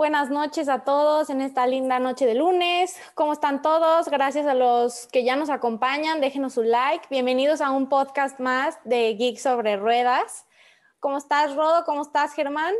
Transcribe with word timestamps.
buenas 0.00 0.30
noches 0.30 0.70
a 0.70 0.82
todos 0.82 1.28
en 1.28 1.42
esta 1.42 1.66
linda 1.66 1.98
noche 1.98 2.24
de 2.24 2.34
lunes. 2.34 2.96
¿Cómo 3.14 3.34
están 3.34 3.60
todos? 3.60 4.08
Gracias 4.08 4.46
a 4.46 4.54
los 4.54 5.06
que 5.08 5.24
ya 5.24 5.36
nos 5.36 5.50
acompañan. 5.50 6.22
Déjenos 6.22 6.56
un 6.56 6.70
like. 6.70 7.06
Bienvenidos 7.10 7.60
a 7.60 7.70
un 7.70 7.86
podcast 7.90 8.40
más 8.40 8.78
de 8.86 9.14
Geek 9.14 9.36
sobre 9.36 9.76
Ruedas. 9.76 10.46
¿Cómo 11.00 11.18
estás, 11.18 11.54
Rodo? 11.54 11.84
¿Cómo 11.84 12.00
estás, 12.00 12.32
Germán? 12.32 12.72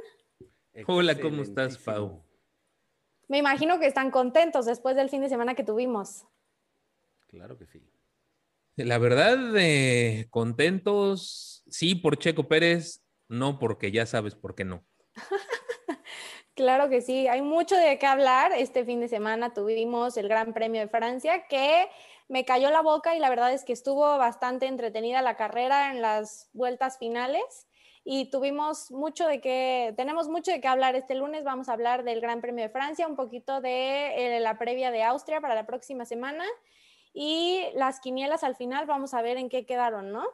Hola, 0.87 1.21
¿cómo 1.21 1.43
estás, 1.43 1.77
Pau? 1.77 2.25
Me 3.29 3.37
imagino 3.37 3.79
que 3.79 3.87
están 3.87 4.11
contentos 4.11 4.65
después 4.65 4.97
del 4.97 5.11
fin 5.11 5.21
de 5.21 5.29
semana 5.29 5.55
que 5.55 5.63
tuvimos. 5.63 6.25
Claro 7.29 7.59
que 7.59 7.67
sí. 7.67 7.87
La 8.77 8.97
verdad, 8.97 9.37
eh, 9.59 10.27
contentos, 10.31 11.65
sí, 11.69 11.97
por 11.97 12.17
Checo 12.17 12.49
Pérez, 12.49 13.05
no 13.29 13.59
porque 13.59 13.93
ya 13.93 14.07
sabes 14.07 14.35
por 14.35 14.55
qué 14.55 14.65
no. 14.65 14.87
Claro 16.61 16.91
que 16.91 17.01
sí, 17.01 17.27
hay 17.27 17.41
mucho 17.41 17.75
de 17.75 17.99
qué 17.99 18.05
hablar. 18.05 18.53
Este 18.53 18.85
fin 18.85 19.01
de 19.01 19.09
semana 19.09 19.55
tuvimos 19.55 20.19
el 20.19 20.29
Gran 20.29 20.53
Premio 20.53 20.83
de 20.83 20.89
Francia 20.89 21.47
que 21.49 21.89
me 22.29 22.45
cayó 22.45 22.71
la 22.71 22.83
boca 22.83 23.17
y 23.17 23.19
la 23.19 23.31
verdad 23.31 23.51
es 23.55 23.65
que 23.65 23.73
estuvo 23.73 24.19
bastante 24.19 24.67
entretenida 24.67 25.23
la 25.23 25.39
carrera 25.39 25.91
en 25.91 26.03
las 26.03 26.51
vueltas 26.53 26.99
finales 26.99 27.67
y 28.05 28.29
tuvimos 28.31 28.91
mucho 28.91 29.27
de 29.27 29.41
qué, 29.41 29.95
tenemos 29.97 30.29
mucho 30.29 30.51
de 30.51 30.61
qué 30.61 30.69
hablar 30.69 30.97
este 30.97 31.15
lunes. 31.15 31.45
Vamos 31.45 31.71
a 31.71 31.73
hablar 31.73 32.05
del 32.05 32.21
Gran 32.21 32.43
Premio 32.43 32.63
de 32.63 32.69
Francia, 32.69 33.09
un 33.09 33.17
poquito 33.17 33.63
de 33.63 34.37
eh, 34.37 34.41
la 34.41 34.59
previa 34.59 34.91
de 34.91 35.03
Austria 35.03 35.41
para 35.41 35.55
la 35.55 35.65
próxima 35.65 36.05
semana 36.05 36.45
y 37.15 37.63
las 37.75 38.01
quinielas 38.01 38.45
al 38.45 38.55
final. 38.55 38.85
Vamos 38.85 39.15
a 39.15 39.23
ver 39.23 39.39
en 39.39 39.49
qué 39.49 39.65
quedaron, 39.65 40.13
¿no? 40.13 40.27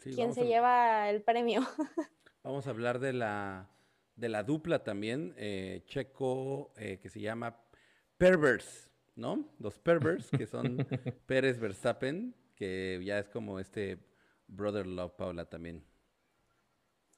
¿Quién 0.00 0.34
se 0.34 0.44
lleva 0.44 1.08
el 1.08 1.22
premio? 1.22 1.62
Vamos 2.42 2.66
a 2.66 2.70
hablar 2.70 2.98
de 2.98 3.14
la 3.14 3.70
de 4.16 4.28
la 4.28 4.42
dupla 4.42 4.84
también, 4.84 5.34
eh, 5.36 5.82
checo, 5.86 6.72
eh, 6.76 6.98
que 7.00 7.08
se 7.08 7.20
llama 7.20 7.58
Pervers, 8.18 8.90
¿no? 9.16 9.48
Los 9.58 9.78
Pervers, 9.78 10.30
que 10.30 10.46
son 10.46 10.76
Pérez 11.26 11.58
Verstappen, 11.58 12.34
que 12.54 13.00
ya 13.04 13.18
es 13.18 13.28
como 13.28 13.58
este 13.58 13.98
Brother 14.46 14.86
Love 14.86 15.12
Paula 15.12 15.46
también. 15.46 15.84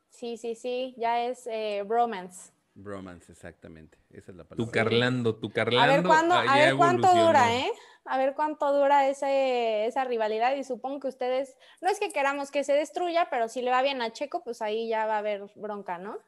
Sí, 0.09 0.37
sí, 0.37 0.55
sí, 0.55 0.95
ya 0.97 1.25
es 1.25 1.47
eh, 1.47 1.83
bromance. 1.84 2.53
Bromance, 2.75 3.31
exactamente. 3.31 3.98
Esa 4.11 4.31
es 4.33 4.37
la 4.37 4.45
palabra. 4.45 4.65
Tu 4.65 4.70
Carlando, 4.70 5.37
tu 5.37 5.50
Carlando. 5.50 5.92
A 5.92 5.97
ver, 5.97 6.06
¿cuándo, 6.06 6.34
a 6.34 6.56
ver 6.56 6.77
cuánto 6.77 7.15
dura, 7.15 7.55
¿eh? 7.55 7.70
A 8.05 8.19
ver 8.19 8.34
cuánto 8.34 8.72
dura 8.72 9.09
ese, 9.09 9.87
esa 9.87 10.05
rivalidad 10.05 10.55
y 10.56 10.65
supongo 10.65 11.00
que 11.00 11.09
ustedes, 11.09 11.56
no 11.81 11.89
es 11.89 11.98
que 11.98 12.11
queramos 12.11 12.50
que 12.50 12.62
se 12.62 12.75
destruya, 12.75 13.28
pero 13.31 13.48
si 13.48 13.62
le 13.62 13.70
va 13.70 13.83
bien 13.83 14.03
a 14.03 14.12
Checo, 14.12 14.42
pues 14.45 14.61
ahí 14.61 14.89
ya 14.89 15.06
va 15.06 15.17
a 15.17 15.19
haber 15.19 15.50
bronca, 15.55 15.98
¿no? 15.98 16.19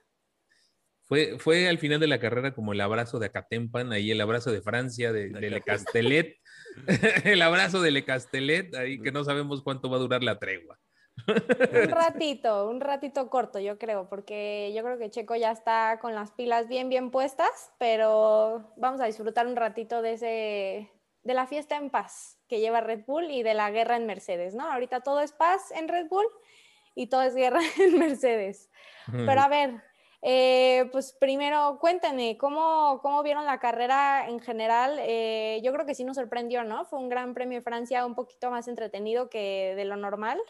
Fue, 1.07 1.39
fue 1.39 1.69
al 1.69 1.79
final 1.79 2.01
de 2.01 2.09
la 2.09 2.19
carrera 2.19 2.53
como 2.53 2.73
el 2.73 2.81
abrazo 2.81 3.19
de 3.19 3.27
Acatempan, 3.27 3.93
ahí 3.93 4.11
el 4.11 4.21
abrazo 4.21 4.51
de 4.51 4.61
Francia, 4.61 5.13
de, 5.13 5.29
Le 5.29 5.61
Castellet, 5.63 6.37
el 7.25 7.43
abrazo 7.43 7.81
de 7.81 7.93
Le 7.93 8.05
Castellet, 8.05 8.75
ahí 8.75 9.01
que 9.01 9.13
no 9.13 9.23
sabemos 9.23 9.63
cuánto 9.63 9.89
va 9.89 9.99
a 9.99 10.01
durar 10.01 10.25
la 10.25 10.39
tregua. 10.39 10.79
Un 11.27 11.89
ratito, 11.91 12.69
un 12.69 12.81
ratito 12.81 13.31
corto, 13.31 13.59
yo 13.59 13.79
creo, 13.79 14.09
porque 14.09 14.73
yo 14.77 14.83
creo 14.83 14.99
que 14.99 15.11
Checo 15.11 15.35
ya 15.37 15.51
está 15.51 15.99
con 16.01 16.15
las 16.15 16.33
pilas 16.33 16.69
bien, 16.69 16.89
bien 16.89 17.11
puestas, 17.11 17.73
pero 17.79 18.73
vamos 18.77 19.01
a 19.01 19.07
disfrutar 19.07 19.47
un 19.47 19.57
ratito 19.57 20.03
de 20.03 20.13
ese, 20.13 20.91
de 21.23 21.35
la 21.35 21.47
fiesta 21.47 21.77
en 21.77 21.91
paz 21.91 22.39
que 22.49 22.61
lleva 22.61 22.81
Red 22.81 23.05
Bull 23.07 23.31
y 23.31 23.43
de 23.43 23.55
la 23.55 23.71
guerra 23.71 23.97
en 23.97 24.07
Mercedes, 24.07 24.55
¿no? 24.55 24.71
Ahorita 24.71 25.01
todo 25.01 25.21
es 25.21 25.33
paz 25.33 25.71
en 25.71 25.89
Red 25.89 26.09
Bull 26.09 26.27
y 26.95 27.07
todo 27.09 27.23
es 27.23 27.35
guerra 27.35 27.61
en 27.79 27.99
Mercedes. 27.99 28.71
Pero 29.11 29.41
a 29.41 29.49
ver, 29.49 29.83
eh, 30.29 30.89
pues 30.91 31.13
primero, 31.13 31.79
cuéntenme, 31.81 32.37
¿cómo, 32.37 32.99
¿cómo, 33.01 33.23
vieron 33.23 33.47
la 33.47 33.61
carrera 33.61 34.29
en 34.29 34.41
general? 34.41 34.99
Eh, 34.99 35.61
yo 35.63 35.73
creo 35.73 35.87
que 35.87 35.95
sí 35.95 36.03
nos 36.03 36.17
sorprendió, 36.17 36.65
¿no? 36.65 36.85
Fue 36.85 36.99
un 36.99 37.09
gran 37.09 37.33
premio 37.33 37.59
de 37.59 37.63
Francia 37.63 38.05
un 38.05 38.17
poquito 38.17 38.51
más 38.51 38.67
entretenido 38.67 39.31
que 39.31 39.75
de 39.77 39.85
lo 39.85 39.95
normal. 39.95 40.41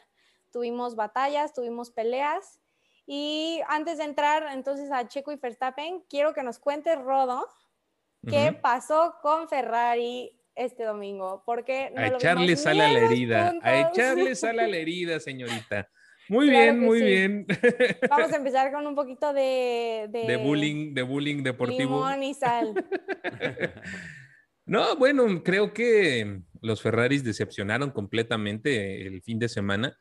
Tuvimos 0.50 0.97
batallas, 0.97 1.53
tuvimos 1.53 1.91
peleas. 1.91 2.59
Y 3.06 3.60
antes 3.69 3.98
de 3.98 4.04
entrar 4.04 4.48
entonces 4.50 4.91
a 4.91 5.09
Checo 5.09 5.31
y 5.31 5.36
Verstappen, 5.36 6.03
quiero 6.09 6.32
que 6.32 6.42
nos 6.42 6.59
cuente 6.59 6.97
Rodo 6.97 7.47
qué 8.26 8.54
pasó 8.54 9.16
con 9.20 9.47
Ferrari 9.47 10.41
este 10.54 10.84
domingo. 10.84 11.42
Porque 11.44 11.92
a 11.94 12.06
echarle 12.06 12.56
sal 12.56 12.81
a 12.81 12.88
la 12.88 13.00
herida, 13.00 13.53
a 13.60 13.81
echarle 13.81 14.34
sal 14.36 14.59
a 14.59 14.66
la 14.66 14.76
herida, 14.78 15.20
señorita. 15.20 15.91
Muy 16.28 16.50
bien, 16.50 16.81
muy 16.81 17.03
bien. 17.03 17.47
Vamos 18.10 18.32
a 18.32 18.37
empezar 18.37 18.72
con 18.72 18.87
un 18.87 18.94
poquito 18.94 19.32
de... 19.32 20.09
De, 20.10 20.37
bullying, 20.37 20.94
de 20.94 21.03
bullying 21.03 21.42
deportivo. 21.42 22.06
Limón 22.06 22.22
y 22.22 22.34
sal. 22.34 22.75
no, 24.66 24.97
bueno, 24.97 25.42
creo 25.42 25.72
que 25.72 26.41
los 26.60 26.82
Ferraris 26.82 27.25
decepcionaron 27.25 27.91
completamente 27.91 29.06
el 29.06 29.22
fin 29.22 29.38
de 29.38 29.48
semana. 29.48 29.97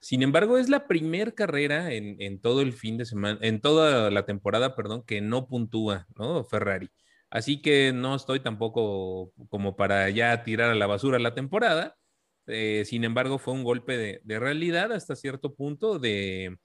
Sin 0.00 0.22
embargo, 0.22 0.58
es 0.58 0.68
la 0.68 0.86
primera 0.86 1.30
carrera 1.32 1.92
en, 1.92 2.40
todo 2.40 2.62
el 2.62 2.72
fin 2.72 2.96
de 2.96 3.04
semana, 3.04 3.38
en 3.42 3.60
toda 3.60 4.10
la 4.10 4.24
temporada, 4.24 4.74
perdón, 4.74 5.04
que 5.06 5.20
no 5.20 5.46
puntúa, 5.46 6.06
¿no? 6.16 6.44
Ferrari. 6.44 6.88
Así 7.28 7.60
que 7.60 7.92
no 7.92 8.14
estoy 8.14 8.40
tampoco 8.40 9.32
como 9.50 9.76
para 9.76 10.08
ya 10.10 10.42
tirar 10.42 10.70
a 10.70 10.74
la 10.74 10.86
basura 10.86 11.18
la 11.18 11.34
temporada, 11.34 11.96
eh, 12.50 12.84
sin 12.84 13.04
embargo, 13.04 13.38
fue 13.38 13.54
un 13.54 13.64
golpe 13.64 14.20
de, 14.24 14.38
realidad 14.38 14.92
hasta 14.92 15.16
cierto 15.16 15.54
punto 15.54 15.98
de, 15.98 16.58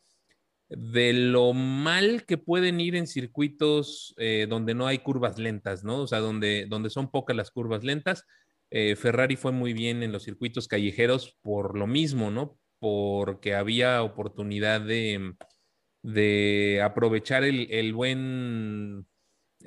de, 0.70 1.14
lo 1.14 1.54
mal 1.54 2.26
que 2.26 2.38
pueden 2.38 2.80
ir 2.80 2.96
en 2.96 3.08
circuitos 3.08 4.14
eh, 4.18 4.48
donde 4.50 4.74
no 4.74 4.88
hay 4.88 5.00
curvas 5.00 5.38
lentas, 5.38 5.84
¿no? 5.84 6.02
O 6.02 6.08
sea, 6.08 6.20
donde, 6.20 6.66
donde 6.68 6.90
son 6.90 7.12
pocas 7.12 7.36
las 7.36 7.52
curvas 7.52 7.84
lentas. 7.84 8.26
Eh, 8.72 8.96
Ferrari 8.96 9.36
fue 9.36 9.52
muy 9.52 9.74
bien 9.74 10.04
en 10.04 10.12
los 10.12 10.24
circuitos 10.24 10.68
callejeros 10.68 11.38
por 11.42 11.78
lo 11.78 11.88
mismo, 11.88 12.32
¿no? 12.32 12.60
Porque 12.80 13.56
había 13.56 14.04
oportunidad 14.04 14.82
de, 14.82 15.34
de 16.02 16.82
aprovechar 16.84 17.44
el, 17.44 17.68
el 17.72 17.94
buen 17.94 19.08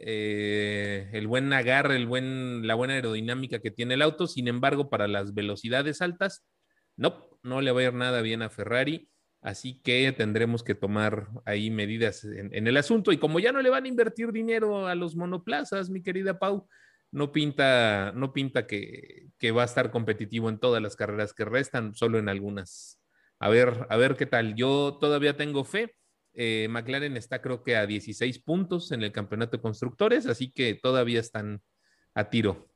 eh, 0.00 1.10
el 1.12 1.26
buen 1.26 1.52
agarre, 1.52 1.96
el 1.96 2.06
buen, 2.06 2.66
la 2.66 2.74
buena 2.74 2.94
aerodinámica 2.94 3.58
que 3.60 3.70
tiene 3.70 3.94
el 3.94 4.02
auto. 4.02 4.26
Sin 4.26 4.48
embargo, 4.48 4.90
para 4.90 5.08
las 5.08 5.34
velocidades 5.34 6.02
altas, 6.02 6.46
no, 6.96 7.28
no 7.42 7.60
le 7.60 7.72
va 7.72 7.80
a 7.80 7.84
ir 7.84 7.94
nada 7.94 8.20
bien 8.22 8.42
a 8.42 8.50
Ferrari. 8.50 9.08
Así 9.40 9.80
que 9.82 10.12
tendremos 10.12 10.62
que 10.62 10.74
tomar 10.74 11.28
ahí 11.44 11.70
medidas 11.70 12.24
en, 12.24 12.66
el 12.66 12.76
asunto. 12.76 13.12
Y 13.12 13.18
como 13.18 13.40
ya 13.40 13.52
no 13.52 13.62
le 13.62 13.70
van 13.70 13.84
a 13.84 13.88
invertir 13.88 14.32
dinero 14.32 14.86
a 14.86 14.94
los 14.94 15.14
monoplazas, 15.16 15.90
mi 15.90 16.02
querida 16.02 16.38
Pau, 16.38 16.68
no 17.12 17.32
pinta, 17.32 18.12
no 18.14 18.32
pinta 18.32 18.66
que, 18.66 19.28
que 19.38 19.52
va 19.52 19.62
a 19.62 19.66
estar 19.66 19.90
competitivo 19.90 20.48
en 20.48 20.58
todas 20.58 20.82
las 20.82 20.96
carreras 20.96 21.34
que 21.34 21.44
restan, 21.44 21.94
solo 21.94 22.18
en 22.18 22.28
algunas. 22.28 23.00
A 23.38 23.48
ver, 23.48 23.86
a 23.88 23.96
ver 23.96 24.16
qué 24.16 24.26
tal. 24.26 24.54
Yo 24.56 24.98
todavía 25.00 25.36
tengo 25.36 25.64
fe 25.64 25.94
eh, 26.34 26.68
McLaren 26.70 27.16
está 27.16 27.40
creo 27.42 27.62
que 27.62 27.76
a 27.76 27.86
16 27.86 28.38
puntos 28.40 28.92
en 28.92 29.02
el 29.02 29.12
campeonato 29.12 29.56
de 29.56 29.62
constructores, 29.62 30.26
así 30.26 30.50
que 30.50 30.74
todavía 30.74 31.20
están 31.20 31.62
a 32.14 32.30
tiro. 32.30 32.68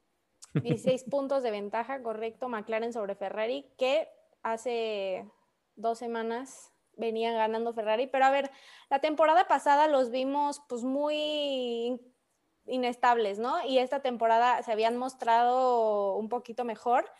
16 0.54 1.04
puntos 1.10 1.42
de 1.42 1.50
ventaja, 1.50 2.02
correcto, 2.02 2.48
McLaren 2.48 2.92
sobre 2.92 3.14
Ferrari, 3.14 3.66
que 3.78 4.08
hace 4.42 5.26
dos 5.76 5.98
semanas 5.98 6.72
venían 6.96 7.34
ganando 7.34 7.72
Ferrari, 7.72 8.06
pero 8.06 8.24
a 8.26 8.30
ver, 8.30 8.50
la 8.90 9.00
temporada 9.00 9.48
pasada 9.48 9.88
los 9.88 10.10
vimos 10.10 10.62
pues 10.68 10.82
muy 10.82 12.00
inestables, 12.66 13.38
¿no? 13.38 13.64
Y 13.66 13.78
esta 13.78 14.00
temporada 14.00 14.62
se 14.62 14.72
habían 14.72 14.96
mostrado 14.96 16.16
un 16.16 16.28
poquito 16.28 16.64
mejor. 16.64 17.10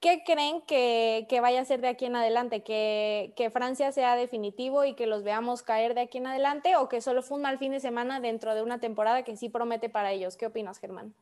¿Qué 0.00 0.22
creen 0.24 0.62
que, 0.62 1.26
vaya 1.40 1.60
a 1.60 1.64
ser 1.64 1.80
de 1.80 1.88
aquí 1.88 2.04
en 2.04 2.14
adelante? 2.14 2.62
¿Que, 2.62 3.50
Francia 3.52 3.90
sea 3.90 4.14
definitivo 4.14 4.84
y 4.84 4.94
que 4.94 5.06
los 5.06 5.24
veamos 5.24 5.62
caer 5.62 5.94
de 5.94 6.02
aquí 6.02 6.18
en 6.18 6.28
adelante 6.28 6.76
o 6.76 6.88
que 6.88 7.00
solo 7.00 7.22
fue 7.22 7.36
un 7.36 7.42
mal 7.42 7.58
fin 7.58 7.72
de 7.72 7.80
semana 7.80 8.20
dentro 8.20 8.54
de 8.54 8.62
una 8.62 8.78
temporada 8.78 9.24
que 9.24 9.36
sí 9.36 9.48
promete 9.48 9.88
para 9.88 10.12
ellos? 10.12 10.36
¿Qué 10.36 10.46
opinas, 10.46 10.78
Germán? 10.78 11.14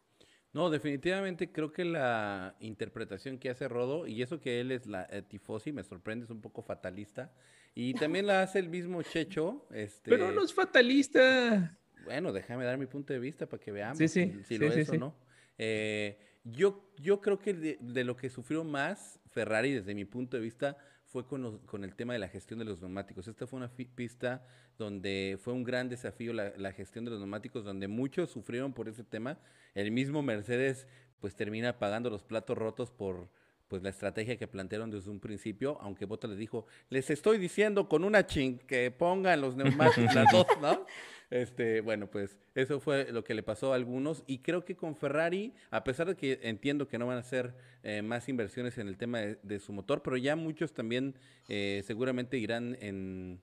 No, 0.53 0.69
definitivamente 0.69 1.51
creo 1.53 1.73
que 1.73 1.85
la 1.85 2.55
interpretación 2.61 3.39
que 3.39 3.51
hace 3.51 3.69
Rodo, 3.69 4.07
y 4.07 4.23
eso 4.23 4.41
que 4.41 4.61
él 4.61 4.73
es 4.73 4.87
la 4.87 5.07
eh, 5.11 5.23
tifosi, 5.23 5.73
me 5.73 5.83
sorprende, 5.83 6.25
es 6.25 6.31
un 6.31 6.41
poco 6.41 6.63
fatalista. 6.63 7.33
Y 7.75 7.95
también 7.95 8.27
la 8.27 8.43
hace 8.43 8.59
el 8.59 8.69
mismo 8.69 9.03
Checho. 9.03 9.67
Este... 9.71 10.11
Pero 10.11 10.33
no 10.33 10.43
es 10.43 10.53
fatalista. 10.53 11.79
Bueno, 12.05 12.33
déjame 12.33 12.65
dar 12.65 12.79
mi 12.79 12.87
punto 12.87 13.13
de 13.13 13.19
vista 13.19 13.47
para 13.47 13.63
que 13.63 13.73
veamos 13.73 13.99
sí, 13.99 14.09
sí, 14.09 14.33
si, 14.45 14.59
lo 14.59 14.67
es 14.67 14.89
o 14.89 14.95
no. 14.95 15.15
Eh, 15.59 16.19
yo, 16.53 16.89
yo 16.99 17.21
creo 17.21 17.39
que 17.39 17.55
de, 17.55 18.05
lo 18.05 18.17
que 18.17 18.31
sufrió 18.31 18.65
más 18.65 19.21
Ferrari 19.31 19.73
desde 19.73 19.95
mi 19.95 20.05
punto 20.05 20.37
de 20.37 20.43
vista 20.43 20.77
fue 21.05 21.27
con, 21.27 21.59
con, 21.61 21.85
el 21.85 21.95
tema 21.95 22.13
de 22.13 22.19
la 22.19 22.29
gestión 22.29 22.59
de 22.59 22.65
los 22.65 22.81
neumáticos. 22.81 23.27
Esta 23.29 23.47
fue 23.47 23.59
una 23.59 23.71
pista 23.71 24.45
donde 24.79 25.39
fue 25.43 25.53
un 25.53 25.65
gran 25.65 25.89
desafío 25.89 26.33
la, 26.33 26.53
la, 26.57 26.73
gestión 26.73 27.05
de 27.05 27.11
los 27.11 27.21
neumáticos, 27.21 27.65
donde 27.65 27.89
muchos 27.89 28.31
sufrieron 28.31 28.73
por 28.73 28.89
ese 28.89 29.05
tema. 29.05 29.39
El 29.75 29.91
mismo 29.91 30.23
Mercedes 30.23 30.87
pues 31.21 31.35
termina 31.35 31.79
pagando 31.79 32.11
los 32.11 32.23
platos 32.23 32.57
rotos 32.59 32.91
por 32.91 33.29
pues 33.69 33.83
la 33.83 33.89
estrategia 33.89 34.37
que 34.37 34.47
plantearon 34.47 34.91
desde 34.91 35.11
un 35.11 35.19
principio, 35.19 35.79
aunque 35.81 36.05
Bota 36.05 36.29
les 36.29 36.39
dijo, 36.39 36.67
les 36.89 37.11
estoy 37.11 37.39
diciendo 37.39 37.89
con 37.89 38.05
una 38.05 38.27
ching 38.27 38.59
que 38.59 38.91
pongan 38.91 39.41
los 39.41 39.57
neumáticos, 39.57 40.15
las 40.15 40.31
dos, 40.31 40.47
¿no? 40.61 40.87
Este, 41.31 41.81
bueno, 41.81 42.09
pues 42.09 42.39
eso 42.55 42.79
fue 42.79 43.11
lo 43.13 43.25
que 43.25 43.35
le 43.35 43.43
pasó 43.43 43.73
a 43.73 43.77
algunos 43.77 44.23
y 44.27 44.39
creo 44.39 44.65
que 44.65 44.77
con 44.77 44.95
Ferrari, 44.95 45.55
a 45.71 45.83
pesar 45.83 46.07
de 46.07 46.17
que 46.17 46.39
entiendo 46.43 46.87
que 46.87 46.99
no 46.99 47.07
van 47.07 47.17
a 47.17 47.21
hacer 47.21 47.55
eh, 47.83 48.03
más 48.03 48.29
inversiones 48.29 48.79
en 48.79 48.87
el 48.87 48.97
tema 48.97 49.19
de, 49.21 49.59
su 49.59 49.73
motor, 49.73 50.03
pero 50.03 50.17
ya 50.17 50.37
muchos 50.37 50.73
también 50.73 51.17
eh, 51.49 51.83
seguramente 51.85 52.39
irán 52.39 52.77
en 52.81 53.41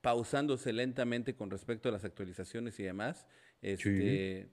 pausándose 0.00 0.72
lentamente 0.72 1.34
con 1.34 1.50
respecto 1.50 1.88
a 1.88 1.92
las 1.92 2.04
actualizaciones 2.04 2.78
y 2.78 2.82
demás. 2.82 3.26
Este, 3.62 4.48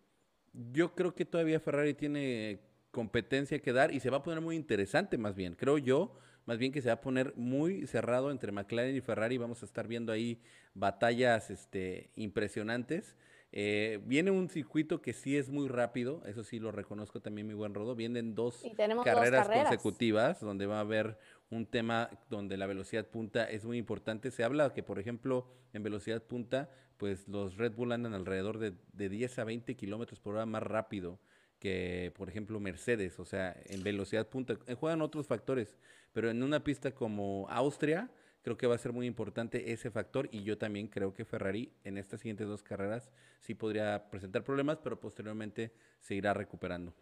Yo 0.53 0.95
creo 0.95 1.13
que 1.15 1.25
todavía 1.25 1.59
Ferrari 1.59 1.93
tiene 1.93 2.61
competencia 2.91 3.59
que 3.59 3.73
dar 3.73 3.93
y 3.93 3.99
se 3.99 4.09
va 4.09 4.17
a 4.17 4.23
poner 4.23 4.41
muy 4.41 4.55
interesante 4.55 5.17
más 5.17 5.35
bien, 5.35 5.55
creo 5.55 5.77
yo, 5.77 6.17
más 6.49 6.57
bien 6.57 6.71
que 6.71 6.81
se 6.81 6.87
va 6.87 6.95
a 6.95 7.01
poner 7.01 7.35
muy 7.35 7.85
cerrado 7.85 8.31
entre 8.31 8.51
McLaren 8.51 8.95
y 8.95 9.01
Ferrari, 9.01 9.37
vamos 9.37 9.61
a 9.61 9.67
estar 9.67 9.87
viendo 9.87 10.11
ahí 10.11 10.41
batallas 10.73 11.51
este, 11.51 12.09
impresionantes. 12.15 13.15
Eh, 13.51 13.99
viene 14.03 14.31
un 14.31 14.49
circuito 14.49 14.99
que 14.99 15.13
sí 15.13 15.37
es 15.37 15.51
muy 15.51 15.67
rápido, 15.67 16.23
eso 16.25 16.43
sí 16.43 16.57
lo 16.57 16.71
reconozco 16.71 17.21
también 17.21 17.45
mi 17.45 17.53
buen 17.53 17.75
Rodo. 17.75 17.93
Vienen 17.93 18.33
dos 18.33 18.63
carreras, 19.05 19.47
consecutivas 19.47 20.39
donde 20.39 20.65
va 20.65 20.77
a 20.77 20.79
haber 20.79 21.19
un 21.51 21.67
tema 21.67 22.09
donde 22.31 22.57
la 22.57 22.65
velocidad 22.65 23.05
punta 23.05 23.47
es 23.47 23.63
muy 23.63 23.77
importante. 23.77 24.31
Se 24.31 24.43
habla 24.43 24.73
que, 24.73 24.81
por 24.81 24.97
ejemplo, 24.97 25.45
en 25.73 25.83
velocidad 25.83 26.23
punta, 26.23 26.71
pues 26.97 27.27
los 27.27 27.57
Red 27.57 27.73
Bull 27.73 27.91
andan 27.91 28.15
alrededor 28.15 28.57
de, 28.57 28.73
de 28.93 29.09
10 29.09 29.37
a 29.37 29.43
20 29.43 29.75
kilómetros 29.75 30.19
por 30.19 30.33
hora 30.33 30.47
más 30.47 30.63
rápido 30.63 31.19
que, 31.59 32.11
por 32.15 32.29
ejemplo, 32.29 32.59
Mercedes. 32.59 33.19
O 33.19 33.25
sea, 33.25 33.55
en 33.65 33.83
velocidad 33.83 34.27
punta. 34.27 34.57
Eh, 34.65 34.73
juegan 34.73 35.01
otros 35.01 35.27
factores, 35.27 35.77
pero 36.11 36.29
en 36.29 36.43
una 36.43 36.63
pista 36.63 36.91
como 36.91 37.47
Austria, 37.49 38.09
creo 38.41 38.57
que 38.57 38.67
va 38.67 38.75
a 38.75 38.79
ser 38.79 38.93
muy 38.93 39.05
importante 39.05 39.71
ese 39.71 39.91
factor 39.91 40.29
y 40.31 40.43
yo 40.43 40.57
también 40.57 40.87
creo 40.87 41.13
que 41.13 41.25
Ferrari 41.25 41.73
en 41.83 41.97
estas 41.97 42.21
siguientes 42.21 42.47
dos 42.47 42.63
carreras 42.63 43.09
sí 43.39 43.55
podría 43.55 44.09
presentar 44.09 44.43
problemas, 44.43 44.79
pero 44.79 44.99
posteriormente 44.99 45.73
se 45.99 46.15
irá 46.15 46.33
recuperando. 46.33 46.93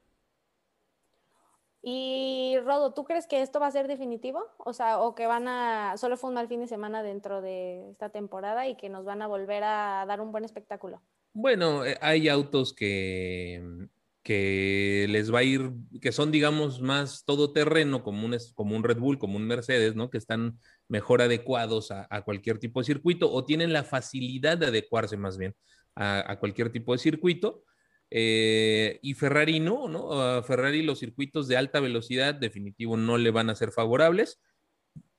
Y 1.82 2.58
Rodo, 2.66 2.94
¿tú 2.94 3.06
crees 3.06 3.28
que 3.28 3.42
esto 3.42 3.60
va 3.60 3.68
a 3.68 3.72
ser 3.72 3.88
definitivo? 3.88 4.44
O 4.58 4.74
sea, 4.74 5.00
o 5.00 5.16
que 5.16 5.28
van 5.28 5.48
a, 5.48 5.96
solo 5.96 6.18
fue 6.18 6.30
un 6.30 6.34
mal 6.34 6.48
fin 6.48 6.60
de 6.60 6.68
semana 6.68 7.04
dentro 7.04 7.42
de 7.42 7.92
esta 7.92 8.10
temporada 8.10 8.68
y 8.68 8.76
que 8.76 8.90
nos 8.90 9.06
van 9.06 9.22
a 9.22 9.28
volver 9.28 9.64
a 9.64 10.04
dar 10.08 10.20
un 10.20 10.32
buen 10.32 10.44
espectáculo. 10.44 11.02
Bueno, 11.34 11.86
eh, 11.86 11.98
hay 12.02 12.30
autos 12.30 12.74
que, 12.74 13.88
que 14.28 15.06
les 15.08 15.34
va 15.34 15.40
a 15.40 15.44
ir, 15.44 15.72
que 16.02 16.12
son, 16.12 16.34
digamos, 16.34 16.82
más 16.82 17.24
todoterreno, 17.24 18.04
como 18.04 18.26
un, 18.26 18.36
como 18.56 18.76
un 18.76 18.84
Red 18.84 18.98
Bull, 18.98 19.18
como 19.18 19.38
un 19.38 19.48
Mercedes, 19.48 19.96
¿no? 19.96 20.10
Que 20.10 20.18
están 20.18 20.60
mejor 20.90 21.22
adecuados 21.22 21.92
a, 21.92 22.22
cualquier 22.24 22.60
tipo 22.60 22.82
de 22.82 22.88
circuito 22.88 23.32
o 23.32 23.46
tienen 23.46 23.72
la 23.72 23.86
facilidad 23.86 24.58
de 24.58 24.66
adecuarse 24.66 25.16
más 25.16 25.38
bien 25.38 25.56
a, 25.96 26.36
cualquier 26.42 26.74
tipo 26.74 26.92
de 26.92 27.00
circuito. 27.00 27.64
Eh, 28.12 29.00
y 29.02 29.14
Ferrari 29.14 29.62
no, 29.62 29.88
¿no? 29.88 30.22
A 30.22 30.44
Ferrari 30.44 30.82
los 30.82 31.00
circuitos 31.00 31.48
de 31.48 31.56
alta 31.56 31.80
velocidad 31.80 32.36
definitivo 32.36 32.98
no 32.98 33.18
le 33.18 33.32
van 33.32 33.50
a 33.50 33.56
ser 33.56 33.72
favorables, 33.72 34.42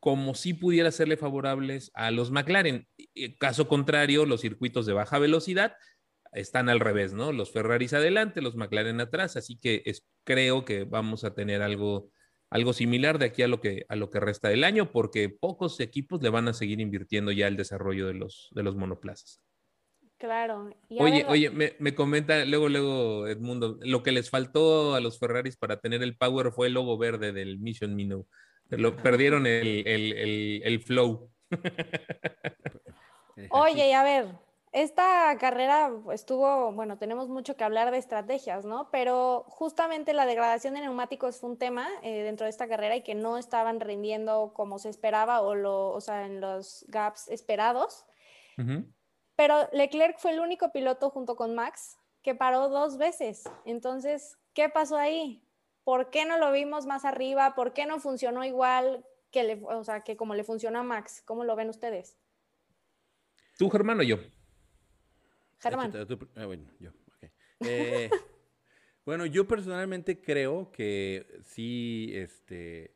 como 0.01 0.35
si 0.35 0.53
pudiera 0.53 0.91
serle 0.91 1.17
favorables 1.17 1.91
a 1.95 2.11
los 2.11 2.31
McLaren. 2.31 2.87
Caso 3.41 3.69
contrario, 3.69 4.27
los 4.27 4.43
circuitos 4.43 4.85
de 4.85 4.93
baja 4.93 5.19
velocidad 5.19 5.73
están 6.33 6.69
al 6.69 6.81
revés, 6.81 7.13
¿no? 7.13 7.33
Los 7.33 7.53
Ferraris 7.53 7.93
adelante, 7.93 8.43
los 8.43 8.57
McLaren 8.57 9.01
atrás, 9.01 9.37
así 9.37 9.59
que 9.59 9.83
creo 10.25 10.65
que 10.65 10.85
vamos 10.85 11.25
a 11.25 11.35
tener 11.35 11.63
algo 11.63 12.11
algo 12.51 12.73
similar 12.73 13.19
de 13.19 13.27
aquí 13.27 13.43
a 13.43 13.49
lo 13.49 13.61
que, 13.61 13.85
a 13.89 13.97
lo 13.97 14.11
que 14.11 14.21
resta 14.21 14.49
del 14.49 14.65
año, 14.65 14.91
porque 14.91 15.29
pocos 15.29 15.81
equipos 15.81 16.23
le 16.23 16.31
van 16.31 16.49
a 16.49 16.55
seguir 16.55 16.81
invirtiendo 16.81 17.31
ya 17.31 17.47
el 17.47 17.57
desarrollo 17.57 18.07
de 18.07 18.15
los, 18.15 18.49
de 18.53 18.63
los 18.63 18.77
monoplazas. 18.77 19.43
Claro. 20.17 20.71
oye, 20.99 21.25
oye, 21.29 21.51
me, 21.51 21.95
comenta 21.95 22.45
luego, 22.45 22.69
luego 22.69 23.29
Edmundo, 23.29 23.79
lo 23.83 24.03
que 24.03 24.11
les 24.11 24.31
faltó 24.31 24.97
a 24.97 25.01
los 25.01 25.21
Ferraris 25.21 25.57
para 25.57 25.79
tener 25.79 26.03
el 26.03 26.17
power 26.17 26.51
fue 26.51 26.67
el 26.67 26.75
logo 26.75 26.99
verde 26.99 27.33
del 27.33 27.61
Mission 27.61 27.95
Minnow. 27.95 28.27
Lo, 28.71 28.97
perdieron 28.97 29.47
el, 29.47 29.87
el, 29.87 30.63
el 30.65 30.81
flow. 30.81 31.31
Oye, 33.51 33.95
a 33.95 34.03
ver, 34.03 34.27
esta 34.73 35.37
carrera 35.39 35.91
estuvo, 36.13 36.73
bueno, 36.73 36.99
tenemos 36.99 37.29
mucho 37.29 37.57
que 37.57 37.65
hablar 37.65 37.91
de 37.91 37.99
estrategias, 37.99 38.65
¿no? 38.65 38.91
Pero 38.91 39.45
justamente 39.49 40.13
la 40.13 40.27
degradación 40.27 40.75
de 40.75 40.81
neumáticos 40.81 41.39
fue 41.39 41.51
un 41.51 41.59
tema 41.59 41.89
eh, 42.03 42.23
dentro 42.23 42.45
de 42.45 42.51
esta 42.51 42.69
carrera 42.69 42.97
y 42.97 43.03
que 43.03 43.15
no 43.15 43.39
estaban 43.39 43.81
rindiendo 43.81 44.53
como 44.55 44.79
se 44.79 44.91
esperaba 44.91 45.41
o, 45.41 45.55
lo, 45.55 45.91
o 45.91 46.01
sea, 46.01 46.27
en 46.27 46.41
los 46.41 46.85
gaps 46.89 47.29
esperados. 47.29 48.05
Pero 49.37 49.69
Leclerc 49.73 50.19
fue 50.19 50.33
el 50.33 50.41
único 50.41 50.73
piloto 50.73 51.11
junto 51.11 51.37
con 51.37 51.55
Max 51.55 51.97
que 52.23 52.35
paró 52.35 52.69
dos 52.69 52.99
veces. 52.99 53.45
Entonces, 53.65 54.37
¿qué 54.53 54.69
pasó 54.69 54.97
ahí? 54.97 55.45
¿Por 55.85 56.11
qué 56.11 56.25
no 56.25 56.39
lo 56.39 56.51
vimos 56.51 56.85
más 56.87 57.05
arriba? 57.05 57.55
¿Por 57.55 57.73
qué 57.73 57.87
no 57.87 58.01
funcionó 58.01 58.45
igual 58.45 59.07
que, 59.31 59.45
le, 59.45 59.65
o 59.65 59.85
sea, 59.85 60.03
que 60.03 60.17
como 60.17 60.35
le 60.35 60.43
funcionó 60.43 60.81
a 60.81 60.83
Max? 60.83 61.23
¿Cómo 61.25 61.45
lo 61.45 61.55
ven 61.55 61.69
ustedes? 61.69 62.19
¿Tú, 63.57 63.71
Germán, 63.71 64.01
o 64.01 64.03
yo? 64.03 64.17
Germán. 65.61 65.93
Ah, 66.37 66.47
bueno, 66.47 66.65
yo, 66.79 66.91
eh, 67.61 68.11
bueno, 69.05 69.27
yo 69.27 69.47
personalmente 69.47 70.21
creo 70.21 70.71
que 70.71 71.27
sí, 71.45 72.11
este, 72.15 72.95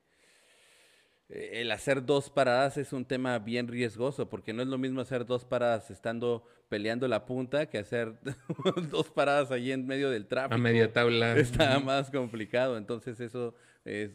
el 1.29 1.71
hacer 1.73 2.05
dos 2.05 2.31
paradas 2.31 2.77
es 2.77 2.93
un 2.93 3.05
tema 3.05 3.39
bien 3.39 3.69
riesgoso, 3.69 4.29
porque 4.29 4.53
no 4.53 4.63
es 4.63 4.69
lo 4.69 4.79
mismo 4.79 5.01
hacer 5.01 5.27
dos 5.27 5.45
paradas 5.45 5.91
estando 5.91 6.45
peleando 6.69 7.07
la 7.09 7.27
punta 7.27 7.67
que 7.67 7.79
hacer 7.79 8.15
dos 8.91 9.11
paradas 9.11 9.51
allí 9.51 9.73
en 9.73 9.87
medio 9.87 10.11
del 10.11 10.27
tráfico. 10.27 10.55
A 10.55 10.59
media 10.59 10.93
tabla. 10.93 11.37
Está 11.37 11.79
más 11.81 12.11
complicado, 12.11 12.79
entonces 12.79 13.21
eso 13.21 13.55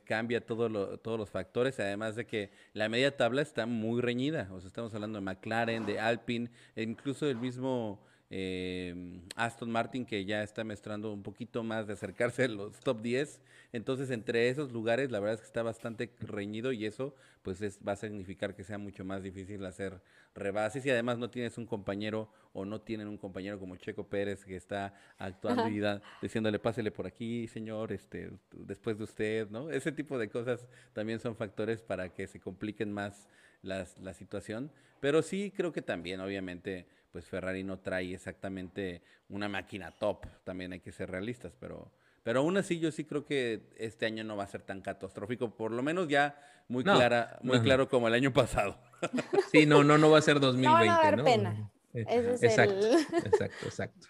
cambia 0.05 0.45
todo 0.45 0.97
todos 0.99 1.19
los 1.19 1.29
factores, 1.29 1.77
además 1.81 2.15
de 2.15 2.25
que 2.25 2.51
la 2.71 2.87
media 2.87 3.17
tabla 3.17 3.41
está 3.41 3.65
muy 3.65 4.01
reñida, 4.01 4.47
o 4.53 4.61
sea, 4.61 4.67
estamos 4.69 4.93
hablando 4.93 5.19
de 5.19 5.25
McLaren, 5.25 5.85
de 5.85 5.99
Alpine, 5.99 6.49
e 6.73 6.83
incluso 6.83 7.27
el 7.27 7.35
mismo 7.35 8.01
eh, 8.29 9.21
Aston 9.35 9.71
Martin 9.71 10.05
que 10.05 10.25
ya 10.25 10.43
está 10.43 10.63
mostrando 10.63 11.13
un 11.13 11.23
poquito 11.23 11.63
más 11.63 11.87
de 11.87 11.93
acercarse 11.93 12.45
a 12.45 12.47
los 12.47 12.79
top 12.79 13.01
10. 13.01 13.41
Entonces, 13.73 14.11
entre 14.11 14.49
esos 14.49 14.71
lugares, 14.71 15.11
la 15.11 15.19
verdad 15.19 15.35
es 15.35 15.41
que 15.41 15.47
está 15.47 15.63
bastante 15.63 16.11
reñido 16.19 16.71
y 16.71 16.85
eso 16.85 17.15
pues 17.41 17.61
es, 17.61 17.79
va 17.85 17.93
a 17.93 17.95
significar 17.95 18.55
que 18.55 18.63
sea 18.63 18.77
mucho 18.77 19.05
más 19.05 19.23
difícil 19.23 19.65
hacer 19.65 20.01
rebases 20.35 20.85
y 20.85 20.89
además 20.89 21.17
no 21.17 21.29
tienes 21.29 21.57
un 21.57 21.65
compañero 21.65 22.29
o 22.53 22.65
no 22.65 22.81
tienen 22.81 23.07
un 23.07 23.17
compañero 23.17 23.59
como 23.59 23.77
Checo 23.77 24.05
Pérez 24.05 24.43
que 24.43 24.55
está 24.55 24.93
actuando 25.17 25.67
y 25.69 25.81
diciéndole 26.21 26.59
pásele 26.59 26.91
por 26.91 27.07
aquí, 27.07 27.47
señor, 27.47 27.91
este, 27.91 28.31
después 28.51 28.97
de 28.97 29.03
usted, 29.05 29.49
¿no? 29.49 29.69
Ese 29.69 29.91
tipo 29.91 30.17
de 30.17 30.29
cosas 30.29 30.67
también 30.93 31.19
son 31.19 31.35
factores 31.35 31.81
para 31.81 32.09
que 32.09 32.27
se 32.27 32.39
compliquen 32.39 32.91
más 32.91 33.27
las, 33.61 33.97
la 33.99 34.13
situación. 34.13 34.71
Pero 34.99 35.21
sí 35.21 35.53
creo 35.55 35.71
que 35.71 35.81
también, 35.81 36.19
obviamente, 36.19 36.85
pues 37.11 37.25
Ferrari 37.25 37.63
no 37.63 37.79
trae 37.79 38.13
exactamente 38.13 39.01
una 39.29 39.49
máquina 39.49 39.91
top, 39.91 40.25
también 40.43 40.73
hay 40.73 40.79
que 40.79 40.91
ser 40.91 41.09
realistas, 41.09 41.53
pero, 41.59 41.91
pero 42.23 42.39
aún 42.39 42.57
así 42.57 42.79
yo 42.79 42.91
sí 42.91 43.05
creo 43.05 43.25
que 43.25 43.69
este 43.77 44.05
año 44.05 44.23
no 44.23 44.37
va 44.37 44.43
a 44.43 44.47
ser 44.47 44.61
tan 44.61 44.81
catastrófico, 44.81 45.55
por 45.55 45.71
lo 45.71 45.83
menos 45.83 46.07
ya 46.07 46.39
muy 46.67 46.83
clara, 46.83 47.39
muy 47.41 47.61
claro 47.61 47.87
como 47.89 48.07
el 48.07 48.13
año 48.13 48.33
pasado. 48.33 48.77
Sí, 49.51 49.65
no, 49.67 49.83
no, 49.83 49.97
no 49.97 50.09
va 50.09 50.17
a 50.17 50.21
ser 50.21 50.39
2020, 50.39 50.85
no. 50.85 50.91
Va 50.91 50.99
a 50.99 51.11
dar 51.11 51.23
pena. 51.23 51.71
Eh, 51.93 52.35
exacto, 52.41 52.87
exacto, 53.25 53.65
exacto. 53.65 54.07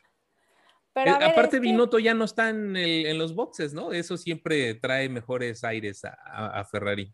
Pero 0.94 1.12
eh, 1.12 1.26
aparte, 1.26 1.60
Binotto 1.60 2.00
ya 2.00 2.14
no 2.16 2.26
está 2.26 2.50
en, 2.50 3.18
los 3.20 3.36
boxes, 3.36 3.74
¿no? 3.74 3.92
Eso 3.92 4.18
siempre 4.18 4.74
trae 4.76 5.10
mejores 5.10 5.64
aires 5.64 6.04
a, 6.06 6.14
a, 6.60 6.64
Ferrari. 6.64 7.14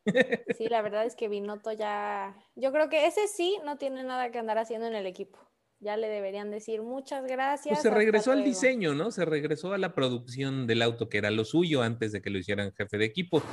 Sí, 0.58 0.70
la 0.70 0.82
verdad 0.82 1.04
es 1.06 1.16
que 1.16 1.28
Binotto 1.28 1.74
ya. 1.74 2.38
Yo 2.56 2.72
creo 2.72 2.88
que 2.88 3.08
ese 3.08 3.28
sí 3.28 3.58
no 3.66 3.78
tiene 3.78 4.04
nada 4.04 4.32
que 4.32 4.40
andar 4.40 4.58
haciendo 4.58 4.88
en 4.88 4.96
el 4.96 5.06
equipo 5.06 5.40
ya 5.84 5.98
le 5.98 6.08
deberían 6.08 6.50
decir 6.50 6.82
muchas 6.82 7.25
gracias. 7.25 7.75
Pues 7.75 7.84
se 7.84 7.90
regresó 7.90 8.32
al 8.32 8.44
diseño, 8.44 8.96
¿no? 8.96 9.12
Se 9.12 9.25
regresó 9.25 9.74
a 9.74 9.78
la 9.78 9.94
producción 9.94 10.66
del 10.66 10.82
auto, 10.82 11.10
que 11.10 11.18
era 11.18 11.30
lo 11.30 11.46
suyo 11.46 11.82
antes 11.82 12.12
de 12.12 12.22
que 12.22 12.30
lo 12.30 12.38
hicieran 12.40 12.74
jefe 12.74 12.98
de 12.98 13.06
equipo. 13.06 13.44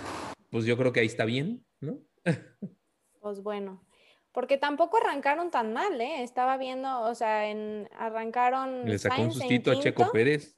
Pues 0.50 0.64
yo 0.64 0.76
creo 0.76 0.92
que 0.92 1.00
ahí 1.00 1.06
está 1.06 1.24
bien, 1.24 1.64
¿no? 1.80 1.98
Pues 3.20 3.42
bueno, 3.42 3.84
porque 4.32 4.56
tampoco 4.56 4.96
arrancaron 4.96 5.50
tan 5.50 5.74
mal, 5.74 6.00
¿eh? 6.00 6.22
Estaba 6.22 6.56
viendo, 6.56 7.02
o 7.02 7.14
sea, 7.14 7.50
en, 7.50 7.86
arrancaron. 7.98 8.86
Le 8.86 8.98
sacó 8.98 9.20
un 9.22 9.32
sustito 9.32 9.72
a 9.72 9.78
Checo 9.78 10.10
Pérez. 10.10 10.56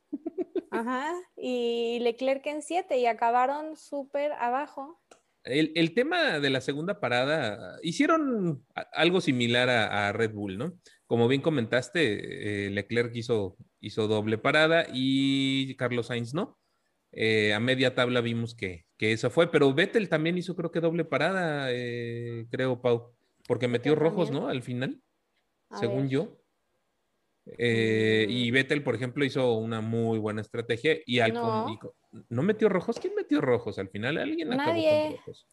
Ajá, 0.70 1.12
y 1.36 1.98
Leclerc 2.00 2.46
en 2.46 2.62
siete 2.62 2.98
y 2.98 3.06
acabaron 3.06 3.76
súper 3.76 4.32
abajo. 4.32 5.02
El, 5.44 5.72
el, 5.74 5.92
tema 5.92 6.38
de 6.38 6.50
la 6.50 6.60
segunda 6.60 7.00
parada, 7.00 7.78
hicieron 7.82 8.64
algo 8.92 9.20
similar 9.20 9.68
a 9.68 10.12
Red 10.12 10.32
Bull, 10.32 10.56
¿no? 10.56 10.78
Como 11.12 11.28
bien 11.28 11.42
comentaste, 11.42 12.68
eh, 12.68 12.70
Leclerc 12.70 13.14
hizo, 13.14 13.58
hizo 13.80 14.08
doble 14.08 14.38
parada 14.38 14.86
y 14.90 15.74
Carlos 15.76 16.06
Sainz 16.06 16.32
no. 16.32 16.58
Eh, 17.12 17.52
a 17.52 17.60
media 17.60 17.94
tabla 17.94 18.22
vimos 18.22 18.54
que, 18.54 18.86
eso 18.98 19.28
fue, 19.28 19.50
pero 19.52 19.74
Vettel 19.74 20.08
también 20.08 20.38
hizo 20.38 20.56
creo 20.56 20.70
que 20.70 20.80
doble 20.80 21.04
parada, 21.04 21.66
eh, 21.70 22.46
creo, 22.50 22.80
Pau, 22.80 23.12
porque 23.46 23.68
metió 23.68 23.94
rojos, 23.94 24.30
¿no? 24.30 24.48
Al 24.48 24.62
final, 24.62 25.02
según 25.78 26.08
yo. 26.08 26.40
Eh, 27.58 28.24
Mm. 28.26 28.30
Y 28.30 28.50
Vettel, 28.50 28.82
por 28.82 28.94
ejemplo, 28.94 29.22
hizo 29.22 29.52
una 29.58 29.82
muy 29.82 30.18
buena 30.18 30.40
estrategia 30.40 30.96
y 31.04 31.18
al 31.18 31.34
No. 31.34 31.68
y 31.68 32.24
¿no 32.30 32.42
metió 32.42 32.70
rojos. 32.70 32.98
¿Quién 32.98 33.14
metió 33.14 33.42
rojos? 33.42 33.78
Al 33.78 33.90
final 33.90 34.16
alguien 34.16 34.50
acabó 34.50 34.70
Nadie. 34.72 35.08
con 35.08 35.16
rojos. 35.18 35.46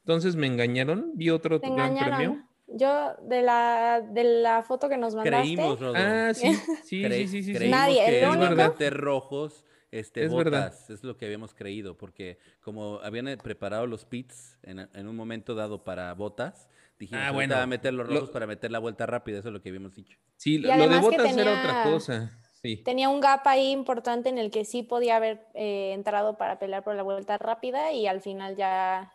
Entonces 0.00 0.36
me 0.36 0.46
engañaron, 0.46 1.12
vi 1.14 1.30
otro 1.30 1.58
gran 1.58 1.96
premio. 1.96 2.49
Yo, 2.72 3.14
de 3.22 3.42
la, 3.42 4.00
de 4.00 4.22
la 4.24 4.62
foto 4.62 4.88
que 4.88 4.96
nos 4.96 5.14
mandaste, 5.14 5.40
Creímos, 5.54 5.80
Rodo. 5.80 5.94
Ah, 5.96 6.32
sí, 6.34 6.54
sí, 6.84 7.02
Cre- 7.02 7.10
sí, 7.16 7.26
sí, 7.26 7.28
sí, 7.28 7.42
sí. 7.44 7.54
creímos 7.54 7.78
Nadie, 7.78 8.04
que 8.04 8.22
el 8.22 8.28
único- 8.28 8.90
rojos 8.90 9.64
este, 9.90 10.24
Es 10.24 10.32
verdad. 10.32 10.66
botas, 10.70 10.88
es 10.90 11.02
lo 11.02 11.16
que 11.16 11.26
habíamos 11.26 11.52
creído, 11.52 11.96
porque 11.96 12.38
como 12.60 13.00
habían 13.02 13.26
eh, 13.26 13.36
preparado 13.36 13.86
los 13.88 14.04
pits 14.04 14.56
en, 14.62 14.88
en 14.94 15.08
un 15.08 15.16
momento 15.16 15.56
dado 15.56 15.82
para 15.82 16.14
botas, 16.14 16.68
dijimos, 16.96 17.24
Ah, 17.24 17.28
"Ahorita 17.30 17.34
bueno, 17.56 17.62
a 17.62 17.66
meter 17.66 17.92
los 17.94 18.06
lo- 18.08 18.14
rojos 18.14 18.30
para 18.30 18.46
meter 18.46 18.70
la 18.70 18.78
vuelta 18.78 19.06
rápida, 19.06 19.38
eso 19.40 19.48
es 19.48 19.52
lo 19.52 19.60
que 19.62 19.70
habíamos 19.70 19.94
dicho. 19.96 20.16
Sí, 20.36 20.54
Y 20.54 20.58
lo 20.58 20.88
de 20.88 20.98
botas 21.00 21.36
era 21.36 21.50
otra 21.58 21.62
tenía- 21.82 21.82
cosa. 21.84 22.30
Sí. 22.62 22.76
tenía 22.84 23.08
un 23.08 23.20
gap 23.20 23.40
ahí 23.48 23.70
importante 23.72 24.28
en 24.28 24.36
el 24.38 24.50
que 24.50 24.64
sí 24.66 24.82
podía 24.82 25.16
haber 25.16 25.46
eh, 25.54 25.92
entrado 25.94 26.36
para 26.36 26.58
pelear 26.58 26.84
por 26.84 26.94
la 26.94 27.02
vuelta 27.02 27.38
rápida 27.38 27.90
y 27.92 28.06
al 28.06 28.20
final 28.20 28.54
ya 28.54 29.10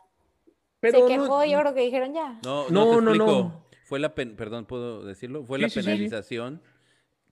Pero 0.92 1.08
se 1.08 1.16
no- 1.18 1.24
quejó. 1.24 1.46
yo 1.46 1.60
creo 1.60 1.74
que 1.74 1.82
dijeron 1.82 2.14
ya. 2.14 2.40
No, 2.44 2.70
No, 2.70 2.70
no, 2.70 2.98
te 3.00 3.02
no, 3.02 3.12
explico. 3.12 3.26
no. 3.26 3.66
Fue 3.86 4.00
la 4.00 4.16
pen- 4.16 4.36
perdón, 4.36 4.66
puedo 4.66 5.04
decirlo, 5.06 5.44
fue 5.44 5.58
Sí, 5.60 5.62
la 5.64 5.70
sí, 5.70 5.80
sí. 5.82 5.86
penalización 5.86 6.62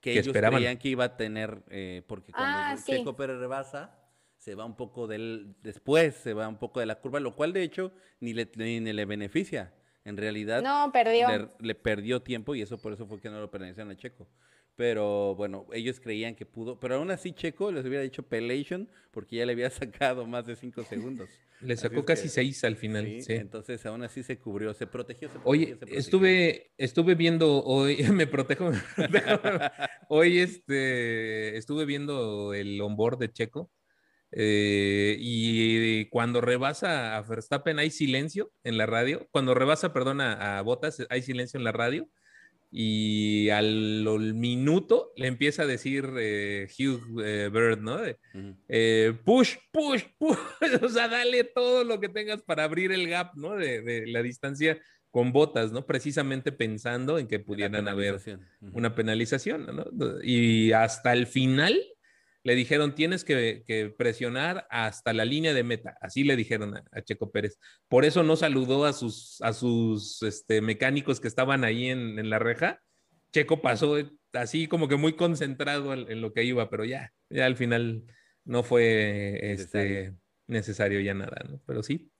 Que 0.00 0.12
ellos 0.12 0.26
esperaban. 0.28 0.58
creían 0.58 0.76
que 0.78 0.88
iba 0.88 1.04
a 1.04 1.16
tener, 1.16 1.62
eh, 1.70 2.02
porque 2.06 2.32
cuando 2.32 2.58
Ah, 2.58 2.76
sí. 2.76 2.92
Checo 2.92 3.16
Pérez 3.16 3.38
rebasa, 3.38 3.98
se 4.36 4.54
va 4.54 4.64
un 4.66 4.76
poco 4.76 5.06
del, 5.06 5.56
después 5.62 6.14
se 6.14 6.34
va 6.34 6.46
un 6.48 6.58
poco 6.58 6.78
de 6.80 6.86
la 6.86 6.96
curva, 7.00 7.18
lo 7.18 7.34
cual 7.34 7.52
de 7.54 7.62
hecho 7.62 7.92
ni 8.20 8.34
le, 8.34 8.50
ni 8.56 8.80
le 8.80 9.04
beneficia. 9.06 9.72
En 10.04 10.18
realidad 10.18 10.62
No, 10.62 10.92
perdió. 10.92 11.28
le, 11.28 11.48
le 11.60 11.74
perdió 11.74 12.20
tiempo 12.20 12.54
y 12.54 12.60
eso 12.60 12.76
por 12.76 12.92
eso 12.92 13.06
fue 13.06 13.18
que 13.20 13.30
no 13.30 13.40
lo 13.40 13.50
penalizaron 13.50 13.90
a 13.90 13.96
Checo. 13.96 14.28
Pero 14.76 15.36
bueno, 15.36 15.66
ellos 15.72 16.00
creían 16.00 16.34
que 16.34 16.46
pudo, 16.46 16.80
pero 16.80 16.96
aún 16.96 17.10
así 17.12 17.32
Checo 17.32 17.70
les 17.70 17.84
hubiera 17.86 18.02
dicho 18.02 18.24
pelation 18.24 18.88
porque 19.12 19.36
ya 19.36 19.46
le 19.46 19.52
había 19.52 19.70
sacado 20.10 20.26
más 20.26 20.46
de 20.46 20.56
cinco 20.56 20.82
segundos. 20.82 21.28
Le 21.60 21.76
sacó 21.76 22.00
es 22.00 22.04
casi 22.06 22.22
que- 22.24 22.28
seis 22.30 22.64
al 22.64 22.74
final. 22.76 23.04
Sí, 23.06 23.20
sí. 23.22 23.32
entonces 23.34 23.86
aún 23.86 24.02
así 24.02 24.22
se 24.24 24.38
cubrió, 24.38 24.74
se 24.74 24.86
protegió. 24.88 25.28
Se 25.28 25.34
protegió, 25.38 25.50
Oye, 25.50 25.66
se 25.68 25.76
protegió. 25.76 25.98
estuve, 26.00 26.72
estuve 26.76 27.14
viendo 27.14 27.62
hoy, 27.64 27.96
me 28.12 28.26
protejo, 28.26 28.70
me 28.72 28.78
protejo. 29.08 29.38
hoy 30.08 30.38
este, 30.40 31.56
estuve 31.56 31.84
viendo 31.84 32.52
el 32.52 32.80
onboard 32.80 33.18
de 33.18 33.30
Checo 33.32 33.70
eh, 34.32 35.16
y 35.20 36.06
cuando 36.06 36.40
rebasa 36.40 37.16
a 37.16 37.22
Verstappen 37.22 37.78
hay 37.78 37.90
silencio 37.90 38.50
en 38.64 38.76
la 38.76 38.86
radio, 38.86 39.28
cuando 39.30 39.54
rebasa, 39.54 39.92
perdón, 39.92 40.20
a, 40.20 40.58
a 40.58 40.62
Bottas 40.62 41.06
hay 41.08 41.22
silencio 41.22 41.58
en 41.58 41.64
la 41.64 41.70
radio 41.72 42.08
y 42.76 43.50
al, 43.50 44.04
al 44.04 44.34
minuto 44.34 45.12
le 45.14 45.28
empieza 45.28 45.62
a 45.62 45.66
decir 45.66 46.10
eh, 46.18 46.66
Hugh 46.76 47.22
eh, 47.24 47.48
Bird, 47.52 47.80
¿no? 47.80 48.00
Eh, 48.68 49.12
push, 49.24 49.54
push, 49.70 50.02
push, 50.18 50.36
o 50.82 50.88
sea, 50.88 51.06
dale 51.06 51.44
todo 51.44 51.84
lo 51.84 52.00
que 52.00 52.08
tengas 52.08 52.42
para 52.42 52.64
abrir 52.64 52.90
el 52.90 53.08
gap, 53.08 53.36
¿no? 53.36 53.54
De, 53.54 53.80
de 53.80 54.08
la 54.08 54.22
distancia 54.22 54.80
con 55.12 55.32
botas, 55.32 55.70
¿no? 55.70 55.86
Precisamente 55.86 56.50
pensando 56.50 57.20
en 57.20 57.28
que 57.28 57.38
pudieran 57.38 57.86
haber 57.86 58.20
una 58.72 58.96
penalización, 58.96 59.66
¿no? 59.66 59.84
Y 60.24 60.72
hasta 60.72 61.12
el 61.12 61.28
final 61.28 61.80
le 62.44 62.54
dijeron, 62.54 62.94
tienes 62.94 63.24
que, 63.24 63.64
que 63.66 63.88
presionar 63.88 64.66
hasta 64.70 65.12
la 65.14 65.24
línea 65.24 65.54
de 65.54 65.64
meta. 65.64 65.96
Así 66.00 66.24
le 66.24 66.36
dijeron 66.36 66.76
a, 66.76 66.84
a 66.92 67.02
Checo 67.02 67.32
Pérez. 67.32 67.58
Por 67.88 68.04
eso 68.04 68.22
no 68.22 68.36
saludó 68.36 68.84
a 68.84 68.92
sus, 68.92 69.40
a 69.40 69.52
sus 69.54 70.22
este, 70.22 70.60
mecánicos 70.60 71.20
que 71.20 71.28
estaban 71.28 71.64
ahí 71.64 71.88
en, 71.88 72.18
en 72.18 72.28
la 72.30 72.38
reja. 72.38 72.80
Checo 73.32 73.62
pasó 73.62 73.96
así 74.34 74.68
como 74.68 74.88
que 74.88 74.96
muy 74.96 75.14
concentrado 75.16 75.94
en, 75.94 76.10
en 76.10 76.20
lo 76.20 76.32
que 76.34 76.44
iba, 76.44 76.68
pero 76.68 76.84
ya, 76.84 77.12
ya 77.30 77.46
al 77.46 77.56
final 77.56 78.04
no 78.44 78.62
fue 78.62 79.52
este, 79.52 79.78
Necesario. 79.80 80.18
necesario 80.46 81.00
ya 81.00 81.14
nada, 81.14 81.42
¿no? 81.48 81.60
Pero 81.66 81.82
sí, 81.82 82.12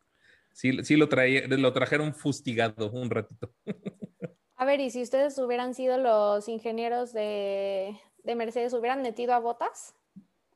sí, 0.53 0.83
sí 0.85 0.97
lo, 0.97 1.09
traía, 1.11 1.47
lo 1.49 1.73
trajeron 1.75 2.15
fustigado 2.15 2.91
un 2.91 3.11
ratito. 3.11 3.55
A 4.57 4.65
ver, 4.65 4.81
y 4.81 4.89
si 4.91 5.03
ustedes 5.03 5.37
hubieran 5.39 5.75
sido 5.75 5.99
los 5.99 6.49
ingenieros 6.49 7.13
de, 7.13 7.95
de 8.23 8.35
Mercedes, 8.37 8.73
¿hubieran 8.73 9.03
metido 9.03 9.35
a 9.35 9.39
botas 9.41 9.95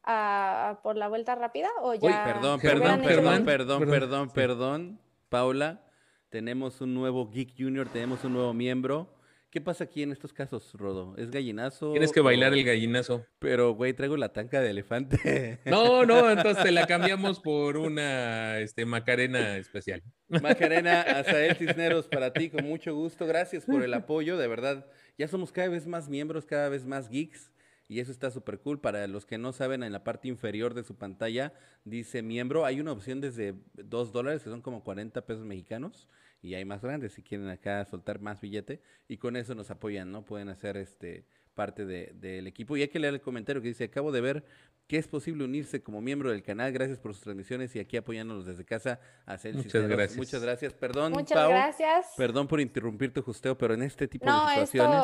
a- 0.08 0.80
por 0.82 0.96
la 0.96 1.06
vuelta 1.08 1.34
rápida? 1.34 1.68
O 1.82 1.94
ya 1.94 2.00
Uy, 2.08 2.32
perdón, 2.32 2.60
perdón, 2.60 3.02
perdón, 3.02 3.44
perdón, 3.44 3.44
Perdón, 3.44 3.90
perdón, 3.90 4.28
sí. 4.28 4.34
perdón, 4.34 5.00
Paula. 5.28 5.84
Tenemos 6.30 6.80
un 6.80 6.94
nuevo 6.94 7.30
Geek 7.30 7.54
Junior, 7.56 7.88
tenemos 7.88 8.24
un 8.24 8.32
nuevo 8.32 8.52
miembro. 8.52 9.14
¿Qué 9.50 9.62
pasa 9.62 9.84
aquí 9.84 10.02
en 10.02 10.12
estos 10.12 10.34
casos, 10.34 10.74
Rodo? 10.74 11.14
¿Es 11.16 11.30
gallinazo? 11.30 11.92
Tienes 11.92 12.12
que 12.12 12.20
bailar 12.20 12.52
o- 12.52 12.54
el 12.54 12.64
gallinazo. 12.64 13.24
Pero, 13.38 13.72
güey, 13.72 13.94
traigo 13.94 14.18
la 14.18 14.28
tanca 14.34 14.60
de 14.60 14.70
elefante. 14.70 15.18
No, 15.64 16.04
no, 16.04 16.30
entonces 16.30 16.62
te 16.64 16.70
la 16.70 16.86
cambiamos 16.86 17.40
por 17.40 17.78
una 17.78 18.58
este, 18.58 18.84
Macarena 18.84 19.56
especial. 19.56 20.02
Macarena, 20.28 21.00
Azael 21.00 21.56
Cisneros, 21.56 22.08
para 22.08 22.32
ti, 22.34 22.50
con 22.50 22.66
mucho 22.66 22.94
gusto. 22.94 23.26
Gracias 23.26 23.64
por 23.64 23.82
el 23.82 23.94
apoyo, 23.94 24.36
de 24.36 24.48
verdad. 24.48 24.86
Ya 25.16 25.28
somos 25.28 25.50
cada 25.50 25.68
vez 25.68 25.86
más 25.86 26.10
miembros, 26.10 26.44
cada 26.44 26.68
vez 26.68 26.84
más 26.84 27.08
geeks. 27.08 27.50
Y 27.88 28.00
eso 28.00 28.12
está 28.12 28.30
súper 28.30 28.60
cool. 28.60 28.80
Para 28.80 29.06
los 29.06 29.24
que 29.24 29.38
no 29.38 29.52
saben, 29.52 29.82
en 29.82 29.92
la 29.92 30.04
parte 30.04 30.28
inferior 30.28 30.74
de 30.74 30.84
su 30.84 30.94
pantalla 30.96 31.54
dice 31.84 32.22
miembro. 32.22 32.66
Hay 32.66 32.80
una 32.80 32.92
opción 32.92 33.20
desde 33.22 33.54
2 33.74 34.12
dólares, 34.12 34.42
que 34.42 34.50
son 34.50 34.60
como 34.60 34.84
40 34.84 35.24
pesos 35.24 35.44
mexicanos. 35.46 36.08
Y 36.42 36.54
hay 36.54 36.64
más 36.64 36.82
grandes 36.82 37.14
si 37.14 37.22
quieren 37.22 37.48
acá 37.48 37.84
soltar 37.86 38.20
más 38.20 38.40
billete. 38.40 38.82
Y 39.08 39.16
con 39.16 39.36
eso 39.36 39.54
nos 39.54 39.70
apoyan, 39.70 40.12
¿no? 40.12 40.24
Pueden 40.24 40.50
hacer 40.50 40.76
este 40.76 41.24
parte 41.54 41.84
de- 41.86 42.12
del 42.14 42.46
equipo. 42.46 42.76
Y 42.76 42.82
hay 42.82 42.88
que 42.88 43.00
leer 43.00 43.14
el 43.14 43.20
comentario 43.20 43.60
que 43.60 43.68
dice, 43.68 43.84
acabo 43.84 44.12
de 44.12 44.20
ver 44.20 44.44
que 44.88 44.96
es 44.96 45.06
posible 45.06 45.44
unirse 45.44 45.82
como 45.82 46.00
miembro 46.00 46.30
del 46.30 46.42
canal. 46.42 46.72
Gracias 46.72 46.98
por 46.98 47.12
sus 47.14 47.22
transmisiones 47.22 47.76
y 47.76 47.78
aquí 47.78 47.96
apoyándonos 47.98 48.46
desde 48.46 48.64
casa. 48.64 48.98
Azael 49.26 49.54
Muchas 49.56 49.72
Cisneros. 49.72 49.96
gracias. 49.96 50.16
Muchas 50.16 50.42
gracias. 50.42 50.72
Perdón, 50.72 51.12
Muchas 51.12 51.36
Pau. 51.38 51.50
gracias. 51.50 52.06
Perdón 52.16 52.48
por 52.48 52.60
interrumpir 52.60 53.12
tu 53.12 53.22
justeo, 53.22 53.56
pero 53.56 53.74
en 53.74 53.82
este 53.82 54.08
tipo 54.08 54.24
No, 54.26 54.46
de 54.48 54.66
situaciones 54.66 54.96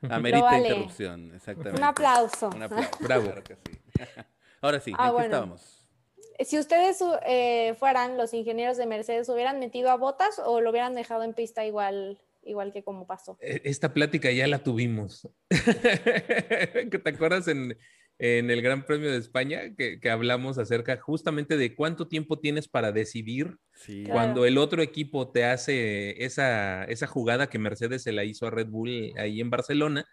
esto 0.00 0.14
amerita 0.14 0.44
vale. 0.44 0.68
interrupción. 0.68 1.34
Exactamente. 1.34 1.78
Un 1.80 1.84
aplauso. 1.84 2.48
Un 2.54 2.62
aplauso. 2.62 2.90
Bravo. 3.00 3.24
Claro 3.24 3.42
que 3.42 3.56
sí. 3.56 3.78
Ahora 4.62 4.80
sí, 4.80 4.92
Ah, 4.96 5.02
¿en 5.04 5.08
qué 5.08 5.12
bueno. 5.12 5.24
estábamos? 5.26 5.88
Si 6.40 6.58
ustedes 6.58 6.98
eh, 7.26 7.74
fueran 7.78 8.16
los 8.16 8.32
ingenieros 8.32 8.76
de 8.76 8.86
Mercedes, 8.86 9.28
¿hubieran 9.28 9.58
metido 9.58 9.90
a 9.90 9.96
botas 9.96 10.38
o 10.44 10.60
lo 10.60 10.70
hubieran 10.70 10.94
dejado 10.94 11.22
en 11.24 11.32
pista 11.34 11.64
igual, 11.64 12.20
igual 12.44 12.72
que 12.72 12.84
como 12.84 13.06
pasó? 13.06 13.38
E- 13.40 13.62
Esta 13.64 13.92
plática 13.92 14.30
ya 14.30 14.46
la 14.46 14.58
tuvimos. 14.60 15.28
¿Que 15.48 15.56
¿Te 17.02 17.10
acuerdas 17.10 17.48
en, 17.48 17.76
en 18.18 18.50
el 18.50 18.62
Gran 18.62 18.86
Premio 18.86 19.10
de 19.10 19.18
España 19.18 19.74
que, 19.76 20.00
que 20.00 20.10
hablamos 20.10 20.58
acerca 20.58 20.96
justamente 20.98 21.56
de 21.56 21.74
cuánto 21.74 22.08
tiempo 22.08 22.38
tienes 22.38 22.68
para 22.68 22.92
decidir 22.92 23.58
Sí. 23.76 24.04
Claro. 24.04 24.14
cuando 24.14 24.46
el 24.46 24.56
otro 24.58 24.82
equipo 24.82 25.30
te 25.30 25.44
hace 25.44 26.24
esa, 26.24 26.84
esa 26.84 27.06
jugada 27.06 27.48
que 27.48 27.58
Mercedes 27.58 28.02
se 28.02 28.12
la 28.12 28.24
hizo 28.24 28.46
a 28.46 28.50
Red 28.50 28.68
Bull 28.68 29.12
ahí 29.18 29.40
en 29.40 29.50
Barcelona? 29.50 30.06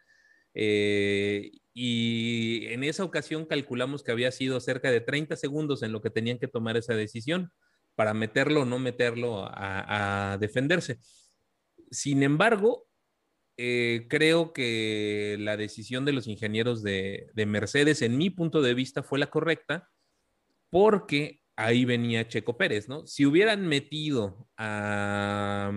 Eh, 0.54 1.52
y 1.74 2.66
en 2.68 2.84
esa 2.84 3.04
ocasión 3.04 3.46
calculamos 3.46 4.04
que 4.04 4.12
había 4.12 4.32
sido 4.32 4.60
cerca 4.60 4.92
de 4.92 5.02
30 5.02 5.36
segundos 5.38 5.82
en 5.82 5.92
lo 5.92 6.02
que 6.02 6.10
tenían 6.12 6.38
que 6.40 6.48
tomar 6.48 6.78
esa 6.78 6.94
decisión 6.94 7.52
para 7.96 8.14
meterlo 8.14 8.62
o 8.62 8.66
no 8.66 8.80
meterlo 8.80 9.46
a, 9.46 10.34
a 10.34 10.38
defenderse. 10.38 11.00
Sin 11.90 12.22
embargo, 12.22 12.86
eh, 13.58 14.08
creo 14.10 14.54
que 14.54 15.38
la 15.40 15.58
decisión 15.58 16.06
de 16.06 16.14
los 16.14 16.28
ingenieros 16.28 16.84
de, 16.84 17.28
de 17.34 17.46
Mercedes, 17.46 18.02
en 18.02 18.18
mi 18.18 18.30
punto 18.30 18.62
de 18.62 18.74
vista, 18.74 19.04
fue 19.04 19.20
la 19.20 19.30
correcta 19.30 19.90
porque 20.70 21.42
ahí 21.56 21.86
venía 21.86 22.28
Checo 22.28 22.58
Pérez, 22.58 22.90
¿no? 22.90 23.06
Si 23.06 23.26
hubieran 23.26 23.68
metido 23.68 24.48
a, 24.58 25.72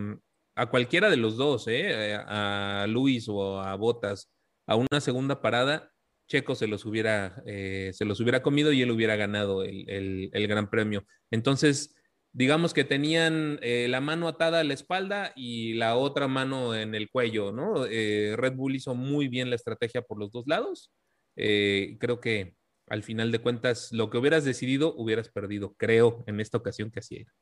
a 0.54 0.66
cualquiera 0.70 1.10
de 1.10 1.16
los 1.18 1.36
dos, 1.36 1.66
¿eh? 1.68 2.14
a 2.26 2.86
Luis 2.88 3.28
o 3.28 3.60
a 3.60 3.74
Botas, 3.76 4.32
a 4.66 4.76
una 4.76 5.00
segunda 5.00 5.40
parada, 5.42 5.92
Checo 6.28 6.54
se 6.54 6.66
los 6.66 6.84
hubiera, 6.86 7.42
eh, 7.46 7.90
se 7.92 8.04
los 8.04 8.20
hubiera 8.20 8.42
comido 8.42 8.72
y 8.72 8.82
él 8.82 8.90
hubiera 8.90 9.16
ganado 9.16 9.62
el- 9.62 10.30
el 10.32 10.48
Gran 10.48 10.70
Premio. 10.70 11.06
Entonces, 11.30 11.95
digamos 12.36 12.74
que 12.74 12.84
tenían 12.84 13.58
eh, 13.62 13.86
la 13.88 14.02
mano 14.02 14.28
atada 14.28 14.60
a 14.60 14.64
la 14.64 14.74
espalda 14.74 15.32
y 15.34 15.72
la 15.72 15.96
otra 15.96 16.28
mano 16.28 16.74
en 16.74 16.94
el 16.94 17.08
cuello, 17.08 17.50
¿no? 17.50 17.86
Eh, 17.86 18.34
Red 18.36 18.56
Bull 18.56 18.76
hizo 18.76 18.94
muy 18.94 19.28
bien 19.28 19.48
la 19.48 19.56
estrategia 19.56 20.02
por 20.02 20.18
los 20.18 20.30
dos 20.32 20.44
lados. 20.46 20.92
Eh, 21.34 21.96
creo 21.98 22.20
que 22.20 22.54
al 22.88 23.02
final 23.02 23.32
de 23.32 23.38
cuentas, 23.38 23.90
lo 23.90 24.10
que 24.10 24.18
hubieras 24.18 24.44
decidido, 24.44 24.94
hubieras 24.96 25.30
perdido, 25.30 25.74
creo, 25.78 26.24
en 26.26 26.38
esta 26.40 26.58
ocasión 26.58 26.90
que 26.90 26.98
así 27.00 27.16
era. 27.16 27.32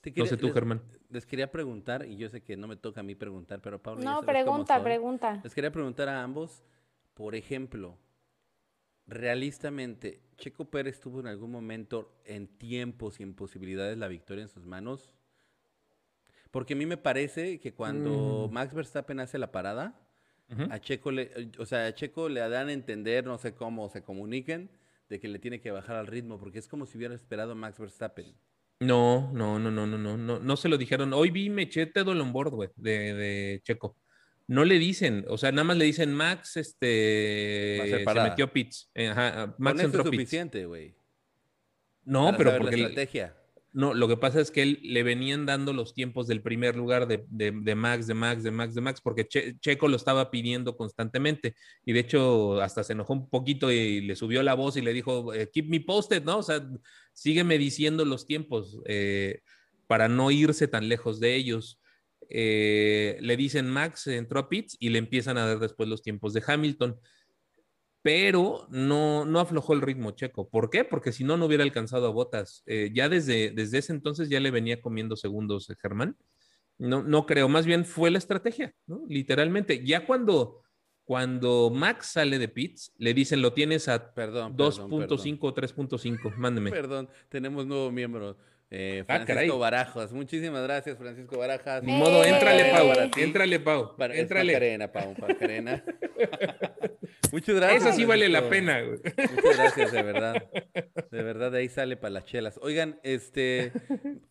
Te 0.00 0.10
No 0.10 0.14
quería- 0.14 0.30
sé 0.30 0.36
tú, 0.36 0.46
les- 0.46 0.54
Germán. 0.54 0.82
Les 1.10 1.26
quería 1.26 1.50
preguntar, 1.50 2.06
y 2.06 2.16
yo 2.16 2.28
sé 2.30 2.40
que 2.40 2.56
no 2.56 2.68
me 2.68 2.76
toca 2.76 3.00
a 3.00 3.02
mí 3.02 3.16
preguntar, 3.16 3.60
pero 3.60 3.82
Pablo. 3.82 4.04
No, 4.04 4.22
pregunta, 4.22 4.80
pregunta. 4.82 5.40
Les 5.42 5.52
quería 5.52 5.72
preguntar 5.72 6.08
a 6.08 6.22
ambos, 6.22 6.62
por 7.12 7.34
ejemplo, 7.34 7.98
realistamente, 9.06 10.22
¿Checo 10.36 10.70
Pérez 10.70 11.00
tuvo 11.00 11.20
en 11.20 11.26
algún 11.26 11.50
momento 11.50 12.20
en 12.24 12.48
tiempos 12.58 13.20
y 13.20 13.22
en 13.22 13.34
posibilidades 13.34 13.98
la 13.98 14.08
victoria 14.08 14.42
en 14.42 14.48
sus 14.48 14.66
manos? 14.66 15.14
Porque 16.50 16.74
a 16.74 16.76
mí 16.76 16.86
me 16.86 16.96
parece 16.96 17.58
que 17.60 17.74
cuando 17.74 18.48
Mm. 18.48 18.52
Max 18.52 18.74
Verstappen 18.74 19.20
hace 19.20 19.38
la 19.38 19.52
parada, 19.52 20.00
a 20.70 20.78
Checo 20.80 21.10
le, 21.10 21.50
o 21.58 21.66
sea, 21.66 21.86
a 21.86 21.94
Checo 21.94 22.28
le 22.28 22.40
dan 22.40 22.68
a 22.68 22.72
entender, 22.72 23.24
no 23.26 23.38
sé 23.38 23.54
cómo 23.54 23.88
se 23.88 24.02
comuniquen, 24.02 24.70
de 25.08 25.20
que 25.20 25.28
le 25.28 25.38
tiene 25.38 25.60
que 25.60 25.70
bajar 25.72 25.96
al 25.96 26.06
ritmo, 26.06 26.38
porque 26.38 26.58
es 26.58 26.68
como 26.68 26.86
si 26.86 26.96
hubiera 26.98 27.14
esperado 27.14 27.52
a 27.52 27.54
Max 27.56 27.78
Verstappen. 27.78 28.36
No, 28.80 29.30
no, 29.32 29.58
no, 29.58 29.70
no, 29.70 29.86
no, 29.86 29.96
no, 29.98 30.16
no, 30.16 30.38
no 30.40 30.56
se 30.56 30.68
lo 30.68 30.76
dijeron. 30.76 31.12
Hoy 31.12 31.30
vi, 31.30 31.48
me 31.48 31.62
eché 31.62 31.86
todo 31.86 32.12
el 32.12 32.20
onboard, 32.20 32.50
güey, 32.50 32.70
de, 32.76 33.14
de 33.14 33.60
Checo. 33.62 33.96
No 34.46 34.64
le 34.64 34.78
dicen, 34.78 35.24
o 35.28 35.38
sea, 35.38 35.52
nada 35.52 35.64
más 35.64 35.76
le 35.78 35.86
dicen 35.86 36.12
Max, 36.12 36.56
este, 36.58 37.80
se 38.04 38.04
metió 38.22 38.52
pits. 38.52 38.90
Eh, 38.94 39.08
Ajá, 39.08 39.46
Con 39.46 39.54
Max 39.58 39.80
entró 39.80 40.02
es 40.02 40.06
suficiente, 40.08 40.66
güey. 40.66 40.94
No, 42.04 42.26
para 42.26 42.36
pero 42.36 42.58
porque 42.58 42.76
la 42.76 42.88
estrategia. 42.88 43.36
no, 43.72 43.94
lo 43.94 44.06
que 44.06 44.18
pasa 44.18 44.40
es 44.40 44.50
que 44.50 44.60
él 44.62 44.78
le 44.82 45.02
venían 45.02 45.46
dando 45.46 45.72
los 45.72 45.94
tiempos 45.94 46.26
del 46.26 46.42
primer 46.42 46.76
lugar 46.76 47.08
de, 47.08 47.24
de- 47.28 47.52
de 47.52 47.74
Max, 47.74 48.06
de 48.06 48.12
Max, 48.12 48.42
de 48.42 48.50
Max, 48.50 48.74
de 48.74 48.80
Max, 48.82 49.00
porque 49.02 49.26
Che- 49.26 49.58
Checo 49.60 49.88
lo 49.88 49.96
estaba 49.96 50.30
pidiendo 50.30 50.76
constantemente. 50.76 51.54
Y 51.86 51.94
de 51.94 52.00
hecho, 52.00 52.60
hasta 52.60 52.84
se 52.84 52.92
enojó 52.92 53.14
un 53.14 53.30
poquito 53.30 53.72
y 53.72 54.02
le 54.02 54.14
subió 54.14 54.42
la 54.42 54.52
voz 54.52 54.76
y 54.76 54.82
le 54.82 54.92
dijo, 54.92 55.32
eh, 55.32 55.48
keep 55.50 55.70
me 55.70 55.80
posted, 55.80 56.22
¿no? 56.22 56.38
O 56.38 56.42
sea, 56.42 56.62
sígueme 57.14 57.56
diciendo 57.56 58.04
los 58.04 58.26
tiempos 58.26 58.78
eh, 58.84 59.40
para 59.86 60.08
no 60.08 60.30
irse 60.30 60.68
tan 60.68 60.86
lejos 60.90 61.18
de 61.18 61.34
ellos. 61.34 61.80
Eh, 62.30 63.18
le 63.20 63.36
dicen 63.36 63.68
Max 63.68 64.06
entró 64.06 64.40
a 64.40 64.48
pits 64.48 64.76
y 64.78 64.90
le 64.90 64.98
empiezan 64.98 65.38
a 65.38 65.46
dar 65.46 65.58
después 65.58 65.88
los 65.88 66.02
tiempos 66.02 66.32
de 66.32 66.42
Hamilton. 66.46 66.98
Pero 68.02 68.66
no, 68.70 69.24
no 69.24 69.40
aflojó 69.40 69.72
el 69.72 69.80
ritmo 69.80 70.10
Checo. 70.10 70.50
¿Por 70.50 70.68
qué? 70.68 70.84
Porque 70.84 71.10
si 71.10 71.24
no, 71.24 71.38
no 71.38 71.46
hubiera 71.46 71.64
alcanzado 71.64 72.06
a 72.06 72.10
Botas. 72.10 72.62
Eh, 72.66 72.90
ya 72.92 73.08
desde, 73.08 73.50
desde 73.50 73.78
ese 73.78 73.92
entonces 73.92 74.28
ya 74.28 74.40
le 74.40 74.50
venía 74.50 74.82
comiendo 74.82 75.16
segundos 75.16 75.70
eh, 75.70 75.74
Germán. 75.80 76.16
No, 76.76 77.02
no 77.02 77.24
creo, 77.24 77.48
más 77.48 77.66
bien 77.66 77.84
fue 77.84 78.10
la 78.10 78.18
estrategia, 78.18 78.74
¿no? 78.86 79.02
Literalmente. 79.08 79.84
Ya 79.86 80.04
cuando, 80.04 80.62
cuando 81.04 81.70
Max 81.70 82.08
sale 82.12 82.38
de 82.38 82.48
pits, 82.48 82.92
le 82.98 83.14
dicen 83.14 83.40
lo 83.40 83.52
tienes 83.52 83.88
a 83.88 84.12
Perdón, 84.12 84.56
perdón, 84.56 84.90
2.5 84.90 85.38
o 85.40 85.54
3.5. 85.54 86.36
Mándeme. 86.36 86.70
Perdón, 86.72 87.08
tenemos 87.28 87.66
nuevo 87.66 87.90
miembro. 87.90 88.36
Eh, 88.76 89.04
Ah, 89.08 89.20
Francisco. 89.24 89.58
Barajas. 89.58 90.12
Muchísimas 90.12 90.62
gracias, 90.64 90.98
Francisco 90.98 91.38
Barajas. 91.38 91.82
Ni 91.82 91.92
modo, 91.92 92.24
éntrale, 92.24 92.70
Pau. 92.72 92.88
Para 92.88 93.10
ti. 93.10 93.22
Éntrale, 93.22 93.60
Pau. 93.60 93.96
Para, 93.96 94.16
Éntrale. 94.16 94.52
Macarena, 94.52 94.92
Pau, 94.92 95.14
Macarena. 95.20 95.84
Muchas 97.32 97.54
gracias. 97.56 97.82
Esa 97.82 97.92
sí 97.92 98.04
vale 98.04 98.28
la 98.28 98.48
pena, 98.48 98.80
güey. 98.82 98.98
Muchas 99.34 99.56
gracias, 99.56 99.92
de 99.92 100.02
verdad. 100.02 100.50
De 101.10 101.22
verdad, 101.22 101.52
de 101.52 101.58
ahí 101.58 101.68
sale 101.68 101.96
para 101.96 102.10
las 102.10 102.24
chelas. 102.24 102.58
Oigan, 102.62 102.98
este, 103.02 103.72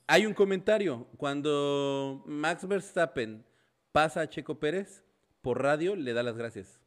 hay 0.08 0.26
un 0.26 0.34
comentario. 0.34 1.08
Cuando 1.18 2.24
Max 2.26 2.68
Verstappen 2.68 3.46
pasa 3.92 4.22
a 4.22 4.30
Checo 4.30 4.60
Pérez, 4.60 5.04
por 5.42 5.62
radio 5.62 5.96
le 5.96 6.14
da 6.14 6.24
las 6.24 6.38
gracias. 6.38 6.80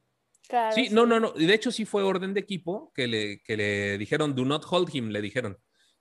Claro, 0.48 0.74
Sí, 0.74 0.88
no, 0.90 1.06
no, 1.06 1.20
no. 1.20 1.32
De 1.32 1.52
hecho, 1.52 1.70
sí 1.72 1.84
fue 1.84 2.02
orden 2.02 2.32
de 2.32 2.40
equipo 2.40 2.92
que 2.94 3.06
le, 3.06 3.42
que 3.42 3.56
le 3.56 3.98
dijeron, 3.98 4.34
do 4.34 4.44
not 4.44 4.64
hold 4.70 4.94
him, 4.94 5.08
le 5.08 5.20
dijeron. 5.20 5.58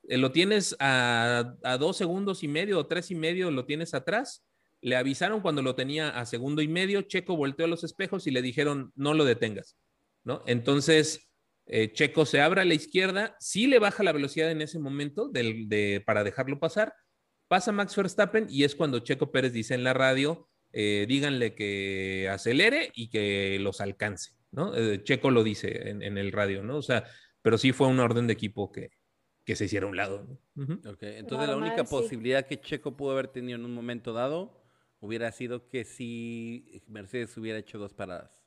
Eh, 0.08 0.18
lo 0.18 0.32
tienes 0.32 0.76
a, 0.80 1.56
dos 1.80 1.98
segundos 1.98 2.44
y 2.44 2.48
medio 2.48 2.80
o 2.80 2.88
tres 2.88 3.12
y 3.12 3.16
medio, 3.16 3.52
lo 3.52 3.66
tienes 3.66 3.94
atrás. 3.94 4.46
Le 4.82 4.96
avisaron 4.96 5.42
cuando 5.42 5.62
lo 5.62 5.76
tenía 5.76 6.10
a 6.10 6.26
segundo 6.26 6.62
y 6.62 6.68
medio. 6.68 7.02
Checo 7.02 7.36
volteó 7.36 7.66
a 7.66 7.70
los 7.70 7.84
espejos 7.84 8.28
y 8.28 8.32
le 8.32 8.42
dijeron, 8.42 8.92
no 8.96 9.14
lo 9.14 9.26
detengas. 9.26 9.78
¿no? 10.24 10.44
Entonces, 10.46 11.28
eh, 11.68 11.92
Checo 11.94 12.26
se 12.26 12.42
abre 12.42 12.62
a 12.62 12.66
la 12.66 12.74
izquierda, 12.74 13.36
sí 13.40 13.68
le 13.68 13.80
baja 13.80 14.04
la 14.04 14.12
velocidad 14.12 14.52
en 14.52 14.62
ese 14.62 14.80
momento 14.80 15.30
del- 15.30 15.68
de, 15.70 16.04
para 16.06 16.24
dejarlo 16.24 16.60
pasar. 16.60 16.94
Pasa 17.48 17.72
Max 17.72 17.96
Verstappen 17.96 18.48
y 18.50 18.64
es 18.64 18.76
cuando 18.76 19.00
Checo 19.00 19.32
Pérez 19.32 19.54
dice 19.54 19.76
en 19.76 19.84
la 19.84 19.94
radio, 19.94 20.50
eh, 20.74 21.06
díganle 21.08 21.56
que 21.56 22.28
acelere 22.30 22.92
y 22.96 23.10
que 23.10 23.58
los 23.62 23.82
alcance, 23.82 24.32
¿no? 24.52 24.74
Checo 24.98 25.30
lo 25.32 25.44
dice 25.44 25.90
en, 25.90 26.02
en 26.02 26.18
el 26.18 26.32
radio, 26.32 26.64
¿no? 26.64 26.78
O 26.78 26.82
sea, 26.82 27.06
pero 27.42 27.58
sí 27.58 27.72
fue 27.72 27.88
una 27.88 28.04
orden 28.04 28.28
de 28.28 28.34
equipo 28.34 28.72
que, 28.72 28.90
que 29.46 29.56
se 29.56 29.66
hiciera 29.66 29.86
a 29.86 29.90
un 29.90 29.96
lado. 29.96 30.24
¿no? 30.56 30.78
Entonces, 31.02 31.48
la 31.48 31.56
única 31.56 31.86
sí. 31.86 31.90
posibilidad 31.92 32.46
que 32.46 32.60
Checo 32.60 32.98
pudo 32.98 33.12
haber 33.12 33.28
tenido 33.30 33.58
en 33.58 33.64
un 33.66 33.74
momento 33.74 34.12
dado 34.12 34.62
hubiera 35.00 35.32
sido 35.32 35.70
que 35.70 35.86
si 35.86 36.84
Mercedes 36.88 37.38
hubiera 37.38 37.60
hecho 37.60 37.78
dos 37.78 37.94
paradas. 37.94 38.42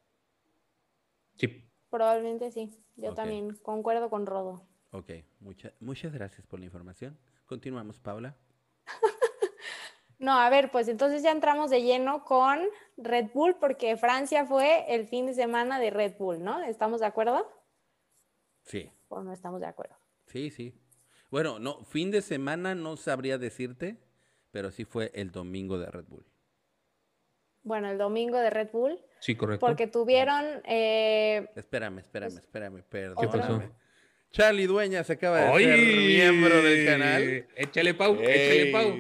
Sí. 1.37 1.65
Probablemente 1.89 2.51
sí. 2.51 2.71
Yo 2.97 3.15
también 3.15 3.55
concuerdo 3.63 4.11
con 4.11 4.27
Rodo. 4.27 4.67
Ok, 4.91 5.13
mucha- 5.41 5.73
muchas 5.81 6.13
gracias 6.13 6.47
por 6.47 6.59
la 6.59 6.67
información. 6.67 7.19
Continuamos, 7.47 8.01
Paula. 8.01 8.37
No, 10.21 10.33
a 10.33 10.51
ver, 10.51 10.73
pues 10.73 10.89
entonces 10.89 11.23
ya 11.23 11.31
entramos 11.31 11.71
de 11.71 11.81
lleno 11.81 12.25
con 12.25 12.59
Red 12.97 13.31
Bull 13.33 13.55
porque 13.61 13.97
Francia 13.97 14.45
fue 14.47 14.93
el 14.93 15.07
fin 15.07 15.27
de 15.27 15.33
semana 15.35 15.79
de 15.79 15.91
Red 15.91 16.17
Bull, 16.19 16.43
¿no? 16.43 16.61
¿Estamos 16.65 16.99
de 16.99 17.07
acuerdo? 17.07 17.49
Sí, 18.65 18.91
¿O 19.07 19.23
no 19.23 19.33
estamos 19.33 19.61
de 19.61 19.69
acuerdo? 19.69 19.95
sí, 20.27 20.51
sí. 20.51 20.75
Bueno, 21.31 21.59
no, 21.59 21.85
fin 21.85 22.11
de 22.11 22.23
semana 22.23 22.75
no 22.75 22.97
sabría 22.97 23.39
decirte, 23.39 23.99
pero 24.51 24.71
sí 24.71 24.85
fue 24.85 25.11
el 25.15 25.31
domingo 25.31 25.79
de 25.79 25.91
Red 25.91 26.07
Bull. 26.07 26.27
Bueno, 27.63 27.91
el 27.91 27.99
domingo 27.99 28.39
de 28.39 28.51
Red 28.51 28.71
Bull, 28.73 28.99
Sí, 29.21 29.35
correcto. 29.35 29.67
porque 29.67 29.87
tuvieron, 29.87 30.45
eh, 30.65 31.51
Espérame, 31.55 31.99
espérame, 31.99 32.39
espérame, 32.39 32.77
¿Qué 32.77 32.83
perdóname. 32.89 33.29
pasó? 33.67 33.75
Charlie 34.31 34.67
Dueña 34.67 35.03
se 35.05 35.15
acaba 35.15 35.41
de 35.41 35.47
¡Ay! 35.49 35.65
ser 35.65 35.79
miembro 35.79 36.63
del 36.63 36.87
canal. 36.87 37.47
Échale, 37.57 37.95
Pau, 37.95 38.19
échale, 38.21 38.67
Pau. 38.73 38.95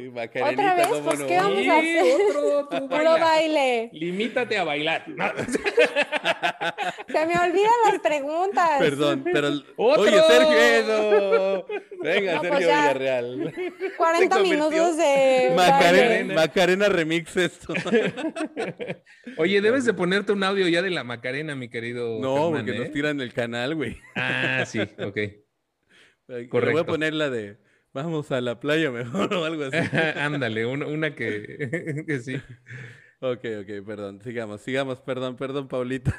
¿Otra 0.50 0.74
vez? 0.74 0.86
¿cómo 0.88 1.02
Pues, 1.04 1.18
no? 1.20 1.26
¿qué 1.26 1.36
vamos 1.36 1.58
Sí, 1.58 1.68
a 1.68 1.78
hacer? 1.78 2.02
otro, 2.28 2.68
tú 2.70 2.88
puro 2.88 3.18
baile. 3.18 3.90
Limítate 3.92 4.56
a 4.56 4.64
bailar. 4.64 5.04
No. 5.08 5.26
Se 7.08 7.26
me 7.26 7.34
olvidan 7.34 7.72
las 7.90 8.00
preguntas. 8.02 8.70
Perdón, 8.78 9.22
pero... 9.30 9.48
¡Otro! 9.76 10.02
Oye, 10.02 10.20
Sergio, 10.28 10.58
eso. 10.58 11.66
Venga, 12.02 12.34
No, 12.34 12.40
pues 12.40 12.52
Sergio 12.52 12.68
ya. 12.68 12.80
Villarreal. 12.82 13.54
40 13.96 14.36
Se 14.38 14.42
minutos 14.42 14.96
de 14.96 15.52
Macarena, 15.54 16.08
baile. 16.08 16.34
Macarena 16.34 16.88
remix 16.88 17.36
esto. 17.36 17.74
Oye, 19.36 19.60
debes 19.60 19.84
de 19.84 19.92
ponerte 19.94 20.32
un 20.32 20.42
audio 20.42 20.66
ya 20.68 20.80
de 20.82 20.90
la 20.90 21.04
Macarena, 21.04 21.54
mi 21.54 21.68
querido. 21.68 22.18
No, 22.18 22.34
Germán, 22.34 22.52
porque 22.64 22.76
¿eh? 22.76 22.78
nos 22.80 22.92
tiran 22.92 23.20
el 23.20 23.32
canal, 23.32 23.74
güey. 23.74 23.98
Ah, 24.16 24.64
sí, 24.66 24.80
ok. 24.80 25.18
Le 26.28 26.34
voy 26.34 26.44
a 26.44 26.48
Correcto. 26.50 26.86
poner 26.86 27.14
la 27.14 27.30
de 27.30 27.58
vamos 27.92 28.30
a 28.30 28.40
la 28.40 28.60
playa 28.60 28.90
mejor 28.90 29.32
o 29.34 29.44
algo 29.44 29.64
así. 29.64 29.76
Ándale, 30.18 30.66
una, 30.66 30.86
una 30.86 31.14
que, 31.14 32.04
que 32.06 32.20
sí. 32.20 32.36
ok, 33.20 33.44
ok, 33.62 33.86
perdón. 33.86 34.20
Sigamos, 34.22 34.60
sigamos, 34.60 35.00
perdón, 35.00 35.36
perdón, 35.36 35.68
Paulita. 35.68 36.14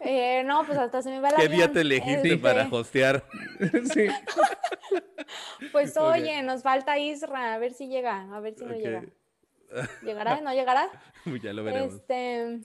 Eh, 0.00 0.44
no, 0.44 0.64
pues 0.64 0.78
hasta 0.78 1.02
se 1.02 1.10
me 1.10 1.18
va 1.18 1.30
la 1.30 1.36
¿Qué 1.36 1.48
día 1.48 1.72
te 1.72 1.80
elegiste 1.80 2.36
para 2.36 2.68
hostear? 2.70 3.24
sí. 3.92 4.06
Pues 5.72 5.96
oye, 5.96 6.40
nos 6.42 6.62
falta 6.62 6.98
Isra, 6.98 7.54
a 7.54 7.58
ver 7.58 7.72
si 7.72 7.88
llega, 7.88 8.32
a 8.32 8.40
ver 8.40 8.54
si 8.54 8.64
no 8.64 8.74
llega. 8.74 9.04
¿Llegará? 10.02 10.40
¿No 10.40 10.52
llegará? 10.52 10.88
ya 11.42 11.52
lo 11.52 11.64
veremos. 11.64 11.94
Este, 11.94 12.60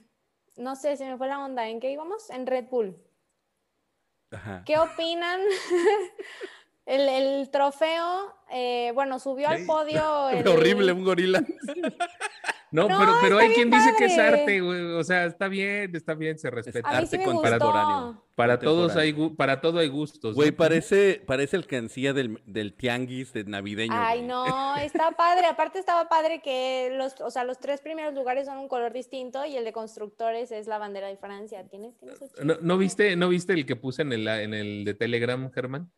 no 0.56 0.76
sé, 0.76 0.96
se 0.96 1.06
me 1.06 1.16
fue 1.16 1.26
la 1.26 1.44
onda. 1.44 1.68
¿En 1.68 1.80
qué 1.80 1.90
íbamos? 1.90 2.30
En 2.30 2.46
Red 2.46 2.66
Bull. 2.66 2.96
Ajá. 4.30 4.62
¿Qué 4.64 4.78
opinan? 4.78 5.40
El, 6.88 7.08
el 7.08 7.50
trofeo, 7.50 8.34
eh, 8.50 8.90
bueno, 8.94 9.18
subió 9.18 9.48
al 9.48 9.64
podio. 9.66 10.28
el- 10.30 10.48
Horrible, 10.48 10.92
un 10.92 11.04
gorila. 11.04 11.42
No, 12.70 12.86
No, 12.86 12.98
pero, 12.98 13.12
pero 13.22 13.38
hay 13.38 13.54
quien 13.54 13.70
dice 13.70 13.94
que 13.96 14.04
es 14.04 14.18
arte, 14.18 14.60
güey. 14.60 14.82
O 14.92 15.02
sea, 15.02 15.24
está 15.24 15.48
bien, 15.48 15.90
está 15.96 16.12
bien, 16.12 16.38
se 16.38 16.50
respeta. 16.50 16.86
sí 16.90 16.96
arte 16.96 17.16
me 17.16 17.24
contemporáneo. 17.24 18.22
Para 18.34 18.58
todos 18.58 18.94
hay 18.94 19.14
para 19.38 19.62
todo 19.62 19.78
hay 19.78 19.88
gustos. 19.88 20.34
Güey, 20.34 20.50
¿no? 20.50 20.56
parece, 20.58 21.22
parece 21.26 21.56
el 21.56 21.66
cancilla 21.66 22.12
del, 22.12 22.42
del 22.44 22.74
tianguis 22.74 23.32
de 23.32 23.44
navideño. 23.44 23.94
Ay, 23.96 24.18
güey. 24.18 24.28
no, 24.28 24.76
está 24.82 25.12
padre. 25.12 25.46
Aparte 25.46 25.78
estaba 25.78 26.10
padre 26.10 26.42
que 26.42 26.90
los, 26.92 27.18
o 27.22 27.30
sea, 27.30 27.44
los 27.44 27.58
tres 27.58 27.80
primeros 27.80 28.12
lugares 28.12 28.44
son 28.44 28.58
un 28.58 28.68
color 28.68 28.92
distinto 28.92 29.46
y 29.46 29.56
el 29.56 29.64
de 29.64 29.72
constructores 29.72 30.52
es 30.52 30.66
la 30.66 30.76
bandera 30.76 31.06
de 31.08 31.16
Francia. 31.16 31.66
¿Tienes, 31.70 31.96
tienes 31.98 32.20
¿No, 32.20 32.26
chiste? 32.26 32.58
no 32.60 32.76
viste, 32.76 33.16
¿No 33.16 33.28
viste 33.30 33.52
el 33.54 33.64
que 33.64 33.76
puse 33.76 34.02
en 34.02 34.12
el, 34.12 34.28
en 34.28 34.52
el 34.52 34.84
de 34.84 34.92
Telegram, 34.92 35.50
Germán? 35.52 35.90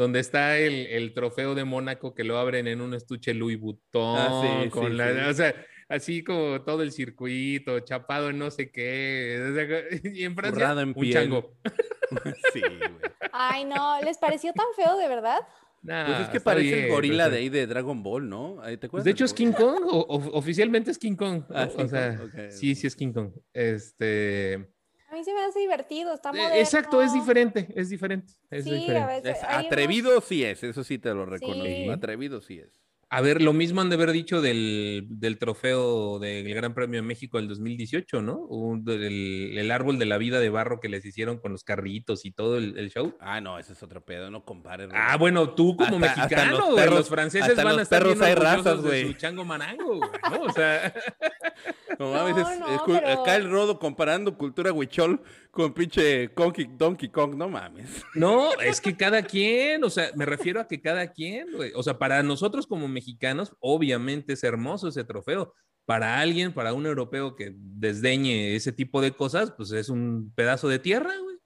Donde 0.00 0.20
está 0.20 0.56
el, 0.58 0.86
el 0.86 1.12
trofeo 1.12 1.54
de 1.54 1.64
Mónaco 1.64 2.14
que 2.14 2.24
lo 2.24 2.38
abren 2.38 2.66
en 2.66 2.80
un 2.80 2.94
estuche 2.94 3.34
Louis 3.34 3.60
Vuitton. 3.60 4.16
Ah, 4.18 4.62
sí, 4.64 4.70
con 4.70 4.86
sí, 4.90 4.96
la, 4.96 5.12
sí. 5.12 5.30
O 5.30 5.34
sea, 5.34 5.54
así 5.88 6.24
como 6.24 6.62
todo 6.62 6.82
el 6.82 6.90
circuito, 6.92 7.80
chapado 7.80 8.30
en 8.30 8.38
no 8.38 8.50
sé 8.50 8.70
qué. 8.70 9.38
o 9.50 9.54
sea, 9.54 10.10
y 10.14 10.24
en 10.24 10.34
Francia, 10.34 10.70
en 10.72 10.88
un 10.88 10.94
piel. 10.94 11.12
chango. 11.12 11.54
sí, 12.52 12.60
güey. 12.60 13.12
Ay, 13.32 13.64
no, 13.64 14.00
¿les 14.02 14.16
pareció 14.18 14.52
tan 14.54 14.66
feo 14.74 14.96
de 14.96 15.06
verdad? 15.08 15.40
Nah, 15.82 16.06
Pues 16.06 16.20
es 16.20 16.28
que 16.28 16.40
parece 16.40 16.84
el 16.86 16.90
gorila 16.90 17.24
sea, 17.24 17.30
de 17.32 17.38
ahí 17.38 17.48
de 17.48 17.66
Dragon 17.66 18.02
Ball, 18.02 18.28
¿no? 18.28 18.56
¿Te 18.64 18.76
Pues 18.76 18.84
acuerdas? 18.84 19.04
de 19.04 19.10
hecho 19.12 19.24
es 19.24 19.32
King 19.34 19.52
Kong, 19.52 19.82
o- 19.84 20.00
o- 20.00 20.38
oficialmente 20.38 20.90
es 20.90 20.98
King 20.98 21.14
Kong. 21.16 21.44
Ah, 21.50 21.64
¿no? 21.66 21.70
¿es 21.70 21.74
King 21.76 21.84
o 21.84 21.88
sea, 21.88 22.16
Kong? 22.18 22.30
Sí, 22.50 22.74
sí 22.74 22.86
es 22.86 22.96
King 22.96 23.12
Kong. 23.12 23.32
Este, 23.54 24.68
A 25.10 25.14
mí 25.14 25.24
se 25.24 25.34
me 25.34 25.40
hace 25.42 25.58
divertido, 25.58 26.14
está 26.14 26.30
eh, 26.30 26.34
moderno. 26.34 26.54
exacto, 26.56 27.02
es 27.02 27.12
diferente, 27.12 27.68
es 27.74 27.88
diferente, 27.90 28.32
es 28.50 28.64
Sí, 28.64 28.70
diferente. 28.70 28.98
a 29.02 29.06
veces. 29.06 29.36
Es 29.38 29.42
hay 29.44 29.54
unos- 29.56 29.66
atrevido 29.66 30.20
sí 30.20 30.44
es, 30.44 30.62
eso 30.62 30.84
sí 30.84 30.98
te 30.98 31.12
lo 31.12 31.26
reconozco. 31.26 31.64
Sí. 31.64 31.88
Atrevido 31.88 32.40
sí 32.40 32.58
es. 32.60 32.80
A 33.12 33.20
ver, 33.22 33.42
lo 33.42 33.52
mismo 33.52 33.80
han 33.80 33.88
de 33.88 33.96
haber 33.96 34.12
dicho 34.12 34.40
del, 34.40 35.04
del 35.10 35.36
trofeo 35.36 36.20
del 36.20 36.54
Gran 36.54 36.74
Premio 36.74 37.02
de 37.02 37.06
México 37.08 37.38
del 37.38 37.48
2018, 37.48 38.22
¿no? 38.22 38.36
Un- 38.46 38.84
del- 38.84 39.58
el, 39.58 39.70
árbol 39.72 39.98
de 39.98 40.06
la 40.06 40.16
vida 40.16 40.38
de 40.38 40.48
barro 40.48 40.78
que 40.78 40.88
les 40.88 41.04
hicieron 41.04 41.38
con 41.40 41.50
los 41.50 41.64
carritos 41.64 42.24
y 42.24 42.30
todo 42.30 42.56
el, 42.56 42.78
el 42.78 42.88
show. 42.90 43.16
Ah, 43.18 43.40
no, 43.40 43.58
ese 43.58 43.72
es 43.72 43.82
otro 43.82 44.04
pedo, 44.04 44.30
no 44.30 44.44
compares. 44.44 44.90
güey. 44.90 45.00
Ah, 45.04 45.16
bueno, 45.16 45.56
tú 45.56 45.74
como 45.76 45.96
Hasta- 45.96 46.22
hasta 46.22 46.36
mexicano, 46.36 46.70
los 46.70 46.80
perros- 46.80 47.08
franceses 47.08 47.48
hasta 47.48 47.64
van 47.64 47.72
a 47.72 47.76
los 47.78 47.82
estar 47.82 48.00
perros 48.04 48.20
hay 48.22 48.34
razas, 48.36 48.80
de 48.84 49.06
su 49.08 49.12
chango 49.14 49.44
marango, 49.44 49.96
güey, 49.98 50.10
¿no? 50.30 50.42
O 50.42 50.52
sea, 50.52 50.94
No 52.00 52.12
mames, 52.12 52.34
No, 52.36 52.50
es- 52.50 52.58
no, 52.60 52.66
es 52.74 52.80
pero- 52.86 53.08
acá 53.22 53.36
el 53.36 53.50
rodo 53.50 53.78
comparando 53.78 54.36
cultura 54.36 54.72
huichol 54.72 55.20
con 55.50 55.72
pinche 55.74 56.28
Donkey, 56.34 56.68
Donkey 56.76 57.08
Kong, 57.10 57.34
no 57.36 57.48
mames. 57.48 58.02
no, 58.14 58.52
es 58.60 58.80
que 58.80 58.96
cada 58.96 59.22
quien, 59.22 59.84
o 59.84 59.90
sea, 59.90 60.10
me 60.16 60.24
refiero 60.24 60.60
a 60.60 60.66
que 60.66 60.80
cada 60.80 61.06
quien, 61.12 61.52
güey, 61.54 61.72
o 61.74 61.82
sea, 61.82 61.98
para 61.98 62.22
nosotros 62.22 62.66
como 62.66 62.88
mexicanos, 62.88 63.52
obviamente 63.60 64.32
es 64.32 64.42
hermoso 64.42 64.88
ese 64.88 65.04
trofeo. 65.04 65.54
Para 65.86 66.20
alguien, 66.20 66.52
para 66.54 66.72
un 66.72 66.86
europeo 66.86 67.34
que 67.36 67.52
desdeñe 67.56 68.54
ese 68.54 68.70
tipo 68.72 69.00
de 69.02 69.10
cosas, 69.12 69.50
pues 69.56 69.72
es 69.72 69.88
un 69.88 70.32
pedazo 70.34 70.68
de 70.68 70.78
tierra, 70.78 71.12
güey. 71.22 71.36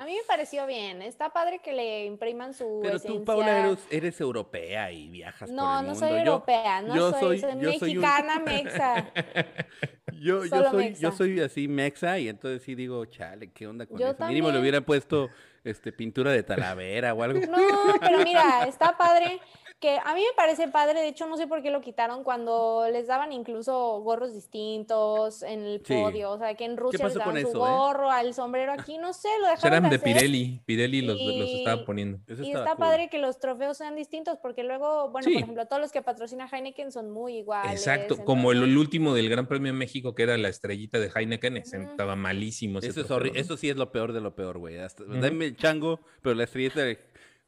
A 0.00 0.04
mí 0.04 0.14
me 0.14 0.22
pareció 0.28 0.64
bien. 0.66 1.02
Está 1.02 1.30
padre 1.30 1.58
que 1.58 1.72
le 1.72 2.04
impriman 2.06 2.54
su 2.54 2.78
Pero 2.82 2.96
esencia. 2.98 3.18
tú, 3.18 3.24
Paula, 3.24 3.66
eres, 3.66 3.78
eres 3.90 4.20
europea 4.20 4.92
y 4.92 5.08
viajas 5.08 5.50
No, 5.50 5.62
por 5.64 5.70
el 5.80 5.86
no 5.86 5.92
mundo. 5.92 5.98
soy 6.06 6.18
europea, 6.18 6.82
no 6.82 6.94
yo 6.96 7.10
soy, 7.10 7.20
soy- 7.20 7.40
soy, 7.40 7.60
yo 7.60 7.72
soy 7.78 7.96
un- 7.96 8.02
mexicana, 8.04 8.38
mexa. 8.46 9.12
Yo, 10.20 10.44
yo 10.44 10.70
soy, 10.70 10.84
mexa. 10.88 11.00
yo 11.02 11.12
soy 11.12 11.40
así 11.40 11.68
mexa 11.68 12.18
y 12.18 12.28
entonces 12.28 12.62
sí 12.62 12.74
digo, 12.74 13.04
chale, 13.06 13.52
¿qué 13.52 13.66
onda 13.68 13.86
con 13.86 13.98
Yo 13.98 14.08
eso? 14.08 14.26
Mínimo 14.26 14.50
le 14.50 14.58
hubieran 14.58 14.82
puesto 14.82 15.30
este, 15.62 15.92
pintura 15.92 16.32
de 16.32 16.42
talavera 16.42 17.14
o 17.14 17.22
algo. 17.22 17.38
No, 17.46 17.58
pero 18.00 18.18
mira, 18.24 18.66
está 18.66 18.96
padre. 18.96 19.38
Que 19.80 19.96
a 20.04 20.12
mí 20.14 20.20
me 20.22 20.34
parece 20.36 20.66
padre, 20.66 21.00
de 21.00 21.06
hecho 21.06 21.26
no 21.28 21.36
sé 21.36 21.46
por 21.46 21.62
qué 21.62 21.70
lo 21.70 21.80
quitaron 21.80 22.24
cuando 22.24 22.88
les 22.90 23.06
daban 23.06 23.32
incluso 23.32 24.00
gorros 24.00 24.34
distintos 24.34 25.44
en 25.44 25.60
el 25.64 25.82
Sí. 25.86 25.94
podio, 25.94 26.32
o 26.32 26.38
sea 26.38 26.54
que 26.56 26.64
en 26.64 26.76
Rusia 26.76 27.04
les 27.06 27.14
daban 27.14 27.40
su 27.40 27.48
eso, 27.48 27.66
eh? 27.66 27.70
gorro, 27.70 28.10
al 28.10 28.34
sombrero 28.34 28.72
aquí, 28.72 28.98
no 28.98 29.12
sé, 29.12 29.28
lo 29.40 29.46
dejaron 29.46 29.72
Eran 29.78 29.82
de 29.90 29.96
hacer. 29.96 30.02
Pirelli, 30.02 30.60
Pirelli 30.66 31.02
los, 31.02 31.16
los 31.20 31.48
estaba 31.48 31.84
poniendo. 31.84 32.18
Eso 32.26 32.42
Y 32.42 32.48
está 32.50 32.70
cool. 32.70 32.78
padre 32.78 33.08
que 33.08 33.18
los 33.18 33.38
trofeos 33.38 33.76
sean 33.76 33.94
distintos, 33.94 34.36
porque 34.42 34.64
luego, 34.64 35.10
bueno, 35.10 35.26
Sí. 35.28 35.34
por 35.34 35.42
ejemplo, 35.44 35.66
todos 35.66 35.80
los 35.82 35.92
que 35.92 36.02
patrocina 36.02 36.48
Heineken 36.52 36.90
son 36.90 37.10
muy 37.12 37.36
iguales. 37.38 37.70
Exacto, 37.72 38.24
como 38.24 38.50
el, 38.50 38.76
último 38.76 39.14
del 39.14 39.28
Gran 39.28 39.46
Premio 39.46 39.72
de 39.72 39.78
México, 39.78 40.12
que 40.14 40.24
era 40.24 40.36
la 40.38 40.48
estrellita 40.48 40.98
de 40.98 41.10
Heineken, 41.14 41.56
ese 41.56 41.78
Ujú. 41.78 41.90
estaba 41.90 42.16
malísimo. 42.16 42.80
ese 42.80 42.88
Eso, 42.88 43.00
es 43.02 43.06
trofeo, 43.06 43.26
horri- 43.30 43.34
¿no? 43.34 43.40
eso 43.40 43.56
sí 43.56 43.70
es 43.70 43.76
lo 43.76 43.92
peor 43.92 44.12
de 44.12 44.20
lo 44.20 44.34
peor, 44.34 44.58
güey. 44.58 44.74
Dame 44.76 45.44
el 45.46 45.56
chango, 45.56 46.00
pero 46.20 46.34
la 46.34 46.42
estrellita 46.44 46.80
de- 46.82 46.98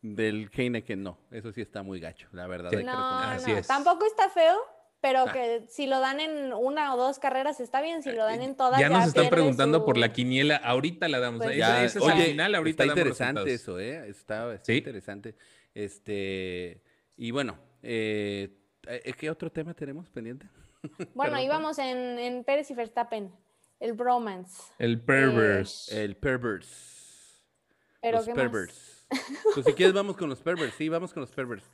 del 0.03 0.51
Heineken 0.55 1.03
no. 1.03 1.19
Eso 1.31 1.53
sí 1.53 1.61
está 1.61 1.83
muy 1.83 2.01
gacho, 2.01 2.29
la 2.33 2.47
verdad. 2.47 2.71
Sí. 2.71 2.77
No, 2.77 2.83
reconocerlo. 2.93 3.35
Así 3.37 3.53
no, 3.53 3.59
es. 3.59 3.67
tampoco 3.67 4.07
está 4.07 4.29
feo, 4.31 4.57
pero 5.01 5.25
Ah. 5.29 5.33
que 5.33 5.65
si 5.69 5.87
lo 5.87 6.01
dan 6.01 6.21
en 6.21 6.53
una 6.53 6.95
o 6.95 6.97
dos 6.97 7.19
carreras 7.19 7.61
está 7.61 7.81
bien, 7.83 8.03
si 8.03 8.13
lo 8.13 8.25
dan 8.25 8.41
en 8.43 8.55
todas 8.57 8.81
Ya 8.81 8.89
nos 8.89 9.07
están 9.07 9.29
preguntando 9.29 9.85
por 9.85 9.97
la 9.99 10.13
quiniela, 10.13 10.57
ahorita 10.57 11.09
la 11.09 11.21
damos. 11.21 11.43
Pues 11.43 11.57
Ya, 11.57 11.81
al 11.83 11.91
oye, 12.03 12.25
final, 12.31 12.55
ahorita 12.55 12.85
está 12.85 12.95
damos 12.95 12.99
interesante 12.99 13.41
resultados. 13.51 13.61
eso, 13.63 13.81
¿eh? 13.81 14.09
Está, 14.09 14.55
está 14.55 14.65
Sí. 14.65 14.79
interesante. 14.79 15.35
Este, 15.75 16.83
y 17.17 17.31
bueno, 17.31 17.59
eh, 17.83 18.57
eh, 18.87 19.13
¿qué 19.19 19.31
otro 19.31 19.51
tema 19.51 19.75
tenemos 19.75 20.09
pendiente? 20.11 20.49
Bueno, 21.15 21.39
íbamos 21.41 21.79
en, 21.79 22.19
en 22.19 22.43
Pérez 22.45 22.71
y 22.71 22.75
Verstappen, 22.75 23.31
el 23.81 23.93
bromance. 23.93 24.63
El 24.79 24.99
perverse. 25.01 26.05
El 26.05 26.17
perverts. 26.17 27.43
Pero 28.01 28.17
los 28.19 28.27
¿qué 28.27 28.33
más? 28.33 28.41
Pues 29.55 29.67
si 29.67 29.73
quieres 29.73 29.95
vamos 29.95 30.17
con 30.17 30.29
los 30.29 30.41
perverts, 30.41 30.75
sí, 30.77 30.89
vamos 30.89 31.13
con 31.13 31.21
los 31.23 31.31
perverts. 31.31 31.69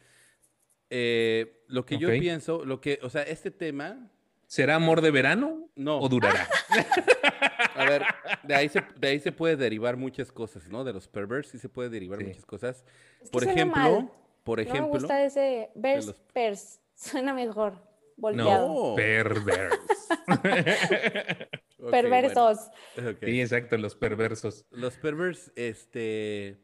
Eh, 0.90 1.62
lo 1.68 1.84
que 1.84 1.98
yo 1.98 2.08
Ok. 2.08 2.14
pienso, 2.20 2.64
lo 2.64 2.80
que, 2.80 2.98
o 3.02 3.10
sea, 3.10 3.22
este 3.22 3.50
tema, 3.50 4.10
¿Será 4.46 4.76
amor 4.76 5.00
de 5.00 5.10
verano 5.10 5.68
no. 5.74 5.98
o 5.98 6.08
durará? 6.08 6.48
A 7.74 7.84
ver, 7.84 8.02
de 8.44 8.54
ahí, 8.54 8.68
se, 8.68 8.82
de 8.98 9.08
ahí 9.08 9.20
se 9.20 9.32
puede 9.32 9.56
derivar 9.56 9.96
muchas 9.96 10.30
cosas, 10.32 10.68
¿no? 10.70 10.84
De 10.84 10.92
los 10.92 11.08
perverts 11.08 11.48
sí 11.50 11.58
se 11.58 11.68
puede 11.68 11.88
derivar 11.90 12.20
Sí. 12.20 12.24
muchas 12.26 12.46
cosas. 12.46 12.84
Es 13.20 13.24
que 13.24 13.30
Por 13.32 13.42
suena 13.42 13.52
ejemplo, 13.60 13.82
mal. 13.82 14.10
por 14.44 14.58
No 14.58 14.64
me 14.64 14.70
ejemplo, 14.70 14.92
gusta 15.00 15.24
ese 15.24 15.70
vers, 15.74 16.06
los- 16.06 16.16
pers. 16.32 16.80
Suena 16.94 17.34
mejor. 17.34 17.74
Volteado. 18.16 18.68
no. 18.90 18.94
Perverse. 18.96 19.78
Ok, 21.78 21.90
Perversos. 21.90 22.58
bueno, 22.96 23.10
ok. 23.10 23.18
Sí, 23.22 23.40
exacto, 23.40 23.76
los 23.76 23.94
perversos. 23.94 24.64
Los 24.70 24.96
perverts, 24.96 25.52
este. 25.56 26.56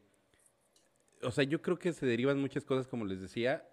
O 1.25 1.31
sea, 1.31 1.43
yo 1.43 1.61
creo 1.61 1.77
que 1.77 1.93
se 1.93 2.05
derivan 2.05 2.39
muchas 2.39 2.65
cosas, 2.65 2.87
como 2.87 3.05
les 3.05 3.21
decía. 3.21 3.67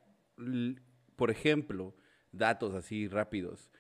Por 1.17 1.31
ejemplo, 1.31 1.95
datos 2.33 2.75
así 2.75 3.09
rápidos. 3.09 3.71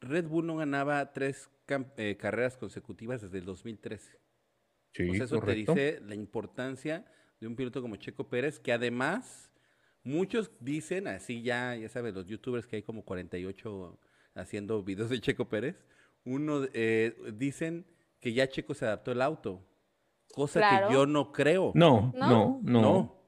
Red 0.00 0.26
Bull 0.26 0.46
no 0.46 0.56
ganaba 0.56 1.12
tres 1.12 1.50
eh, 1.96 2.16
carreras 2.18 2.56
consecutivas 2.56 3.22
desde 3.22 3.38
el 3.38 3.44
2013. 3.44 4.18
Sí, 4.92 5.08
o 5.08 5.14
sea, 5.14 5.24
eso 5.24 5.40
correcto. 5.40 5.74
te 5.74 5.80
dice 5.80 6.00
la 6.06 6.14
importancia 6.14 7.04
de 7.40 7.46
un 7.46 7.56
piloto 7.56 7.82
como 7.82 7.96
Checo 7.96 8.28
Pérez, 8.28 8.60
que 8.60 8.72
además, 8.72 9.50
muchos 10.02 10.52
dicen, 10.60 11.08
así 11.08 11.42
ya, 11.42 11.74
ya 11.74 11.88
sabes, 11.88 12.14
los 12.14 12.26
youtubers 12.26 12.66
que 12.66 12.76
hay 12.76 12.82
como 12.82 13.04
48 13.04 13.98
haciendo 14.34 14.82
videos 14.82 15.10
de 15.10 15.20
Checo 15.20 15.48
Pérez, 15.48 15.84
uno 16.24 16.66
eh, 16.72 17.14
dicen 17.34 17.86
que 18.20 18.32
ya 18.32 18.48
Checo 18.48 18.74
se 18.74 18.84
adaptó 18.84 19.12
el 19.12 19.22
auto, 19.22 19.66
cosa 20.34 20.60
Claro. 20.60 20.88
que 20.88 20.94
yo 20.94 21.06
no 21.06 21.32
creo. 21.32 21.72
No, 21.74 22.12
¿No? 22.14 22.28
no, 22.28 22.60
no. 22.62 22.80
No. 22.82 23.20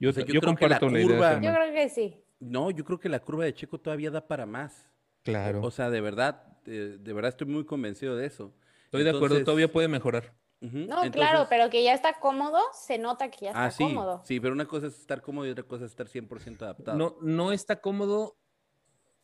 Yo, 0.00 0.10
O 0.10 0.12
sea, 0.12 0.24
yo 0.24 0.34
yo 0.34 0.40
creo 0.40 0.54
que 0.56 0.68
la 0.68 0.78
comparto 0.78 0.88
la, 0.90 1.00
idea. 1.00 1.08
curva-. 1.08 1.40
Yo 1.40 1.52
creo 1.54 1.72
que 1.74 1.88
sí. 1.88 2.20
No, 2.40 2.70
yo 2.70 2.84
creo 2.84 2.98
que 2.98 3.08
la 3.08 3.20
curva 3.20 3.44
de 3.44 3.54
Checo 3.54 3.78
todavía 3.78 4.10
da 4.10 4.26
para 4.26 4.44
más. 4.44 4.90
Claro. 5.22 5.62
O 5.62 5.70
sea, 5.70 5.88
de 5.90 6.00
verdad, 6.00 6.42
eh, 6.66 6.96
de 7.00 7.12
verdad 7.12 7.30
estoy 7.30 7.46
muy 7.46 7.64
convencido 7.64 8.16
de 8.16 8.26
eso. 8.26 8.52
Estoy 8.86 9.04
de 9.04 9.10
acuerdo, 9.10 9.42
todavía 9.44 9.72
puede 9.72 9.88
mejorar. 9.88 10.34
No, 10.60 11.02
claro, 11.10 11.46
pero 11.50 11.68
que 11.68 11.82
ya 11.84 11.92
está 11.92 12.18
cómodo, 12.20 12.58
se 12.72 12.96
nota 12.98 13.30
que 13.30 13.46
ya 13.46 13.48
está 13.50 13.64
Ah, 13.66 13.70
sí, 13.70 13.84
cómodo. 13.84 14.22
sí, 14.24 14.40
pero 14.40 14.54
una 14.54 14.64
cosa 14.66 14.86
es 14.86 14.98
estar 14.98 15.20
cómodo 15.20 15.46
y 15.46 15.50
otra 15.50 15.64
cosa 15.64 15.84
es 15.84 15.90
estar 15.90 16.06
100% 16.08 16.62
adaptado. 16.62 16.96
No, 16.96 17.16
no 17.20 17.52
está 17.52 17.80
cómodo 17.82 18.38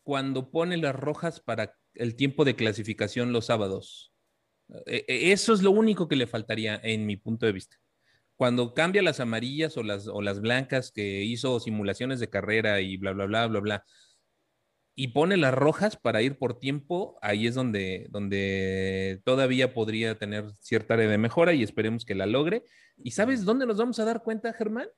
cuando 0.03 0.51
pone 0.51 0.77
las 0.77 0.95
rojas 0.95 1.41
para 1.41 1.79
el 1.95 2.15
tiempo 2.15 2.45
de 2.45 2.57
clasificación 2.57 3.33
los 3.33 3.47
sábados. 3.47 4.13
Eh, 4.87 5.05
eh, 5.09 5.33
Eso 5.33 5.53
es 5.53 5.63
lo 5.63 5.71
único 5.71 6.09
que 6.09 6.17
le 6.17 6.27
faltaría 6.27 6.81
en 6.83 7.07
mi 7.07 7.17
punto 7.17 7.47
de 7.47 7.53
vista. 7.53 7.77
Cuando 8.37 8.73
cambia 8.73 9.03
las 9.03 9.21
amarillas 9.21 9.77
o 9.77 9.83
las, 9.83 10.07
o 10.09 10.23
las 10.23 10.41
blancas 10.41 10.93
que 10.93 11.23
hizo 11.25 11.61
simulaciones 11.61 12.21
de 12.21 12.31
carrera 12.31 12.81
y 12.81 12.97
bla, 12.97 13.13
bla, 13.13 13.27
bla, 13.27 13.47
bla, 13.47 13.61
bla, 13.61 13.85
y 14.95 15.09
pone 15.09 15.37
las 15.37 15.55
rojas 15.55 15.97
para 15.97 16.21
ir 16.23 16.37
por 16.39 16.59
tiempo, 16.59 17.19
ahí 17.23 17.47
es 17.47 17.55
donde, 17.55 18.07
donde 18.11 19.21
todavía 19.25 19.73
podría 19.73 20.19
tener 20.19 20.51
cierta 20.61 20.95
área 20.95 21.09
de 21.09 21.19
mejora 21.19 21.53
y 21.55 21.63
esperemos 21.63 22.05
que 22.05 22.15
la 22.15 22.27
logre. 22.27 22.65
¿Y 22.97 23.13
sabes 23.13 23.45
dónde 23.45 23.67
nos 23.67 23.77
vamos 23.79 23.99
a 23.99 24.05
dar 24.05 24.23
cuenta, 24.23 24.53
Germán? 24.53 24.89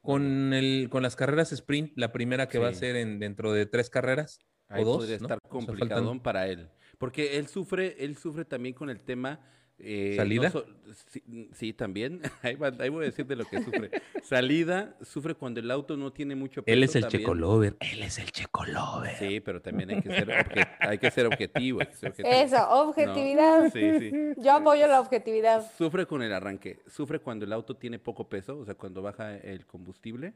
Con, 0.00 0.52
el, 0.52 0.88
con 0.90 1.02
las 1.04 1.14
carreras 1.14 1.52
sprint, 1.52 1.92
la 1.96 2.12
primera 2.12 2.48
que 2.48 2.58
va 2.58 2.68
a 2.68 2.72
Sí. 2.74 2.80
ser 2.80 2.96
en, 2.96 3.20
dentro 3.20 3.52
de 3.52 3.66
tres 3.66 3.88
carreras 3.88 4.40
Ahí 4.68 4.82
o 4.82 4.86
dos. 4.86 4.96
podría 4.98 5.18
¿no? 5.18 5.26
estar 5.26 5.38
O 5.38 5.40
sea, 5.40 5.50
faltan- 5.50 5.66
complicadón 5.66 6.20
para 6.22 6.48
él. 6.48 6.68
Porque 7.02 7.36
él 7.36 7.48
sufre, 7.48 7.96
él 7.98 8.16
sufre 8.16 8.44
también 8.44 8.74
con 8.74 8.88
el 8.88 9.00
tema. 9.00 9.40
eh, 9.84 10.14
¿Salida? 10.16 10.50
so- 10.50 10.64
sí, 11.10 11.48
sí, 11.52 11.72
también. 11.72 12.20
Ahí, 12.42 12.54
va- 12.54 12.72
ahí 12.78 12.88
voy 12.90 13.02
a 13.02 13.06
decir 13.06 13.26
de 13.26 13.34
lo 13.34 13.44
que 13.44 13.60
sufre. 13.60 13.90
Salida, 14.22 14.96
sufre 15.02 15.34
cuando 15.34 15.58
el 15.58 15.68
auto 15.72 15.96
no 15.96 16.12
tiene 16.12 16.36
mucho 16.36 16.62
peso. 16.62 16.72
Él 16.72 16.84
es 16.84 16.94
el 16.94 17.02
también. 17.02 17.22
Checo 17.22 17.34
Lover. 17.34 17.76
Él 17.80 18.02
es 18.04 18.18
el 18.20 18.30
Checo 18.30 18.64
Lover. 18.64 19.16
Sí, 19.16 19.40
pero 19.40 19.60
también 19.60 19.90
hay 19.90 20.00
que 20.00 20.10
ser, 20.10 20.28
obje- 20.28 20.68
hay 20.78 20.98
que 20.98 21.10
ser 21.10 21.26
objetivo. 21.26 21.80
hay 21.80 21.86
que 21.88 21.94
ser 21.96 22.10
objetivo. 22.10 22.32
Eso, 22.32 22.70
objetividad. 22.88 23.64
No, 23.64 23.70
sí, 23.70 23.98
sí. 23.98 24.12
Yo 24.36 24.52
apoyo 24.52 24.86
la 24.86 25.00
objetividad. 25.00 25.68
Sufre 25.76 26.06
con 26.06 26.22
el 26.22 26.32
arranque, 26.32 26.78
sufre 26.86 27.18
cuando 27.18 27.44
el 27.44 27.52
auto 27.52 27.76
tiene 27.76 27.98
poco 27.98 28.28
peso, 28.28 28.58
o 28.58 28.64
sea, 28.64 28.76
cuando 28.76 29.02
baja 29.02 29.36
el 29.36 29.66
combustible, 29.66 30.34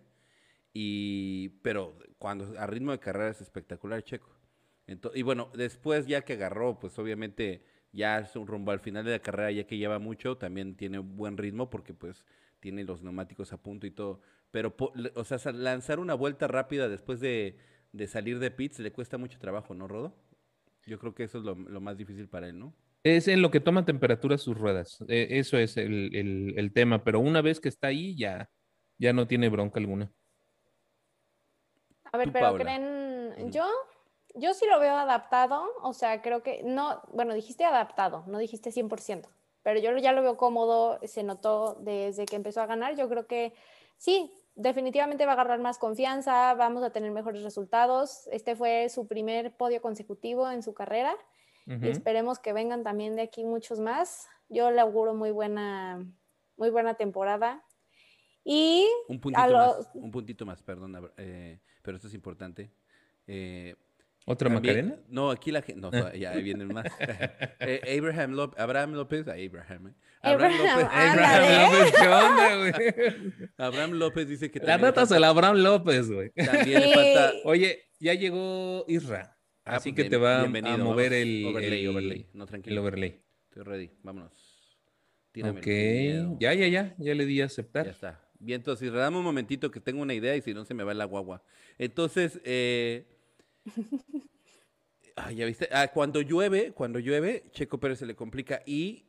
y 0.72 1.50
pero 1.62 1.96
cuando 2.18 2.58
a 2.58 2.66
ritmo 2.66 2.90
de 2.92 2.98
carrera 2.98 3.30
es 3.30 3.40
espectacular 3.40 4.02
Checo. 4.02 4.28
Y 5.14 5.22
bueno, 5.22 5.50
después 5.54 6.06
ya 6.06 6.22
que 6.22 6.34
agarró, 6.34 6.78
pues 6.78 6.98
obviamente 6.98 7.62
ya 7.92 8.18
es 8.18 8.36
un 8.36 8.46
rumbo 8.46 8.70
al 8.70 8.80
final 8.80 9.04
de 9.04 9.12
la 9.12 9.18
carrera, 9.18 9.50
ya 9.50 9.66
que 9.66 9.78
lleva 9.78 9.98
mucho, 9.98 10.36
también 10.36 10.76
tiene 10.76 10.98
un 11.00 11.16
buen 11.16 11.36
ritmo 11.36 11.70
porque 11.70 11.92
pues 11.94 12.24
tiene 12.60 12.84
los 12.84 13.02
neumáticos 13.02 13.52
a 13.52 13.62
punto 13.62 13.86
y 13.86 13.90
todo. 13.90 14.20
Pero, 14.52 14.76
o 15.14 15.24
sea, 15.24 15.38
lanzar 15.52 15.98
una 15.98 16.14
vuelta 16.14 16.46
rápida 16.46 16.88
después 16.88 17.20
de, 17.20 17.56
de 17.92 18.06
salir 18.06 18.38
de 18.38 18.50
pits 18.50 18.78
le 18.78 18.92
cuesta 18.92 19.18
mucho 19.18 19.38
trabajo, 19.38 19.74
¿no, 19.74 19.88
Rodo? 19.88 20.14
Yo 20.86 20.98
creo 21.00 21.14
que 21.14 21.24
eso 21.24 21.38
es 21.38 21.44
lo, 21.44 21.54
lo 21.56 21.80
más 21.80 21.96
difícil 21.96 22.28
para 22.28 22.48
él, 22.48 22.58
¿no? 22.58 22.72
Es 23.02 23.28
en 23.28 23.42
lo 23.42 23.50
que 23.50 23.60
toma 23.60 23.84
temperatura 23.84 24.38
sus 24.38 24.56
ruedas. 24.56 24.98
Eh, 25.08 25.28
eso 25.30 25.58
es 25.58 25.76
el, 25.76 26.14
el- 26.14 26.54
el 26.56 26.72
tema. 26.72 27.02
Pero 27.04 27.20
una 27.20 27.40
vez 27.42 27.60
que 27.60 27.68
está 27.68 27.88
ahí, 27.88 28.16
ya, 28.16 28.50
ya 28.98 29.12
no 29.12 29.26
tiene 29.26 29.48
bronca 29.48 29.80
alguna. 29.80 30.12
A 32.12 32.18
ver, 32.18 32.26
Tú, 32.28 32.32
pero 32.32 32.54
creen, 32.56 33.52
yo, 33.52 33.66
yo 34.36 34.54
sí 34.54 34.66
lo 34.66 34.78
veo 34.78 34.94
adaptado, 34.94 35.64
o 35.82 35.92
sea, 35.92 36.22
creo 36.22 36.42
que, 36.42 36.62
no, 36.62 37.02
bueno, 37.12 37.34
dijiste 37.34 37.64
adaptado, 37.64 38.24
no 38.26 38.38
dijiste 38.38 38.70
100%, 38.70 39.28
pero 39.62 39.80
yo 39.80 39.96
ya 39.98 40.12
lo 40.12 40.22
veo 40.22 40.36
cómodo, 40.36 41.00
se 41.04 41.22
notó 41.22 41.74
desde 41.80 42.26
que 42.26 42.36
empezó 42.36 42.60
a 42.60 42.66
ganar, 42.66 42.96
yo 42.96 43.08
creo 43.08 43.26
que 43.26 43.54
sí, 43.96 44.32
definitivamente 44.56 45.26
va 45.26 45.32
a 45.32 45.34
agarrar 45.34 45.60
más 45.60 45.78
confianza, 45.78 46.54
vamos 46.54 46.82
a 46.82 46.90
tener 46.90 47.12
mejores 47.12 47.42
resultados. 47.42 48.26
Este 48.32 48.56
fue 48.56 48.88
su 48.88 49.06
primer 49.06 49.54
podio 49.56 49.80
consecutivo 49.80 50.50
en 50.50 50.62
su 50.62 50.74
carrera 50.74 51.14
y 51.66 51.88
esperemos 51.88 52.38
que 52.38 52.52
vengan 52.52 52.84
también 52.84 53.16
de 53.16 53.22
aquí 53.22 53.44
muchos 53.44 53.80
más. 53.80 54.28
Yo 54.48 54.70
le 54.70 54.80
auguro 54.80 55.14
muy 55.14 55.32
buena, 55.32 56.06
muy 56.56 56.70
buena 56.70 56.94
temporada. 56.94 57.64
Y 58.44 58.86
un 59.08 59.20
puntito, 59.20 59.52
más, 59.52 59.90
un 59.94 60.10
puntito 60.12 60.46
más, 60.46 60.62
perdón, 60.62 61.10
eh, 61.16 61.58
pero 61.82 61.96
esto 61.96 62.06
es 62.06 62.14
importante. 62.14 62.70
Eh, 63.26 63.74
¿Otra 64.28 64.48
Macarena? 64.48 64.98
No, 65.08 65.30
aquí 65.30 65.52
la 65.52 65.62
gente. 65.62 65.80
No, 65.80 65.90
ah. 65.92 66.12
ya 66.12 66.32
vienen 66.32 66.66
más. 66.74 66.84
eh, 67.60 67.96
Abraham 67.96 68.32
López. 68.32 68.58
Abraham 68.58 68.92
López. 68.94 69.20
Abraham. 69.20 69.86
¿eh? 69.86 69.94
Abraham, 70.20 70.58
López. 70.58 70.88
Abraham 70.90 71.72
López, 71.72 71.94
¿qué 71.94 72.08
onda, 72.08 72.56
güey? 72.56 72.72
Abraham 73.56 73.92
López 73.92 74.28
dice 74.28 74.50
que. 74.50 74.58
La 74.58 74.78
nota 74.78 75.06
se 75.06 75.20
la 75.20 75.28
Abraham 75.28 75.58
López, 75.58 76.10
güey. 76.10 76.30
También 76.30 76.80
le 76.80 76.92
falta. 76.92 77.32
Oye, 77.44 77.84
ya 78.00 78.14
llegó 78.14 78.84
Isra. 78.88 79.38
Ah, 79.64 79.76
así 79.76 79.92
que 79.92 80.04
te 80.04 80.16
va 80.16 80.42
a 80.42 80.76
mover 80.76 81.12
el 81.12 81.46
overlay, 81.46 81.84
el, 81.84 81.88
overlay. 81.90 82.26
No, 82.32 82.46
tranquilo. 82.46 82.74
El 82.74 82.78
overlay. 82.80 83.22
Estoy 83.48 83.62
ready. 83.62 83.90
Vámonos. 84.02 84.32
Tírame 85.30 85.60
ok. 85.60 86.40
Ya, 86.40 86.52
ya, 86.52 86.66
ya. 86.66 86.96
Ya 86.98 87.14
le 87.14 87.26
di 87.26 87.40
a 87.42 87.44
aceptar. 87.44 87.86
Ya 87.86 87.92
está. 87.92 88.28
Bien, 88.40 88.60
entonces, 88.60 88.92
dame 88.92 89.18
un 89.18 89.24
momentito 89.24 89.70
que 89.70 89.80
tengo 89.80 90.02
una 90.02 90.14
idea 90.14 90.36
y 90.36 90.42
si 90.42 90.52
no 90.52 90.64
se 90.64 90.74
me 90.74 90.82
va 90.82 90.94
la 90.94 91.04
guagua. 91.04 91.44
Entonces, 91.78 92.40
eh 92.44 93.06
Ah, 95.18 95.32
ya 95.32 95.46
viste. 95.46 95.66
Ah, 95.72 95.88
cuando 95.88 96.20
llueve, 96.20 96.72
cuando 96.72 96.98
llueve, 96.98 97.44
Checo 97.52 97.80
Pérez 97.80 98.00
se 98.00 98.06
le 98.06 98.14
complica 98.14 98.60
y 98.66 99.06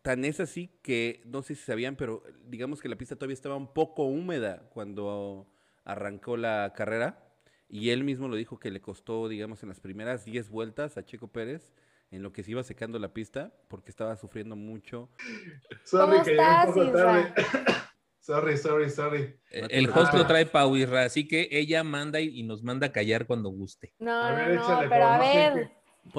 tan 0.00 0.24
es 0.24 0.38
así 0.38 0.68
que 0.82 1.20
no 1.26 1.42
sé 1.42 1.56
si 1.56 1.62
sabían, 1.64 1.96
pero 1.96 2.22
digamos 2.44 2.80
que 2.80 2.88
la 2.88 2.96
pista 2.96 3.16
todavía 3.16 3.34
estaba 3.34 3.56
un 3.56 3.72
poco 3.72 4.04
húmeda 4.04 4.68
cuando 4.70 5.52
arrancó 5.84 6.36
la 6.36 6.72
carrera 6.76 7.32
y 7.68 7.90
él 7.90 8.04
mismo 8.04 8.28
lo 8.28 8.36
dijo 8.36 8.58
que 8.58 8.70
le 8.70 8.80
costó, 8.80 9.28
digamos, 9.28 9.62
en 9.62 9.68
las 9.68 9.80
primeras 9.80 10.24
10 10.24 10.48
vueltas 10.48 10.96
a 10.96 11.04
Checo 11.04 11.28
Pérez 11.28 11.72
en 12.10 12.22
lo 12.22 12.32
que 12.32 12.42
se 12.42 12.50
iba 12.50 12.62
secando 12.62 12.98
la 12.98 13.12
pista 13.12 13.52
porque 13.68 13.90
estaba 13.90 14.16
sufriendo 14.16 14.54
mucho. 14.54 15.10
Poco 16.74 16.92
tarde. 16.92 17.34
Sorry, 18.22 18.56
sorry, 18.56 18.88
sorry. 18.88 19.36
Eh, 19.50 19.66
el 19.70 19.90
host 19.90 20.14
lo 20.14 20.24
trae 20.28 20.46
Pau 20.46 20.76
Irra, 20.76 21.02
así 21.02 21.26
que 21.26 21.48
ella 21.50 21.82
manda 21.82 22.20
y, 22.20 22.44
nos 22.44 22.62
manda 22.62 22.86
a 22.86 22.92
callar 22.92 23.26
cuando 23.26 23.50
guste. 23.50 23.92
No, 23.98 24.30
no, 24.30 24.88
pero 24.88 25.06
a 25.06 25.18
ver. 25.18 25.72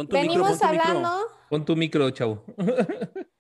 venimos 0.10 0.62
hablando. 0.62 1.10
Pon 1.50 1.64
tu 1.64 1.78
micro, 1.78 2.10
chavo. 2.10 2.44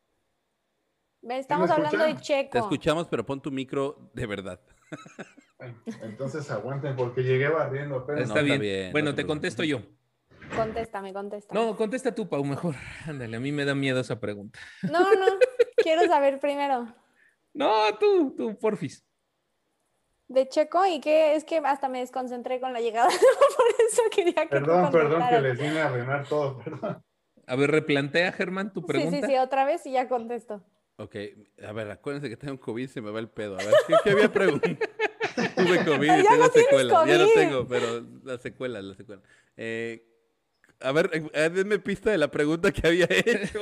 Estamos 1.30 1.70
hablando 1.70 2.06
de 2.06 2.16
Checo. 2.22 2.52
Te 2.52 2.60
escuchamos, 2.60 3.08
pero 3.10 3.26
pon 3.26 3.42
tu 3.42 3.52
micro 3.52 4.10
de 4.14 4.26
verdad. 4.28 4.62
Entonces 6.02 6.50
aguanten 6.50 6.96
porque 6.96 7.22
llegué 7.22 7.50
barriendo. 7.50 8.08
Está, 8.16 8.42
bien. 8.42 8.94
Bueno, 8.94 9.14
te 9.14 9.26
contesto 9.26 9.66
yo. 9.66 9.82
Contéstame, 10.56 11.12
contéstame. 11.12 11.60
No, 11.60 11.76
contesta 11.76 12.16
tú, 12.16 12.30
Pau, 12.30 12.46
mejor. 12.46 12.76
Ándale, 13.08 13.36
a 13.36 13.40
mí 13.42 13.52
me 13.52 13.66
da 13.66 13.76
miedo 13.76 14.00
esa 14.00 14.22
pregunta. 14.22 14.58
No, 14.84 15.02
no, 15.02 15.26
quiero 15.76 16.06
saber 16.08 16.40
primero. 16.40 16.94
No, 17.54 17.98
tú, 18.00 18.34
tú, 18.36 18.58
porfis. 18.58 19.04
De 20.28 20.48
Checo 20.48 20.86
y 20.86 21.00
que 21.00 21.36
es 21.36 21.44
que 21.44 21.58
hasta 21.58 21.90
me 21.90 22.00
desconcentré 22.00 22.60
con 22.60 22.74
la 22.74 22.82
llegada, 22.82 23.10
por 23.58 23.66
eso 23.88 24.02
quería 24.12 24.44
que 24.44 24.48
Perdón, 24.48 24.92
perdón 24.92 25.24
que 25.30 25.42
les 25.42 25.60
vine 25.60 25.80
a 25.80 25.88
arruinar 25.88 26.28
todo, 26.28 26.58
perdón. 26.64 27.04
A 27.46 27.56
ver, 27.56 27.72
replantea, 27.72 28.32
Germán, 28.32 28.72
tu 28.72 28.86
pregunta. 28.86 29.18
Sí, 29.18 29.22
sí, 29.22 29.28
sí, 29.28 29.38
otra 29.38 29.66
vez 29.66 29.86
y 29.86 29.92
ya 29.92 30.08
contesto. 30.08 30.64
Ok, 30.96 31.16
a 31.68 31.72
ver, 31.74 31.92
acuérdense 31.92 32.30
que 32.30 32.38
tengo 32.38 32.60
COVID, 32.60 32.88
se 32.88 33.02
me 33.02 33.12
va 33.12 33.20
el 33.20 33.30
pedo. 33.30 33.56
A 33.56 33.64
ver, 33.64 33.74
¿qué, 34.04 34.10
había 34.12 34.32
preguntado? 34.32 34.76
Tuve 35.56 35.84
COVID 35.84 36.20
y 36.20 36.24
tengo 36.24 36.48
secuelas. 36.50 37.08
Ya 37.08 37.18
no 37.18 37.28
tengo, 37.34 37.68
pero 37.68 38.06
la 38.24 38.38
secuela, 38.38 38.82
la 38.82 38.96
secuela. 38.96 39.22
Eh, 39.58 40.08
a 40.80 40.92
ver, 40.92 41.10
eh, 41.34 41.50
denme 41.50 41.80
pista 41.80 42.12
de 42.12 42.18
la 42.18 42.30
pregunta 42.30 42.72
que 42.72 42.88
había 42.88 43.06
hecho. 43.10 43.60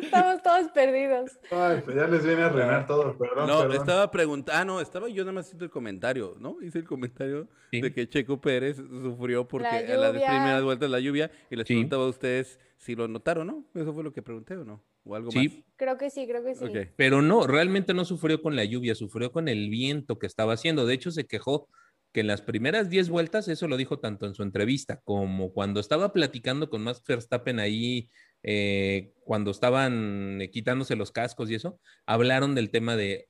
Estamos 0.00 0.42
todos 0.42 0.70
perdidos. 0.72 1.38
Ay, 1.50 1.82
pues 1.84 1.96
ya 1.96 2.06
les 2.06 2.24
viene 2.24 2.42
a 2.42 2.48
reinar 2.48 2.86
todo, 2.86 3.16
perdón. 3.16 3.46
No, 3.46 3.72
estaba 3.72 4.10
preguntando, 4.10 4.60
ah, 4.60 4.64
no, 4.64 4.80
estaba 4.80 5.08
yo 5.08 5.22
nada 5.24 5.32
más 5.32 5.46
haciendo 5.46 5.64
el 5.64 5.70
comentario, 5.70 6.36
¿no? 6.38 6.56
Hice 6.62 6.78
el 6.78 6.84
comentario 6.84 7.48
de 7.70 7.92
que 7.92 8.08
Checo 8.08 8.40
Pérez 8.40 8.76
sufrió 8.76 9.46
porque 9.46 9.66
a 9.66 9.96
las 9.96 10.12
primeras 10.12 10.62
vueltas 10.62 10.90
la 10.90 11.00
lluvia 11.00 11.30
y 11.50 11.56
les 11.56 11.66
preguntaba 11.66 12.04
a 12.04 12.08
ustedes 12.08 12.58
si 12.76 12.94
lo 12.94 13.06
notaron, 13.06 13.46
¿no? 13.46 13.64
Eso 13.74 13.92
fue 13.94 14.02
lo 14.02 14.12
que 14.12 14.22
pregunté 14.22 14.56
o 14.56 14.64
no, 14.64 14.82
o 15.04 15.14
algo 15.14 15.30
sí. 15.30 15.48
más. 15.48 15.58
Creo 15.76 15.98
que 15.98 16.10
sí, 16.10 16.26
creo 16.26 16.42
que 16.42 16.54
sí. 16.54 16.64
Pero 16.96 17.22
no, 17.22 17.46
realmente 17.46 17.94
no 17.94 18.04
sufrió 18.04 18.42
con 18.42 18.56
la 18.56 18.64
lluvia, 18.64 18.94
sufrió 18.94 19.30
con 19.30 19.48
el 19.48 19.70
viento 19.70 20.18
que 20.18 20.26
estaba 20.26 20.54
haciendo. 20.54 20.84
De 20.84 20.94
hecho, 20.94 21.10
se 21.10 21.26
quejó 21.26 21.68
que 22.12 22.20
en 22.20 22.26
las 22.26 22.42
primeras 22.42 22.90
10 22.90 23.08
vueltas, 23.08 23.48
eso 23.48 23.68
lo 23.68 23.76
dijo 23.76 23.98
tanto 23.98 24.26
en 24.26 24.34
su 24.34 24.42
entrevista 24.42 25.00
como 25.04 25.52
cuando 25.52 25.80
estaba 25.80 26.12
platicando 26.12 26.68
con 26.68 26.82
Max 26.82 27.02
Verstappen 27.06 27.58
ahí 27.58 28.10
eh, 28.42 29.12
cuando 29.24 29.50
estaban 29.50 30.40
eh, 30.40 30.50
quitándose 30.50 30.96
los 30.96 31.12
cascos 31.12 31.50
y 31.50 31.54
eso, 31.54 31.80
hablaron 32.06 32.54
del 32.54 32.70
tema 32.70 32.96
de, 32.96 33.26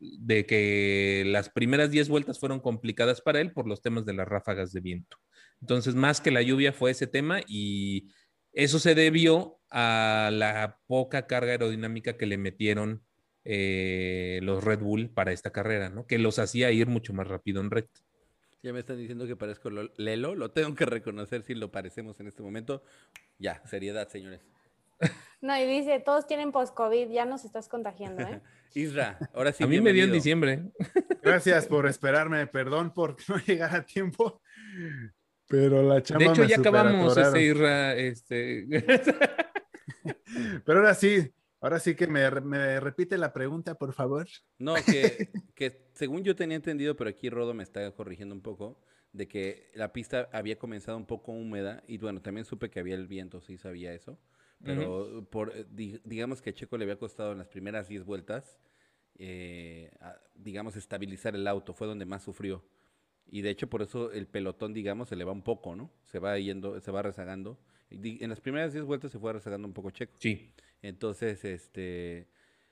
que 0.49 1.25
las 1.27 1.51
primeras 1.51 1.91
10 1.91 2.09
vueltas 2.09 2.39
fueron 2.39 2.61
complicadas 2.61 3.21
para 3.21 3.41
él 3.41 3.53
por 3.53 3.69
los 3.69 3.83
temas 3.83 4.07
de 4.07 4.15
las 4.15 4.27
ráfagas 4.27 4.73
de 4.73 4.81
viento. 4.81 5.19
Entonces, 5.61 5.95
más 5.95 6.21
que 6.21 6.31
la 6.31 6.43
lluvia 6.43 6.73
fue 6.73 6.91
ese 6.91 7.07
tema 7.07 7.41
y 7.47 8.09
eso 8.53 8.79
se 8.79 8.95
debió 8.95 9.59
a 9.71 10.31
la 10.33 10.79
poca 10.87 11.27
carga 11.27 11.53
aerodinámica 11.53 12.17
que 12.17 12.27
le 12.27 12.39
metieron 12.39 13.03
eh, 13.45 14.41
los 14.43 14.63
Red 14.63 14.81
Bull 14.81 15.11
para 15.11 15.33
esta 15.33 15.51
carrera, 15.51 15.89
¿no? 15.89 16.07
Que 16.07 16.19
los 16.19 16.39
hacía 16.39 16.71
ir 16.71 16.87
mucho 16.87 17.13
más 17.13 17.27
rápido 17.27 17.61
en 17.61 17.71
recta. 17.71 18.01
Ya 18.63 18.73
me 18.73 18.79
están 18.79 18.97
diciendo 18.99 19.27
que 19.27 19.35
parezco 19.35 19.71
Lelo, 19.71 20.37
lo 20.37 20.53
tengo 20.53 20.75
que 20.77 20.87
reconocer 20.87 21.43
si 21.43 21.55
lo 21.55 21.73
parecemos 21.73 22.21
en 22.21 22.29
este 22.29 22.43
momento. 22.43 22.83
Ya, 23.39 23.61
seriedad, 23.67 24.09
señores. 24.09 24.52
No, 25.43 25.59
y 25.59 25.67
dice, 25.67 25.99
todos 25.99 26.29
tienen 26.29 26.53
post-COVID, 26.53 27.11
ya 27.11 27.25
nos 27.27 27.45
estás 27.45 27.69
contagiando, 27.69 28.23
¿eh? 28.23 28.41
Isra, 28.75 29.19
ahora 29.35 29.53
sí. 29.53 29.65
A 29.65 29.67
mí 29.67 29.81
me 29.81 29.93
dio 29.93 30.05
en 30.05 30.13
diciembre. 30.13 30.63
Gracias 31.21 31.67
por 31.67 31.87
esperarme, 31.89 32.47
perdón 32.47 32.95
por 32.95 33.17
no 33.29 33.37
llegar 33.39 33.75
a 33.75 33.85
tiempo, 33.85 34.41
pero 35.49 35.83
la 35.83 36.01
chamba 36.01 36.25
De 36.25 36.31
hecho, 36.31 36.45
ya 36.45 36.57
acabamos 36.57 37.17
este 37.17 37.43
Isra, 37.43 37.97
este... 37.97 38.67
pero 40.65 40.79
ahora 40.79 40.95
sí, 40.95 41.35
ahora 41.61 41.81
sí 41.81 41.97
que 41.97 42.07
me, 42.07 42.31
repite 42.79 43.19
la 43.19 43.33
pregunta, 43.33 43.75
por 43.75 43.93
favor. 43.93 44.29
No, 44.59 44.75
que, 44.77 45.33
que 45.57 45.89
según 45.93 46.23
yo 46.23 46.37
tenía 46.37 46.57
entendido, 46.57 46.95
pero 46.95 47.11
aquí 47.11 47.31
Rodo 47.31 47.53
me 47.53 47.65
está 47.65 47.91
corrigiendo 47.91 48.33
un 48.33 48.43
poco, 48.43 48.81
de 49.13 49.27
que 49.27 49.73
la 49.75 49.93
pista 49.93 50.29
había 50.33 50.57
comenzado 50.57 50.97
un 50.97 51.07
poco 51.07 51.33
húmeda 51.33 51.83
y 51.89 51.99
bueno, 51.99 52.23
también 52.23 52.47
supe 52.47 52.71
que 52.71 52.79
había 52.79 52.95
el 52.95 53.09
viento, 53.09 53.41
sí 53.41 53.59
sabía 53.59 53.93
eso 53.93 54.21
pero 54.65 55.27
por, 55.31 55.53
eh, 55.55 55.65
digamos 56.05 56.43
que 56.43 56.51
a 56.51 56.53
Checo 56.53 56.77
le 56.77 56.85
había 56.85 56.99
costado 56.99 57.33
en 57.33 57.39
las 57.39 57.49
primeras 57.49 57.89
10 57.89 58.05
vueltas, 58.05 58.59
eh, 59.19 59.91
digamos, 60.35 60.77
estabilizar 60.77 61.35
el 61.35 61.47
auto, 61.47 61.75
fue 61.75 61.87
donde 61.87 62.05
más 62.05 62.23
sufrió. 62.23 62.65
Y 63.27 63.43
de 63.43 63.51
hecho 63.51 63.69
por 63.69 63.83
eso 63.83 64.13
el 64.13 64.27
pelotón, 64.27 64.75
digamos, 64.75 65.09
se 65.09 65.17
le 65.17 65.25
va 65.25 65.33
un 65.33 65.43
poco, 65.43 65.75
¿no? 65.75 65.91
Se 66.05 66.19
va 66.19 66.39
yendo, 66.39 66.81
se 66.81 66.91
va 66.91 67.03
rezagando. 67.03 67.59
En 67.91 68.29
las 68.29 68.41
primeras 68.41 68.73
10 68.73 68.85
vueltas 68.85 69.13
se 69.13 69.19
fue 69.19 69.33
rezagando 69.33 69.67
un 69.67 69.75
poco 69.75 69.91
Checo. 69.91 70.15
Sí. 70.19 70.53
Entonces, 70.83 71.45
este, 71.45 72.29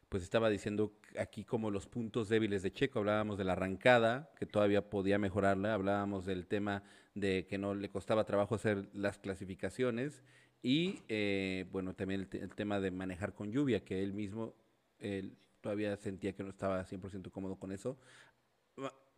pues 0.09 0.22
estaba 0.22 0.50
diciendo 0.50 0.92
aquí 1.18 1.44
como 1.44 1.70
los 1.70 1.87
puntos 1.87 2.29
débiles 2.29 2.62
de 2.62 2.72
Checo. 2.72 2.98
Hablábamos 2.98 3.38
de 3.38 3.44
la 3.44 3.53
arrancada, 3.53 4.33
que 4.38 4.46
todavía 4.46 4.90
podía 4.90 5.18
mejorarla. 5.18 5.74
Hablábamos 5.74 6.26
del 6.26 6.46
tema 6.46 6.83
de 7.14 7.46
que 7.46 7.59
no 7.59 7.74
le 7.74 7.90
costaba 7.90 8.24
trabajo 8.24 8.55
hacer 8.55 8.88
las 8.92 9.18
clasificaciones 9.18 10.22
y 10.62 11.01
eh, 11.09 11.66
bueno, 11.73 11.94
también 11.94 12.29
el, 12.33 12.55
tema 12.55 12.81
de 12.81 12.90
manejar 12.90 13.35
con 13.35 13.51
lluvia, 13.51 13.85
que 13.85 14.03
él 14.03 14.12
mismo 14.12 14.55
él 14.99 15.37
todavía 15.61 15.96
sentía 15.96 16.35
que 16.35 16.42
no 16.42 16.51
estaba 16.51 16.85
100% 16.85 17.31
cómodo 17.31 17.57
con 17.57 17.73
eso. 17.73 17.99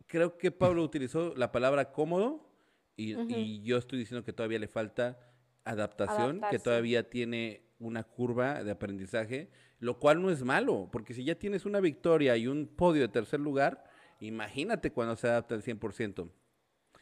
Creo 0.07 0.37
que 0.37 0.51
Pablo 0.51 0.83
utilizó 0.83 1.33
la 1.35 1.51
palabra 1.51 1.91
cómodo 1.91 2.49
y, 2.95 3.61
yo 3.63 3.77
estoy 3.77 3.99
diciendo 3.99 4.23
que 4.23 4.33
todavía 4.33 4.59
le 4.59 4.67
falta 4.67 5.19
adaptación, 5.63 6.41
que 6.49 6.59
todavía 6.59 7.09
tiene 7.09 7.63
una 7.79 8.03
curva 8.03 8.63
de 8.63 8.71
aprendizaje, 8.71 9.49
lo 9.79 9.99
cual 9.99 10.21
no 10.21 10.29
es 10.29 10.43
malo, 10.43 10.89
porque 10.91 11.13
si 11.13 11.23
ya 11.23 11.35
tienes 11.35 11.65
una 11.65 11.79
victoria 11.79 12.37
y 12.37 12.47
un 12.47 12.67
podio 12.67 13.01
de 13.01 13.07
tercer 13.09 13.39
lugar, 13.39 13.83
imagínate 14.19 14.91
cuando 14.91 15.15
se 15.15 15.27
adapta 15.27 15.55
al 15.55 15.63
100%. 15.63 16.29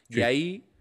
Y 0.08 0.22
ahí 0.22 0.71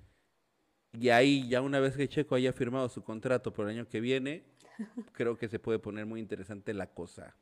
y 0.93 1.09
ahí, 1.09 1.47
ya 1.47 1.61
una 1.61 1.79
vez 1.79 1.95
que 1.95 2.09
Checo 2.09 2.35
haya 2.35 2.53
firmado 2.53 2.89
su 2.89 3.03
contrato 3.03 3.53
por 3.53 3.67
el 3.67 3.77
año 3.77 3.87
que 3.87 4.01
viene, 4.01 4.43
creo 5.13 5.37
que 5.37 5.47
se 5.47 5.59
puede 5.59 5.79
poner 5.79 6.05
muy 6.05 6.19
interesante 6.19 6.73
la 6.73 6.87
cosa. 6.87 7.35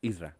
Isra. 0.00 0.36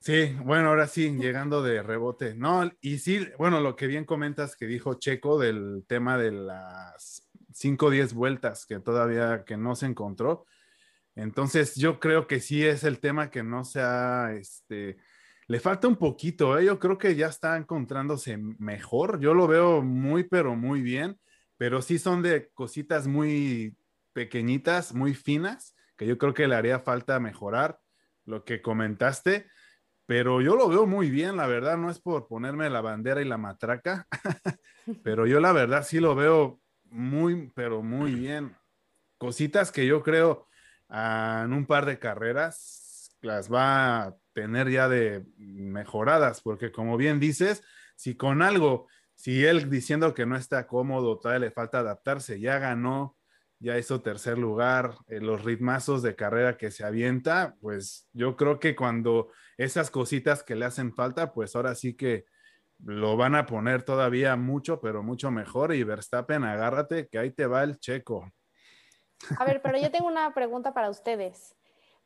Sí, 0.00 0.36
bueno, 0.44 0.68
ahora 0.68 0.86
sí, 0.86 1.10
llegando 1.16 1.62
de 1.62 1.82
rebote. 1.82 2.34
No, 2.34 2.70
y 2.80 2.98
sí, 2.98 3.26
bueno, 3.36 3.60
lo 3.60 3.74
que 3.74 3.88
bien 3.88 4.04
comentas 4.04 4.54
que 4.54 4.66
dijo 4.66 4.94
Checo 4.94 5.38
del 5.38 5.84
tema 5.88 6.16
de 6.16 6.30
las 6.30 7.28
5 7.52 7.86
o 7.86 7.90
10 7.90 8.14
vueltas 8.14 8.64
que 8.64 8.78
todavía 8.78 9.44
que 9.44 9.56
no 9.56 9.74
se 9.74 9.86
encontró. 9.86 10.46
Entonces, 11.16 11.74
yo 11.74 11.98
creo 11.98 12.28
que 12.28 12.38
sí 12.38 12.64
es 12.64 12.84
el 12.84 13.00
tema 13.00 13.28
que 13.28 13.42
no 13.42 13.64
se 13.64 13.80
ha 13.80 14.32
este, 14.34 14.98
le 15.48 15.60
falta 15.60 15.88
un 15.88 15.96
poquito, 15.96 16.58
¿eh? 16.58 16.66
yo 16.66 16.78
creo 16.78 16.98
que 16.98 17.16
ya 17.16 17.28
está 17.28 17.56
encontrándose 17.56 18.36
mejor. 18.36 19.18
Yo 19.18 19.32
lo 19.32 19.46
veo 19.46 19.80
muy, 19.80 20.24
pero 20.24 20.54
muy 20.54 20.82
bien, 20.82 21.18
pero 21.56 21.80
sí 21.80 21.98
son 21.98 22.22
de 22.22 22.50
cositas 22.50 23.06
muy 23.06 23.74
pequeñitas, 24.12 24.94
muy 24.94 25.14
finas, 25.14 25.74
que 25.96 26.06
yo 26.06 26.18
creo 26.18 26.34
que 26.34 26.46
le 26.46 26.54
haría 26.54 26.80
falta 26.80 27.18
mejorar 27.18 27.78
lo 28.26 28.44
que 28.44 28.60
comentaste, 28.60 29.46
pero 30.04 30.42
yo 30.42 30.54
lo 30.54 30.68
veo 30.68 30.86
muy 30.86 31.10
bien, 31.10 31.38
la 31.38 31.46
verdad, 31.46 31.78
no 31.78 31.90
es 31.90 31.98
por 31.98 32.28
ponerme 32.28 32.68
la 32.68 32.82
bandera 32.82 33.22
y 33.22 33.24
la 33.24 33.38
matraca, 33.38 34.06
pero 35.02 35.26
yo 35.26 35.40
la 35.40 35.52
verdad 35.52 35.82
sí 35.82 35.98
lo 35.98 36.14
veo 36.14 36.60
muy, 36.84 37.50
pero 37.54 37.82
muy 37.82 38.14
bien. 38.14 38.54
Cositas 39.16 39.72
que 39.72 39.86
yo 39.86 40.02
creo 40.02 40.46
ah, 40.90 41.42
en 41.46 41.54
un 41.54 41.64
par 41.64 41.86
de 41.86 41.98
carreras 41.98 43.16
las 43.22 43.52
va 43.52 44.14
tener 44.38 44.70
ya 44.70 44.88
de 44.88 45.24
mejoradas, 45.36 46.42
porque 46.42 46.70
como 46.70 46.96
bien 46.96 47.18
dices, 47.18 47.64
si 47.96 48.16
con 48.16 48.40
algo, 48.40 48.86
si 49.16 49.44
él 49.44 49.68
diciendo 49.68 50.14
que 50.14 50.26
no 50.26 50.36
está 50.36 50.68
cómodo, 50.68 51.18
todavía 51.18 51.46
le 51.46 51.50
falta 51.50 51.80
adaptarse, 51.80 52.38
ya 52.38 52.60
ganó, 52.60 53.16
ya 53.58 53.76
hizo 53.78 54.00
tercer 54.00 54.38
lugar, 54.38 54.94
eh, 55.08 55.18
los 55.20 55.44
ritmazos 55.44 56.02
de 56.02 56.14
carrera 56.14 56.56
que 56.56 56.70
se 56.70 56.84
avienta, 56.84 57.56
pues 57.60 58.08
yo 58.12 58.36
creo 58.36 58.60
que 58.60 58.76
cuando 58.76 59.32
esas 59.56 59.90
cositas 59.90 60.44
que 60.44 60.54
le 60.54 60.66
hacen 60.66 60.94
falta, 60.94 61.32
pues 61.32 61.56
ahora 61.56 61.74
sí 61.74 61.94
que 61.94 62.26
lo 62.84 63.16
van 63.16 63.34
a 63.34 63.44
poner 63.44 63.82
todavía 63.82 64.36
mucho, 64.36 64.80
pero 64.80 65.02
mucho 65.02 65.32
mejor. 65.32 65.74
Y 65.74 65.82
Verstappen, 65.82 66.44
agárrate, 66.44 67.08
que 67.08 67.18
ahí 67.18 67.32
te 67.32 67.46
va 67.46 67.64
el 67.64 67.80
checo. 67.80 68.30
A 69.36 69.44
ver, 69.44 69.60
pero 69.62 69.78
yo 69.78 69.90
tengo 69.90 70.06
una 70.06 70.32
pregunta 70.32 70.72
para 70.72 70.90
ustedes. 70.90 71.56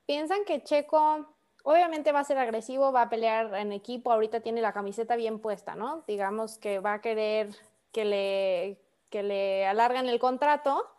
¿Piensan 0.07 0.47
que 0.47 0.63
Checo 0.63 1.37
obviamente 1.63 2.13
va 2.13 2.21
a 2.21 2.25
ser 2.25 2.39
agresivo, 2.39 2.93
va 2.93 3.03
a 3.03 3.09
pelear 3.09 3.55
en 3.55 3.73
equipo, 3.73 4.13
ahorita 4.13 4.41
tiene 4.41 4.61
la 4.61 4.73
camiseta 4.73 5.17
bien 5.17 5.39
puesta, 5.39 5.75
¿no? 5.75 6.03
Digamos 6.07 6.59
que 6.59 6.81
va 6.81 6.95
a 6.95 7.01
querer 7.01 7.55
que 7.93 8.05
le, 8.05 8.79
que 9.11 9.23
le 9.23 9.67
alargan 9.67 10.09
el 10.09 10.19
contrato. 10.19 10.91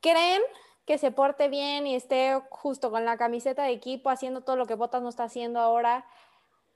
¿Creen 0.00 0.42
que 0.86 0.98
se 0.98 1.10
porte 1.10 1.48
bien 1.48 1.86
y 1.86 1.94
esté 1.94 2.40
justo 2.50 2.90
con 2.90 3.04
la 3.04 3.16
camiseta 3.16 3.64
de 3.64 3.72
equipo 3.72 4.10
haciendo 4.10 4.42
todo 4.42 4.56
lo 4.56 4.66
que 4.66 4.74
Botas 4.74 5.02
no 5.02 5.08
está 5.08 5.24
haciendo 5.24 5.60
ahora? 5.60 6.06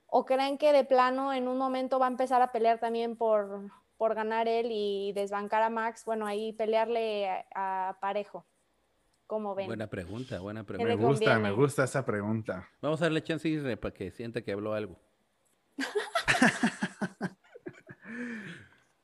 ¿O 0.07 0.25
creen 0.25 0.57
que 0.57 0.73
de 0.73 0.85
plano 0.85 1.33
en 1.33 1.47
un 1.47 1.57
momento 1.57 1.99
va 1.99 2.07
a 2.07 2.09
empezar 2.09 2.41
a 2.41 2.51
pelear 2.51 2.79
también 2.79 3.15
por, 3.15 3.69
por 3.97 4.15
ganar 4.15 4.47
él 4.47 4.69
y 4.71 5.11
desbancar 5.13 5.61
a 5.61 5.69
Max? 5.69 6.05
Bueno, 6.05 6.25
ahí 6.25 6.53
pelearle 6.53 7.45
a, 7.53 7.97
Parejo. 7.99 8.45
¿Cómo 9.29 9.53
ven? 9.53 9.67
Buena 9.67 9.85
pregunta, 9.85 10.39
buena 10.39 10.63
pregunta. 10.63 10.89
Me 10.89 10.95
gusta, 10.95 11.37
me 11.37 11.51
gusta 11.51 11.83
esa 11.83 12.03
pregunta. 12.03 12.67
Vamos 12.81 12.99
a 12.99 13.05
darle 13.05 13.21
chance 13.21 13.77
para 13.77 13.93
que 13.93 14.09
sienta 14.09 14.41
que 14.41 14.51
habló 14.51 14.73
algo. 14.73 14.99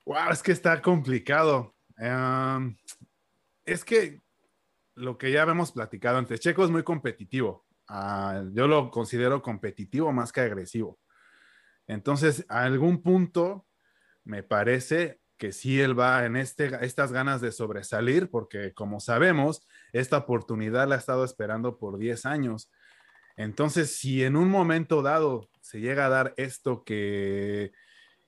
wow, 0.03 0.31
es 0.31 0.41
que 0.41 0.51
está 0.51 0.81
complicado. 0.81 1.75
Em, 1.95 2.75
es 3.65 3.85
que 3.85 4.23
lo 4.95 5.15
que 5.15 5.31
ya 5.31 5.43
hemos 5.43 5.71
platicado 5.71 6.17
antes, 6.17 6.39
Checo 6.39 6.65
es 6.65 6.71
muy 6.71 6.81
competitivo. 6.81 7.67
Ah, 7.87 8.43
yo 8.51 8.67
lo 8.67 8.89
considero 8.89 9.43
competitivo 9.43 10.11
más 10.11 10.31
que 10.31 10.41
agresivo. 10.41 10.97
Entonces, 11.85 12.43
a 12.49 12.63
algún 12.63 13.03
punto, 13.03 13.67
me 14.23 14.41
parece 14.41 15.21
que 15.37 15.51
sí 15.51 15.81
él 15.81 15.97
va 15.97 16.25
en 16.25 16.35
este, 16.35 16.71
estas 16.85 17.11
ganas 17.11 17.41
de 17.41 17.51
sobresalir, 17.51 18.29
porque 18.29 18.73
como 18.73 18.99
sabemos, 18.99 19.67
esta 19.93 20.17
oportunidad 20.17 20.87
la 20.87 20.95
ha 20.95 20.99
estado 20.99 21.25
esperando 21.25 21.77
por 21.77 21.97
10 21.97 22.25
años. 22.25 22.71
Entonces, 23.37 23.97
si 23.97 24.23
en 24.23 24.35
un 24.35 24.49
momento 24.49 25.01
dado 25.01 25.49
se 25.61 25.79
llega 25.81 26.05
a 26.05 26.09
dar 26.09 26.33
esto 26.37 26.83
que 26.83 27.73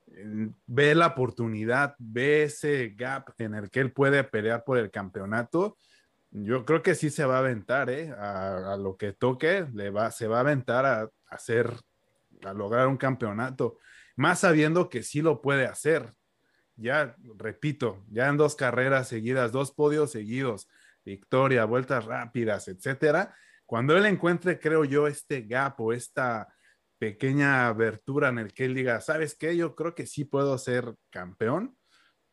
mm, 0.08 0.48
ve 0.66 0.96
la 0.96 1.08
oportunidad, 1.08 1.96
ve 1.98 2.44
ese 2.44 2.90
gap 2.96 3.30
en 3.38 3.54
el 3.56 3.70
que 3.70 3.80
él 3.80 3.92
puede 3.92 4.24
pelear 4.24 4.64
por 4.66 4.78
el 4.78 4.92
campeonato, 4.92 5.78
yo 6.32 6.66
creo 6.66 6.84
que 6.84 6.96
sí 6.96 7.10
se 7.10 7.26
va 7.26 7.38
a 7.38 7.40
aventar, 7.40 7.90
¿eh? 7.90 8.12
A, 8.12 8.76
lo 8.78 8.98
que 8.98 9.14
toque, 9.14 9.66
le 9.74 9.90
va, 9.90 10.12
se 10.12 10.28
va 10.28 10.38
a 10.38 10.42
aventar 10.42 10.86
a, 10.86 11.10
hacer, 11.30 11.74
a 12.44 12.54
lograr 12.54 12.88
un 12.88 12.98
campeonato, 12.98 13.78
más 14.16 14.40
sabiendo 14.40 14.90
que 14.90 15.04
sí 15.04 15.22
lo 15.22 15.42
puede 15.42 15.66
hacer. 15.66 16.14
Ya, 16.78 17.16
repito, 17.38 18.06
ya 18.10 18.28
en 18.30 18.38
dos 18.38 18.56
carreras 18.56 19.08
seguidas, 19.08 19.52
dos 19.52 19.72
podios 19.72 20.12
seguidos, 20.12 20.70
victoria, 21.04 21.66
vueltas 21.66 22.06
rápidas, 22.06 22.68
etcétera. 22.68 23.36
Cuando 23.66 23.98
él 23.98 24.06
encuentre, 24.06 24.60
creo 24.60 24.86
yo, 24.86 25.08
este 25.08 25.42
gap 25.42 25.82
o 25.82 25.92
esta 25.92 26.48
pequeña 27.00 27.68
abertura 27.68 28.30
en 28.30 28.40
el 28.40 28.54
que 28.54 28.66
él 28.66 28.76
diga, 28.76 29.02
¿sabes 29.02 29.36
qué? 29.36 29.56
Yo 29.58 29.76
creo 29.76 29.96
que 29.96 30.06
sí 30.06 30.24
puedo 30.24 30.58
ser 30.58 30.96
campeón. 31.10 31.78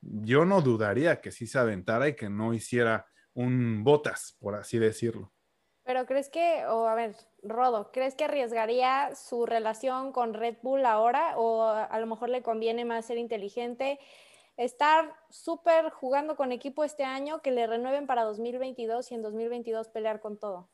Yo 0.00 0.44
no 0.44 0.60
dudaría 0.60 1.20
que 1.20 1.32
sí 1.32 1.46
se 1.46 1.58
aventara 1.58 2.08
y 2.08 2.14
que 2.14 2.28
no 2.28 2.54
hiciera 2.54 3.06
un 3.32 3.82
botas, 3.82 4.36
por 4.38 4.54
así 4.54 4.78
decirlo. 4.78 5.32
Pero 5.84 6.06
crees 6.06 6.30
que, 6.30 6.64
o 6.66 6.86
a 6.86 6.94
ver, 6.94 7.14
Rodo, 7.42 7.90
¿crees 7.92 8.14
que 8.14 8.24
arriesgaría 8.24 9.14
su 9.14 9.44
relación 9.44 10.12
con 10.12 10.32
Red 10.32 10.56
Bull 10.62 10.86
ahora 10.86 11.36
o 11.36 11.62
a 11.62 11.98
lo 11.98 12.06
mejor 12.06 12.30
le 12.30 12.42
conviene 12.42 12.84
más 12.84 13.06
ser 13.06 13.18
inteligente, 13.18 13.98
estar 14.56 15.14
súper 15.30 15.90
jugando 15.90 16.36
con 16.36 16.52
equipo 16.52 16.84
este 16.84 17.04
año, 17.04 17.42
que 17.42 17.50
le 17.50 17.66
renueven 17.66 18.06
para 18.06 18.24
2022 18.24 19.10
y 19.10 19.14
en 19.14 19.22
2022 19.22 19.88
pelear 19.88 20.20
con 20.20 20.38
todo? 20.38 20.70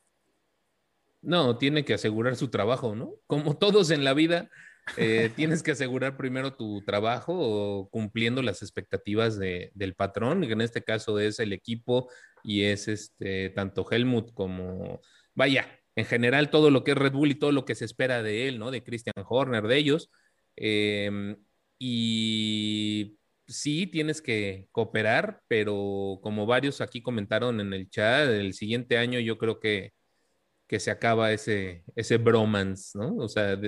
No, 1.21 1.57
tiene 1.57 1.85
que 1.85 1.93
asegurar 1.93 2.35
su 2.35 2.49
trabajo, 2.49 2.95
¿no? 2.95 3.13
Como 3.27 3.55
todos 3.57 3.91
en 3.91 4.03
la 4.03 4.13
vida, 4.13 4.49
eh, 4.97 5.29
tienes 5.35 5.63
que 5.63 5.71
asegurar 5.71 6.17
primero 6.17 6.55
tu 6.55 6.83
trabajo 6.83 7.89
cumpliendo 7.91 8.41
las 8.41 8.61
expectativas 8.61 9.37
del 9.37 9.95
patrón, 9.95 10.41
que 10.41 10.53
en 10.53 10.61
este 10.61 10.83
caso 10.83 11.19
es 11.19 11.39
el 11.39 11.53
equipo 11.53 12.09
y 12.43 12.63
es 12.63 12.87
este, 12.87 13.49
tanto 13.49 13.85
Helmut 13.89 14.33
como, 14.33 15.01
vaya, 15.35 15.67
en 15.95 16.05
general 16.05 16.49
todo 16.49 16.71
lo 16.71 16.83
que 16.83 16.91
es 16.91 16.97
Red 16.97 17.13
Bull 17.13 17.31
y 17.31 17.35
todo 17.35 17.51
lo 17.51 17.65
que 17.65 17.75
se 17.75 17.85
espera 17.85 18.23
de 18.23 18.47
él, 18.47 18.57
¿no? 18.57 18.71
De 18.71 18.83
Christian 18.83 19.25
Horner, 19.27 19.67
de 19.67 19.77
ellos. 19.77 20.09
Em, 20.55 21.37
y 21.77 23.17
sí, 23.51 23.87
tienes 23.87 24.21
que 24.21 24.67
cooperar, 24.71 25.41
pero 25.47 26.19
como 26.21 26.45
varios 26.45 26.81
aquí 26.81 27.01
comentaron 27.01 27.59
en 27.59 27.73
el 27.73 27.89
chat, 27.89 28.29
el 28.29 28.53
siguiente 28.53 28.97
año 28.97 29.19
yo 29.19 29.37
creo 29.37 29.59
que, 29.59 29.93
que 30.67 30.79
se 30.79 30.91
acaba 30.91 31.31
ese, 31.31 31.83
ese 31.95 32.17
bromance, 32.17 32.97
¿no? 32.97 33.15
O 33.17 33.27
sea, 33.27 33.59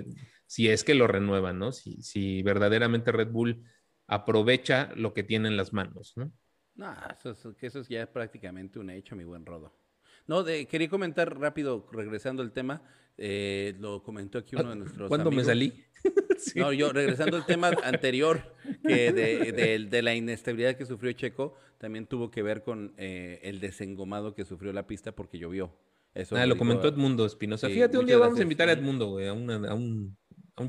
si 0.48 0.70
es 0.70 0.84
que 0.84 0.96
lo 0.96 1.08
renuevan, 1.08 1.60
¿no? 1.60 1.72
Si, 1.72 2.02
si 2.02 2.42
verdaderamente 2.44 3.12
Red 3.12 3.30
Bull 3.30 3.64
aprovecha 4.08 4.92
lo 4.96 5.14
que 5.14 5.24
tiene 5.24 5.50
en 5.50 5.58
las 5.58 5.74
manos, 5.74 6.14
¿no? 6.16 6.32
No, 6.76 6.96
eso, 7.12 7.56
eso 7.60 7.82
ya 7.84 8.04
es 8.04 8.08
prácticamente 8.08 8.80
un 8.80 8.90
hecho, 8.90 9.16
mi 9.16 9.24
buen 9.24 9.46
Rodo. 9.46 9.83
No, 10.28 10.44
de, 10.44 10.66
quería 10.66 10.90
comentar 10.90 11.40
rápido, 11.40 11.88
regresando 11.92 12.42
al 12.44 12.52
tema, 12.52 12.82
eh, 13.18 13.76
lo 13.80 14.02
comentó 14.02 14.40
aquí 14.40 14.56
uno 14.56 14.70
de 14.70 14.76
nuestros 14.78 15.08
¿Cuándo 15.08 15.32
me 15.32 15.44
salí? 15.44 15.74
No, 16.56 16.74
yo 16.74 16.92
regresando 16.92 17.38
al 17.38 17.46
tema 17.46 17.72
anterior, 17.84 18.54
que 18.86 19.14
de, 19.14 20.02
la 20.02 20.14
inestabilidad 20.14 20.76
que 20.76 20.86
sufrió 20.86 21.14
Checo, 21.14 21.56
también 21.78 22.06
tuvo 22.06 22.30
que 22.30 22.42
ver 22.42 22.64
con 22.64 22.94
eh, 22.98 23.40
el 23.44 23.62
desengomado 23.62 24.36
que 24.36 24.44
sufrió 24.44 24.74
la 24.74 24.86
pista 24.86 25.14
porque 25.14 25.38
llovió. 25.38 25.74
Eso 26.14 26.36
ah, 26.36 26.46
lo, 26.46 26.58
comentó 26.58 26.90
Edmundo 26.90 27.26
Espinosa. 27.26 27.70
Fíjate, 27.70 27.98
un 27.98 28.06
día 28.06 28.18
vamos 28.18 28.38
a 28.38 28.44
invitar 28.44 28.68
a 28.68 28.74
Edmundo, 28.74 29.12
güey, 29.12 29.28
a, 29.28 29.32
a, 29.32 29.34
un... 29.74 30.18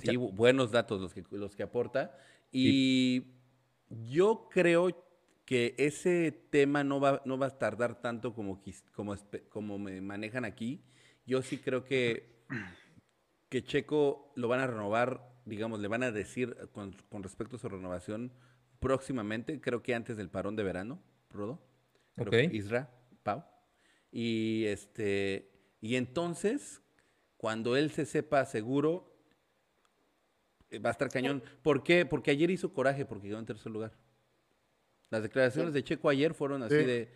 sí, 0.01 0.17
buenos 0.17 0.71
datos 0.71 1.01
los 1.01 1.13
que, 1.13 1.25
los 1.33 1.57
que 1.57 1.65
aporta. 1.65 2.17
Y 2.53 3.25
yo 3.91 4.49
creo 4.51 5.04
que 5.45 5.75
ese 5.79 6.33
tema 6.51 6.85
no 6.85 7.01
va, 7.01 7.23
no 7.25 7.39
va 7.39 7.47
a 7.47 7.59
tardar 7.59 8.01
tanto 8.01 8.35
como, 8.35 8.63
como, 8.93 9.15
como 9.49 9.79
me 9.79 10.01
manejan 10.01 10.45
aquí. 10.45 10.83
Yo 11.27 11.43
sí 11.43 11.59
creo 11.59 11.85
que, 11.85 12.45
que 13.49 13.63
Checo 13.63 14.33
lo 14.37 14.49
van 14.49 14.61
a 14.61 14.67
renovar, 14.67 15.33
digamos, 15.45 15.81
le 15.81 15.89
van 15.89 16.03
a 16.03 16.13
decir 16.13 16.57
con, 16.73 16.95
respecto 17.23 17.57
a 17.57 17.59
su 17.59 17.69
renovación 17.69 18.33
próximamente, 18.81 19.61
creo 19.61 19.83
que 19.83 19.95
antes 19.95 20.17
del 20.17 20.29
parón 20.29 20.57
de 20.57 20.63
verano, 20.63 21.03
Rodo. 21.31 21.63
Isra, 22.53 22.91
Pau. 23.23 23.45
Y 24.13 24.65
este, 24.67 25.51
y 25.81 25.97
entonces, 25.97 26.83
cuando 27.37 27.77
él 27.77 27.91
se 27.91 28.07
sepa 28.07 28.45
seguro, 28.45 29.15
eh, 30.71 30.79
va 30.79 30.91
a 30.91 30.93
estar 30.93 31.09
cañón. 31.09 31.43
¿Por 31.63 31.83
qué? 31.83 32.07
Porque 32.07 32.31
ayer 32.31 32.51
hizo 32.51 32.73
coraje 32.73 33.05
porque 33.05 33.29
quedó 33.29 33.39
en 33.39 33.47
tercer 33.47 33.73
lugar. 33.73 33.93
Las 35.15 35.23
declaraciones 35.23 35.73
de 35.73 35.85
Checo 35.85 36.09
ayer 36.09 36.35
fueron 36.35 36.65
así 36.65 36.75
de 36.75 37.09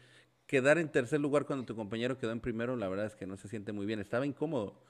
quedar 0.46 0.78
en 0.78 0.88
tercer 0.88 1.18
lugar 1.20 1.46
cuando 1.46 1.64
tu 1.66 1.74
compañero 1.74 2.16
quedó 2.16 2.30
en 2.30 2.38
primero, 2.38 2.76
la 2.76 2.88
verdad 2.88 3.06
es 3.06 3.16
que 3.16 3.26
no 3.26 3.36
se 3.36 3.48
siente 3.48 3.72
muy 3.72 3.86
bien, 3.86 3.98
estaba 3.98 4.24
incómodo. 4.24 4.80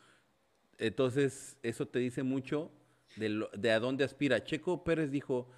Entonces, 0.76 1.56
eso 1.62 1.86
te 1.88 1.98
dice 2.00 2.22
mucho 2.22 2.70
de, 3.16 3.46
de 3.56 3.72
a 3.72 3.80
dónde 3.80 4.04
aspira. 4.04 4.44
Checo 4.44 4.84
Pérez 4.84 5.10
dijo, 5.10 5.48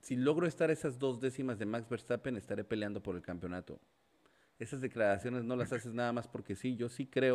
si 0.00 0.16
logro 0.16 0.46
estar 0.46 0.70
esas 0.70 0.98
dos 0.98 1.20
décimas 1.20 1.58
de 1.58 1.66
Max 1.66 1.86
Verstappen, 1.86 2.38
estaré 2.38 2.64
peleando 2.64 3.02
por 3.02 3.14
el 3.14 3.20
campeonato. 3.20 3.78
Esas 4.58 4.80
declaraciones 4.80 5.44
no 5.44 5.54
las 5.54 5.70
haces 5.74 5.92
nada 5.92 6.14
más 6.14 6.26
porque 6.28 6.56
sí, 6.56 6.76
yo 6.76 6.88
sí 6.88 7.04
creo. 7.06 7.34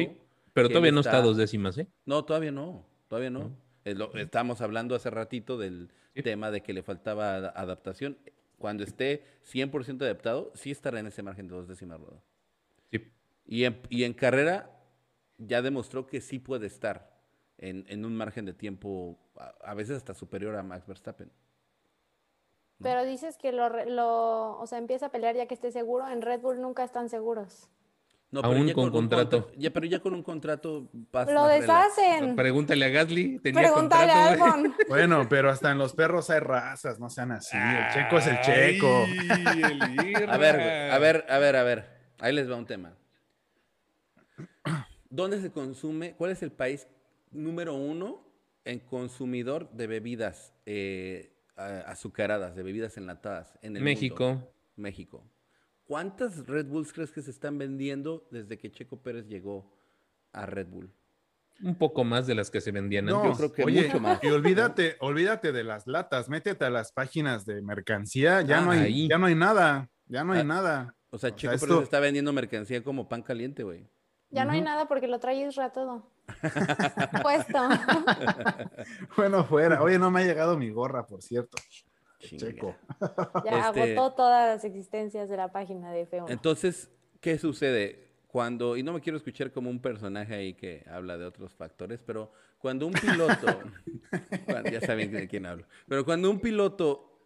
pero 0.53 0.70
todavía 0.70 0.91
no 0.91 1.01
está... 1.01 1.22
dos 1.22 1.38
décimas, 1.38 1.78
¿eh? 1.78 1.88
No, 2.07 2.26
todavía 2.26 2.51
no, 2.51 2.84
todavía 3.07 3.30
no. 3.30 3.55
Es 3.86 3.95
lo- 3.95 4.12
estábamos 4.16 4.59
hablando 4.62 4.95
hace 4.95 5.12
ratito 5.12 5.59
del 5.59 5.91
Sí. 6.16 6.24
tema 6.24 6.51
de 6.51 6.62
que 6.62 6.74
le 6.74 6.84
faltaba 6.84 7.36
ad- 7.36 7.53
adaptación. 7.55 8.18
Cuando 8.62 8.84
esté 8.84 9.26
100% 9.43 10.03
adaptado, 10.03 10.51
sí 10.55 10.72
estará 10.72 10.99
en 10.99 11.07
ese 11.07 11.24
margen 11.24 11.47
de 11.47 11.55
dos 11.55 11.68
décimas 11.68 11.99
rueda. 11.99 12.22
Sí. 12.91 13.12
Y 13.45 13.66
en, 13.66 13.82
y 13.89 14.03
en 14.05 14.14
carrera 14.14 14.70
ya 15.38 15.62
demostró 15.62 16.05
que 16.05 16.22
sí 16.22 16.39
puede 16.39 16.68
estar 16.68 17.12
en, 17.57 17.86
en 17.89 18.05
un 18.05 18.16
margen 18.16 18.45
de 18.45 18.53
tiempo 18.53 19.18
a, 19.36 19.53
a 19.64 19.74
veces 19.74 19.97
hasta 19.97 20.14
superior 20.14 20.55
a 20.55 20.64
Max 20.64 20.86
Verstappen. 20.88 21.32
Pero 22.84 23.03
dices 23.03 23.38
que 23.38 23.51
lo, 23.51 23.70
re- 23.70 23.86
lo, 23.89 24.57
o 24.59 24.66
sea, 24.66 24.78
empieza 24.80 25.07
a 25.07 25.12
pelear 25.12 25.36
ya 25.36 25.45
que 25.45 25.53
esté 25.53 25.72
seguro. 25.72 26.07
En 26.07 26.22
Red 26.22 26.39
Bull 26.41 26.62
nunca 26.62 26.84
están 26.84 27.09
seguros. 27.09 27.70
No, 28.32 28.39
Aún 28.41 28.65
ya 28.67 28.73
con 28.73 28.89
contrato. 28.91 29.41
contra- 29.43 29.59
ya, 29.59 29.71
pero 29.73 29.86
ya 29.88 29.99
con 29.99 30.13
un 30.13 30.23
contrato 30.23 30.89
pasa 31.11 31.34
Lo 31.34 31.47
deshacen. 31.47 32.34
Pregúntale 32.38 32.86
a 32.86 32.89
Gasly. 32.89 33.39
Tenía 33.39 33.61
Pregúntale 33.63 34.09
a 34.11 34.15
contrato, 34.29 34.38
güey. 34.39 34.51
Albon. 34.53 34.75
Bueno, 34.88 35.27
pero 35.29 35.49
hasta 35.49 35.69
en 35.71 35.77
los 35.77 35.93
perros 35.93 36.29
hay 36.29 36.39
razas, 36.39 36.97
no 36.97 37.09
sean 37.09 37.34
así. 37.34 37.57
El 37.57 37.93
checo 37.93 38.17
es 38.19 38.27
el 38.27 38.39
checo. 38.41 39.05
Ay, 39.45 39.61
el 40.15 40.29
A 40.29 40.38
ver, 40.38 40.91
a 40.91 40.97
ver, 40.97 41.25
a 41.27 41.38
ver, 41.39 41.55
a 41.57 41.63
ver. 41.63 41.89
Ahí 42.19 42.34
les 42.34 42.49
va 42.49 42.55
un 42.55 42.65
tema. 42.65 42.93
¿Dónde 45.09 45.41
se 45.41 45.51
consume? 45.51 46.13
¿Cuál 46.13 46.32
es 46.32 46.41
el 46.41 46.51
país 46.53 46.88
número 47.32 47.75
uno 47.75 48.25
en 48.63 48.79
consumidor 48.79 49.69
de 49.71 49.88
bebidas 49.88 50.53
eh, 50.65 51.34
a- 51.57 51.79
azucaradas, 51.82 52.55
de 52.55 52.63
bebidas 52.63 52.95
enlatadas 52.95 53.57
en 53.61 53.75
el 53.75 53.84
México. 53.84 54.29
mundo? 54.29 54.53
México. 54.77 55.23
¿Cuántas 55.92 56.48
Red 56.48 56.68
Bulls 56.68 56.94
crees 56.94 57.12
que 57.12 57.22
se 57.22 57.32
están 57.32 57.58
vendiendo 57.58 58.26
desde 58.32 58.58
que 58.58 58.72
Checo 58.72 58.96
Pérez 59.02 59.28
llegó 59.28 59.70
a 60.32 60.46
Red 60.46 60.68
Bull? 60.68 60.89
Un 61.62 61.76
poco 61.76 62.06
más 62.06 62.26
de 62.28 62.34
las 62.34 62.50
que 62.50 62.62
se 62.62 62.72
vendían 62.72 63.08
No, 63.08 63.18
antes. 63.24 63.32
yo 63.32 63.38
creo 63.38 63.52
que 63.52 63.64
oye, 63.66 63.88
mucho 63.88 64.00
más. 64.00 64.24
Y 64.24 64.28
olvídate, 64.30 64.96
olvídate 65.02 65.52
de 65.52 65.66
las 65.66 65.88
latas, 65.88 66.30
métete 66.30 66.64
a 66.64 66.70
las 66.70 66.94
páginas 66.94 67.46
de 67.46 67.62
mercancía, 67.62 68.42
ya 68.42 68.60
Ah, 68.60 68.62
no 68.62 68.72
hay, 68.72 68.80
ahí. 68.80 69.10
ya 69.10 69.18
no 69.18 69.26
hay 69.26 69.36
nada, 69.36 69.89
ya 70.08 70.24
no 70.24 70.32
hay 70.32 70.39
Ah, 70.39 70.44
nada. 70.46 70.96
O 71.10 71.18
sea, 71.18 71.28
O 71.32 71.32
sea, 71.32 71.36
Checo 71.36 71.54
esto- 71.56 71.68
Pérez 71.68 71.84
está 71.84 72.00
vendiendo 72.00 72.32
mercancía 72.32 72.82
como 72.86 73.10
pan 73.10 73.22
caliente, 73.22 73.64
güey. 73.64 73.86
Ya 74.30 74.46
no 74.46 74.54
hay 74.54 74.62
nada 74.62 74.88
porque 74.88 75.10
lo 75.10 75.20
trae 75.20 75.46
Isra 75.46 75.74
todo. 75.74 76.10
Puesto. 77.22 77.60
Bueno, 79.18 79.44
fuera. 79.44 79.82
Oye, 79.84 80.00
no 80.00 80.10
me 80.10 80.22
ha 80.22 80.26
llegado 80.26 80.58
mi 80.58 80.70
gorra, 80.70 81.06
por 81.06 81.22
cierto. 81.22 81.58
Checo. 82.22 82.76
Ya 83.45 83.67
Este- 83.69 83.95
agotó 83.97 84.15
todas 84.15 84.55
las 84.55 84.63
existencias 84.65 85.30
de 85.30 85.38
la 85.38 85.51
página 85.51 85.91
de 85.91 86.01
F1. 86.07 86.30
Entonces, 86.30 86.89
¿qué 87.19 87.38
sucede? 87.38 88.07
Cuando, 88.28 88.78
y 88.78 88.84
no 88.84 88.93
me 88.93 89.01
quiero 89.01 89.17
escuchar 89.17 89.51
como 89.51 89.69
un 89.69 89.82
personaje 89.82 90.34
ahí 90.34 90.53
que 90.53 90.86
habla 90.89 91.17
de 91.17 91.26
otros 91.26 91.53
factores, 91.53 92.01
pero 92.05 92.32
cuando 92.59 92.88
un 92.88 92.93
piloto, 92.93 93.59
bueno, 94.47 94.69
ya 94.72 94.80
saben 94.82 95.11
de 95.11 95.28
quién 95.28 95.45
hablo, 95.45 95.65
pero 95.88 96.05
cuando 96.05 96.30
un 96.32 96.39
piloto 96.39 97.19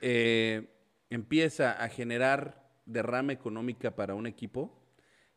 eh, 0.00 0.68
empieza 1.10 1.72
a 1.72 1.88
generar 1.88 2.70
derrama 2.86 3.32
económica 3.32 3.96
para 3.96 4.14
un 4.14 4.26
equipo, 4.28 4.80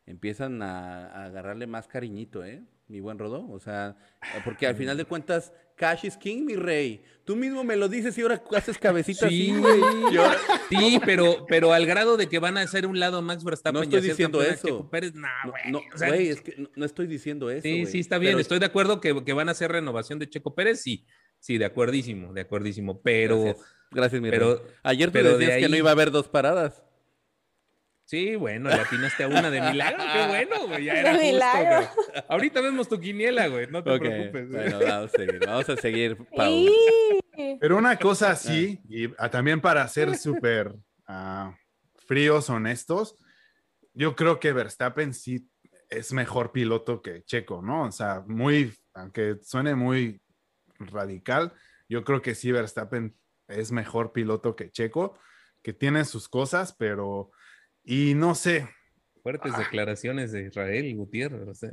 empiezan 0.06 0.62
a, 0.62 1.06
a 1.08 1.24
agarrarle 1.24 1.66
más 1.66 1.88
cariñito, 1.88 2.44
¿eh? 2.44 2.62
Mi 2.88 3.00
buen 3.00 3.18
Rodó. 3.18 3.48
O 3.50 3.60
sea, 3.60 3.96
porque 4.44 4.66
al 4.66 4.74
final 4.76 4.96
de 4.96 5.04
cuentas, 5.04 5.52
cash 5.76 6.04
is 6.06 6.16
king, 6.16 6.44
mi 6.44 6.56
rey. 6.56 7.02
Tú 7.24 7.36
mismo 7.36 7.62
me 7.62 7.76
lo 7.76 7.88
dices 7.88 8.16
y 8.16 8.22
ahora 8.22 8.42
haces 8.56 8.78
cabecita 8.78 9.28
Sí, 9.28 9.50
así, 9.50 9.60
güey. 9.60 9.80
Sí, 10.70 11.00
pero, 11.04 11.44
pero 11.46 11.72
al 11.72 11.84
grado 11.86 12.16
de 12.16 12.26
que 12.28 12.38
van 12.38 12.56
a 12.58 12.62
hacer 12.62 12.86
un 12.86 12.98
lado 12.98 13.20
Max 13.22 13.44
Verstappen 13.44 13.74
No 13.78 13.82
estoy 13.82 14.00
diciendo 14.00 14.42
eso. 14.42 14.66
Checo 14.66 14.90
Pérez, 14.90 15.14
nah, 15.14 15.28
No, 15.44 15.50
güey. 15.50 15.62
no, 15.72 15.78
o 15.94 15.98
sea, 15.98 16.08
güey, 16.08 16.28
es 16.28 16.40
que 16.40 16.54
no, 16.56 16.68
no 16.74 16.84
estoy 16.86 17.06
diciendo 17.06 17.50
eso. 17.50 17.62
Sí, 17.62 17.80
güey. 17.82 17.86
sí, 17.92 18.00
está 18.00 18.18
bien. 18.18 18.32
Pero- 18.32 18.40
Estoy 18.40 18.58
de 18.58 18.66
acuerdo 18.66 19.00
que, 19.00 19.24
que 19.24 19.32
van 19.34 19.48
a 19.48 19.52
hacer 19.52 19.70
renovación 19.72 20.18
de 20.18 20.28
Checo 20.28 20.54
Pérez, 20.54 20.80
sí. 20.80 21.06
Sí, 21.40 21.56
de 21.58 21.66
acuerdísimo, 21.66 22.32
de 22.32 22.40
acuerdísimo. 22.40 23.00
Pero, 23.02 23.42
Gracias, 23.42 23.66
Gracias, 23.90 24.22
mi 24.22 24.30
pero- 24.30 24.56
rey. 24.56 24.64
Ayer 24.82 25.08
tú 25.10 25.12
pero 25.12 25.32
de 25.32 25.38
decías 25.38 25.58
que 25.60 25.68
no 25.68 25.76
iba 25.76 25.90
a 25.90 25.92
haber 25.92 26.10
dos 26.10 26.28
paradas. 26.28 26.82
Sí, 28.08 28.36
bueno, 28.36 28.70
le 28.70 28.76
atinaste 28.76 29.24
a 29.24 29.28
una 29.28 29.50
de 29.50 29.60
milagro. 29.60 30.02
Qué 30.12 30.26
bueno, 30.26 30.66
güey. 30.66 30.84
Ya 30.84 30.94
De 30.94 31.00
era 31.00 31.10
justo, 31.12 31.26
milagro. 31.26 31.90
güey. 31.94 32.24
Ahorita 32.28 32.60
vemos 32.62 32.88
tu 32.88 32.98
quiniela, 32.98 33.46
güey. 33.48 33.66
No 33.66 33.84
te 33.84 33.98
preocupes. 33.98 34.50
güey. 34.50 34.70
Bueno, 34.70 34.78
vamos 34.80 35.14
a 35.14 35.16
seguir. 35.16 35.46
Vamos 35.46 35.68
a 35.68 35.76
seguir, 35.76 36.18
Pero 37.60 37.76
una 37.76 37.96
cosa 37.98 38.34
sí, 38.34 38.80
y 38.88 39.12
ah, 39.18 39.30
también 39.30 39.60
para 39.60 39.86
ser 39.88 40.16
súper 40.16 40.74
ah, 41.06 41.54
fríos, 42.06 42.48
honestos, 42.48 43.14
yo 43.92 44.16
creo 44.16 44.40
que 44.40 44.52
Verstappen 44.52 45.12
sí 45.12 45.46
es 45.90 46.12
mejor 46.12 46.52
piloto 46.52 47.02
que 47.02 47.24
Checo, 47.24 47.62
¿no? 47.62 47.84
O 47.84 47.92
sea, 47.92 48.24
muy, 48.26 48.74
aunque 48.94 49.36
suene 49.42 49.74
muy 49.74 50.20
radical, 50.78 51.52
yo 51.88 52.04
creo 52.04 52.22
que 52.22 52.34
sí 52.34 52.52
Verstappen 52.52 53.16
es 53.48 53.72
mejor 53.72 54.12
piloto 54.12 54.54
que 54.54 54.70
Checo, 54.70 55.18
que 55.62 55.72
tiene 55.72 56.04
sus 56.04 56.28
cosas, 56.28 56.74
pero, 56.78 57.30
y 57.88 58.14
no 58.14 58.34
sé, 58.34 58.68
Fuertes 59.22 59.52
Ah. 59.54 59.58
declaraciones 59.58 60.30
de 60.32 60.44
Israel 60.46 60.94
Gutiérrez. 60.96 61.58
sea, 61.58 61.70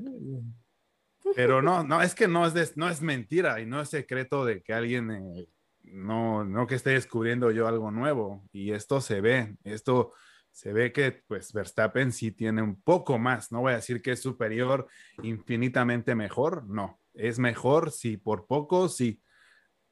Pero 1.35 1.61
no, 1.61 1.83
no, 1.83 2.01
es 2.01 2.13
que 2.15 2.27
no 2.27 2.45
es, 2.45 2.53
de- 2.53 2.69
no 2.75 2.89
es 2.89 3.01
mentira 3.01 3.59
y 3.61 3.65
no 3.65 3.81
es 3.81 3.89
secreto 3.89 4.45
de 4.45 4.61
que 4.61 4.73
alguien, 4.73 5.11
eh, 5.11 5.47
no, 5.83 6.43
no 6.43 6.67
que 6.67 6.75
esté 6.75 6.91
descubriendo 6.91 7.51
yo 7.51 7.67
algo 7.67 7.91
nuevo. 7.91 8.47
Y 8.51 8.71
esto 8.71 8.99
se 9.01 9.21
ve, 9.21 9.55
esto 9.63 10.13
se 10.51 10.71
ve 10.73 10.91
que 10.91 11.23
pues 11.27 11.51
Verstappen 11.53 12.11
sí 12.11 12.31
tiene 12.31 12.61
un 12.61 12.81
poco 12.81 13.17
más. 13.17 13.51
No 13.51 13.61
voy 13.61 13.73
a 13.73 13.77
decir 13.77 14.01
que 14.01 14.11
es 14.11 14.21
superior, 14.21 14.87
infinitamente 15.23 16.13
mejor, 16.15 16.67
no. 16.67 16.99
Es 17.13 17.39
mejor, 17.39 17.91
sí, 17.91 18.17
por 18.17 18.45
poco, 18.47 18.87
sí. 18.89 19.21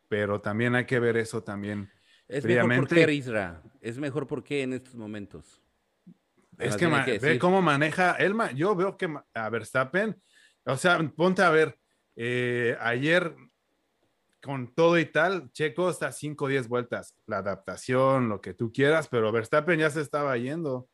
Pero 0.10 0.42
también 0.42 0.76
hay 0.76 0.86
que 0.86 1.00
ver 1.00 1.18
eso 1.18 1.44
también. 1.44 1.90
Es 2.28 2.44
mejor 2.46 2.62
por 2.70 2.88
Fríamente. 2.88 3.06
qué, 3.06 3.14
Isra. 3.14 3.64
Es 3.82 3.98
mejor 3.98 4.28
por 4.28 4.44
qué 4.44 4.62
en 4.64 4.74
estos 4.74 4.96
momentos. 4.96 5.62
Es 6.60 6.76
que, 6.78 6.86
ve 7.20 7.40
cómo 7.40 7.62
maneja 7.62 8.12
él. 8.14 8.34
ma- 8.34 8.52
Yo 8.52 8.76
veo 8.76 8.98
que 8.98 9.14
a 9.34 9.50
Verstappen, 9.50 10.22
o 10.66 10.78
sea, 10.78 11.00
ponte 11.16 11.42
a 11.42 11.50
ver, 11.50 11.78
eh, 12.16 12.78
ayer 12.80 13.36
con 14.42 14.74
todo 14.76 15.00
y 15.00 15.06
tal, 15.06 15.52
Checo 15.54 15.90
está 15.90 16.12
5 16.12 16.46
o 16.46 16.48
10 16.50 16.68
vueltas, 16.68 17.16
la 17.28 17.38
adaptación, 17.38 18.28
lo 18.28 18.42
que 18.42 18.54
tú 18.54 18.74
quieras, 18.74 19.08
pero 19.08 19.32
Verstappen 19.32 19.80
ya 19.80 19.90
se 19.90 20.02
estaba 20.02 20.38
yendo 20.38 20.90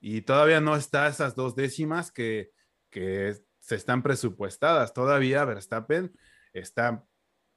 y 0.00 0.22
todavía 0.22 0.60
no 0.60 0.74
está 0.74 1.06
esas 1.08 1.34
dos 1.34 1.54
décimas 1.54 2.10
que, 2.10 2.50
que 2.90 3.34
se 3.60 3.74
están 3.76 4.02
presupuestadas. 4.02 4.94
Todavía 4.94 5.44
Verstappen 5.44 6.12
está 6.54 7.04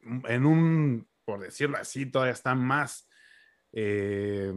en 0.01 0.45
un, 0.45 1.07
por 1.25 1.39
decirlo 1.39 1.77
así, 1.77 2.05
todavía 2.05 2.33
está 2.33 2.53
más, 2.53 3.07
eh, 3.71 4.53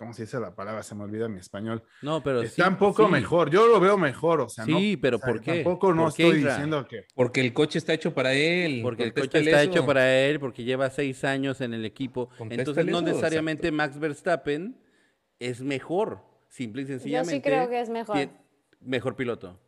¿cómo 0.00 0.14
se 0.14 0.22
dice 0.22 0.40
la 0.40 0.54
palabra? 0.54 0.82
Se 0.82 0.94
me 0.94 1.04
olvida 1.04 1.28
mi 1.28 1.38
español. 1.38 1.84
No, 2.00 2.22
pero 2.22 2.40
Está 2.42 2.64
sí, 2.64 2.68
un 2.70 2.78
poco 2.78 3.04
sí. 3.04 3.12
mejor. 3.12 3.50
Yo 3.50 3.66
lo 3.68 3.78
veo 3.78 3.98
mejor, 3.98 4.40
o 4.40 4.48
sea, 4.48 4.64
no- 4.64 4.78
Sí, 4.78 4.96
pero 4.96 5.18
o 5.18 5.20
sea, 5.20 5.28
¿por 5.28 5.40
qué? 5.42 5.54
Tampoco 5.62 5.92
no 5.92 6.04
¿Por 6.04 6.14
qué, 6.14 6.22
estoy 6.24 6.38
Isra? 6.38 6.52
diciendo 6.54 6.88
que. 6.88 7.04
Porque 7.14 7.40
el 7.42 7.52
coche 7.52 7.78
está 7.78 7.92
hecho 7.92 8.14
para 8.14 8.32
él. 8.32 8.80
Porque 8.82 9.04
el 9.04 9.12
coche 9.12 9.38
está 9.40 9.62
eso. 9.62 9.70
hecho 9.70 9.86
para 9.86 10.10
él, 10.18 10.40
porque 10.40 10.64
lleva 10.64 10.88
seis 10.88 11.22
años 11.24 11.60
en 11.60 11.74
el 11.74 11.84
equipo. 11.84 12.30
Contéstale 12.38 12.60
Entonces, 12.62 12.86
no 12.86 13.02
necesariamente 13.02 13.70
Max 13.70 13.98
Verstappen 13.98 14.76
es 15.38 15.60
mejor. 15.60 16.22
Simple 16.48 16.82
y 16.82 16.84
Yo 16.86 16.88
sencillamente. 16.94 17.34
sí 17.34 17.40
creo 17.42 17.68
que 17.68 17.80
es 17.80 17.90
mejor. 17.90 18.16
Mejor 18.80 19.14
piloto. 19.14 19.60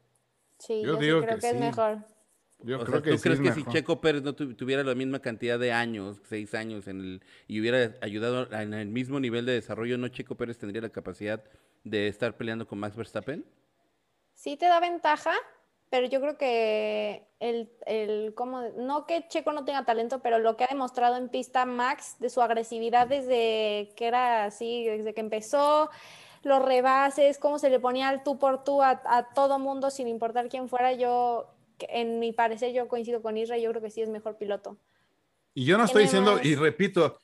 Sí, 0.59 0.81
Yo 0.83 0.95
yo, 0.95 0.99
sí 0.99 1.05
digo 1.05 1.21
creo 1.21 1.35
que 1.35 1.41
que, 1.41 1.51
es 1.51 1.61
mejor. 1.61 1.99
Yo 2.65 2.77
o 2.81 2.85
creo 2.85 2.93
sea, 3.01 3.03
que 3.03 3.11
¿tú 3.11 3.17
sí 3.19 3.23
crees 3.25 3.41
es 3.41 3.45
que 3.47 3.53
si. 3.53 3.65
Checo 3.73 4.01
Pérez 4.01 4.23
no 4.23 4.35
tu- 4.35 4.55
tuviera 4.55 4.85
la 4.85 4.95
misma 4.95 5.19
cantidad 5.21 5.59
de 5.59 5.73
años, 5.73 6.19
seis 6.29 6.55
años, 6.55 6.87
en 6.89 7.01
el, 7.01 7.23
y 7.49 7.61
hubiera 7.61 7.95
ayudado 8.01 8.53
en 8.53 8.75
el 8.75 8.89
mismo 8.89 9.19
nivel 9.21 9.47
de 9.47 9.53
desarrollo, 9.53 9.99
¿no 9.99 10.09
Checo 10.09 10.35
Pérez 10.37 10.59
tendría 10.59 10.81
la 10.83 10.91
capacidad 10.91 11.43
de 11.85 12.09
estar 12.09 12.37
peleando 12.37 12.67
con 12.67 12.79
Max 12.79 12.95
Verstappen? 12.97 13.45
Sí 14.35 14.57
te 14.57 14.67
da 14.67 14.81
ventaja, 14.81 15.33
pero 15.91 16.07
yo 16.07 16.21
creo 16.21 16.39
que 16.39 17.27
el, 17.41 17.71
el 17.87 18.33
cómo, 18.35 18.63
no 18.77 19.07
que 19.07 19.27
Checo 19.29 19.53
no 19.53 19.65
tenga 19.65 19.85
talento, 19.85 20.21
pero 20.21 20.39
lo 20.39 20.57
que 20.57 20.65
ha 20.65 20.69
demostrado 20.69 21.17
en 21.17 21.29
pista 21.29 21.67
Max 21.67 22.17
de 22.19 22.31
su 22.31 22.41
agresividad 22.41 23.07
desde 23.09 23.93
que 23.97 24.07
era 24.07 24.45
así, 24.45 24.85
desde 24.87 25.15
que 25.15 25.21
empezó, 25.21 25.91
los 26.45 26.65
rebases, 26.65 27.39
cómo 27.39 27.59
se 27.59 27.71
le 27.71 27.79
ponía 27.79 28.09
al 28.09 28.25
tú 28.25 28.39
por 28.39 28.65
tú 28.65 28.83
a, 28.83 29.01
a 29.05 29.33
todo 29.35 29.59
mundo 29.59 29.91
sin 29.91 30.09
importar 30.09 30.49
quién 30.49 30.69
fuera, 30.69 30.93
yo, 30.93 31.49
en 31.89 32.19
mi 32.19 32.33
parecer, 32.33 32.73
yo 32.73 32.89
coincido 32.89 33.23
con 33.23 33.37
Israel, 33.37 33.63
yo 33.63 33.71
creo 33.71 33.83
que 33.83 33.91
sí 33.91 34.03
es 34.03 34.09
mejor 34.09 34.37
piloto. 34.39 34.79
Y 35.55 35.65
yo 35.65 35.77
no 35.79 35.85
estoy 35.85 36.05
diciendo, 36.05 36.41
y 36.43 36.55
repito, 36.55 37.19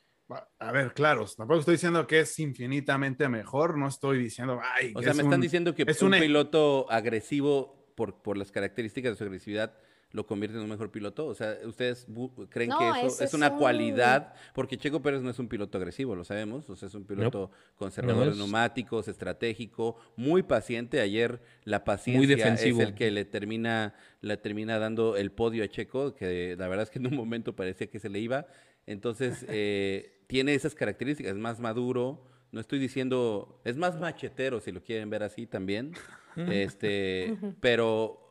a 0.58 0.72
ver, 0.72 0.92
claro, 0.92 1.24
tampoco 1.36 1.60
estoy 1.60 1.74
diciendo 1.76 2.06
que 2.06 2.20
es 2.20 2.38
infinitamente 2.38 3.28
mejor, 3.28 3.78
no 3.78 3.88
estoy 3.88 4.18
diciendo, 4.18 4.60
ay, 4.62 4.92
O 4.94 4.98
que 4.98 5.04
sea, 5.04 5.12
es 5.12 5.16
me 5.16 5.22
están 5.22 5.38
un- 5.38 5.40
diciendo 5.40 5.74
que 5.74 5.84
es 5.86 6.02
un 6.02 6.12
un 6.12 6.20
piloto 6.20 6.90
agresivo, 6.90 7.92
por, 7.94 8.20
por 8.22 8.36
las 8.36 8.52
características 8.52 9.12
de 9.12 9.16
su 9.16 9.24
agresividad, 9.24 9.74
lo 10.12 10.26
convierte 10.26 10.56
en 10.56 10.62
un 10.64 10.70
mejor 10.70 10.90
piloto? 10.90 11.26
O 11.26 11.34
sea, 11.34 11.56
¿ustedes 11.66 12.06
creen 12.48 12.70
No, 12.70 12.78
que 12.78 13.06
eso 13.06 13.22
es 13.24 13.34
una 13.34 13.50
un- 13.50 13.58
cualidad? 13.58 14.32
Porque 14.54 14.76
Checo 14.78 15.00
Pérez 15.02 15.20
no 15.22 15.30
es 15.30 15.38
un 15.38 15.48
piloto 15.48 15.76
agresivo, 15.78 16.16
lo 16.16 16.24
sabemos. 16.24 16.68
O 16.70 16.76
sea, 16.76 16.88
es 16.88 16.94
un 16.94 17.04
piloto 17.04 17.50
conservador 17.76 18.26
No, 18.26 18.30
de 18.32 18.36
neumáticos, 18.38 19.06
estratégico, 19.08 19.96
muy 20.16 20.42
paciente. 20.42 21.00
Ayer 21.00 21.40
la 21.64 21.84
paciencia 21.84 22.36
defensivo. 22.36 22.80
es 22.82 22.88
el 22.88 22.94
que 22.94 23.10
le 23.10 23.24
termina, 23.24 23.94
le 24.22 24.36
termina 24.38 24.78
dando 24.78 25.16
el 25.16 25.30
podio 25.30 25.62
a 25.64 25.68
Checo, 25.68 26.14
que 26.14 26.56
la 26.58 26.68
verdad 26.68 26.84
es 26.84 26.90
que 26.90 26.98
en 26.98 27.06
un 27.06 27.14
momento 27.16 27.54
parecía 27.54 27.88
que 27.88 27.98
se 28.00 28.08
le 28.08 28.18
iba. 28.18 28.46
Entonces, 28.86 29.44
eh, 29.48 30.22
tiene 30.26 30.54
esas 30.54 30.74
características, 30.74 31.32
es 31.32 31.38
más 31.38 31.60
maduro. 31.60 32.24
No 32.50 32.60
estoy 32.60 32.78
diciendo, 32.78 33.60
es 33.64 33.76
más 33.76 34.00
machetero, 34.00 34.60
si 34.60 34.72
lo 34.72 34.82
quieren 34.82 35.10
ver 35.10 35.22
así 35.22 35.46
también. 35.46 35.92
Este, 36.36 37.36
pero 37.60 38.27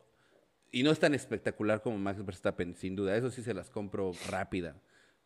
y 0.70 0.82
no 0.82 0.90
es 0.90 0.98
tan 0.98 1.14
espectacular 1.14 1.82
como 1.82 1.98
Max 1.98 2.24
Verstappen, 2.24 2.74
sin 2.74 2.96
duda. 2.96 3.16
Eso 3.16 3.30
sí 3.30 3.42
se 3.42 3.54
las 3.54 3.70
compro 3.70 4.12
rápida. 4.28 4.80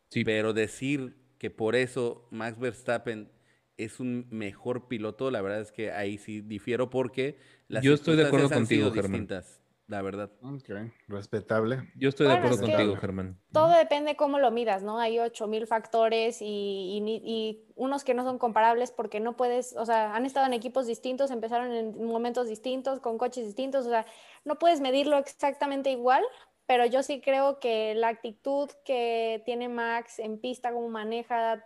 Sí. 0.09 0.23
Pero 0.23 0.53
decir 0.53 1.15
que 1.37 1.49
por 1.49 1.75
eso 1.75 2.27
Max 2.31 2.59
Verstappen 2.59 3.29
es 3.77 3.99
un 3.99 4.27
mejor 4.29 4.87
piloto, 4.87 5.31
la 5.31 5.41
verdad 5.41 5.61
es 5.61 5.71
que 5.71 5.91
ahí 5.91 6.17
sí 6.17 6.41
difiero 6.41 6.89
porque 6.89 7.37
las 7.67 7.83
Yo 7.83 7.93
estoy 7.93 8.15
de 8.15 8.27
acuerdo 8.27 8.47
circunstancias 8.47 8.57
han 8.57 8.63
contigo, 8.63 8.81
sido 8.91 8.93
Germán. 8.93 9.11
distintas, 9.11 9.61
la 9.87 10.01
verdad. 10.01 10.31
Ok, 10.41 10.69
respetable. 11.07 11.91
Yo 11.95 12.09
estoy 12.09 12.27
de 12.27 12.33
acuerdo 12.33 12.55
es 12.55 12.61
contigo, 12.61 12.95
Germán. 12.95 13.39
Todo 13.51 13.69
depende 13.69 14.15
cómo 14.15 14.39
lo 14.39 14.49
midas, 14.51 14.83
¿no? 14.83 14.99
Hay 14.99 15.19
8000 15.19 15.67
factores 15.67 16.41
y, 16.41 16.45
y 16.45 17.03
y 17.25 17.65
unos 17.75 18.03
que 18.03 18.13
no 18.13 18.23
son 18.23 18.37
comparables 18.37 18.91
porque 18.91 19.19
no 19.19 19.35
puedes, 19.35 19.75
o 19.75 19.85
sea, 19.85 20.15
han 20.15 20.25
estado 20.25 20.45
en 20.45 20.53
equipos 20.53 20.87
distintos, 20.87 21.31
empezaron 21.31 21.71
en 21.73 22.05
momentos 22.05 22.47
distintos, 22.47 22.99
con 22.99 23.17
coches 23.17 23.45
distintos, 23.45 23.85
o 23.85 23.89
sea, 23.89 24.05
no 24.45 24.57
puedes 24.59 24.79
medirlo 24.79 25.17
exactamente 25.17 25.91
igual, 25.91 26.23
pero 26.65 26.85
yo 26.85 27.03
sí 27.03 27.21
creo 27.21 27.59
que 27.59 27.93
la 27.95 28.09
actitud 28.09 28.69
que 28.85 29.41
tiene 29.45 29.69
Max 29.69 30.19
en 30.19 30.39
pista, 30.39 30.71
cómo 30.71 30.89
maneja 30.89 31.65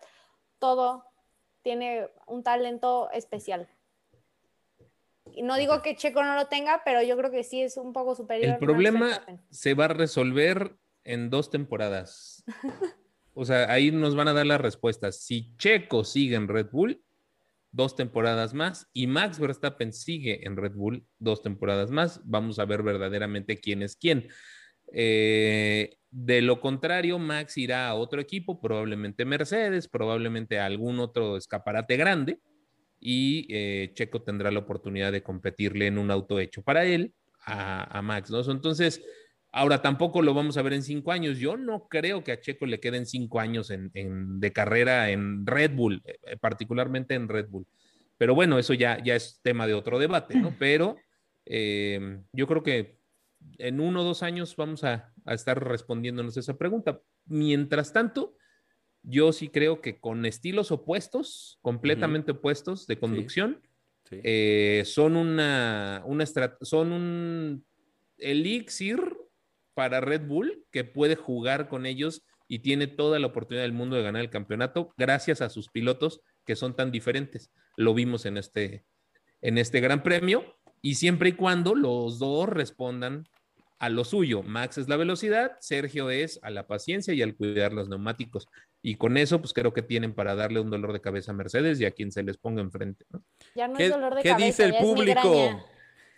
todo, 0.60 1.06
tiene 1.62 2.10
un 2.26 2.44
talento 2.44 3.10
especial. 3.12 3.68
No 5.44 5.58
digo 5.58 5.82
que 5.82 5.96
Checo 5.96 6.24
no 6.24 6.36
lo 6.36 6.48
tenga, 6.48 6.82
pero 6.84 7.02
yo 7.02 7.18
creo 7.18 7.32
que 7.32 7.44
sí 7.44 7.62
es 7.62 7.78
un 7.78 7.94
poco 7.94 8.16
superior. 8.16 8.54
El 8.54 8.58
problema 8.60 9.22
se 9.50 9.74
va 9.74 9.86
a 9.86 9.90
resolver 9.90 10.76
en 11.04 11.30
dos 11.30 11.50
temporadas. 11.50 12.44
O 13.40 13.46
sea, 13.46 13.72
ahí 13.72 13.92
nos 13.92 14.16
van 14.16 14.28
a 14.30 14.34
dar 14.34 14.48
las 14.48 14.60
respuestas. 14.60 15.22
Si 15.22 15.56
Checo 15.58 16.04
sigue 16.04 16.36
en 16.36 16.48
Red 16.48 16.72
Bull, 16.72 17.04
dos 17.72 17.96
temporadas 17.96 18.56
más, 18.56 18.90
y 18.94 19.06
Max 19.06 19.38
Verstappen 19.38 19.94
sigue 19.94 20.48
en 20.48 20.58
Red 20.58 20.74
Bull, 20.74 21.06
dos 21.20 21.44
temporadas 21.44 21.92
más, 21.92 22.20
vamos 22.24 22.58
a 22.58 22.66
ver 22.66 22.82
verdaderamente 22.82 23.60
quién 23.60 23.84
es 23.84 23.96
quién. 23.96 24.28
Eh, 24.92 25.98
de 26.10 26.42
lo 26.42 26.60
contrario, 26.60 27.20
Max 27.20 27.60
irá 27.60 27.90
a 27.90 27.94
otro 27.94 28.20
equipo, 28.20 28.60
probablemente 28.60 29.24
Mercedes, 29.24 29.88
probablemente 29.88 30.58
a 30.58 30.66
algún 30.66 31.00
otro 31.00 31.38
escaparate 31.38 31.96
grande, 31.96 32.40
y 33.00 33.48
eh, 33.50 33.92
Checo 33.94 34.22
tendrá 34.22 34.52
la 34.52 34.60
oportunidad 34.60 35.12
de 35.12 35.24
competirle 35.24 35.88
en 35.88 35.98
un 35.98 36.12
auto 36.12 36.40
hecho 36.40 36.62
para 36.64 36.86
él 36.86 37.14
a, 37.46 37.98
a 37.98 38.02
Max, 38.02 38.30
¿no? 38.32 38.42
Entonces, 38.52 39.04
ahora 39.52 39.82
tampoco 39.82 40.22
lo 40.22 40.34
vamos 40.34 40.58
a 40.58 40.62
ver 40.62 40.74
en 40.74 40.84
cinco 40.84 41.12
años. 41.12 41.38
Yo 41.38 41.58
no 41.58 41.88
creo 41.88 42.24
que 42.24 42.32
a 42.32 42.40
Checo 42.40 42.66
le 42.66 42.80
queden 42.80 43.06
cinco 43.06 43.40
años 43.40 43.70
en, 43.70 43.92
en- 43.94 44.40
de 44.40 44.52
carrera 44.52 45.10
en 45.12 45.46
Red 45.46 45.72
Bull, 45.76 46.02
eh, 46.06 46.38
particularmente 46.38 47.14
en 47.16 47.28
Red 47.30 47.48
Bull. 47.50 47.68
Pero 48.18 48.34
bueno, 48.36 48.58
eso 48.58 48.74
ya, 48.74 49.02
ya 49.04 49.16
es 49.16 49.40
tema 49.44 49.68
de 49.68 49.74
otro 49.76 50.00
debate, 50.00 50.38
¿no? 50.40 50.56
Pero 50.60 50.98
eh, 51.46 52.20
yo 52.34 52.48
creo 52.48 52.64
que 52.64 52.98
en 53.60 53.80
uno 53.80 54.02
o 54.02 54.04
dos 54.04 54.24
años 54.24 54.56
vamos 54.56 54.84
a, 54.84 55.14
a 55.26 55.34
estar 55.34 55.64
respondiéndonos 55.64 56.36
esa 56.38 56.58
pregunta. 56.58 57.00
Mientras 57.26 57.94
tanto, 57.94 58.36
yo 59.10 59.32
sí 59.32 59.48
creo 59.48 59.80
que 59.82 60.00
con 60.00 60.26
estilos 60.26 60.70
opuestos, 60.72 61.60
completamente 61.62 62.34
opuestos 62.34 62.88
de 62.88 63.00
conducción, 63.00 63.62
Sí. 64.10 64.20
eh, 64.24 64.84
son 64.86 65.18
una, 65.18 66.04
son 66.62 66.92
un 66.94 67.66
elixir 68.18 69.00
para 69.74 70.00
Red 70.02 70.28
Bull 70.28 70.66
que 70.72 70.84
puede 70.84 71.16
jugar 71.16 71.68
con 71.68 71.86
ellos 71.86 72.24
y 72.48 72.60
tiene 72.60 72.88
toda 72.88 73.20
la 73.20 73.28
oportunidad 73.28 73.64
del 73.64 73.74
mundo 73.74 73.96
de 73.96 74.04
ganar 74.04 74.22
el 74.22 74.30
campeonato 74.30 74.94
gracias 74.98 75.42
a 75.42 75.50
sus 75.50 75.70
pilotos 75.70 76.22
que 76.46 76.56
son 76.56 76.76
tan 76.76 76.92
diferentes. 76.92 77.52
Lo 77.76 77.94
vimos 77.94 78.26
en 78.26 78.38
este, 78.38 78.86
en 79.42 79.58
este 79.58 79.82
gran 79.82 80.04
premio 80.04 80.58
y 80.82 80.96
siempre 80.96 81.30
y 81.30 81.34
cuando 81.34 81.76
los 81.76 82.20
dos 82.20 82.48
respondan 82.50 83.26
a 83.80 83.90
lo 83.90 84.04
suyo. 84.06 84.42
Max 84.42 84.78
es 84.78 84.88
la 84.90 84.96
velocidad, 84.96 85.58
Sergio 85.60 86.10
es 86.10 86.40
a 86.42 86.50
la 86.50 86.66
paciencia 86.66 87.14
y 87.14 87.22
al 87.22 87.36
cuidar 87.36 87.74
los 87.74 87.90
neumáticos. 87.90 88.48
Y 88.90 88.96
con 88.96 89.18
eso, 89.18 89.42
pues 89.42 89.52
creo 89.52 89.74
que 89.74 89.82
tienen 89.82 90.14
para 90.14 90.34
darle 90.34 90.62
un 90.62 90.70
dolor 90.70 90.94
de 90.94 91.02
cabeza 91.02 91.32
a 91.32 91.36
Mercedes 91.36 91.78
y 91.82 91.86
a 91.86 91.92
quien 91.92 92.10
se 92.10 92.24
les 92.24 92.38
ponga 92.38 92.62
enfrente. 92.62 93.06
¿no? 93.12 93.22
Ya 93.54 93.68
no 93.68 93.74
¿Qué, 93.76 93.88
es 93.88 93.92
dolor 93.92 94.16
de 94.16 94.22
qué 94.22 94.30
cabeza, 94.30 94.46
dice 94.46 94.64
el 94.64 94.72
ya 94.72 94.80
público? 94.80 95.66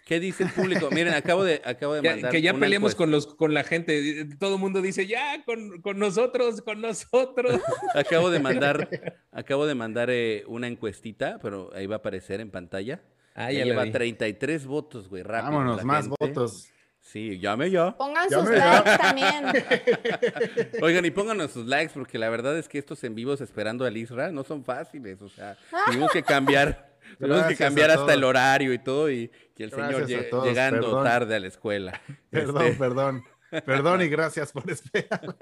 ¿Qué 0.06 0.20
dice 0.20 0.44
el 0.44 0.52
público? 0.52 0.88
Miren, 0.92 1.16
acabo 1.16 1.44
de, 1.44 1.64
acabo 1.66 1.96
de 1.96 2.02
Que, 2.04 2.10
mandar. 2.12 2.32
que 2.32 2.44
ya 2.44 2.54
peleemos 2.54 2.92
encuesta. 2.94 2.98
con, 2.98 3.10
los, 3.12 3.26
con 3.26 3.56
la 3.56 3.64
gente. 3.64 4.26
Todo 4.40 4.54
el 4.56 4.60
mundo 4.62 4.84
dice, 4.84 5.08
ya, 5.08 5.44
con, 5.46 5.82
con 5.82 5.98
nosotros, 5.98 6.62
con 6.62 6.80
nosotros. 6.82 7.60
Acabo 7.96 8.30
de 8.30 8.40
mandar, 8.40 8.88
acabo 9.32 9.66
de 9.66 9.74
mandar 9.74 10.12
eh, 10.12 10.44
una 10.46 10.68
encuestita, 10.68 11.40
pero 11.42 11.72
ahí 11.74 11.88
va 11.88 11.96
a 11.96 11.98
aparecer 12.00 12.40
en 12.40 12.52
pantalla. 12.52 13.02
Ah, 13.34 13.52
Ya 13.52 13.66
lleva 13.66 13.84
vi. 13.86 13.92
33 13.92 14.68
votos, 14.68 15.10
güey, 15.10 15.24
rápido. 15.24 15.54
Vámonos, 15.54 15.78
la 15.78 15.84
más 15.86 16.06
gente. 16.06 16.16
votos. 16.20 16.70
Sí, 17.12 17.40
llame 17.40 17.72
ya. 17.72 17.96
Pongan 17.98 18.30
sus 18.30 18.48
likes 18.50 18.98
también. 19.02 19.46
Oigan, 20.82 21.06
y 21.06 21.12
pónganos 21.12 21.52
sus 21.52 21.66
likes, 21.66 21.94
porque 21.94 22.20
la 22.20 22.30
verdad 22.30 22.58
es 22.58 22.68
que 22.68 22.78
estos 22.78 23.04
en 23.04 23.16
vivos 23.16 23.42
esperando 23.42 23.86
al 23.86 23.98
Isra 23.98 24.32
no 24.32 24.44
son 24.44 24.64
fáciles. 24.64 25.22
O 25.22 25.30
sea, 25.30 25.58
tuvimos 25.88 26.12
que 26.12 26.22
cambiar, 26.22 26.94
tuvimos 27.20 27.46
que 27.46 27.56
cambiar 27.56 27.90
hasta 27.92 28.14
el 28.14 28.24
horario 28.24 28.74
y 28.74 28.80
todo, 28.80 29.10
y 29.10 29.32
que 29.56 29.64
el 29.64 29.72
señor 29.72 29.96
Gracias 29.98 30.20
a 30.20 30.24
lle- 30.24 30.30
todos, 30.30 30.46
llegando 30.46 30.82
perdón. 30.82 31.04
tarde 31.04 31.36
a 31.36 31.40
la 31.40 31.48
escuela. 31.48 32.02
Perdón, 32.30 32.64
Este, 32.66 32.78
perdón. 32.78 33.24
Perdón 33.66 34.02
y 34.04 34.08
gracias 34.10 34.52
por 34.52 34.70
esperar. 34.70 35.36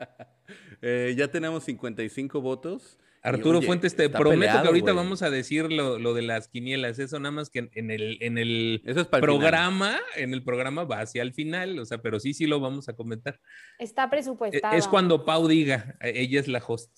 eh, 0.82 1.14
ya 1.18 1.28
tenemos 1.28 1.66
55 1.66 2.40
votos. 2.40 2.98
Y, 3.24 3.28
Arturo 3.28 3.58
oye, 3.60 3.68
Fuentes, 3.68 3.96
te 3.96 4.10
prometo 4.10 4.40
peleado, 4.42 4.62
que 4.62 4.68
ahorita 4.68 4.94
vamos 4.94 5.22
a 5.22 5.30
decir 5.30 5.72
lo, 5.72 6.00
lo 6.00 6.14
de 6.14 6.22
las 6.22 6.48
quinielas. 6.48 6.98
Eso 7.00 7.20
nada 7.20 7.32
más 7.32 7.50
que 7.50 7.70
en, 7.74 7.92
el, 7.92 8.18
en 8.22 8.38
el 8.38 8.82
Eso 8.86 9.02
es 9.02 9.08
para 9.08 9.20
el 9.26 9.30
final. 9.30 9.40
programa, 9.40 10.00
en 10.16 10.34
el 10.34 10.44
programa 10.44 10.84
va 10.86 11.02
hacia 11.02 11.22
el 11.24 11.34
final. 11.34 11.78
O 11.80 11.86
sea, 11.86 11.98
pero 11.98 12.20
sí, 12.20 12.34
sí 12.34 12.46
lo 12.48 12.60
vamos 12.60 12.88
a 12.90 12.94
comentar. 12.94 13.40
Está 13.80 14.06
E- 14.06 14.10
presupuestado. 14.10 14.76
Es 14.76 14.88
cuando 14.88 15.26
Pau 15.26 15.48
diga, 15.48 15.96
eh, 16.02 16.14
ella 16.16 16.40
es 16.40 16.48
la 16.48 16.64
host. 16.66 16.92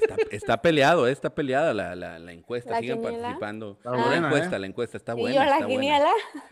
Está, 0.00 0.16
está 0.30 0.62
peleado, 0.62 1.06
eh, 1.06 1.12
está 1.12 1.34
peleada 1.34 1.74
la, 1.74 1.94
la, 1.94 2.18
la 2.18 2.32
encuesta. 2.32 2.70
¿La 2.72 2.80
Sigan 2.80 2.98
quiniela? 2.98 3.18
participando. 3.22 3.72
Está 3.78 3.90
la 3.90 3.96
buena, 4.06 4.26
encuesta, 4.28 4.56
¿eh? 4.56 4.58
la 4.58 4.66
encuesta 4.66 4.96
está 4.96 5.12
Y 5.12 5.20
buena. 5.20 5.34
yo 5.36 5.40
la 5.40 5.46
está 5.56 5.66
buena. 5.66 5.80
quiniela, 5.80 6.10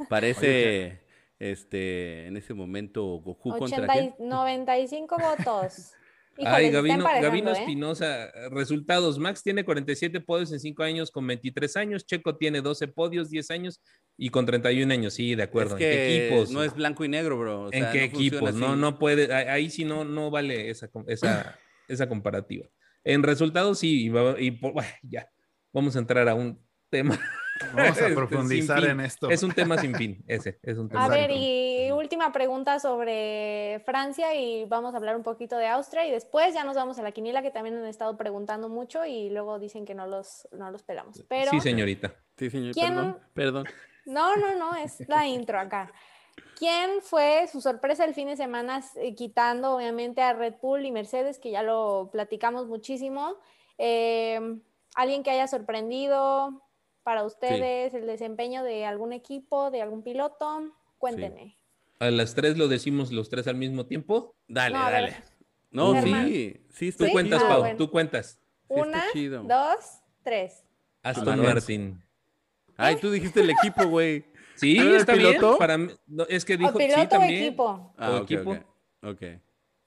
Parece 0.09 1.01
este 1.39 2.27
en 2.27 2.37
ese 2.37 2.55
momento 2.55 3.05
Goku 3.19 3.51
contra 3.59 3.85
80 3.85 3.93
quién? 3.93 4.15
y 4.19 4.23
95 4.25 5.17
votos. 5.19 5.93
Híjole, 6.39 6.55
Ay, 6.57 6.71
Gabino, 6.71 7.05
Gabino 7.05 7.51
¿eh? 7.51 7.59
Espinosa, 7.59 8.31
resultados. 8.51 9.19
Max 9.19 9.43
tiene 9.43 9.65
47 9.65 10.21
podios 10.21 10.53
en 10.53 10.61
5 10.61 10.83
años 10.83 11.11
con 11.11 11.27
23 11.27 11.77
años. 11.77 12.07
Checo 12.07 12.37
tiene 12.37 12.61
12 12.61 12.89
podios, 12.89 13.31
10 13.31 13.51
años 13.51 13.81
y 14.19 14.29
con 14.29 14.45
31 14.47 14.93
años. 14.93 15.15
Sí, 15.15 15.35
de 15.35 15.43
acuerdo. 15.45 15.77
Es 15.77 15.83
¿En 15.83 15.89
qué 15.89 16.27
equipos? 16.29 16.51
no 16.51 16.63
es 16.63 16.75
blanco 16.75 17.05
y 17.05 17.09
negro, 17.09 17.39
bro. 17.39 17.63
o 17.63 17.73
¿En 17.73 17.83
sea, 17.83 17.93
qué 17.93 17.99
no 18.01 18.05
equipos? 18.05 18.55
No, 18.55 18.77
no 18.77 18.99
puede. 18.99 19.33
ahí- 19.33 19.71
sí 19.71 19.85
no, 19.85 20.05
no 20.05 20.31
vale 20.31 20.69
esa, 20.71 20.91
esa, 21.07 21.59
esa 21.89 22.09
comparativa. 22.09 22.67
En 23.05 23.23
resultados 23.23 23.79
sí, 23.79 24.05
y, 24.07 24.45
y 24.45 24.51
bueno, 24.51 24.81
ya. 25.03 25.29
Vamos 25.73 25.97
a 25.97 25.99
entrar 26.01 26.29
a 26.29 26.35
un 26.35 26.61
tema. 26.91 27.19
Vamos 27.73 27.91
Este, 27.91 28.05
a 28.05 28.07
sin 28.09 28.15
profundizar 28.15 28.85
en 28.85 29.01
esto. 29.01 29.31
Es 29.31 29.43
un 29.43 29.53
tema 29.53 29.79
sin 29.79 29.95
fin, 29.95 30.23
ese. 30.27 30.59
Es 30.63 30.79
un 30.79 30.89
tema 30.89 31.05
A 31.05 31.09
sin 31.09 31.15
ver, 31.15 31.31
fin. 31.31 31.39
y 31.41 31.91
última 31.93 32.33
pregunta 32.33 32.79
sobre 32.79 33.83
Francia 33.85 34.35
y 34.35 34.65
vamos 34.67 34.95
a 34.95 34.99
hablar 34.99 35.17
un 35.17 35.23
poquito 35.23 35.57
de 35.57 35.67
Austria 35.67 36.07
y 36.07 36.11
después 36.11 36.55
ya 36.55 36.65
nos 36.65 36.77
vamos 36.77 36.99
a 36.99 37.03
la 37.03 37.13
quiniela 37.13 37.43
que 37.43 37.51
también 37.51 37.77
han 37.77 37.87
estado 37.87 38.17
preguntando 38.17 38.69
mucho 38.69 39.05
y 39.05 39.31
luego 39.31 39.59
dicen 39.59 39.85
que 39.85 39.95
no 39.95 40.07
los, 40.07 40.47
no 40.53 40.71
los 40.71 40.83
pelamos. 40.83 41.23
Pero 41.29 41.51
Sí, 41.51 41.61
señorita. 41.61 42.15
Sí, 42.37 42.51
señor, 42.51 42.75
¿Quién- 42.75 42.95
perdón. 42.95 43.19
Perdón. 43.35 43.65
no, 44.07 44.37
no, 44.37 44.55
no, 44.57 44.75
es 44.77 45.07
la 45.09 45.27
intro 45.27 45.59
acá. 45.59 45.93
¿Quién 46.59 47.01
fue 47.03 47.47
su 47.51 47.61
sorpresa 47.61 48.05
el 48.05 48.15
fin 48.15 48.29
de 48.29 48.37
semana 48.37 48.83
eh, 48.97 49.15
quitando 49.15 49.75
obviamente 49.77 50.21
a 50.23 50.33
Red 50.35 50.55
Bull 50.61 50.85
y 50.85 50.93
Mercedes, 50.93 51.39
que 51.39 51.51
ya 51.51 51.63
lo 51.63 52.11
platicamos 52.13 52.67
muchísimo? 52.67 53.37
Eh, 53.79 54.39
¿Alguien 54.95 55.23
que 55.23 55.31
haya 55.31 55.47
sorprendido 55.47 56.63
para 57.07 57.23
ustedes 57.23 57.95
el 57.95 58.05
desempeño 58.05 58.65
de 58.65 58.85
algún 58.85 59.13
equipo, 59.13 59.71
de 59.71 59.81
algún 59.81 60.03
piloto? 60.03 60.73
Cuéntenme. 60.99 61.57
A 62.01 62.11
las 62.11 62.35
tres 62.35 62.59
lo 62.59 62.67
decimos 62.67 63.13
los 63.13 63.31
tres 63.31 63.47
al 63.47 63.55
mismo 63.55 63.87
tiempo. 63.87 64.35
Dale, 64.49 64.75
No, 64.77 64.81
a 64.83 64.91
ver. 64.91 65.03
dale. 65.11 65.17
No, 65.71 65.95
Germán. 65.95 66.27
sí, 66.27 66.67
sí 66.71 66.91
Tú 66.91 67.07
cuentas, 67.13 67.41
Ah, 67.45 67.49
Pau, 67.49 67.61
bueno. 67.61 67.77
tú 67.79 67.89
cuentas. 67.93 68.41
Una, 68.67 69.05
chido. 69.13 69.45
dos, 69.45 70.01
tres. 70.25 70.65
Aston. 71.05 71.41
Martin. 71.41 72.03
Ay, 72.77 72.97
tú 72.97 73.13
dijiste 73.13 73.39
el 73.41 73.51
equipo, 73.51 73.87
güey. 73.87 74.25
Sí, 74.57 74.77
¿Era 74.77 74.91
el 74.91 74.97
está 74.97 75.15
bien. 75.15 75.37
piloto? 75.37 75.59
Para 75.59 75.79
mí- 75.79 75.93
no, 76.09 76.25
es 76.29 76.45
que 76.45 76.57
dijo, 76.57 76.71
¿O 76.71 76.77
piloto 76.77 77.09
sí, 77.09 77.17
o 77.17 77.23
equipo? 77.23 77.95
Ah, 77.97 78.11
O 78.11 78.17
ok, 78.17 78.23
equipo. 78.33 78.51
ok. 78.51 78.59
Ok. 79.03 79.23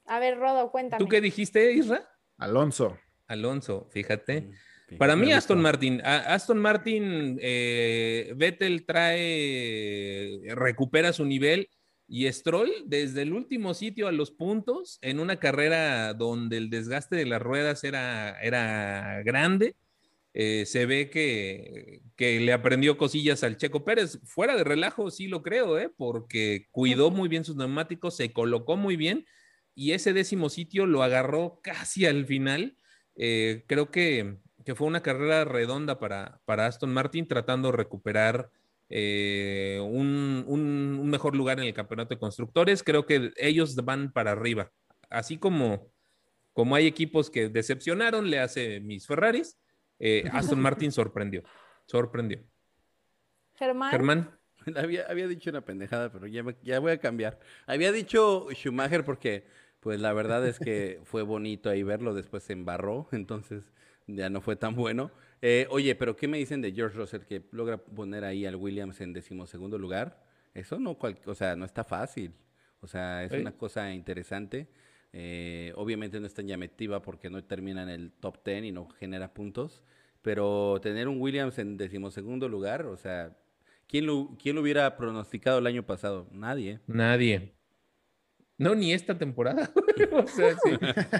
A 0.05 0.19
ver, 0.19 0.37
Rodo, 0.39 0.71
cuéntame. 0.71 1.03
¿Tú 1.03 1.09
qué 1.09 1.19
dijiste, 1.19 1.73
Isra? 1.73 2.09
Alonso. 2.37 2.97
Alonso, 3.27 3.89
fíjate. 3.91 4.41
Mm. 4.43 4.51
Para 4.97 5.15
me 5.15 5.27
mí, 5.27 5.31
Aston. 5.31 5.61
Martin. 5.61 6.01
Aston 6.03 6.57
Martin, 6.57 7.37
eh, 7.41 8.33
Vettel 8.35 8.85
trae, 8.85 10.41
recupera 10.55 11.13
su 11.13 11.25
nivel 11.25 11.69
y 12.07 12.31
Stroll 12.31 12.71
desde 12.85 13.21
el 13.21 13.33
último 13.33 13.73
sitio 13.73 14.07
a 14.07 14.11
los 14.11 14.31
puntos 14.31 14.97
en 15.01 15.19
una 15.19 15.37
carrera 15.37 16.13
donde 16.13 16.57
el 16.57 16.69
desgaste 16.69 17.15
de 17.15 17.25
las 17.25 17.41
ruedas 17.41 17.83
era, 17.83 18.39
era 18.41 19.21
grande. 19.23 19.75
eh, 20.33 20.65
se 20.65 20.85
ve 20.85 21.09
que, 21.09 22.01
que 22.15 22.39
le 22.39 22.53
aprendió 22.53 22.97
cosillas 22.97 23.43
al 23.43 23.57
Checo 23.57 23.83
Pérez. 23.83 24.19
Fuera 24.23 24.55
de 24.55 24.63
relajo, 24.63 25.11
sí 25.11 25.27
lo 25.27 25.41
creo, 25.41 25.77
¿eh? 25.79 25.89
porque 25.95 26.67
cuidó 26.71 27.11
muy 27.11 27.27
bien 27.29 27.43
sus 27.43 27.55
neumáticos, 27.55 28.15
se 28.15 28.31
colocó 28.31 28.77
muy 28.77 28.95
bien 28.95 29.25
y 29.75 29.93
ese 29.93 30.13
décimo 30.13 30.49
sitio 30.49 30.85
lo 30.85 31.03
agarró 31.03 31.59
casi 31.63 32.05
al 32.05 32.25
final. 32.25 32.77
Eh, 33.15 33.63
creo 33.67 33.91
que, 33.91 34.37
que 34.69 34.75
fue 34.75 34.85
una 34.85 35.01
carrera 35.01 35.45
redonda 35.45 35.97
para, 35.97 36.41
para 36.45 36.67
Aston 36.67 36.93
Martin, 36.93 37.27
tratando 37.27 37.71
de 37.71 37.77
recuperar 37.77 38.51
eh, 38.87 39.79
un, 39.81 40.43
un- 40.45 40.99
un 41.01 41.09
mejor 41.09 41.35
lugar 41.35 41.57
en 41.57 41.65
el 41.65 41.73
campeonato 41.73 42.13
de 42.13 42.19
constructores. 42.19 42.83
Creo 42.83 43.07
que 43.07 43.31
ellos 43.37 43.75
van 43.77 44.11
para 44.11 44.33
arriba. 44.33 44.71
Así 45.09 45.39
como, 45.39 45.91
como 46.53 46.75
hay 46.75 46.85
equipos 46.85 47.31
que 47.31 47.49
decepcionaron, 47.49 48.29
le 48.29 48.37
hace 48.37 48.79
mis 48.79 49.07
Ferraris, 49.07 49.57
eh, 49.97 50.29
Aston 50.33 50.59
Martin 50.61 50.91
sorprendió. 50.91 51.41
Sorprendió. 51.87 52.43
Germán. 53.55 53.89
Germán, 53.89 54.39
Había, 54.75 55.07
había 55.09 55.27
dicho 55.27 55.49
una 55.49 55.61
pendejada, 55.65 56.11
pero 56.11 56.27
ya, 56.27 56.43
me- 56.43 56.57
ya 56.61 56.79
voy 56.79 56.91
a 56.91 56.99
cambiar. 56.99 57.39
Había 57.65 57.91
dicho 57.91 58.45
Schumacher 58.51 59.03
porque, 59.03 59.47
pues 59.79 59.99
la 59.99 60.13
verdad 60.13 60.45
es 60.47 60.59
que 60.59 61.01
fue 61.05 61.23
bonito 61.23 61.71
ahí 61.71 61.81
verlo, 61.81 62.13
después 62.13 62.43
se 62.43 62.53
embarró, 62.53 63.07
entonces 63.11 63.63
ya 64.15 64.29
no 64.29 64.41
fue 64.41 64.55
tan 64.55 64.75
bueno. 64.75 65.11
Eh, 65.41 65.67
oye, 65.69 65.95
pero 65.95 66.15
¿qué 66.15 66.27
me 66.27 66.37
dicen 66.37 66.61
de 66.61 66.71
George 66.71 66.97
Russell 66.97 67.21
que 67.21 67.43
logra 67.51 67.77
poner 67.77 68.23
ahí 68.25 68.45
al 68.45 68.55
Williams 68.55 68.99
en 69.01 69.13
decimosegundo 69.13 69.77
lugar? 69.77 70.23
Eso 70.53 70.79
no, 70.79 70.95
cual- 70.97 71.19
o 71.25 71.35
sea, 71.35 71.55
no 71.55 71.65
está 71.65 71.83
fácil. 71.83 72.33
O 72.81 72.87
sea, 72.87 73.23
es 73.23 73.31
una 73.41 73.51
cosa 73.51 73.93
interesante. 73.93 74.67
Eh, 75.11 75.73
obviamente 75.75 76.19
no 76.19 76.27
es 76.27 76.33
tan 76.33 76.47
llamativa 76.47 77.01
porque 77.01 77.29
no 77.29 77.43
termina 77.43 77.83
en 77.83 77.89
el 77.89 78.11
top 78.11 78.43
10 78.45 78.63
y 78.65 78.71
no 78.71 78.89
genera 78.89 79.33
puntos. 79.33 79.83
Pero 80.21 80.79
tener 80.81 81.07
un 81.07 81.21
Williams 81.21 81.57
en 81.59 81.77
decimosegundo 81.77 82.49
lugar, 82.49 82.85
o 82.85 82.97
sea, 82.97 83.37
¿quién 83.87 84.05
lo, 84.05 84.35
quién 84.41 84.55
lo 84.55 84.61
hubiera 84.61 84.97
pronosticado 84.97 85.59
el 85.59 85.67
año 85.67 85.83
pasado? 85.83 86.27
Nadie. 86.31 86.79
nadie. 86.87 87.53
No, 88.59 88.75
ni 88.75 88.93
esta 88.93 89.17
temporada. 89.17 89.71
o 90.11 90.27
sea, 90.27 90.55
sí, 90.63 90.77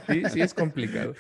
sí, 0.07 0.23
sí 0.29 0.41
es 0.41 0.53
complicado. 0.53 1.13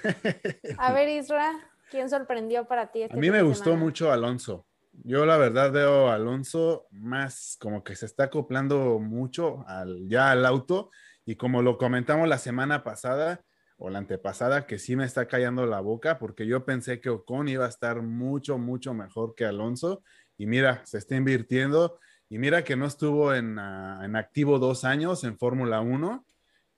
A 0.77 0.91
ver, 0.91 1.07
Isra, 1.07 1.53
¿quién 1.89 2.09
sorprendió 2.09 2.65
para 2.65 2.91
ti? 2.91 3.03
A 3.03 3.05
este 3.05 3.17
mí 3.17 3.27
fin 3.27 3.31
me 3.31 3.41
gustó 3.41 3.63
semana? 3.63 3.83
mucho 3.83 4.11
Alonso. 4.11 4.67
Yo 5.03 5.25
la 5.25 5.37
verdad 5.37 5.71
veo 5.71 6.09
a 6.09 6.15
Alonso 6.15 6.87
más 6.91 7.57
como 7.61 7.85
que 7.85 7.95
se 7.95 8.05
está 8.05 8.25
acoplando 8.25 8.99
mucho 8.99 9.63
al, 9.65 10.09
ya 10.09 10.29
al 10.31 10.45
auto 10.45 10.91
y 11.25 11.37
como 11.37 11.61
lo 11.61 11.77
comentamos 11.77 12.27
la 12.27 12.37
semana 12.37 12.83
pasada 12.83 13.45
o 13.77 13.89
la 13.89 13.99
antepasada, 13.99 14.67
que 14.67 14.77
sí 14.77 14.97
me 14.97 15.05
está 15.05 15.25
callando 15.25 15.65
la 15.65 15.79
boca 15.79 16.19
porque 16.19 16.45
yo 16.45 16.65
pensé 16.65 16.99
que 16.99 17.09
Ocon 17.09 17.47
iba 17.47 17.65
a 17.65 17.69
estar 17.69 18.01
mucho, 18.01 18.57
mucho 18.57 18.93
mejor 18.93 19.35
que 19.35 19.45
Alonso 19.45 20.03
y 20.37 20.47
mira, 20.47 20.85
se 20.85 20.97
está 20.97 21.15
invirtiendo 21.15 21.97
y 22.29 22.37
mira 22.37 22.63
que 22.63 22.75
no 22.75 22.85
estuvo 22.85 23.33
en, 23.33 23.57
ah, 23.57 24.01
en 24.03 24.15
activo 24.15 24.59
dos 24.59 24.85
años 24.85 25.23
en 25.23 25.37
Fórmula 25.37 25.81
1 25.81 26.25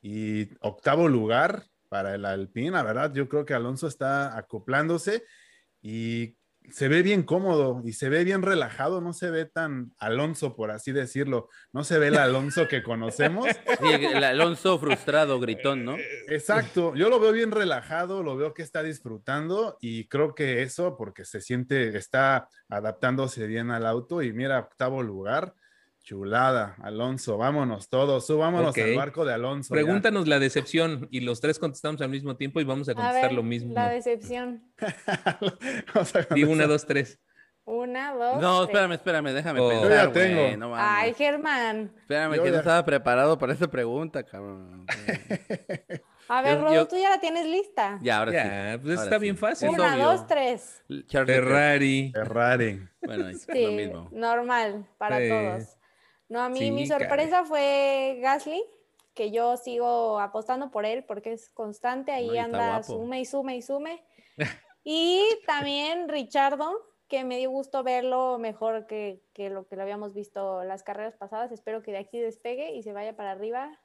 y 0.02 0.47
octavo 0.62 1.08
lugar 1.08 1.66
para 1.89 2.16
el 2.16 2.26
Alpine, 2.26 2.72
la 2.72 2.84
verdad, 2.84 3.14
yo 3.14 3.28
creo 3.28 3.45
que 3.45 3.54
Alonso 3.54 3.88
está 3.88 4.38
acoplándose 4.38 5.26
y 5.82 6.38
se 6.70 6.88
ve 6.88 7.01
bien 7.01 7.24
cómodo 7.24 7.82
y 7.84 7.93
se 7.93 8.09
ve 8.09 8.24
bien 8.24 8.41
relajado, 8.41 9.01
no 9.01 9.14
se 9.14 9.30
ve 9.30 9.45
tan 9.45 9.93
Alonso, 9.97 10.55
por 10.55 10.72
así 10.72 10.91
decirlo, 10.91 11.49
no 11.74 11.84
se 11.84 11.99
ve 11.99 12.07
el 12.07 12.18
Alonso 12.18 12.68
que 12.68 12.84
conocemos. 12.84 13.47
Sí, 13.82 13.88
el 13.88 14.24
Alonso 14.24 14.78
frustrado, 14.78 15.39
gritón, 15.39 15.84
¿no? 15.84 15.95
Exacto, 16.28 16.93
yo 16.95 17.09
lo 17.09 17.20
veo 17.20 17.32
bien 17.32 17.51
relajado, 17.51 18.22
lo 18.22 18.38
veo 18.38 18.53
que 18.53 18.62
está 18.62 18.84
disfrutando 18.84 19.78
y 19.82 20.07
creo 20.07 20.36
que 20.36 20.62
eso 20.62 20.97
porque 20.97 21.26
se 21.26 21.41
siente, 21.41 21.97
está 21.97 22.47
adaptándose 22.70 23.47
bien 23.47 23.72
al 23.72 23.88
auto 23.88 24.22
y 24.22 24.34
mira, 24.34 24.59
octavo 24.59 25.01
lugar, 25.01 25.55
chulada, 26.04 26.76
Alonso, 26.82 27.38
vámonos 27.38 27.89
todos, 27.89 28.26
subámonos 28.28 28.76
al 28.78 28.95
barco 28.95 29.24
de 29.26 29.34
Alonso. 29.34 29.74
ya. 29.74 29.82
Pregúntanos 29.82 30.28
la 30.28 30.39
decepción 30.39 31.08
y 31.12 31.22
los 31.22 31.39
tres 31.41 31.60
contestamos 31.60 32.02
al 32.02 32.10
mismo 32.10 32.36
tiempo 32.38 32.60
y 32.60 32.64
vamos 32.64 32.89
a 32.89 32.93
A 32.93 32.95
contestar 32.95 33.24
ver, 33.24 33.34
lo 33.34 33.43
mismo. 33.43 33.74
la 33.74 33.89
decepción. 33.89 34.64
Vamos 35.93 36.16
a 36.16 36.22
Di 36.34 36.43
una, 36.43 36.66
dos, 36.68 36.86
tres. 36.86 37.20
Una, 37.64 38.14
dos, 38.14 38.41
No, 38.41 38.64
espérame, 38.64 38.93
espérame, 38.93 39.28
déjame 39.34 39.60
Oh. 39.60 39.70
pensar, 39.70 39.89
Yo 39.89 39.95
ya 39.95 40.06
güey, 40.08 40.14
tengo. 40.14 40.58
no 40.58 40.70
mames. 40.70 40.86
Ay, 40.89 41.14
Germán. 41.14 41.91
Espérame, 41.99 42.36
Yo 42.36 42.43
que 42.43 42.52
no 42.52 42.58
estaba 42.58 42.84
preparado 42.84 43.38
para 43.38 43.54
esa 43.54 43.68
pregunta, 43.70 44.24
cabrón. 44.24 44.86
A 46.28 46.41
ver, 46.41 46.60
Rodo, 46.60 46.74
yo- 46.74 46.88
tú 46.88 46.95
ya 46.97 47.10
la 47.12 47.20
tienes 47.20 47.45
lista. 47.45 47.99
Ya, 48.02 48.18
ahora 48.20 48.32
sí. 48.32 48.80
pues 48.82 48.97
ahora 48.97 49.04
está 49.04 49.16
sí. 49.18 49.22
bien 49.22 49.38
fácil. 49.38 49.70
Una, 49.70 49.93
obvio. 49.93 50.06
dos, 50.06 50.28
tres. 50.28 50.84
Ferrari. 51.10 52.12
Ferrari. 52.14 52.82
Bueno, 53.02 53.28
es 53.30 53.41
Sí, 53.43 53.64
lo 53.66 53.72
mismo. 53.74 54.10
normal 54.12 54.88
para 54.97 55.20
Sí. 55.20 55.30
todos. 55.30 55.78
No, 56.32 56.40
a 56.42 56.48
mí 56.48 56.60
Sí, 56.60 56.72
mi 56.72 56.88
sorpresa 56.88 57.44
fue 57.44 58.20
Gasly, 58.22 58.64
que 59.14 59.32
yo 59.32 59.58
sigo 59.58 60.18
apostando 60.18 60.72
por 60.72 60.86
él 60.86 61.04
porque 61.04 61.34
es 61.34 61.50
constante, 61.50 62.14
ahí 62.14 62.28
No, 62.38 62.42
anda 62.44 62.68
guapo. 62.70 62.84
sume 62.84 63.20
y 63.20 63.26
sume 63.26 63.58
y 63.58 63.62
sume. 63.62 64.02
y 64.86 65.22
también 65.46 66.08
Richardo, 66.08 66.72
que 67.10 67.26
me 67.26 67.38
dio 67.38 67.50
gusto 67.52 67.84
verlo 67.84 68.40
mejor 68.40 68.88
que, 68.88 69.22
que 69.34 69.50
lo 69.50 69.68
que 69.68 69.76
lo 69.76 69.82
habíamos 69.82 70.14
visto 70.14 70.64
las 70.64 70.84
carreras 70.84 71.18
pasadas. 71.18 71.52
Espero 71.52 71.82
que 71.82 71.92
de 71.92 71.98
aquí 71.98 72.18
despegue 72.22 72.76
y 72.76 72.84
se 72.84 72.94
vaya 72.94 73.18
para 73.18 73.32
arriba 73.32 73.78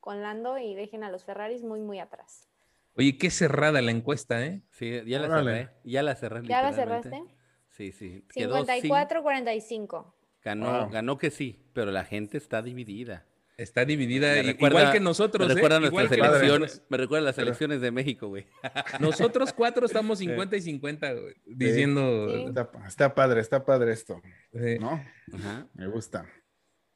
con 0.00 0.22
Lando 0.22 0.58
y 0.58 0.74
dejen 0.74 1.04
a 1.04 1.10
los 1.12 1.24
Ferraris 1.24 1.62
muy, 1.62 1.82
muy 1.82 2.00
atrás. 2.00 2.48
Oye, 2.96 3.16
qué 3.16 3.30
cerrada 3.30 3.80
la 3.80 3.92
encuesta, 3.92 4.44
¿eh? 4.44 4.62
Sí, 4.72 4.90
ya 5.06 5.20
la 5.20 5.28
Órale. 5.28 5.52
cerré. 5.52 5.70
Ya 5.84 6.02
la 6.02 6.16
cerré. 6.16 6.40
¿Ya 6.48 6.62
la 6.62 6.72
cerraste? 6.72 7.22
Sí, 7.70 7.92
sí. 7.92 8.24
54-45. 8.34 10.14
Ganó, 10.44 10.80
Wow. 10.82 10.90
ganó 10.90 11.18
que 11.18 11.30
sí, 11.30 11.64
pero 11.72 11.90
la 11.92 12.04
gente 12.04 12.36
está 12.38 12.62
dividida. 12.62 13.26
Está 13.58 13.84
dividida, 13.84 14.32
Me 14.32 14.38
i- 14.40 14.42
recuerda- 14.42 14.80
igual 14.80 14.92
que 14.92 15.00
nosotros. 15.00 15.46
Me 15.46 15.52
¿eh? 15.52 15.56
recuerda 15.56 15.76
Igual 15.86 16.08
que 16.08 16.16
nosotros. 16.16 16.82
Me 16.88 16.96
recuerda 16.96 17.26
las 17.26 17.38
elecciones 17.38 17.80
de 17.80 17.90
México, 17.92 18.28
güey. 18.28 18.46
Nosotros 19.00 19.52
cuatro 19.52 19.86
estamos 19.86 20.18
50 20.18 20.56
y 20.56 20.62
50, 20.62 21.12
güey, 21.12 21.34
diciendo. 21.46 22.28
Sí. 22.34 22.44
Está, 22.48 22.70
está 22.88 23.14
padre, 23.14 23.40
está 23.40 23.64
padre 23.64 23.92
esto, 23.92 24.20
eh, 24.54 24.78
¿no? 24.80 25.00
Ajá. 25.34 25.66
Me 25.74 25.86
gusta. 25.86 26.26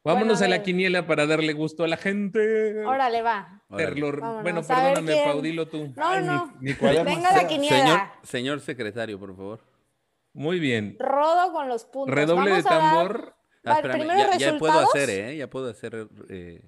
vámonos 0.03 0.39
Bueno, 0.39 0.55
a 0.55 0.57
a 0.57 0.59
la 0.59 0.63
quiniela 0.65 1.07
para 1.07 1.27
darle 1.27 1.53
gusto 1.53 1.85
a 1.85 1.89
la 1.89 1.97
gente. 1.99 2.85
Órale, 2.85 3.23
va. 3.23 3.63
Terlor- 3.71 4.21
Vámonos, 4.21 4.43
Bueno, 4.43 4.63
perdóname, 4.67 5.13
quién- 5.13 5.25
Pau, 5.25 5.43
dilo 5.43 5.69
tú. 5.69 5.93
No, 5.97 6.09
Ay, 6.09 6.25
no. 6.25 6.53
ni- 6.61 6.71
ni. 6.71 6.75
Venga 6.75 7.33
la 7.33 7.35
Señor, 7.41 7.49
quiniela. 7.49 8.13
señor 8.23 8.61
secretario, 8.61 9.19
por 9.21 9.37
favor. 9.37 9.61
Muy 10.33 10.59
bien. 10.59 10.97
Rodo 10.99 11.53
con 11.53 11.69
los 11.69 11.85
puntos. 11.85 12.15
Redoble 12.15 12.51
de 12.51 12.63
Vamos 12.63 12.67
a 12.67 12.75
dar- 12.75 12.81
tambor. 12.91 13.36
Ah, 13.67 13.75
espérame, 13.77 13.99
primero 14.01 14.31
ya, 14.33 14.39
ya 14.53 14.59
puedo 14.59 14.79
hacer, 14.79 15.11
¿eh? 15.11 15.37
Ya 15.37 15.51
puedo 15.51 15.71
hacer. 15.71 16.09
eh, 16.29 16.63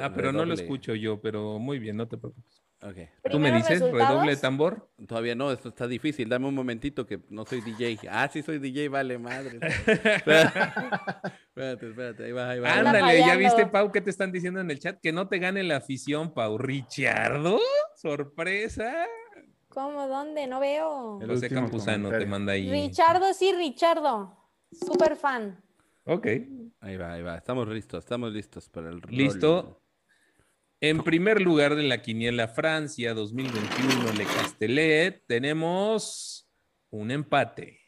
Ah, 0.00 0.12
pero 0.14 0.32
no 0.32 0.44
lo 0.44 0.54
escucho 0.54 0.94
yo, 0.94 1.20
pero 1.20 1.58
muy 1.58 1.78
bien, 1.78 1.96
no 1.96 2.06
te 2.06 2.18
preocupes. 2.18 2.62
Ok. 2.80 2.96
¿Tú 3.30 3.40
me 3.40 3.50
dices 3.50 3.80
resultados. 3.80 4.08
redoble 4.10 4.36
de 4.36 4.40
tambor? 4.40 4.88
Todavía 5.08 5.34
no, 5.34 5.50
esto 5.50 5.70
está 5.70 5.88
difícil. 5.88 6.28
Dame 6.28 6.46
un 6.46 6.54
momentito 6.54 7.06
que 7.06 7.20
no 7.28 7.44
soy 7.44 7.60
DJ. 7.60 7.98
Ah, 8.08 8.28
sí 8.32 8.42
soy 8.42 8.58
DJ, 8.60 8.88
vale, 8.88 9.18
madre. 9.18 9.58
espérate, 9.86 11.86
espérate, 11.88 12.24
ahí 12.24 12.32
va, 12.32 12.50
ahí 12.50 12.60
va. 12.60 12.72
Ándale, 12.74 13.18
¿ya 13.18 13.36
viste, 13.36 13.66
Pau, 13.66 13.90
qué 13.90 14.00
te 14.00 14.10
están 14.10 14.30
diciendo 14.30 14.60
en 14.60 14.70
el 14.70 14.78
chat? 14.78 15.00
Que 15.00 15.12
no 15.12 15.26
te 15.28 15.38
gane 15.38 15.62
la 15.64 15.78
afición, 15.78 16.32
Pau. 16.32 16.56
¿Richardo? 16.58 17.58
¿Sorpresa? 17.96 19.06
¿Cómo? 19.68 20.06
¿Dónde? 20.06 20.46
No 20.46 20.60
veo. 20.60 21.18
El 21.20 21.28
José 21.28 21.48
Campuzano 21.48 22.10
te 22.10 22.26
manda 22.26 22.52
ahí. 22.52 22.70
Richardo, 22.70 23.32
sí, 23.34 23.52
Richardo. 23.54 24.36
Súper 24.70 25.16
fan. 25.16 25.60
Ok. 26.08 26.26
Ahí 26.80 26.96
va, 26.96 27.12
ahí 27.12 27.22
va. 27.22 27.36
Estamos 27.36 27.68
listos, 27.68 28.02
estamos 28.02 28.32
listos 28.32 28.70
para 28.70 28.88
el. 28.88 29.02
Listo. 29.10 29.82
En 30.80 31.02
primer 31.02 31.42
lugar 31.42 31.74
de 31.74 31.82
la 31.82 32.00
quiniela 32.00 32.48
Francia 32.48 33.12
2021, 33.12 34.12
Le 34.16 34.24
Castellet, 34.24 35.22
tenemos 35.26 36.48
un 36.88 37.10
empate. 37.10 37.80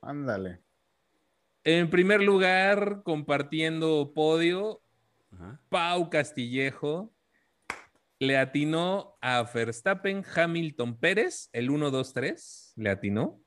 Ándale. 0.00 0.62
En 1.62 1.90
primer 1.90 2.22
lugar, 2.22 3.02
compartiendo 3.04 4.12
podio, 4.14 4.80
Ajá. 5.30 5.60
Pau 5.68 6.08
Castillejo 6.08 7.12
le 8.18 8.38
atinó 8.38 9.18
a 9.20 9.42
Verstappen 9.42 10.24
Hamilton 10.34 10.98
Pérez, 10.98 11.50
el 11.52 11.68
1-2-3, 11.68 12.72
le 12.76 12.88
atinó. 12.88 13.42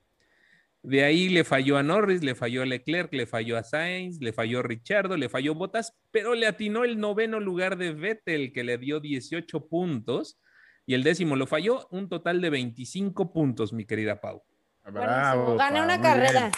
De 0.84 1.04
ahí 1.04 1.30
le 1.30 1.44
falló 1.44 1.78
a 1.78 1.84
Norris, 1.84 2.24
le 2.24 2.34
falló 2.34 2.64
a 2.64 2.66
Leclerc, 2.66 3.14
le 3.14 3.28
falló 3.28 3.58
a 3.58 3.64
Sainz, 3.64 4.20
le 4.20 4.34
falló 4.34 4.60
a 4.60 4.64
Richardo, 4.64 5.16
le 5.16 5.30
falló 5.30 5.54
Bottas, 5.54 5.96
pero 6.10 6.34
le 6.34 6.48
atinó 6.48 6.84
el 6.84 7.00
noveno 7.00 7.40
lugar 7.40 7.78
de 7.78 7.94
Vettel, 7.94 8.52
que 8.52 8.64
le 8.64 8.80
dio 8.80 9.00
18 9.00 9.68
puntos, 9.68 10.40
y 10.88 10.96
el 10.96 11.04
décimo 11.04 11.36
lo 11.36 11.46
falló, 11.46 11.88
un 11.92 12.10
total 12.10 12.42
de 12.42 12.50
25 12.50 13.32
puntos, 13.32 13.74
mi 13.74 13.86
querida 13.86 14.20
Pau. 14.20 14.44
Bravo. 14.92 15.56
Gané 15.56 15.84
una 15.84 16.02
carrera. 16.02 16.52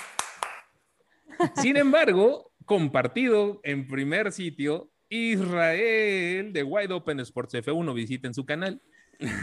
Sin 1.56 1.76
embargo, 1.76 2.54
compartido 2.66 3.60
en 3.64 3.88
primer 3.88 4.32
sitio, 4.32 4.90
Israel 5.10 6.54
de 6.54 6.64
Wide 6.64 6.94
Open 6.94 7.20
Sports 7.20 7.56
F1, 7.56 7.94
visiten 7.94 8.34
su 8.34 8.46
canal. 8.46 8.82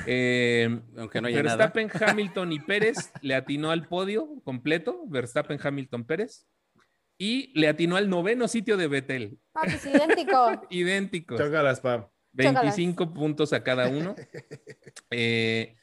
Eh, 0.06 0.80
Aunque 0.96 1.20
no 1.20 1.28
haya 1.28 1.42
Verstappen, 1.42 1.90
Hamilton 1.92 2.52
y 2.52 2.60
Pérez 2.60 3.12
le 3.22 3.34
atinó 3.34 3.70
al 3.70 3.88
podio 3.88 4.40
completo, 4.44 5.04
Verstappen, 5.08 5.58
Hamilton, 5.62 6.04
Pérez, 6.04 6.46
y 7.18 7.52
le 7.58 7.68
atinó 7.68 7.96
al 7.96 8.08
noveno 8.08 8.48
sitio 8.48 8.76
de 8.76 8.88
Betel. 8.88 9.38
Ah, 9.54 9.62
pues 9.64 9.86
idéntico. 10.70 11.36
Chócalas, 11.38 11.80
Pau. 11.80 12.10
25 12.32 13.12
puntos 13.12 13.52
a 13.52 13.62
cada 13.62 13.88
uno. 13.88 14.14
Eh, 15.12 15.76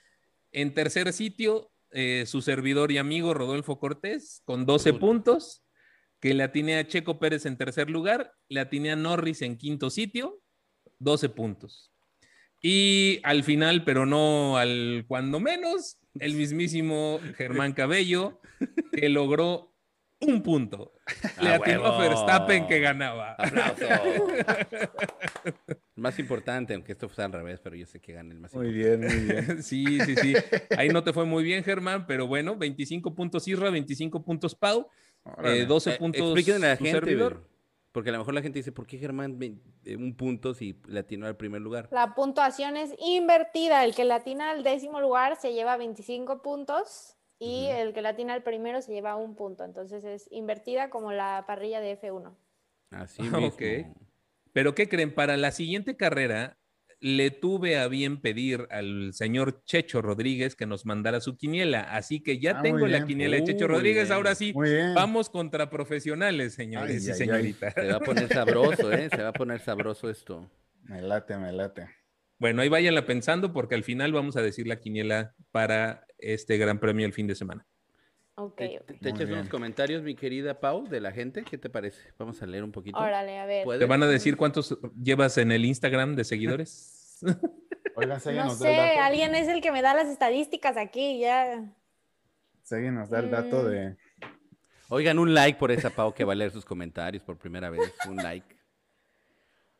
en 0.52 0.74
tercer 0.74 1.12
sitio, 1.12 1.72
eh, 1.92 2.24
su 2.26 2.42
servidor 2.42 2.92
y 2.92 2.98
amigo 2.98 3.34
Rodolfo 3.34 3.78
Cortés 3.78 4.42
con 4.46 4.66
12 4.66 4.92
Uy. 4.92 5.00
puntos, 5.00 5.66
que 6.22 6.34
le 6.34 6.44
atiné 6.44 6.78
a 6.78 6.88
Checo 6.88 7.20
Pérez 7.20 7.46
en 7.46 7.58
tercer 7.58 7.90
lugar, 7.90 8.34
le 8.48 8.62
atiné 8.62 8.92
a 8.92 8.96
Norris 8.96 9.42
en 9.42 9.58
quinto 9.58 9.90
sitio, 9.90 10.42
12 11.00 11.30
puntos. 11.30 11.92
Y 12.62 13.20
al 13.24 13.44
final, 13.44 13.84
pero 13.84 14.06
no 14.06 14.58
al 14.58 15.06
cuando 15.08 15.40
menos, 15.40 15.98
el 16.20 16.34
mismísimo 16.34 17.20
Germán 17.36 17.74
Cabello, 17.74 18.42
que 18.92 19.10
logró 19.10 19.74
un 20.20 20.42
punto. 20.42 20.94
Le 21.42 21.50
¡A 21.50 21.56
atinó 21.56 21.86
a! 21.86 22.00
Verstappen 22.00 22.68
que 22.68 22.80
ganaba. 22.80 23.34
¡Aplauso! 23.34 23.86
más 25.96 26.18
importante, 26.20 26.74
aunque 26.74 26.92
esto 26.94 27.10
fue 27.10 27.24
al 27.24 27.32
revés, 27.32 27.60
pero 27.64 27.76
yo 27.76 27.86
sé 27.86 28.00
que 28.00 28.14
gana 28.14 28.34
el 28.34 28.40
más 28.40 28.54
Muy 28.54 28.68
importante. 28.70 29.08
bien, 29.08 29.28
muy 29.28 29.34
bien. 29.34 29.48
Sí, 29.64 30.00
sí, 30.02 30.16
sí. 30.16 30.34
Ahí 30.78 30.90
no 30.90 31.04
te 31.04 31.14
fue 31.14 31.26
muy 31.26 31.44
bien, 31.44 31.64
Germán, 31.64 32.06
pero 32.08 32.28
bueno, 32.28 32.56
25 32.56 33.14
puntos 33.16 33.48
Isra, 33.48 33.70
25 33.70 34.24
puntos 34.24 34.56
Pau, 34.56 34.90
Órale. 35.24 35.62
eh, 35.62 35.66
12 35.66 35.92
Eh, 35.92 35.96
puntos 35.98 36.22
explíquenle 36.22 36.68
a 36.68 36.70
la 36.72 36.76
gente, 36.78 36.92
servidor. 36.92 37.48
Porque 37.98 38.12
a 38.12 38.14
lo 38.14 38.20
mejor 38.20 38.36
la 38.36 38.44
gente 38.44 38.60
dice, 38.60 38.72
¿por 38.72 38.86
qué 38.86 39.00
Germán 39.00 39.40
eh, 39.84 39.96
un 39.96 40.16
punto 40.16 40.54
si 40.54 40.80
le 40.86 41.00
atinó 41.00 41.26
al 41.26 41.36
primer 41.36 41.62
lugar? 41.62 41.90
La 41.90 42.14
puntuación 42.14 42.78
es 42.78 42.94
invertida. 43.00 43.84
El 43.84 43.96
que 43.96 44.06
latina 44.06 44.52
al 44.52 44.62
décimo 44.62 45.02
lugar 45.02 45.36
se 45.36 45.52
lleva 45.54 45.78
25 45.78 46.44
puntos 46.44 47.16
y 47.40 47.66
el 47.66 47.94
que 47.94 48.04
latina 48.04 48.36
al 48.36 48.44
primero 48.44 48.84
se 48.84 48.94
lleva 48.94 49.16
un 49.16 49.34
punto. 49.34 49.64
Entonces 49.64 50.04
es 50.04 50.28
invertida 50.32 50.92
como 50.92 51.12
la 51.12 51.46
parrilla 51.48 51.82
de 51.82 52.00
F1. 52.00 52.36
Así 52.92 53.20
mismo. 53.24 53.48
ok. 53.48 53.64
Pero 54.54 54.76
¿qué 54.76 54.88
creen? 54.88 55.12
Para 55.12 55.36
la 55.36 55.50
siguiente 55.50 55.98
carrera 55.98 56.56
le 57.00 57.30
tuve 57.32 57.78
a 57.78 57.88
bien 57.88 58.20
pedir 58.22 58.68
al 58.72 59.14
señor 59.14 59.64
Checho 59.66 60.02
Rodríguez 60.02 60.56
que 60.56 60.66
nos 60.66 60.86
mandara 60.86 61.20
su 61.22 61.38
quiniela, 61.38 61.82
así 61.82 62.22
que 62.24 62.40
ya 62.40 62.60
Ah, 62.60 62.62
tengo 62.62 62.88
la 62.88 63.06
quiniela 63.06 63.36
de 63.38 63.44
Checho 63.44 63.66
Uh, 63.66 63.70
Rodríguez, 63.70 64.06
bien. 64.06 64.14
ahora 64.14 64.34
sí, 64.36 64.54
vamos 64.96 65.30
contra 65.30 65.70
profesionales, 65.70 66.54
señores 66.56 67.06
Ay, 67.08 67.12
y 67.12 67.16
señoritas. 67.16 67.74
Se 67.74 67.88
va 67.88 67.98
a 67.98 68.00
poner 68.00 68.28
sabroso, 68.30 68.92
¿eh? 68.92 69.10
Se 69.10 69.22
va 69.22 69.30
a 69.30 69.34
poner 69.34 69.60
sabroso 69.60 70.10
esto. 70.10 70.50
Me 70.84 71.02
late, 71.02 71.38
me 71.38 71.52
late. 71.52 71.88
Bueno, 72.40 72.62
ahí 72.62 72.70
váyanla 72.70 73.06
pensando 73.06 73.52
porque 73.54 73.76
al 73.76 73.84
final 73.84 74.12
vamos 74.14 74.38
a 74.38 74.42
decir 74.42 74.68
la 74.68 74.80
quiniela 74.80 75.36
para 75.52 76.06
este 76.18 76.58
gran 76.58 76.80
premio 76.80 77.06
el 77.06 77.14
fin 77.14 77.28
de 77.28 77.36
semana. 77.36 77.66
Ok. 78.40 78.56
¿Te, 78.58 78.78
ok. 78.80 78.86
te 79.02 79.10
echas 79.10 79.28
bien. 79.28 79.34
unos 79.40 79.50
comentarios, 79.50 80.04
mi 80.04 80.14
querida 80.16 80.60
Pau, 80.60 80.88
de 80.88 81.00
la 81.02 81.12
gente? 81.12 81.44
¿Qué 81.44 81.58
te 81.58 81.70
parece? 81.72 82.00
Vamos 82.20 82.40
a 82.42 82.46
leer 82.46 82.64
un 82.64 82.72
poquito. 82.72 83.00
Órale, 83.00 83.40
a 83.40 83.46
ver. 83.48 83.64
¿Puedes? 83.64 83.80
¿Te 83.80 83.86
van 83.88 84.04
a 84.04 84.08
decir 84.08 84.38
cuántos 84.38 84.78
llevas 85.02 85.38
en 85.40 85.52
el 85.52 85.66
Instagram 85.66 86.16
de 86.16 86.24
seguidores? 86.24 87.18
Oigan, 87.96 88.22
Segui 88.22 88.38
No 88.38 88.52
sé, 88.52 88.76
alguien 89.00 89.34
es 89.34 89.48
el 89.48 89.60
que 89.60 89.72
me 89.72 89.82
da 89.82 89.96
las 89.96 90.08
estadísticas 90.08 90.78
aquí, 90.78 91.20
ya. 91.20 91.66
Segui 92.62 92.92
nos 92.92 93.10
da 93.10 93.20
el 93.20 93.32
dato 93.32 93.64
Mm. 93.64 93.68
de. 93.70 93.98
Oigan, 94.90 95.18
un 95.20 95.34
like 95.34 95.58
por 95.58 95.72
esa 95.72 95.90
Pau 95.90 96.14
que 96.14 96.24
va 96.24 96.34
a 96.34 96.36
leer 96.36 96.52
sus 96.52 96.64
comentarios 96.64 97.24
por 97.24 97.38
primera 97.40 97.70
vez. 97.72 97.92
Un 98.08 98.18
like. 98.18 98.56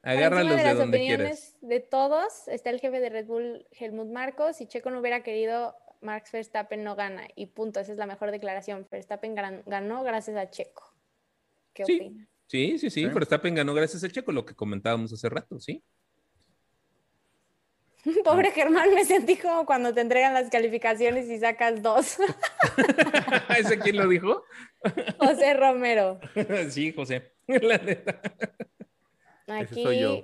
Agárralos 0.02 0.52
de, 0.52 0.58
de 0.58 0.64
las 0.64 0.78
donde 0.78 0.98
opiniones 0.98 1.28
quieras. 1.28 1.58
de 1.62 1.80
todos, 1.80 2.48
está 2.48 2.70
el 2.72 2.80
jefe 2.80 3.00
de 3.00 3.10
Red 3.10 3.26
Bull, 3.28 3.68
Helmut 3.72 4.08
Marcos. 4.12 4.58
Si 4.58 4.66
Checo 4.66 4.90
no 4.90 5.00
hubiera 5.00 5.22
querido, 5.22 5.76
Max 6.02 6.32
Verstappen 6.32 6.84
no 6.84 6.96
gana. 6.96 7.28
Y 7.36 7.48
punto, 7.48 7.80
esa 7.80 7.92
es 7.92 7.98
la 7.98 8.06
mejor 8.08 8.32
declaración. 8.32 8.88
Verstappen 8.92 9.36
gran- 9.36 9.64
ganó 9.66 10.04
gracias 10.04 10.38
a 10.38 10.50
Checo. 10.50 10.94
¿Qué 11.74 11.86
Sí. 11.86 11.96
opinan? 11.96 12.28
Sí, 12.48 12.78
sí, 12.80 12.90
sí. 12.90 13.06
Verstappen 13.06 13.56
ganó 13.56 13.74
gracias 13.74 14.04
a 14.04 14.10
Checo, 14.10 14.32
lo 14.32 14.46
que 14.46 14.56
comentábamos 14.56 15.12
hace 15.14 15.28
rato, 15.30 15.60
¿sí? 15.60 15.84
Pobre 18.24 18.52
Germán, 18.52 18.94
me 18.94 19.04
sentí 19.04 19.36
como 19.36 19.66
cuando 19.66 19.94
te 19.94 20.02
entregan 20.02 20.34
las 20.34 20.50
calificaciones 20.50 21.28
y 21.30 21.40
sacas 21.40 21.82
dos. 21.82 22.18
¿Ese 23.58 23.80
quién 23.80 23.98
lo 23.98 24.08
dijo? 24.08 24.44
José 25.20 25.54
Romero. 25.56 26.20
sí, 26.70 26.94
José. 26.94 27.34
La 27.48 27.78
neta. 27.78 28.22
Aquí, 29.48 29.84
soy 29.84 30.00
yo. 30.02 30.22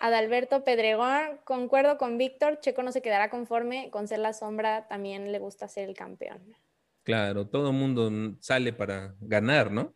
Adalberto 0.00 0.62
Pedregón, 0.64 1.40
concuerdo 1.44 1.96
con 1.98 2.18
Víctor, 2.18 2.60
Checo 2.60 2.82
no 2.82 2.92
se 2.92 3.02
quedará 3.02 3.30
conforme 3.30 3.90
con 3.90 4.08
ser 4.08 4.18
la 4.18 4.32
sombra, 4.32 4.86
también 4.88 5.32
le 5.32 5.38
gusta 5.38 5.68
ser 5.68 5.88
el 5.88 5.96
campeón. 5.96 6.56
Claro, 7.02 7.46
todo 7.46 7.70
el 7.70 7.76
mundo 7.76 8.10
sale 8.40 8.72
para 8.72 9.14
ganar, 9.20 9.70
¿no? 9.70 9.94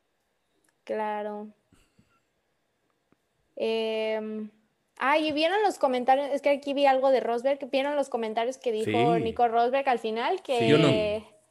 Claro. 0.85 1.49
Eh, 3.57 4.49
ay, 4.97 5.29
¿y 5.29 5.33
vieron 5.33 5.63
los 5.63 5.79
comentarios? 5.79 6.29
Es 6.33 6.41
que 6.41 6.51
aquí 6.51 6.73
vi 6.73 6.87
algo 6.87 7.11
de 7.11 7.21
Rosberg. 7.21 7.69
¿Vieron 7.71 7.95
los 7.97 8.09
comentarios 8.09 8.59
que 8.59 8.73
dijo 8.73 9.17
Sí. 9.17 9.23
Nico 9.23 9.49
Rosberg 9.49 9.89
al 9.89 9.99
final? 9.99 10.43
Que 10.43 10.61
Sí. 10.61 10.69
Yo 10.69 10.79
no. 10.79 10.89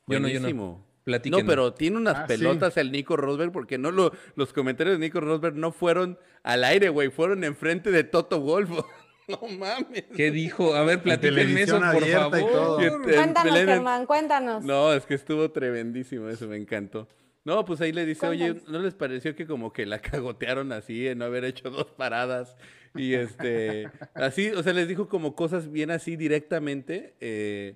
Yo 0.08 0.20
no, 0.20 0.28
yo 0.28 0.40
no. 0.40 0.89
Platíquenos. 1.10 1.44
No, 1.44 1.48
pero 1.50 1.74
tiene 1.74 1.98
unas 1.98 2.16
Ah, 2.16 2.26
sí. 2.28 2.36
pelotas 2.38 2.78
el 2.78 2.92
Nico 2.92 3.18
Rosberg 3.18 3.52
porque 3.52 3.78
no 3.78 3.92
lo, 3.92 4.12
los 4.36 4.54
comentarios 4.54 5.00
de 5.00 5.06
Nico 5.06 5.20
Rosberg 5.20 5.56
no 5.56 5.72
fueron 5.72 6.18
al 6.44 6.64
aire, 6.64 6.90
güey, 6.90 7.10
fueron 7.10 7.44
enfrente 7.44 7.92
de 7.92 8.04
Toto 8.04 8.40
Wolf. 8.40 8.70
no 9.28 9.40
mames. 9.58 10.06
¿Qué 10.16 10.32
dijo? 10.32 10.76
A 10.76 10.84
ver, 10.84 11.02
platíquenme 11.02 11.62
eso, 11.64 11.80
por 11.80 12.06
favor. 12.06 13.02
Cuéntanos, 13.04 13.54
Germán, 13.58 14.06
cuéntanos. 14.06 14.64
No, 14.64 14.94
es 14.94 15.06
que 15.06 15.16
estuvo 15.16 15.50
tremendísimo 15.52 16.30
eso, 16.30 16.48
me 16.48 16.58
encantó. 16.58 17.08
No, 17.46 17.64
pues 17.66 17.82
ahí 17.82 17.92
le 17.92 18.06
dice, 18.06 18.28
oye. 18.28 18.62
¿no 18.68 18.80
les 18.80 18.94
pareció 18.94 19.36
que 19.36 19.48
como 19.48 19.72
que 19.74 19.86
la 19.86 20.00
cagotearon 20.00 20.72
así 20.72 21.08
en 21.08 21.18
no 21.20 21.26
haber 21.26 21.46
hecho 21.46 21.70
dos 21.70 21.86
paradas? 21.98 22.56
Y 22.96 23.14
este, 23.14 23.90
así, 24.16 24.50
o 24.50 24.62
sea, 24.64 24.74
les 24.74 24.88
dijo 24.88 25.08
como 25.08 25.36
cosas 25.36 25.72
bien 25.72 25.90
así 25.92 26.16
directamente. 26.16 27.16
eh, 27.20 27.76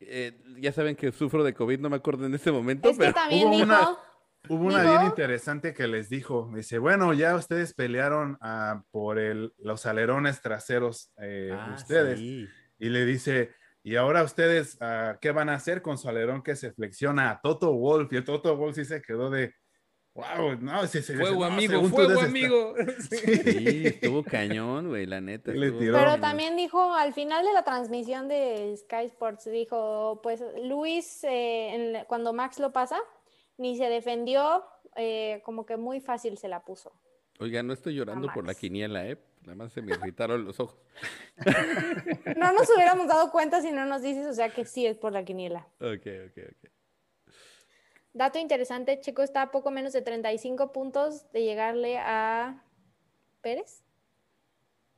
eh, 0.00 0.40
ya 0.58 0.72
saben 0.72 0.96
que 0.96 1.12
sufro 1.12 1.42
de 1.44 1.54
COVID, 1.54 1.80
no 1.80 1.90
me 1.90 1.96
acuerdo 1.96 2.26
en 2.26 2.34
este 2.34 2.50
momento, 2.52 2.88
es 2.90 2.96
que 2.96 3.04
pero... 3.04 3.14
también 3.14 3.46
hubo 3.48 3.52
dijo, 3.52 3.64
una- 3.64 3.96
Hubo 4.48 4.64
una 4.66 4.82
Dijo- 4.82 4.92
bien 4.92 5.06
interesante 5.06 5.74
que 5.74 5.88
les 5.88 6.08
dijo. 6.08 6.48
Dice, 6.54 6.78
bueno, 6.78 7.12
ya 7.12 7.34
ustedes 7.34 7.74
pelearon 7.74 8.38
ah, 8.40 8.82
por 8.92 9.18
el, 9.18 9.52
los 9.58 9.84
alerones 9.84 10.40
traseros 10.40 11.12
eh, 11.20 11.50
Ah, 11.52 11.74
ustedes. 11.76 12.18
sí. 12.20 12.46
Y 12.78 12.88
le 12.88 13.04
dice, 13.04 13.50
y 13.82 13.96
ahora 13.96 14.22
ustedes, 14.22 14.78
ah, 14.80 15.18
¿qué 15.20 15.32
van 15.32 15.48
a 15.48 15.54
hacer 15.54 15.82
con 15.82 15.98
su 15.98 16.08
alerón 16.08 16.42
que 16.42 16.54
se 16.54 16.72
flexiona 16.72 17.30
a 17.30 17.40
Toto 17.40 17.72
Wolf? 17.74 18.12
Y 18.12 18.16
el 18.16 18.24
Toto 18.24 18.56
Wolf 18.56 18.76
sí 18.76 18.84
se 18.84 19.02
quedó 19.02 19.28
de, 19.28 19.54
wow, 20.18 20.56
no, 20.60 20.86
Fuego, 20.86 21.40
"No, 21.40 21.44
amigo, 21.44 21.84
fuego, 21.84 22.08
debes 22.08 22.16
estar-". 22.16 22.28
amigo. 22.28 22.74
Sí, 23.10 23.86
estuvo 23.86 24.24
cañón, 24.24 24.88
güey, 24.88 25.06
la 25.06 25.20
neta. 25.20 25.52
Sí 25.52 25.58
le 25.58 25.66
estuvo- 25.66 25.80
tiró. 25.80 25.98
Pero 25.98 26.20
también 26.20 26.56
dijo 26.56 26.92
al 26.94 27.14
final 27.14 27.44
de 27.44 27.52
la 27.52 27.62
transmisión 27.62 28.26
de 28.28 28.76
Sky 28.76 29.06
Sports, 29.06 29.44
dijo, 29.50 30.20
pues 30.22 30.42
Luis, 30.64 31.22
eh, 31.24 31.74
en 31.98 32.04
cuando 32.06 32.32
Max 32.32 32.58
lo 32.58 32.72
pasa, 32.72 32.98
ni 33.56 33.76
se 33.76 33.84
defendió, 33.88 34.64
eh, 34.96 35.40
como 35.44 35.64
que 35.64 35.76
muy 35.76 36.00
fácil 36.00 36.36
se 36.38 36.48
la 36.48 36.64
puso. 36.64 36.92
Oiga, 37.40 37.62
no 37.62 37.72
estoy 37.72 37.94
llorando 37.94 38.28
por 38.34 38.44
la 38.44 38.54
quiniela, 38.54 39.06
¿eh? 39.06 39.16
Nada 39.42 39.54
más 39.54 39.72
se 39.72 39.80
me 39.80 39.92
irritaron 39.92 40.44
los 40.44 40.58
ojos. 40.58 40.76
No 42.36 42.52
nos 42.52 42.68
hubiéramos 42.74 43.06
dado 43.06 43.30
cuenta 43.30 43.62
si 43.62 43.70
no 43.70 43.86
nos 43.86 44.02
dices, 44.02 44.26
o 44.26 44.34
sea 44.34 44.50
que 44.50 44.64
sí 44.64 44.84
es 44.86 44.98
por 44.98 45.12
la 45.12 45.24
quiniela. 45.24 45.66
Ok, 45.80 46.06
ok, 46.26 46.38
ok. 46.50 46.70
Dato 48.18 48.40
interesante, 48.40 48.98
Checo 48.98 49.22
está 49.22 49.42
a 49.42 49.50
poco 49.52 49.70
menos 49.70 49.92
de 49.92 50.02
35 50.02 50.72
puntos 50.72 51.30
de 51.30 51.44
llegarle 51.44 51.98
a 51.98 52.64
Pérez. 53.40 53.84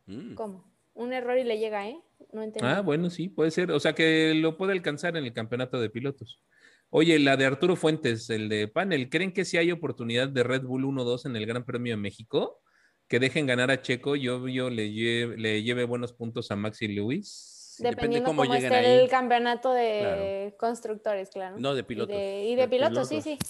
Mm. 0.06 0.32
¿Cómo? 0.32 0.72
Un 0.94 1.12
error 1.12 1.36
y 1.36 1.44
le 1.44 1.58
llega, 1.58 1.86
¿eh? 1.86 2.00
No 2.32 2.42
entendí. 2.42 2.66
Ah, 2.66 2.80
bueno, 2.80 3.10
sí, 3.10 3.28
puede 3.28 3.50
ser. 3.50 3.72
O 3.72 3.78
sea 3.78 3.92
que 3.92 4.32
lo 4.32 4.56
puede 4.56 4.72
alcanzar 4.72 5.18
en 5.18 5.24
el 5.26 5.34
campeonato 5.34 5.78
de 5.78 5.90
pilotos. 5.90 6.42
Oye, 6.88 7.18
la 7.18 7.36
de 7.36 7.44
Arturo 7.44 7.76
Fuentes, 7.76 8.30
el 8.30 8.48
de 8.48 8.68
panel, 8.68 9.10
¿creen 9.10 9.34
que 9.34 9.44
sí 9.44 9.58
hay 9.58 9.70
oportunidad 9.70 10.30
de 10.30 10.42
Red 10.42 10.62
Bull 10.62 10.84
1-2 10.84 11.26
en 11.26 11.36
el 11.36 11.44
Gran 11.44 11.66
Premio 11.66 11.92
de 11.92 11.98
México? 11.98 12.62
Que 13.06 13.20
dejen 13.20 13.44
ganar 13.44 13.70
a 13.70 13.82
Checo, 13.82 14.16
yo, 14.16 14.48
yo 14.48 14.70
le, 14.70 14.92
lleve, 14.92 15.36
le 15.36 15.62
lleve 15.62 15.84
buenos 15.84 16.14
puntos 16.14 16.50
a 16.50 16.56
Maxi 16.56 16.88
Lewis. 16.88 17.59
Depende 17.82 18.20
Dependiendo 18.20 18.26
cómo 18.28 18.42
cómo, 18.42 18.54
lleguen 18.54 18.72
esté 18.72 18.86
ahí. 18.86 18.98
el 19.00 19.08
campeonato 19.10 19.72
de 19.72 20.54
constructores, 20.58 21.30
claro. 21.30 21.56
No, 21.58 21.74
de 21.74 21.80
Y 21.80 21.84
pilotos. 21.84 22.16
de, 22.16 22.44
y 22.44 22.54
de 22.54 22.62
De 22.62 22.68
pilotos, 22.68 23.08
sí, 23.08 23.20
pilotos. 23.22 23.48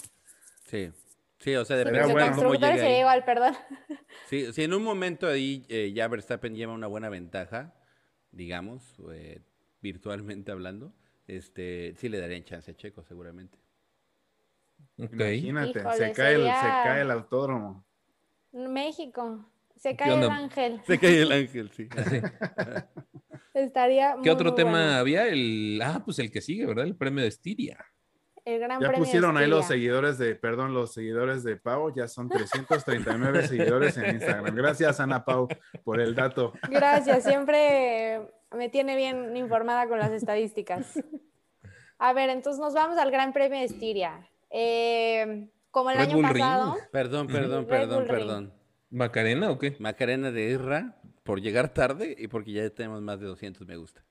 sí. 0.65 0.89
Sí. 0.89 0.91
Sí, 1.39 1.55
o 1.55 1.65
sea, 1.65 1.75
Sí, 1.75 1.79
depende 1.79 1.99
Sería 2.01 2.07
de 2.07 2.13
bueno. 2.13 2.35
cómo 2.35 2.53
sería 2.53 2.83
ahí. 2.95 2.99
igual, 2.99 3.25
perdón. 3.25 3.55
Sí, 4.27 4.53
si 4.53 4.63
en 4.63 4.73
un 4.75 4.83
momento 4.83 5.27
ahí 5.27 5.65
eh, 5.69 5.91
ya 5.93 6.07
Verstappen 6.07 6.53
lleva 6.55 6.71
una 6.73 6.85
buena 6.87 7.09
ventaja, 7.09 7.73
digamos, 8.31 8.95
eh, 9.11 9.41
virtualmente 9.81 10.51
hablando, 10.51 10.93
este, 11.27 11.95
sí 11.97 12.09
le 12.09 12.19
darían 12.19 12.43
chance 12.43 12.69
a 12.71 12.75
Checo, 12.75 13.03
seguramente. 13.03 13.57
Imagínate, 14.97 15.79
Híjole, 15.79 15.97
se, 15.97 16.11
cae 16.13 16.35
el, 16.35 16.43
se 16.43 16.49
cae 16.49 17.01
el 17.01 17.11
autódromo. 17.11 17.83
México. 18.51 19.45
Se 19.75 19.91
¿Qué 19.91 19.95
cae 19.95 20.13
el 20.13 20.29
ángel. 20.29 20.81
Se 20.85 20.99
cae 20.99 21.21
el 21.23 21.31
ángel, 21.31 21.71
sí. 21.71 21.87
Estaría 23.53 24.13
¿Qué 24.13 24.19
muy, 24.19 24.29
otro 24.29 24.51
muy 24.51 24.55
tema 24.55 24.71
bueno. 24.71 24.93
había? 24.93 25.27
El, 25.27 25.81
ah, 25.83 26.01
pues 26.05 26.19
el 26.19 26.31
que 26.31 26.41
sigue, 26.41 26.65
¿verdad? 26.65 26.85
El 26.85 26.95
premio 26.95 27.21
de 27.21 27.27
Estiria. 27.29 27.77
El 28.43 28.59
gran 28.59 28.79
Ya 28.79 28.87
premio 28.87 28.99
de 28.99 29.05
pusieron 29.05 29.37
ahí 29.37 29.47
los 29.47 29.67
seguidores 29.67 30.17
de, 30.17 30.35
perdón, 30.35 30.73
los 30.73 30.93
seguidores 30.93 31.43
de 31.43 31.57
Pau, 31.57 31.93
ya 31.93 32.07
son 32.07 32.27
339 32.29 33.47
seguidores 33.47 33.97
en 33.97 34.15
Instagram. 34.15 34.55
Gracias, 34.55 34.99
Ana 34.99 35.23
Pau, 35.25 35.47
por 35.83 35.99
el 36.01 36.15
dato. 36.15 36.53
Gracias, 36.69 37.23
siempre 37.23 38.21
me 38.51 38.69
tiene 38.69 38.95
bien 38.95 39.35
informada 39.37 39.87
con 39.87 39.99
las 39.99 40.11
estadísticas. 40.11 40.99
A 41.99 42.13
ver, 42.13 42.31
entonces 42.31 42.59
nos 42.59 42.73
vamos 42.73 42.97
al 42.97 43.11
Gran 43.11 43.31
Premio 43.31 43.59
de 43.59 43.65
Estiria. 43.65 44.27
Eh, 44.49 45.49
como 45.69 45.91
el 45.91 45.97
Red 45.97 46.05
año 46.07 46.15
Bull 46.15 46.23
pasado, 46.23 46.73
Ring. 46.73 46.83
Perdón, 46.91 47.27
perdón, 47.27 47.67
Red 47.67 47.69
perdón, 47.69 47.99
Bull 47.99 48.07
Ring. 48.07 48.17
perdón. 48.17 48.53
¿Macarena 48.89 49.51
o 49.51 49.59
qué? 49.59 49.75
Macarena 49.79 50.31
de 50.31 50.49
Irra 50.49 50.95
por 51.31 51.39
llegar 51.39 51.73
tarde 51.73 52.13
y 52.19 52.27
porque 52.27 52.51
ya 52.51 52.69
tenemos 52.71 53.01
más 53.01 53.17
de 53.21 53.25
200 53.25 53.65
me 53.65 53.77
gusta. 53.77 54.03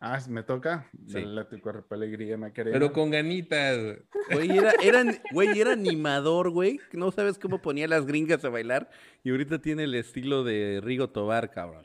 Ah, 0.00 0.18
me 0.26 0.42
toca. 0.42 0.88
Sí. 1.06 1.20
La 1.20 1.44
cuerpo 1.44 1.94
alegría, 1.94 2.38
Macarena. 2.38 2.72
Pero 2.72 2.94
con 2.94 3.10
ganitas. 3.10 3.98
Güey, 4.32 4.56
era, 4.56 4.72
era, 4.82 5.04
güey, 5.32 5.60
era 5.60 5.72
animador, 5.72 6.48
güey. 6.48 6.80
No 6.92 7.10
sabes 7.10 7.38
cómo 7.38 7.60
ponía 7.60 7.86
las 7.88 8.06
gringas 8.06 8.42
a 8.46 8.48
bailar 8.48 8.88
y 9.22 9.32
ahorita 9.32 9.60
tiene 9.60 9.84
el 9.84 9.94
estilo 9.94 10.44
de 10.44 10.80
Rigo 10.82 11.10
Tobar, 11.10 11.50
cabrón. 11.50 11.84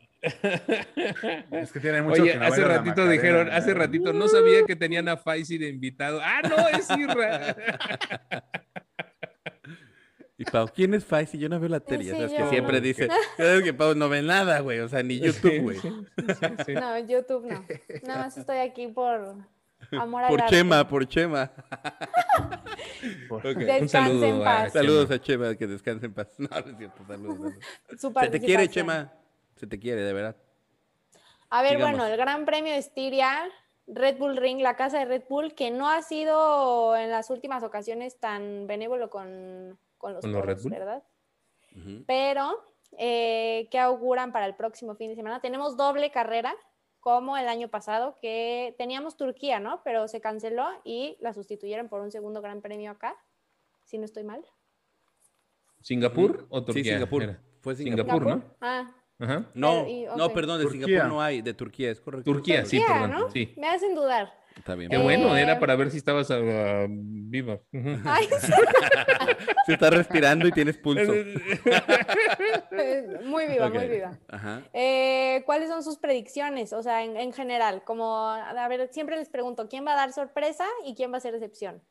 Es 1.52 1.74
que 1.74 1.82
tiene 1.82 2.02
mucho 2.02 2.22
Oye, 2.22 2.32
que 2.32 2.40
no 2.40 2.46
hace 2.46 2.64
ratito 2.64 2.90
Macarena, 3.02 3.12
dijeron, 3.12 3.50
hace 3.52 3.74
ratito 3.74 4.14
no 4.14 4.30
sabía 4.30 4.64
que 4.66 4.78
tenían 4.78 5.10
a 5.10 5.18
Faisy 5.18 5.58
de 5.58 5.68
invitado. 5.68 6.22
Ah, 6.24 6.42
no, 6.48 6.66
es 6.70 6.90
Irra. 6.92 7.58
Y 10.40 10.46
Pau, 10.46 10.68
¿quién 10.74 10.94
es 10.94 11.04
Faisy? 11.04 11.40
Yo 11.40 11.50
no 11.50 11.60
veo 11.60 11.70
la 11.70 11.80
tele. 11.80 12.04
Sí, 12.04 12.10
sabes 12.12 12.32
yo 12.32 12.38
que 12.38 12.44
no. 12.44 12.50
siempre 12.52 12.80
dice, 12.82 13.10
"Es 13.38 13.64
que 13.64 13.74
Pau 13.74 13.96
no 13.96 14.08
ve 14.08 14.22
nada, 14.22 14.60
güey. 14.60 14.80
O 14.82 14.88
sea, 14.88 15.02
ni 15.02 15.20
YouTube, 15.20 15.62
güey. 15.62 15.80
Sí, 15.80 15.90
sí, 16.18 16.48
sí. 16.66 16.74
no, 16.76 16.98
YouTube 17.00 17.46
no. 17.52 17.66
Nada 18.04 18.20
más 18.26 18.38
estoy 18.38 18.58
aquí 18.58 18.88
por 18.88 19.36
amor 19.94 20.24
al 20.24 20.30
Por. 20.30 20.46
Chema, 20.46 20.88
por 20.88 21.08
Chema. 21.08 21.52
Por- 23.30 23.46
Ok, 23.48 23.58
Descanse 23.58 23.82
Un 23.82 23.90
saludo 23.90 24.26
en 24.26 24.42
a 24.42 24.44
paz. 24.44 24.74
Saludos 24.74 25.06
Chema. 25.08 25.16
a 25.16 25.22
Chema, 25.22 25.56
que 25.56 25.68
descanse 25.68 26.06
en 26.06 26.14
paz. 26.14 26.28
No, 26.38 26.48
no 26.50 26.72
es 26.72 26.78
cierto, 26.78 27.04
saludos. 27.08 27.54
Su 27.98 28.14
Se 28.20 28.30
te 28.30 28.40
quiere. 28.40 28.68
Chema. 28.70 29.14
Se 29.56 29.66
te 29.68 29.80
quiere, 29.80 30.02
de 30.02 30.14
verdad. 30.14 30.36
A 31.50 31.62
ver, 31.64 31.78
Sigamos. 31.78 31.98
bueno, 31.98 32.06
el 32.14 32.18
Gran 32.18 32.46
Premio 32.46 32.74
de 32.74 32.80
Estiria, 32.80 33.50
Red 33.88 34.18
Bull 34.18 34.38
Ring, 34.38 34.62
la 34.62 34.76
casa 34.76 35.00
de 35.00 35.06
Red 35.06 35.24
Bull, 35.30 35.56
que 35.56 35.72
no 35.72 35.90
ha 35.90 36.02
sido 36.04 36.96
en 36.96 37.10
las 37.10 37.30
últimas 37.32 37.64
ocasiones 37.64 38.20
tan 38.20 38.68
benévolo 38.68 39.10
con, 39.10 39.80
con 39.98 40.14
los 40.14 40.22
¿Con 40.22 40.32
los 40.32 40.46
Red 40.46 40.62
Bull? 40.62 40.72
¿verdad? 40.72 41.04
Ujú. 41.76 42.04
Pero, 42.08 42.64
eh, 42.98 43.68
¿qué 43.72 43.80
auguran 43.80 44.32
para 44.32 44.46
el 44.46 44.56
próximo 44.56 44.96
fin 44.96 45.10
de 45.10 45.16
semana? 45.16 45.42
Tenemos 45.42 45.78
doble 45.78 46.12
carrera, 46.12 46.54
como 47.00 47.38
el 47.38 47.48
año 47.48 47.70
pasado, 47.70 48.18
que 48.22 48.76
teníamos 48.78 49.16
Turquía, 49.18 49.60
¿no? 49.60 49.82
Pero 49.84 50.08
se 50.08 50.20
canceló 50.22 50.68
y 50.84 51.18
la 51.22 51.34
sustituyeron 51.34 51.88
por 51.90 52.02
un 52.02 52.12
segundo 52.12 52.42
Gran 52.42 52.62
Premio 52.62 52.92
acá, 52.92 53.16
si 53.86 53.98
no 53.98 54.06
estoy 54.06 54.24
mal. 54.24 54.46
¿Singapur 55.82 56.48
o 56.50 56.64
Turquía? 56.64 56.84
Sí, 56.84 56.90
Singapur. 56.92 57.24
Era? 57.24 57.42
Fue 57.62 57.76
Singapur. 57.76 58.04
Singapur, 58.06 58.28
¿no? 58.28 58.44
Ah, 58.62 58.94
Ajá. 59.20 59.50
No, 59.56 59.72
Pero, 59.84 59.88
y- 59.88 60.06
no, 60.18 60.26
ok. 60.28 60.34
perdón, 60.34 60.58
de 60.60 60.64
Turquía. 60.66 60.86
Singapur 60.86 61.10
no 61.10 61.22
hay, 61.22 61.42
de 61.42 61.54
Turquía, 61.54 61.90
es 61.92 62.00
correcto. 62.02 62.32
Turquía, 62.32 62.66
sí, 62.66 62.78
Turquía, 62.78 62.94
perdón. 63.02 63.12
¿no? 63.12 63.32
Sí. 63.32 63.54
Me 63.58 63.68
hacen 63.68 63.96
dudar. 63.96 64.32
Está 64.58 64.76
bien. 64.76 64.90
Qué 64.90 64.98
bueno, 64.98 65.36
Eh, 65.38 65.42
era 65.42 65.60
para 65.60 65.76
ver 65.76 65.92
si 65.92 65.98
estabas 65.98 66.30
ah, 66.32 66.86
viva. 66.90 67.60
Se 69.66 69.72
está 69.74 69.90
respirando 69.90 70.48
y 70.48 70.52
tienes 70.52 70.78
pulso. 70.78 71.12
muy 73.24 73.48
viva, 73.48 73.70
muy 73.70 73.88
viva. 73.88 74.18
Ajá. 74.28 74.64
Eh, 74.74 75.44
¿Cuáles 75.46 75.70
son 75.70 75.84
sus 75.84 75.98
predicciones? 75.98 76.74
O 76.74 76.84
sea, 76.84 77.04
en, 77.04 77.18
en 77.18 77.34
general, 77.34 77.84
como, 77.84 78.28
a 78.28 78.68
ver, 78.68 78.90
siempre 78.92 79.18
les 79.18 79.30
pregunto, 79.30 79.68
¿quién 79.70 79.86
va 79.86 79.94
a 79.94 79.98
dar 79.98 80.14
sorpresa 80.14 80.66
y 80.86 80.96
quién 80.96 81.14
va 81.14 81.18
a 81.18 81.22
ser 81.22 81.36
excepción 81.36 81.82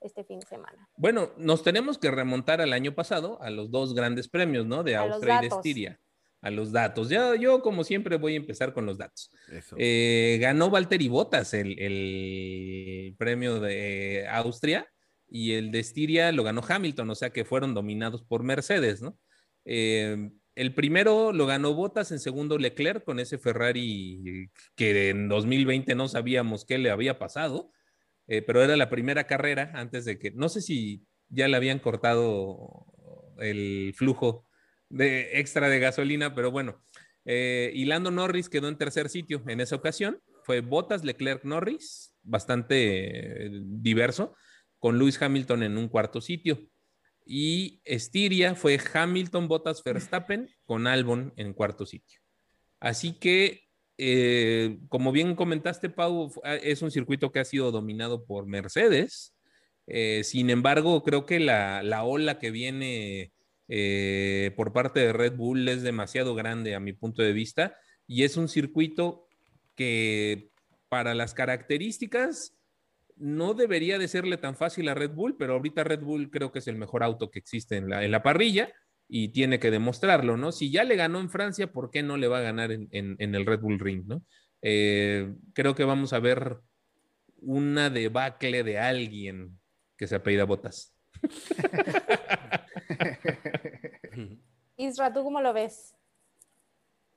este 0.00 0.24
fin 0.24 0.40
de 0.40 0.46
semana? 0.46 0.88
Bueno, 0.96 1.30
nos 1.36 1.62
tenemos 1.62 1.98
que 1.98 2.10
remontar 2.10 2.60
al 2.60 2.72
año 2.72 2.94
pasado, 2.94 3.40
a 3.40 3.50
los 3.50 3.70
dos 3.70 3.94
grandes 3.94 4.28
premios, 4.28 4.66
¿no? 4.66 4.82
De 4.82 4.96
A 4.96 5.00
Austria 5.00 5.38
y 5.38 5.40
de. 5.40 5.46
Estiria. 5.46 6.00
A 6.44 6.50
los 6.50 6.72
datos. 6.72 7.08
Ya, 7.08 7.34
yo, 7.36 7.62
como 7.62 7.84
siempre, 7.84 8.18
voy 8.18 8.34
a 8.34 8.36
empezar 8.36 8.74
con 8.74 8.84
los 8.84 8.98
datos. 8.98 9.30
Eh, 9.78 10.36
ganó 10.42 10.68
Valtteri 10.68 11.08
Bottas 11.08 11.54
el, 11.54 11.78
el 11.78 13.14
premio 13.16 13.60
de 13.60 14.26
Austria 14.28 14.86
y 15.26 15.52
el 15.52 15.70
de 15.70 15.78
Estiria 15.78 16.30
lo 16.32 16.44
ganó 16.44 16.60
Hamilton, 16.66 17.08
o 17.08 17.14
sea 17.14 17.30
que 17.30 17.46
fueron 17.46 17.72
dominados 17.72 18.22
por 18.22 18.42
Mercedes, 18.42 19.00
¿no? 19.00 19.18
Eh, 19.64 20.30
el 20.54 20.74
primero 20.74 21.32
lo 21.32 21.46
ganó 21.46 21.74
Bottas, 21.74 22.12
en 22.12 22.20
segundo 22.20 22.58
Leclerc 22.58 23.04
con 23.04 23.18
ese 23.18 23.38
Ferrari 23.38 24.50
que 24.76 25.08
en 25.08 25.28
2020 25.28 25.94
no 25.94 26.08
sabíamos 26.08 26.64
qué 26.64 26.76
le 26.78 26.90
había 26.90 27.18
pasado, 27.18 27.72
eh, 28.26 28.42
pero 28.42 28.62
era 28.62 28.76
la 28.76 28.90
primera 28.90 29.26
carrera 29.26 29.72
antes 29.74 30.04
de 30.04 30.18
que, 30.18 30.30
no 30.30 30.48
sé 30.48 30.60
si 30.60 31.06
ya 31.28 31.48
le 31.48 31.56
habían 31.56 31.78
cortado 31.78 32.86
el 33.38 33.94
flujo 33.96 34.46
de 34.94 35.40
extra 35.40 35.68
de 35.68 35.80
gasolina, 35.80 36.34
pero 36.34 36.50
bueno, 36.50 36.80
eh, 37.24 37.72
y 37.74 37.84
Lando 37.84 38.10
Norris 38.10 38.48
quedó 38.48 38.68
en 38.68 38.78
tercer 38.78 39.08
sitio 39.08 39.42
en 39.48 39.60
esa 39.60 39.76
ocasión. 39.76 40.20
Fue 40.44 40.60
Bottas, 40.60 41.04
Leclerc, 41.04 41.44
Norris, 41.44 42.14
bastante 42.22 43.46
eh, 43.46 43.50
diverso, 43.64 44.34
con 44.78 44.98
Lewis 44.98 45.20
Hamilton 45.20 45.64
en 45.64 45.78
un 45.78 45.88
cuarto 45.88 46.20
sitio. 46.20 46.68
Y 47.26 47.80
Estiria 47.84 48.54
fue 48.54 48.78
Hamilton, 48.92 49.48
Bottas, 49.48 49.82
Verstappen, 49.82 50.48
con 50.64 50.86
Albon 50.86 51.32
en 51.36 51.54
cuarto 51.54 51.86
sitio. 51.86 52.20
Así 52.78 53.18
que, 53.18 53.62
eh, 53.96 54.78
como 54.88 55.10
bien 55.10 55.34
comentaste, 55.34 55.88
Pau, 55.88 56.30
ah, 56.44 56.56
es 56.56 56.82
un 56.82 56.90
circuito 56.90 57.32
que 57.32 57.40
ha 57.40 57.44
sido 57.44 57.72
dominado 57.72 58.26
por 58.26 58.46
Mercedes. 58.46 59.34
Eh, 59.86 60.22
sin 60.22 60.50
embargo, 60.50 61.02
creo 61.02 61.24
que 61.26 61.40
la, 61.40 61.82
la 61.82 62.04
ola 62.04 62.38
que 62.38 62.50
viene 62.50 63.33
eh, 63.68 64.52
por 64.56 64.72
parte 64.72 65.00
de 65.00 65.12
Red 65.12 65.36
Bull 65.36 65.68
es 65.68 65.82
demasiado 65.82 66.34
grande 66.34 66.74
a 66.74 66.80
mi 66.80 66.92
punto 66.92 67.22
de 67.22 67.32
vista 67.32 67.76
y 68.06 68.24
es 68.24 68.36
un 68.36 68.48
circuito 68.48 69.26
que 69.74 70.50
para 70.88 71.14
las 71.14 71.34
características 71.34 72.56
no 73.16 73.54
debería 73.54 73.98
de 73.98 74.08
serle 74.08 74.36
tan 74.36 74.56
fácil 74.56 74.88
a 74.88 74.94
Red 74.94 75.12
Bull, 75.12 75.36
pero 75.36 75.54
ahorita 75.54 75.84
Red 75.84 76.00
Bull 76.00 76.30
creo 76.30 76.52
que 76.52 76.58
es 76.58 76.68
el 76.68 76.76
mejor 76.76 77.02
auto 77.02 77.30
que 77.30 77.38
existe 77.38 77.76
en 77.76 77.88
la, 77.88 78.22
parrilla 78.22 78.72
y 79.08 79.28
tiene 79.28 79.60
que 79.60 79.70
demostrarlo, 79.70 80.36
¿no? 80.36 80.50
Si 80.50 80.70
ya 80.70 80.82
le 80.84 80.96
ganó 80.96 81.20
en 81.20 81.30
Francia, 81.30 81.72
¿por 81.72 81.90
qué 81.90 82.02
no 82.02 82.16
le 82.16 82.26
va 82.26 82.38
a 82.38 82.42
ganar 82.42 82.72
en 82.72 82.90
el 83.34 83.46
Red 83.46 83.60
Bull 83.60 83.78
Ring, 83.78 84.04
¿no? 84.06 84.24
Eh, 84.66 85.34
creo 85.52 85.74
que 85.74 85.84
vamos 85.84 86.14
a 86.14 86.20
ver 86.20 86.56
una 87.36 87.90
debacle 87.90 88.62
de 88.62 88.78
alguien 88.78 89.60
que 89.98 90.06
se 90.06 90.14
apellida 90.14 90.44
Botas. 90.44 90.96
Isra, 94.76 95.12
¿tú 95.12 95.22
cómo 95.22 95.40
lo 95.40 95.52
ves? 95.52 95.94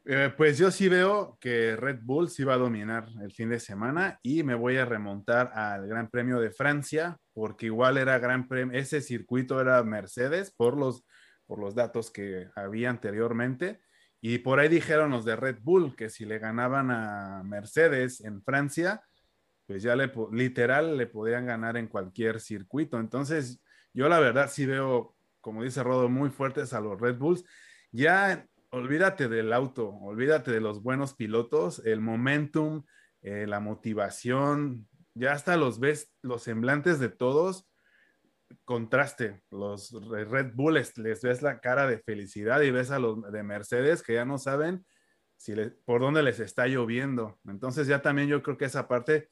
Eh, 0.05 0.34
pues 0.38 0.57
yo 0.57 0.72
sí 0.72 0.88
veo 0.88 1.38
que 1.41 1.76
Red 1.76 1.99
Bull 2.01 2.30
sí 2.30 2.45
va 2.45 2.53
a 2.53 2.57
dominar 2.57 3.09
el 3.22 3.34
fin 3.34 3.49
de 3.49 3.59
semana 3.59 4.20
y 4.24 4.41
me 4.43 4.55
voy 4.55 4.78
a 4.78 4.86
remontar 4.86 5.51
al 5.53 5.86
Gran 5.86 6.09
Premio 6.09 6.39
de 6.39 6.51
Francia 6.51 7.18
porque 7.34 7.65
igual 7.65 7.97
era 7.97 8.18
Gran 8.18 8.47
Premio, 8.47 8.80
ese 8.80 9.01
circuito 9.01 9.59
era 9.59 9.84
Mercedes 9.84 10.53
por 10.55 10.78
los, 10.78 11.05
por 11.45 11.59
los 11.59 11.76
datos 11.76 12.09
que 12.09 12.47
había 12.55 12.89
anteriormente 12.89 13.82
y 14.22 14.38
por 14.38 14.59
ahí 14.59 14.70
dijeron 14.70 15.11
los 15.11 15.26
de 15.26 15.36
Red 15.36 15.57
Bull 15.61 15.93
que 15.95 16.09
si 16.09 16.26
le 16.26 16.39
ganaban 16.39 16.89
a 16.89 17.43
Mercedes 17.43 18.22
en 18.22 18.41
Francia, 18.41 19.03
pues 19.65 19.84
ya 19.84 19.95
literal 20.32 20.97
le 20.97 21.07
podrían 21.07 21.45
ganar 21.45 21.76
en 21.76 21.88
cualquier 21.88 22.39
circuito. 22.39 22.97
Entonces 22.97 23.61
yo 23.93 24.07
la 24.07 24.20
verdad 24.20 24.49
sí 24.49 24.65
veo, 24.65 25.16
como 25.48 25.64
dice 25.64 25.82
Rodo, 25.82 26.10
muy 26.10 26.30
fuertes 26.30 26.74
a 26.74 26.82
los 26.82 27.00
Red 27.00 27.20
Bulls. 27.20 27.45
Ya 27.93 28.45
olvídate 28.70 29.30
del 29.30 29.54
auto, 29.54 29.91
olvídate 29.91 30.52
de 30.52 30.60
los 30.60 30.84
buenos 30.84 31.14
pilotos, 31.14 31.82
el 31.86 32.02
momentum, 32.02 32.84
eh, 33.22 33.48
la 33.48 33.62
motivación, 33.62 34.89
ya 35.14 35.32
hasta 35.32 35.56
los 35.56 35.80
ves, 35.80 36.14
los 36.22 36.43
semblantes 36.43 37.00
de 37.00 37.08
todos, 37.08 37.66
contraste, 38.66 39.41
los 39.50 39.93
Red 40.10 40.52
Bulls 40.54 40.98
les 40.98 41.22
ves 41.22 41.41
la 41.41 41.62
cara 41.62 41.88
de 41.88 42.00
felicidad 42.00 42.60
y 42.60 42.72
ves 42.72 42.91
a 42.91 43.00
los 43.00 43.32
de 43.32 43.41
Mercedes 43.41 44.04
que 44.04 44.16
ya 44.16 44.26
no 44.26 44.39
saben 44.39 44.86
si 45.38 45.54
por 45.86 46.02
dónde 46.02 46.24
les 46.24 46.41
está 46.41 46.68
lloviendo. 46.68 47.39
Entonces 47.45 47.88
ya 47.88 48.02
también 48.02 48.28
yo 48.28 48.43
creo 48.43 48.58
que 48.58 48.66
esa 48.66 48.89
parte 48.89 49.30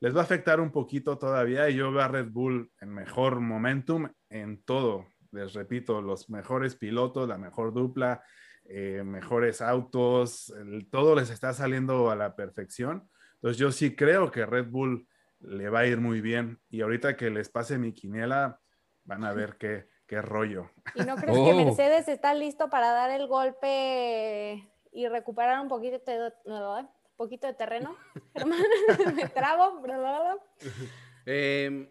les 0.00 0.16
va 0.16 0.20
a 0.20 0.24
afectar 0.24 0.60
un 0.60 0.72
poquito 0.72 1.18
todavía 1.18 1.68
y 1.68 1.74
yo 1.74 1.92
veo 1.92 2.00
a 2.00 2.08
Red 2.08 2.30
Bull 2.30 2.72
en 2.80 2.88
mejor 2.88 3.40
momentum 3.40 4.08
en 4.30 4.62
todo. 4.62 5.04
Les 5.32 5.52
repito, 5.54 6.00
los 6.02 6.30
mejores 6.30 6.74
pilotos, 6.76 7.28
la 7.28 7.38
mejor 7.38 7.72
dupla, 7.72 8.22
eh, 8.64 9.02
mejores 9.04 9.60
autos, 9.60 10.50
el- 10.58 10.88
todo 10.90 11.14
les 11.14 11.30
está 11.30 11.52
saliendo 11.52 12.10
a 12.10 12.16
la 12.16 12.34
perfección. 12.36 13.08
Entonces 13.34 13.58
yo 13.58 13.70
sí 13.72 13.94
creo 13.94 14.30
que 14.30 14.44
Red 14.46 14.66
Bull 14.70 15.06
le 15.40 15.68
va 15.70 15.80
a 15.80 15.86
ir 15.86 16.00
muy 16.00 16.20
bien 16.20 16.60
y 16.68 16.80
ahorita 16.80 17.16
que 17.16 17.30
les 17.30 17.48
pase 17.48 17.78
mi 17.78 17.92
quiniela 17.92 18.60
van 19.04 19.24
a 19.24 19.32
ver 19.32 19.56
qué, 19.56 19.88
qué 20.06 20.20
rollo. 20.20 20.70
¿Y 20.94 21.02
no 21.04 21.14
crees 21.16 21.36
que 21.38 21.52
Oh. 21.52 21.64
Mercedes 21.64 22.08
está 22.08 22.34
listo 22.34 22.68
para 22.68 22.90
dar 22.90 23.10
el 23.10 23.26
golpe 23.28 24.68
y 24.92 25.06
recuperar 25.08 25.60
un 25.60 25.68
poquito 25.68 25.98
de, 26.10 26.32
un 26.46 26.88
poquito 27.16 27.46
de 27.46 27.54
terreno? 27.54 27.96
Me 29.14 29.28
trabo. 29.28 29.80
Eh, 31.26 31.88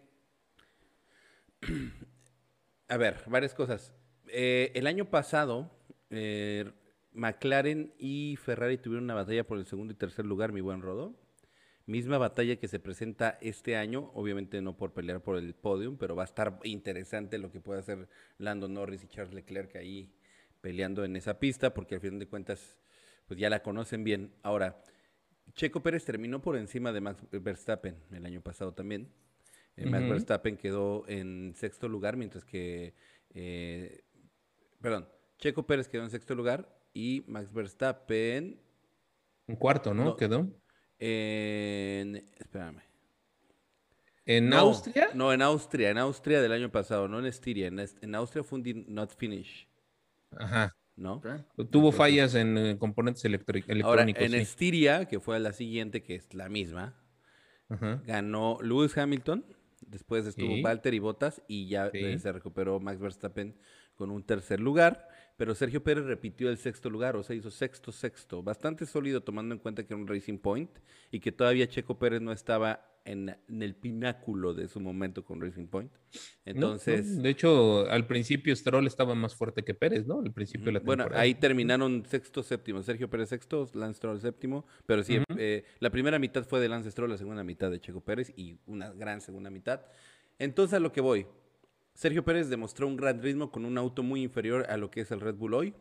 a 2.88 2.96
ver, 2.96 3.22
varias 3.26 3.54
cosas. 3.54 3.92
Eh, 4.28 4.72
el 4.74 4.86
año 4.86 5.10
pasado, 5.10 5.70
eh, 6.10 6.70
McLaren 7.12 7.94
y 7.98 8.36
Ferrari 8.36 8.78
tuvieron 8.78 9.04
una 9.04 9.14
batalla 9.14 9.44
por 9.44 9.58
el 9.58 9.66
segundo 9.66 9.92
y 9.92 9.96
tercer 9.96 10.24
lugar, 10.24 10.52
mi 10.52 10.60
buen 10.60 10.82
Rodo. 10.82 11.14
Misma 11.86 12.18
batalla 12.18 12.56
que 12.56 12.68
se 12.68 12.80
presenta 12.80 13.38
este 13.40 13.76
año, 13.76 14.10
obviamente 14.14 14.60
no 14.60 14.76
por 14.76 14.92
pelear 14.92 15.22
por 15.22 15.36
el 15.36 15.54
podium, 15.54 15.96
pero 15.96 16.14
va 16.14 16.22
a 16.22 16.26
estar 16.26 16.58
interesante 16.64 17.38
lo 17.38 17.50
que 17.50 17.60
puede 17.60 17.80
hacer 17.80 18.08
Lando 18.36 18.68
Norris 18.68 19.04
y 19.04 19.08
Charles 19.08 19.32
Leclerc 19.32 19.76
ahí 19.76 20.12
peleando 20.60 21.04
en 21.04 21.16
esa 21.16 21.38
pista, 21.38 21.72
porque 21.72 21.94
al 21.94 22.00
final 22.00 22.18
de 22.18 22.26
cuentas, 22.26 22.76
pues 23.26 23.40
ya 23.40 23.48
la 23.48 23.62
conocen 23.62 24.04
bien. 24.04 24.34
Ahora, 24.42 24.82
Checo 25.54 25.82
Pérez 25.82 26.04
terminó 26.04 26.42
por 26.42 26.56
encima 26.56 26.92
de 26.92 27.00
Max 27.00 27.24
Verstappen 27.30 27.96
el 28.12 28.26
año 28.26 28.42
pasado 28.42 28.72
también. 28.74 29.10
Eh, 29.78 29.86
Max. 29.86 30.08
Verstappen 30.08 30.56
quedó 30.56 31.04
en 31.08 31.54
sexto 31.54 31.88
lugar, 31.88 32.16
mientras 32.16 32.44
que, 32.44 32.94
eh, 33.30 34.02
perdón, 34.80 35.08
Checo 35.38 35.66
Pérez 35.66 35.88
quedó 35.88 36.02
en 36.04 36.10
sexto 36.10 36.34
lugar 36.34 36.68
y 36.92 37.22
Max 37.28 37.52
Verstappen 37.52 38.60
Un 39.46 39.56
cuarto, 39.56 39.94
¿no? 39.94 40.04
No. 40.04 40.16
Quedó. 40.16 40.48
en, 40.98 42.16
espérame. 42.38 42.82
En 44.26 44.48
No, 44.50 44.58
Austria. 44.58 45.08
No, 45.14 45.32
en 45.32 45.40
Austria, 45.42 45.90
en 45.90 45.98
Austria 45.98 46.42
del 46.42 46.52
año 46.52 46.70
pasado, 46.70 47.08
no 47.08 47.18
en 47.18 47.26
Estiria. 47.26 47.68
En, 47.68 47.78
en 47.78 48.14
Austria 48.14 48.42
fue 48.44 48.58
un 48.58 48.62
did 48.62 48.76
not 48.88 49.14
finish, 49.16 49.66
Ajá. 50.36 50.76
¿no? 50.96 51.22
Tuvo 51.70 51.92
fallas 51.92 52.34
en 52.34 52.58
eh, 52.58 52.78
componentes 52.78 53.24
electri- 53.24 53.62
Ahora, 53.84 54.02
electrónicos. 54.02 54.22
en 54.24 54.30
sí. 54.32 54.36
Estiria, 54.38 55.04
que 55.06 55.18
fue 55.20 55.38
la 55.40 55.52
siguiente, 55.54 56.02
que 56.02 56.16
es 56.16 56.34
la 56.34 56.48
misma, 56.50 56.94
Ajá. 57.70 58.02
ganó 58.04 58.58
Lewis 58.60 58.98
Hamilton, 58.98 59.46
después 59.90 60.26
estuvo 60.26 60.54
Sí. 60.54 60.62
Valtteri 60.62 60.98
Bottas 60.98 61.42
y 61.48 61.68
ya 61.68 61.90
Sí. 61.90 61.98
eh, 61.98 62.18
se 62.18 62.32
recuperó 62.32 62.80
Max 62.80 63.00
Verstappen 63.00 63.56
con 63.98 64.10
un 64.10 64.22
tercer 64.22 64.60
lugar, 64.60 65.08
pero 65.36 65.54
Sergio 65.54 65.82
Pérez 65.82 66.04
repitió 66.04 66.48
el 66.48 66.56
sexto 66.56 66.88
lugar, 66.88 67.16
o 67.16 67.22
sea, 67.22 67.34
hizo 67.36 67.50
sexto, 67.50 67.92
sexto, 67.92 68.42
bastante 68.42 68.86
sólido 68.86 69.20
tomando 69.22 69.54
en 69.54 69.58
cuenta 69.60 69.82
que 69.84 69.92
era 69.92 70.00
un 70.00 70.06
Racing 70.08 70.38
Point 70.38 70.70
y 71.10 71.20
que 71.20 71.32
todavía 71.32 71.68
Checo 71.68 71.98
Pérez 71.98 72.20
no 72.20 72.32
estaba 72.32 72.84
en, 73.04 73.34
en 73.48 73.62
el 73.62 73.74
pináculo 73.74 74.54
de 74.54 74.68
su 74.68 74.80
momento 74.80 75.24
con 75.24 75.40
Racing 75.40 75.66
Point. 75.66 75.90
Entonces, 76.44 77.06
no, 77.06 77.22
De 77.22 77.30
hecho, 77.30 77.88
al 77.90 78.06
principio 78.06 78.54
Stroll 78.54 78.86
estaba 78.86 79.14
más 79.14 79.34
fuerte 79.34 79.64
que 79.64 79.74
Pérez, 79.74 80.06
¿no? 80.06 80.20
Al 80.20 80.32
principio 80.32 80.66
de 80.66 80.72
la 80.72 80.80
Bueno, 80.80 81.04
temporada. 81.04 81.22
ahí 81.22 81.34
terminaron 81.34 82.04
sexto, 82.06 82.42
séptimo. 82.42 82.82
Sergio 82.82 83.08
Pérez 83.10 83.30
sexto, 83.30 83.68
Lance 83.74 83.96
Stroll 83.98 84.20
séptimo. 84.20 84.66
Pero 84.86 85.02
sí, 85.02 85.18
eh, 85.36 85.64
la 85.80 85.90
primera 85.90 86.18
mitad 86.18 86.44
fue 86.44 86.60
de 86.60 86.68
Lance 86.68 86.90
Stroll, 86.90 87.10
la 87.10 87.16
segunda 87.18 87.42
mitad 87.44 87.70
de 87.70 87.80
Checo 87.80 88.00
Pérez 88.02 88.32
y 88.36 88.58
una 88.66 88.92
gran 88.92 89.20
segunda 89.20 89.50
mitad. 89.50 89.80
Entonces, 90.38 90.74
a 90.74 90.80
lo 90.80 90.92
que 90.92 91.00
voy. 91.00 91.26
Sergio 91.98 92.24
Pérez 92.24 92.48
demostró 92.48 92.86
un 92.86 92.96
gran 92.96 93.20
ritmo 93.20 93.50
con 93.50 93.64
un 93.64 93.76
auto 93.76 94.04
muy 94.04 94.22
inferior 94.22 94.66
a 94.70 94.76
lo 94.76 94.88
que 94.88 95.00
es 95.00 95.10
el 95.10 95.20
Red 95.20 95.34
Bull 95.34 95.52
hoy. 95.52 95.74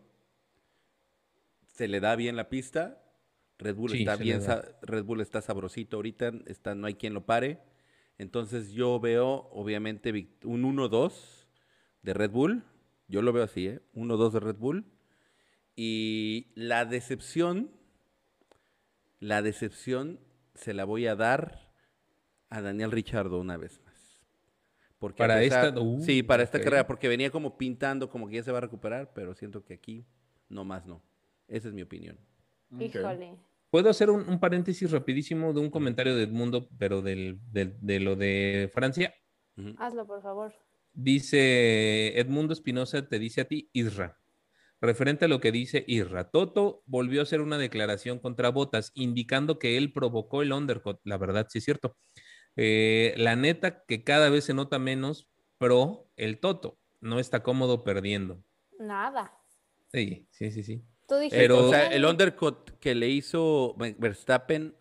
Se 1.68 1.88
le 1.88 1.99
da 1.99 2.15
bien 2.15 2.36
la 2.36 2.49
pista. 2.49 3.03
Red 3.59 3.76
Bull 3.76 3.91
Sí, 3.91 3.99
está 3.99 4.15
bien, 4.15 4.41
Red 4.82 5.03
Bull 5.03 5.22
está 5.22 5.41
sabrosito 5.41 5.97
ahorita, 5.97 6.32
está, 6.47 6.74
no 6.74 6.88
hay 6.88 6.95
quien 6.95 7.13
lo 7.13 7.28
pare. 7.28 7.59
Entonces 8.18 8.72
yo 8.72 8.99
veo, 8.99 9.47
obviamente, 9.51 10.09
un 10.43 10.63
1-2 10.63 11.13
de 12.01 12.15
Red 12.15 12.32
Bull. 12.32 12.63
Yo 13.07 13.22
lo 13.22 13.32
veo 13.32 13.43
así, 13.43 13.68
¿eh? 13.68 13.82
1-2 13.93 14.32
de 14.32 14.39
Red 14.39 14.55
Bull. 14.55 14.86
Y 15.76 16.47
la 16.55 16.86
decepción, 16.86 17.70
la 19.20 19.43
decepción 19.43 20.20
se 20.55 20.74
la 20.74 20.84
voy 20.84 21.05
a 21.05 21.15
dar 21.15 21.72
a 22.49 22.61
Daniel 22.61 22.89
Richardo 22.89 23.39
una 23.39 23.57
vez. 23.57 23.82
Porque 25.00 25.18
Para 25.18 25.38
pesar- 25.39 25.68
esta- 25.68 25.80
uh, 25.80 26.02
sí, 26.02 26.24
para 26.24 26.43
esta 26.43 26.58
ok. 26.58 26.64
carrera, 26.64 26.88
porque 26.88 27.08
venía 27.08 27.30
como 27.30 27.58
pintando, 27.58 28.10
como 28.10 28.28
que 28.28 28.36
ya 28.36 28.43
se 28.43 28.52
va 28.52 28.58
a 28.58 28.62
recuperar, 28.62 29.12
pero 29.14 29.36
siento 29.36 29.64
que 29.64 29.76
aquí 29.76 30.06
no 30.50 30.64
más 30.64 30.86
no. 30.88 31.04
Esa 31.48 31.68
es 31.68 31.74
mi 31.74 31.84
opinión. 31.84 32.18
Ok. 32.74 32.82
Híjole. 32.82 33.36
¿Puedo 33.70 33.89
hacer 33.89 34.10
un, 34.10 34.28
un 34.28 34.39
paréntesis 34.39 34.89
rapidísimo 34.89 35.54
de 35.54 35.60
un 35.60 35.70
comentario 35.70 36.16
de 36.16 36.24
Edmundo, 36.24 36.70
pero 36.80 37.02
del, 37.02 37.39
del- 37.52 37.76
de 37.82 38.00
lo 38.00 38.16
de 38.16 38.72
Francia? 38.74 39.14
Ujú. 39.58 39.76
Hazlo, 39.78 40.08
por 40.08 40.22
favor. 40.22 40.54
Dice 40.93 42.18
Edmundo 42.20 42.54
Espinosa, 42.54 43.08
te 43.08 43.20
dice 43.20 43.41
a 43.41 43.45
ti, 43.45 43.70
Isra. 43.74 44.18
Referente 44.82 45.26
a 45.26 45.28
lo 45.28 45.39
que 45.39 45.52
dice 45.52 45.84
Isra, 45.88 46.30
Toto 46.30 46.84
volvió 46.86 47.20
a 47.20 47.24
hacer 47.24 47.41
una 47.41 47.58
declaración 47.58 48.20
contra 48.20 48.50
Botas, 48.50 48.91
indicando 48.93 49.58
que 49.60 49.78
él 49.78 49.91
provocó 49.93 50.41
el 50.41 50.54
undercut. 50.54 51.00
La 51.04 51.18
verdad, 51.18 51.48
sí 51.50 51.58
es 51.60 51.66
cierto. 51.66 51.95
Eh, 52.58 53.14
la 53.18 53.36
neta 53.36 53.84
que 53.86 54.03
cada 54.03 54.30
vez 54.30 54.43
se 54.45 54.53
nota 54.53 54.80
menos 54.80 55.28
pro 55.58 56.10
el 56.18 56.39
Toto. 56.39 56.78
No 56.99 57.20
está 57.20 57.43
cómodo 57.43 57.84
perdiendo. 57.84 58.43
Nada. 58.80 59.32
Sí, 59.93 60.28
sí, 60.32 60.51
sí, 60.51 60.64
sí. 60.64 60.84
Tú 61.08 61.16
dijiste. 61.16 61.38
Pero- 61.38 61.68
O 61.68 61.70
sea, 61.70 61.88
el 61.88 62.03
undercut 62.05 62.72
que 62.80 62.95
le 62.95 63.08
hizo 63.10 63.76
Ver- 63.78 63.95
Verstappen 63.97 64.76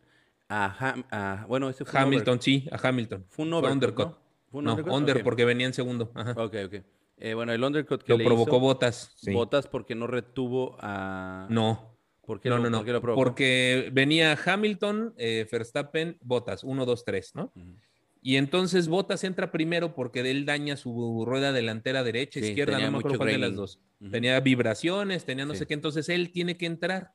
a, 0.49 0.75
Ham- 0.95 1.05
a- 1.11 1.45
bueno, 1.49 1.69
ese 1.69 1.85
fue 1.85 2.01
Hamilton, 2.01 2.41
sí, 2.43 2.67
a 2.73 2.89
Hamilton. 2.89 3.25
Fue 3.29 3.45
un 3.45 3.51
Fue 3.51 3.59
overcut, 3.61 3.75
undercut. 3.75 4.07
¿no? 4.07 4.19
¿Fue 4.51 4.59
un 4.59 4.65
No, 4.65 4.71
undercut? 4.73 4.93
under 4.95 5.23
porque 5.25 5.45
venía 5.45 5.67
en 5.67 5.75
segundo. 5.75 6.11
Ajá. 6.15 6.33
Ok, 6.33 6.55
ok. 6.67 6.75
Eh, 7.19 7.35
bueno, 7.35 7.53
el 7.53 7.63
undercut 7.63 8.03
que 8.03 8.13
Lo 8.13 8.19
le 8.19 8.25
provocó 8.25 8.57
hizo 8.57 8.61
Botas. 8.61 9.13
Sí. 9.17 9.33
Botas 9.33 9.67
porque 9.69 9.95
no 9.95 10.07
retuvo 10.07 10.77
a... 10.81 11.47
No, 11.51 11.96
¿Por 12.27 12.41
qué 12.41 12.49
no, 12.51 12.57
lo- 12.59 12.65
no, 12.65 12.71
no. 12.71 12.79
por 12.79 12.87
qué 12.87 12.93
lo 12.93 13.01
provocó? 13.01 13.25
Porque 13.25 13.91
venía 13.93 14.37
Hamilton, 14.45 15.15
eh, 15.17 15.47
Verstappen, 15.51 16.19
Botas, 16.21 16.65
1, 16.65 16.85
2, 16.85 17.05
3, 17.05 17.35
¿no? 17.35 17.53
Y 18.21 18.37
entonces 18.37 18.89
Botas 18.89 19.23
entra 19.25 19.53
primero 19.53 19.95
porque 19.95 20.21
él 20.29 20.45
daña 20.45 20.77
su 20.77 21.25
rueda 21.25 21.53
delantera 21.53 22.03
derecha, 22.03 22.41
Sí, 22.41 22.47
izquierda, 22.49 22.73
tenía 22.73 22.87
no 22.87 22.93
me 22.93 22.99
acuerdo 22.99 23.19
cuál 23.19 23.31
de 23.31 23.39
las 23.39 23.55
dos. 23.55 23.81
Tenía 24.11 24.41
vibraciones, 24.41 25.25
tenía 25.25 25.45
no 25.47 25.55
Sí. 25.55 25.61
sé 25.61 25.67
qué, 25.67 25.75
entonces 25.75 26.09
él 26.09 26.33
tiene 26.33 26.57
que 26.57 26.67
entrar 26.67 27.13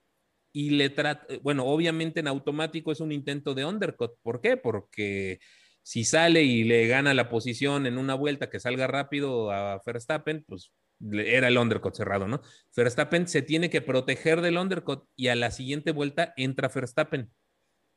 y 0.53 0.72
le 0.72 0.89
trata, 0.89 1.28
bueno, 1.41 1.66
obviamente 1.66 2.20
en 2.22 2.28
automático 2.28 2.91
es 2.91 2.99
un 3.01 3.12
intento 3.12 3.53
de 3.53 3.66
undercut. 3.66 4.12
¿Por 4.22 4.39
qué? 4.41 4.55
Porque 4.57 5.39
si 5.84 6.03
sale 6.05 6.43
y 6.43 6.64
le 6.64 6.88
gana 6.88 7.14
la 7.14 7.28
posición 7.30 7.88
en 7.88 7.97
una 7.97 8.16
vuelta 8.16 8.49
que 8.49 8.59
salga 8.59 8.88
rápido 8.88 9.51
a 9.51 9.82
Verstappen, 9.86 10.43
pues 10.47 10.72
era 11.12 11.47
el 11.47 11.58
undercut 11.58 11.95
cerrado, 11.95 12.28
¿no? 12.28 12.41
Verstappen 12.76 13.28
se 13.28 13.41
tiene 13.41 13.70
que 13.70 13.82
proteger 13.82 14.41
del 14.41 14.58
undercut 14.58 15.06
y 15.16 15.28
a 15.30 15.36
la 15.36 15.52
siguiente 15.52 15.91
vuelta 15.91 16.34
entra 16.38 16.68
Verstappen 16.70 17.32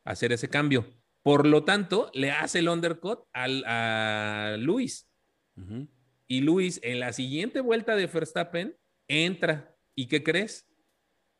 a 0.05 0.11
hacer 0.11 0.31
ese 0.31 0.49
cambio. 0.49 0.85
Por 1.23 1.47
lo 1.47 1.63
tanto, 1.63 2.11
le 2.13 2.31
hace 2.31 2.59
el 2.59 2.69
undercut 2.69 3.19
al, 3.33 3.63
a 3.65 4.57
Luis. 4.59 5.09
Y 6.27 6.41
Luis 6.41 6.79
en 6.83 6.99
la 6.99 7.13
siguiente 7.13 7.61
vuelta 7.61 7.95
de 7.95 8.07
Verstappen 8.07 8.75
entra. 9.07 9.75
¿Y 9.95 10.07
qué 10.07 10.23
crees? 10.23 10.67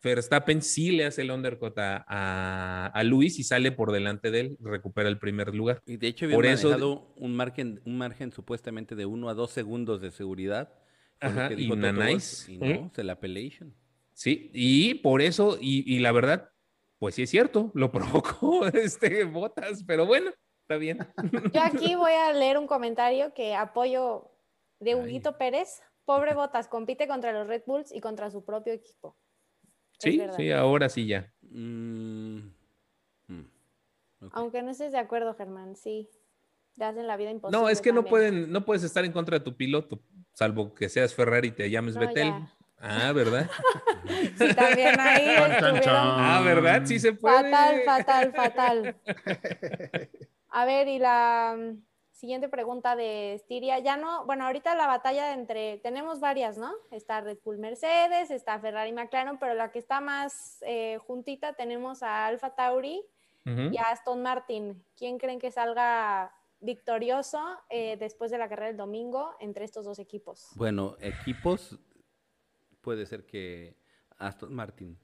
Verstappen 0.04 0.62
sí 0.62 0.92
le 0.92 1.06
hace 1.06 1.24
el 1.24 1.32
undercut 1.32 1.78
a, 1.80 2.06
a, 2.08 2.86
a 2.88 3.04
Luis 3.04 3.40
y 3.40 3.44
sale 3.44 3.72
por 3.72 3.92
delante 3.92 4.30
de 4.30 4.40
él, 4.42 4.58
recupera 4.60 5.10
el 5.10 5.18
primer 5.18 5.54
lugar. 5.56 5.82
Y 5.88 5.98
de 5.98 6.08
hecho 6.08 6.26
había 6.26 6.36
Por 6.38 6.46
eso- 6.46 6.70
manejado 6.70 7.14
un 7.18 7.36
margen, 7.36 7.82
un 7.86 7.98
margen 7.98 8.32
supuestamente 8.32 8.96
de 8.96 9.06
1 9.08 9.30
a 9.30 9.34
2 9.34 9.50
segundos 9.52 10.02
de 10.02 10.12
seguridad. 10.12 10.72
Ajá, 11.20 11.48
que 11.50 11.54
y 11.56 11.58
dijo 11.58 11.76
nice. 11.76 12.52
Y 12.52 12.58
no, 12.58 12.66
¿Eh? 12.66 12.90
se 12.94 13.04
la 13.04 13.14
appellation. 13.14 13.74
Sí, 14.14 14.50
y 14.54 14.96
por 14.96 15.22
eso, 15.22 15.58
y, 15.60 15.84
y 15.94 16.00
la 16.00 16.12
verdad, 16.12 16.50
pues 17.00 17.16
sí 17.16 17.24
es 17.24 17.30
cierto, 17.30 17.72
lo 17.74 17.92
provocó 17.92 18.66
este 18.68 19.24
Botas, 19.26 19.84
pero 19.84 20.06
bueno, 20.06 20.32
está 20.62 20.78
bien. 20.78 21.00
Yo 21.54 21.62
aquí 21.62 21.96
voy 21.96 22.14
a 22.14 22.34
leer 22.34 22.58
un 22.58 22.68
comentario 22.68 23.34
que 23.34 23.56
apoyo 23.56 24.32
de 24.80 24.92
Ay. 24.92 25.00
Huguito 25.00 25.38
Pérez. 25.38 25.82
Pobre 26.06 26.36
Botas, 26.36 26.68
compite 26.68 27.08
contra 27.08 27.34
los 27.34 27.48
Red 27.48 27.64
Bulls 27.66 27.92
y 27.92 28.00
contra 28.00 28.30
su 28.30 28.46
propio 28.46 28.74
equipo. 28.74 29.18
Sí, 29.98 30.22
sí, 30.38 30.52
ahora 30.52 30.88
sí 30.88 31.08
ya. 31.08 31.34
Mm, 31.42 32.52
mm. 33.28 33.46
Aunque 34.34 34.62
no 34.62 34.70
estés 34.70 34.92
de 34.92 35.00
acuerdo, 35.00 35.34
Germán, 35.34 35.76
sí. 35.76 36.10
Te 36.78 36.84
hacen 36.84 37.08
la 37.08 37.18
vida 37.18 37.32
imposible. 37.32 37.60
No, 37.60 37.70
es 37.70 37.82
que 37.82 37.92
no 37.92 38.06
pueden, 38.06 38.52
no 38.52 38.66
puedes 38.66 38.84
estar 38.84 39.04
en 39.04 39.14
contra 39.14 39.40
de 39.40 39.46
tu 39.46 39.56
piloto, 39.56 40.00
salvo 40.36 40.76
que 40.76 40.90
seas 40.90 41.16
Ferrari 41.16 41.48
y 41.48 41.52
te 41.52 41.70
llames 41.70 41.96
No, 41.96 42.02
Betel. 42.02 42.28
ya. 42.28 42.52
Ah, 42.80 43.12
¿verdad? 43.14 43.50
Sí, 44.38 44.54
también 44.54 45.00
ahí 45.00 45.30
estuvieron. 45.30 45.82
Ah, 45.88 46.42
¿verdad? 46.46 46.84
Sí 46.86 47.00
se 47.00 47.14
puede. 47.14 47.50
fatal, 47.50 47.82
fatal, 47.84 48.34
fatal. 48.34 48.96
A 50.50 50.66
ver, 50.66 50.88
y 50.88 51.00
la 51.00 51.56
mm, 51.58 51.82
siguiente 52.12 52.48
pregunta 52.50 52.96
de 52.96 53.34
Estiria, 53.34 53.80
ya 53.80 53.98
no, 53.98 54.26
bueno, 54.26 54.46
ahorita 54.46 54.76
la 54.76 54.86
batalla 54.86 55.34
entre, 55.34 55.78
tenemos 55.80 56.20
varias, 56.20 56.58
¿no? 56.58 56.72
Está 56.92 57.22
Red 57.22 57.40
Bull 57.44 57.58
Mercedes, 57.58 58.30
está 58.30 58.60
Ferrari 58.60 58.92
McLaren, 58.92 59.40
pero 59.40 59.56
la 59.56 59.72
que 59.72 59.80
está 59.80 60.02
más 60.02 60.60
eh, 60.68 61.00
juntita 61.08 61.54
tenemos 61.54 62.04
a 62.04 62.28
Alfa 62.28 62.54
Tauri 62.54 63.02
y 63.46 63.78
a 63.78 63.90
Aston 63.92 64.22
Martin. 64.22 64.84
¿Quién 64.98 65.18
creen 65.18 65.40
que 65.40 65.52
salga 65.52 66.32
victorioso 66.66 67.40
eh, 67.70 67.98
después 67.98 68.32
de 68.32 68.38
la 68.38 68.50
carrera 68.50 68.68
del 68.68 68.78
domingo 68.78 69.36
entre 69.40 69.66
estos 69.66 69.86
dos 69.86 70.00
equipos? 70.00 70.50
Bueno, 70.56 70.96
equipos, 71.00 71.80
puede 72.82 73.06
ser 73.06 73.26
que 73.26 73.78
Aston 74.18 74.54
Martin, 74.54 74.98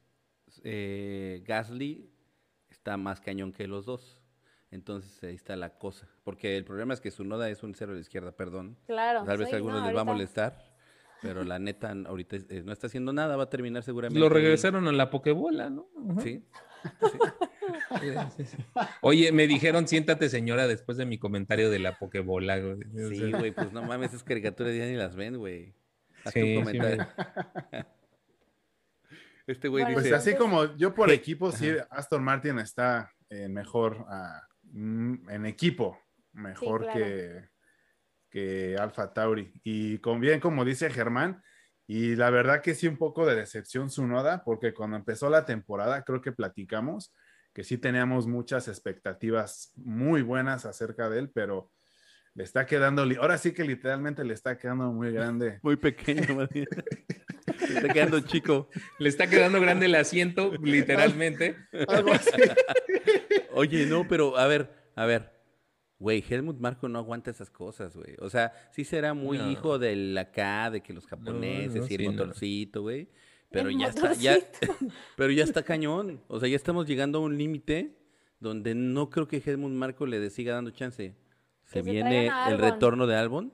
eh, 0.64 1.44
Gasly 1.46 2.12
está 2.70 2.98
más 2.98 3.22
cañón 3.22 3.54
que 3.54 3.68
los 3.68 3.86
dos. 3.86 4.22
Entonces 4.72 5.22
ahí 5.24 5.36
está 5.36 5.56
la 5.56 5.78
cosa. 5.78 6.08
Porque 6.24 6.56
el 6.56 6.64
problema 6.64 6.94
es 6.94 7.02
que 7.02 7.12
su 7.12 7.26
noda 7.26 7.50
es 7.50 7.62
un 7.62 7.76
cero 7.76 7.92
a 7.92 7.96
la 7.96 8.02
izquierda, 8.02 8.32
perdón. 8.32 8.78
Claro. 8.86 9.26
Tal 9.26 9.38
vez 9.38 9.52
a 9.52 9.58
algunos 9.58 9.82
no, 9.82 9.86
les 9.86 9.96
va 9.96 10.02
a 10.02 10.06
molestar, 10.06 10.74
pero 11.22 11.44
la 11.44 11.60
neta 11.60 11.94
ahorita 12.06 12.38
eh, 12.38 12.64
no 12.64 12.72
está 12.72 12.88
haciendo 12.88 13.12
nada, 13.12 13.36
va 13.36 13.44
a 13.44 13.50
terminar 13.50 13.84
seguramente. 13.84 14.20
Lo 14.20 14.30
regresaron 14.30 14.88
a 14.88 14.92
la 14.94 15.10
Pokebola, 15.10 15.70
¿no? 15.70 15.90
Sí. 16.24 16.44
Sí, 17.12 17.18
sí, 18.38 18.46
sí. 18.46 18.58
Oye, 19.02 19.32
me 19.32 19.48
dijeron, 19.48 19.88
siéntate 19.88 20.30
señora, 20.30 20.68
después 20.68 20.98
de 20.98 21.06
mi 21.06 21.18
comentario 21.18 21.70
de 21.70 21.80
la 21.80 21.98
Pokebola. 21.98 22.60
güey. 22.60 22.78
Sí, 23.16 23.32
güey, 23.32 23.52
pues 23.52 23.72
no 23.72 23.84
mames, 23.84 24.10
esas 24.10 24.24
caricaturas 24.24 24.76
ya 24.76 24.86
ni 24.86 24.96
las 24.96 25.16
ven, 25.16 25.38
güey. 25.38 25.74
Haz 26.24 26.34
tu 26.34 26.40
sí, 26.40 26.56
comentario. 26.56 27.08
Este 29.48 29.68
güey 29.68 29.84
Bueno, 29.84 29.96
Pues 29.96 30.06
dice, 30.06 30.16
así 30.16 30.36
como 30.36 30.78
yo 30.78 30.94
por 30.94 31.10
¿Qué? 31.10 31.16
equipo, 31.16 31.52
sí, 31.52 31.72
Aston 31.90 32.24
Martin 32.24 32.60
está 32.60 33.12
eh, 33.30 33.50
mejor 33.50 34.06
ah, 34.08 34.48
mm, 34.72 35.30
en 35.30 35.46
equipo, 35.46 36.00
mejor 36.32 36.84
claro. 36.84 37.00
que, 37.00 37.50
que 38.30 38.78
Alfa 38.80 39.12
Tauri. 39.12 39.52
Y 39.64 39.98
con 39.98 40.22
bien, 40.22 40.40
como 40.40 40.64
dice 40.64 40.90
Germán, 40.90 41.42
y 41.88 42.16
la 42.16 42.30
verdad 42.30 42.62
que 42.62 42.76
sí, 42.76 42.88
un 42.88 42.98
poco 42.98 43.26
de 43.26 43.36
decepción 43.36 43.90
su 43.90 44.08
noda, 44.08 44.44
porque 44.46 44.74
cuando 44.74 44.96
empezó 44.96 45.30
la 45.30 45.46
temporada, 45.46 46.04
creo 46.04 46.22
que 46.22 46.32
platicamos 46.32 47.14
que 47.54 47.64
sí 47.64 47.78
teníamos 47.78 48.28
muchas 48.28 48.68
expectativas 48.68 49.72
muy 49.76 50.22
buenas 50.22 50.66
acerca 50.66 51.10
de 51.10 51.20
él, 51.20 51.30
pero 51.34 51.72
le 52.34 52.44
está 52.46 52.66
quedando, 52.66 53.04
ahora 53.20 53.38
sí 53.38 53.52
que 53.54 53.64
literalmente 53.66 54.24
le 54.24 54.34
está 54.34 54.58
quedando 54.58 54.92
muy 54.92 55.12
grande. 55.12 55.60
muy 55.64 55.76
pequeño, 55.76 56.36
más 56.36 56.50
bien. 56.50 56.68
Se 57.60 57.74
está 57.78 57.90
quedando 57.94 58.20
chico. 58.22 58.70
Le 59.00 59.10
está 59.10 59.28
quedando 59.28 59.60
grande 59.60 59.88
el 59.88 59.96
asiento, 59.96 60.54
literalmente. 60.64 61.58
Algo 61.88 62.14
así. 62.14 62.32
Oye, 63.54 63.86
no, 63.86 64.08
pero 64.08 64.38
a 64.38 64.48
ver, 64.48 64.74
a 64.96 65.06
ver. 65.06 65.32
Güey, 66.00 66.24
Helmut 66.28 66.58
Marco 66.60 66.88
no 66.90 66.98
aguanta 66.98 67.30
esas 67.30 67.52
cosas, 67.52 67.96
güey. 67.96 68.16
O 68.20 68.30
sea, 68.30 68.54
sí 68.72 68.84
será 68.86 69.14
muy 69.14 69.38
No. 69.38 69.52
hijo 69.52 69.78
del 69.78 70.18
acá, 70.18 70.72
de 70.72 70.82
que 70.82 70.94
los 70.94 71.06
japoneses 71.06 71.76
no, 71.76 71.88
y 71.88 71.94
el 71.94 72.00
sí, 72.00 72.06
no. 72.06 72.12
motorcito, 72.12 72.82
güey. 72.82 73.10
Pero 73.52 73.70
El 73.70 73.78
ya 73.78 73.88
está, 73.88 74.14
ya, 74.14 74.38
pero 75.18 75.32
ya 75.32 75.44
está 75.44 75.64
cañón. 75.64 76.22
O 76.28 76.40
sea, 76.40 76.48
ya 76.50 76.56
estamos 76.56 76.88
llegando 76.88 77.20
a 77.20 77.22
un 77.22 77.38
límite 77.38 77.98
donde 78.40 78.74
no 78.74 79.10
creo 79.10 79.28
que 79.28 79.42
Helmut 79.46 79.72
Marco 79.72 80.06
le 80.06 80.30
siga 80.30 80.54
dando 80.56 80.72
chance. 80.72 81.14
Se 81.66 81.74
se 81.74 81.82
viene 81.82 82.32
el 82.48 82.58
retorno 82.58 83.08
de 83.08 83.16
Albon. 83.16 83.54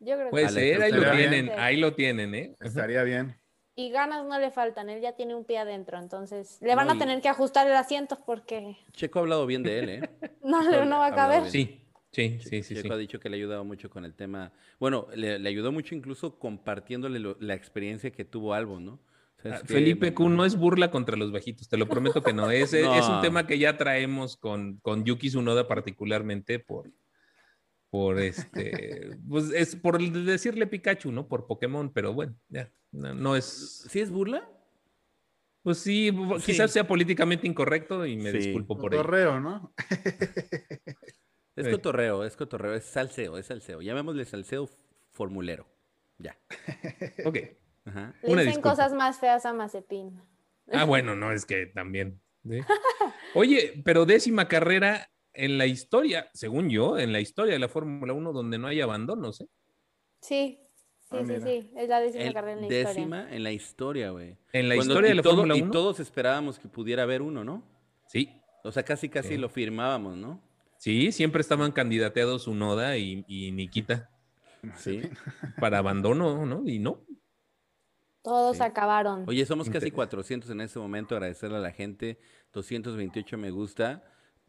Yo 0.00 0.14
creo 0.14 0.26
que 0.26 0.30
Puede 0.30 0.48
ser, 0.48 0.82
ahí 0.82 0.92
lo 0.92 1.10
tienen, 1.12 1.46
bien. 1.46 1.58
ahí 1.58 1.76
lo 1.76 1.94
tienen, 1.94 2.34
¿eh? 2.34 2.56
Estaría 2.60 3.02
bien. 3.04 3.36
Y 3.74 3.90
ganas 3.90 4.24
no 4.26 4.38
le 4.38 4.50
faltan, 4.50 4.90
él 4.90 5.00
ya 5.00 5.12
tiene 5.16 5.34
un 5.34 5.44
pie 5.44 5.58
adentro, 5.58 5.98
entonces 5.98 6.58
le 6.60 6.74
van 6.74 6.88
No, 6.88 6.92
a 6.94 6.98
tener 6.98 7.20
que 7.22 7.28
ajustar 7.28 7.66
el 7.66 7.72
asiento 7.74 8.18
porque 8.26 8.76
Checo 8.92 9.18
ha 9.18 9.22
hablado 9.22 9.46
bien 9.46 9.62
de 9.62 9.78
él, 9.78 9.88
¿eh? 9.88 10.10
no, 10.44 10.62
le- 10.62 10.84
no 10.86 10.98
va 10.98 11.06
a 11.06 11.14
caber. 11.14 11.50
bien. 11.50 11.81
Sí, 12.12 12.38
sí, 12.40 12.62
sí, 12.62 12.76
sí. 12.76 12.88
ha 12.90 12.96
dicho 12.96 13.18
que 13.18 13.30
le 13.30 13.36
ha 13.36 13.38
ayudado 13.38 13.64
mucho 13.64 13.88
con 13.88 14.04
el 14.04 14.14
tema. 14.14 14.52
Bueno, 14.78 15.08
le, 15.14 15.38
le 15.38 15.48
ayudó 15.48 15.72
mucho 15.72 15.94
incluso 15.94 16.38
compartiéndole 16.38 17.18
lo- 17.18 17.38
la 17.40 17.54
experiencia 17.54 18.10
que 18.10 18.26
tuvo 18.26 18.52
Albon, 18.52 18.84
¿no? 18.84 18.92
O 19.38 19.42
sea, 19.42 19.56
Ah, 19.56 19.60
que- 19.62 19.72
Felipe 19.74 20.12
Q 20.12 20.28
no 20.28 20.44
es 20.44 20.54
burla 20.56 20.90
contra 20.90 21.16
los 21.16 21.32
bajitos, 21.32 21.68
te 21.70 21.78
lo 21.78 21.88
prometo 21.88 22.22
que 22.22 22.34
no. 22.34 22.50
Es, 22.50 22.74
es 23.04 23.08
un 23.08 23.22
tema 23.22 23.46
que 23.46 23.58
ya 23.58 23.78
traemos 23.78 24.36
con, 24.36 24.76
con 24.82 25.04
Yuki 25.04 25.28
Tsunoda 25.28 25.66
particularmente 25.66 26.58
por, 26.58 26.90
por 27.88 28.18
este, 28.20 29.16
pues 29.28 29.50
es 29.50 29.74
por 29.74 29.98
decirle 29.98 30.66
Pikachu, 30.66 31.10
¿no? 31.12 31.26
Por 31.28 31.46
Pokémon, 31.46 31.90
pero 31.94 32.12
bueno, 32.12 32.36
ya, 32.50 32.70
no, 32.90 33.14
no 33.14 33.36
es, 33.36 33.86
¿Sí 33.88 34.00
es 34.00 34.10
burla? 34.10 34.46
pues 35.62 35.78
sí, 35.78 36.10
Sí. 36.40 36.44
quizás 36.52 36.72
sea 36.72 36.86
políticamente 36.86 37.46
incorrecto 37.46 38.04
y 38.04 38.16
me 38.16 38.32
Sí. 38.32 38.38
disculpo 38.38 38.76
por 38.76 38.92
ello. 38.92 39.02
Correo, 39.02 39.40
¿no? 39.40 39.72
Es 41.56 41.66
Sí. 41.66 41.70
cotorreo, 41.72 42.24
es 42.24 42.36
cotorreo, 42.36 42.74
es 42.74 42.84
salseo, 42.84 43.36
es 43.38 43.46
salseo. 43.46 43.82
Llamémosle 43.82 44.24
salseo 44.24 44.68
formulero. 45.10 45.66
Ya. 46.18 46.36
Ok. 47.26 47.38
Ajá. 47.84 48.14
Le 48.22 48.30
Una 48.32 48.42
dicen 48.42 48.46
disculpa. 48.56 48.70
cosas 48.70 48.92
más 48.94 49.18
feas 49.18 49.44
a 49.44 49.52
Mazepin. 49.52 50.20
Ah, 50.72 50.84
bueno, 50.84 51.16
no, 51.16 51.32
es 51.32 51.44
que 51.44 51.66
también. 51.66 52.20
¿sí? 52.48 52.60
Oye, 53.34 53.82
pero 53.84 54.06
décima 54.06 54.46
carrera 54.48 55.10
en 55.34 55.58
la 55.58 55.66
historia, 55.66 56.30
según 56.32 56.70
yo, 56.70 56.98
en 56.98 57.12
la 57.12 57.20
historia 57.20 57.52
de 57.54 57.58
la 57.58 57.68
Fórmula 57.68 58.12
1 58.12 58.32
donde 58.32 58.58
no 58.58 58.68
hay 58.68 58.80
abandonos, 58.80 59.40
¿eh? 59.40 59.46
Sí, 60.20 60.60
sí, 61.10 61.16
Ah, 61.18 61.24
sí, 61.26 61.34
sí, 61.42 61.70
es 61.76 61.88
la 61.88 62.00
décima 62.00 62.24
El 62.24 62.32
carrera 62.34 62.52
en 62.54 62.62
la 62.62 62.68
décima 62.68 63.16
historia. 63.18 63.36
en 63.36 63.42
la 63.42 63.52
historia, 63.52 64.10
güey. 64.10 64.36
En 64.52 64.68
la 64.68 64.76
Cuando- 64.76 64.92
historia 64.94 65.08
de 65.08 65.14
y 65.14 65.16
la 65.16 65.22
todo- 65.22 65.36
Fórmula 65.36 65.56
Y 65.56 65.62
1. 65.62 65.70
todos 65.72 66.00
esperábamos 66.00 66.58
que 66.58 66.68
pudiera 66.68 67.02
haber 67.02 67.20
uno, 67.22 67.44
¿no? 67.44 67.62
Sí, 68.06 68.38
O 68.64 68.70
sea, 68.70 68.84
casi 68.84 69.08
casi 69.08 69.30
Sí. 69.30 69.36
lo 69.38 69.48
firmábamos, 69.48 70.16
¿no? 70.16 70.40
Sí, 70.82 71.12
siempre 71.12 71.40
estaban 71.42 71.70
candidateados 71.70 72.48
Unoda 72.48 72.96
y, 72.96 73.24
y 73.28 73.52
Nikita 73.52 74.10
Sí. 74.76 75.00
para 75.60 75.78
abandono, 75.78 76.44
¿no? 76.44 76.68
Y 76.68 76.80
no. 76.80 77.04
Todos 78.22 78.56
Sí. 78.56 78.62
acabaron. 78.64 79.24
Oye, 79.28 79.46
somos 79.46 79.70
casi 79.70 79.86
Inte- 79.86 79.94
400 79.94 80.50
en 80.50 80.60
este 80.60 80.78
momento. 80.80 81.14
Agradecerle 81.14 81.56
a 81.58 81.60
la 81.60 81.70
gente. 81.70 82.18
228 82.52 83.38
me 83.38 83.50
gusta. 83.50 84.02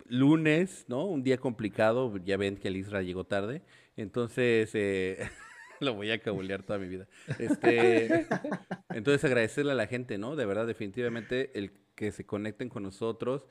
Lunes, 0.06 0.86
¿no? 0.88 1.06
Un 1.06 1.22
día 1.22 1.38
complicado. 1.38 2.16
Ya 2.18 2.38
ven 2.38 2.58
que 2.58 2.68
el 2.68 2.84
llegó 3.06 3.26
tarde. 3.26 3.62
Entonces, 3.96 4.72
eh, 4.74 5.18
lo 5.80 5.94
voy 5.96 6.10
a 6.12 6.20
cabulear 6.20 6.64
toda 6.64 6.80
mi 6.80 6.88
vida. 6.88 7.08
Este, 7.40 8.28
entonces, 8.90 9.24
agradecerle 9.24 9.72
a 9.72 9.76
la 9.76 9.88
gente, 9.88 10.18
¿no? 10.18 10.36
De 10.36 10.46
verdad, 10.46 10.66
definitivamente, 10.68 11.52
el 11.58 11.72
que 11.96 12.12
se 12.12 12.26
conecten 12.26 12.70
con 12.70 12.84
nosotros. 12.84 13.46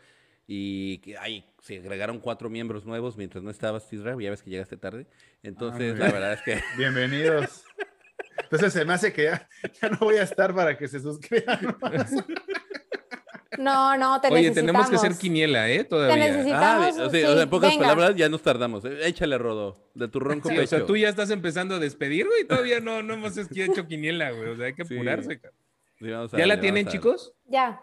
Y 0.47 0.99
que 0.99 1.17
ay, 1.17 1.45
se 1.61 1.79
agregaron 1.79 2.19
cuatro 2.19 2.51
miembros 2.51 2.85
nuevos 2.85 3.17
mientras 3.17 3.43
no 3.45 3.51
estabas, 3.51 3.91
Isra. 3.93 4.17
Ya 4.21 4.31
ves 4.31 4.43
que 4.43 4.51
llegaste 4.51 4.77
tarde. 4.77 5.07
Entonces, 5.43 5.93
muy 5.93 6.01
la 6.01 6.11
verdad 6.13 6.33
es 6.35 6.43
que. 6.43 6.61
Bienvenidos. 6.77 7.65
Entonces 8.43 8.73
se 8.73 8.85
me 8.85 8.93
hace 8.93 9.13
que 9.13 9.25
ya, 9.25 9.49
ya 9.81 9.89
no 9.89 9.99
voy 9.99 10.17
a 10.17 10.23
estar 10.23 10.55
para 10.55 10.77
que 10.77 10.89
se 10.89 11.01
suscriban. 11.01 11.77
más. 11.81 12.13
No, 13.59 13.97
no, 13.99 14.21
te 14.21 14.29
Oye, 14.29 14.49
necesitamos. 14.49 14.55
tenemos 14.89 14.91
que 14.91 14.97
hacer 14.97 15.21
quiniela, 15.21 15.69
¿eh? 15.71 15.79
Te 15.79 15.85
Todavía. 15.85 16.17
necesitamos. 16.17 16.99
Ah, 16.99 17.05
o 17.07 17.11
sea, 17.11 17.31
o 17.31 17.35
sea, 17.35 17.43
en 17.43 17.51
pocas 17.51 17.71
venga. 17.71 17.83
palabras, 17.83 18.17
ya 18.17 18.29
nos 18.29 18.43
tardamos. 18.43 18.83
Échale, 18.85 19.37
Rodo, 19.39 19.77
de 19.95 20.09
tu 20.09 20.21
ronco 20.21 20.49
Sí, 20.49 20.55
pecho. 20.57 20.65
o 20.77 20.79
sea, 20.79 20.87
tú 20.87 20.97
ya 20.97 21.09
estás 21.11 21.31
empezando 21.31 21.75
a 21.75 21.79
despedir, 21.79 22.27
güey. 22.27 22.45
Todavía 22.45 22.81
no, 22.81 23.03
no 23.03 23.15
hemos 23.15 23.37
hecho 23.37 23.87
quiniela, 23.87 24.31
güey. 24.31 24.49
O 24.49 24.57
sea, 24.57 24.67
hay 24.67 24.75
que 24.75 24.83
apurarse. 24.83 25.39
cabrón. 25.39 26.29
Sí, 26.31 26.37
¿Ya 26.37 26.47
la 26.47 26.59
tienen, 26.61 26.89
a 26.89 26.91
chicos? 26.91 27.33
Ya. 27.47 27.81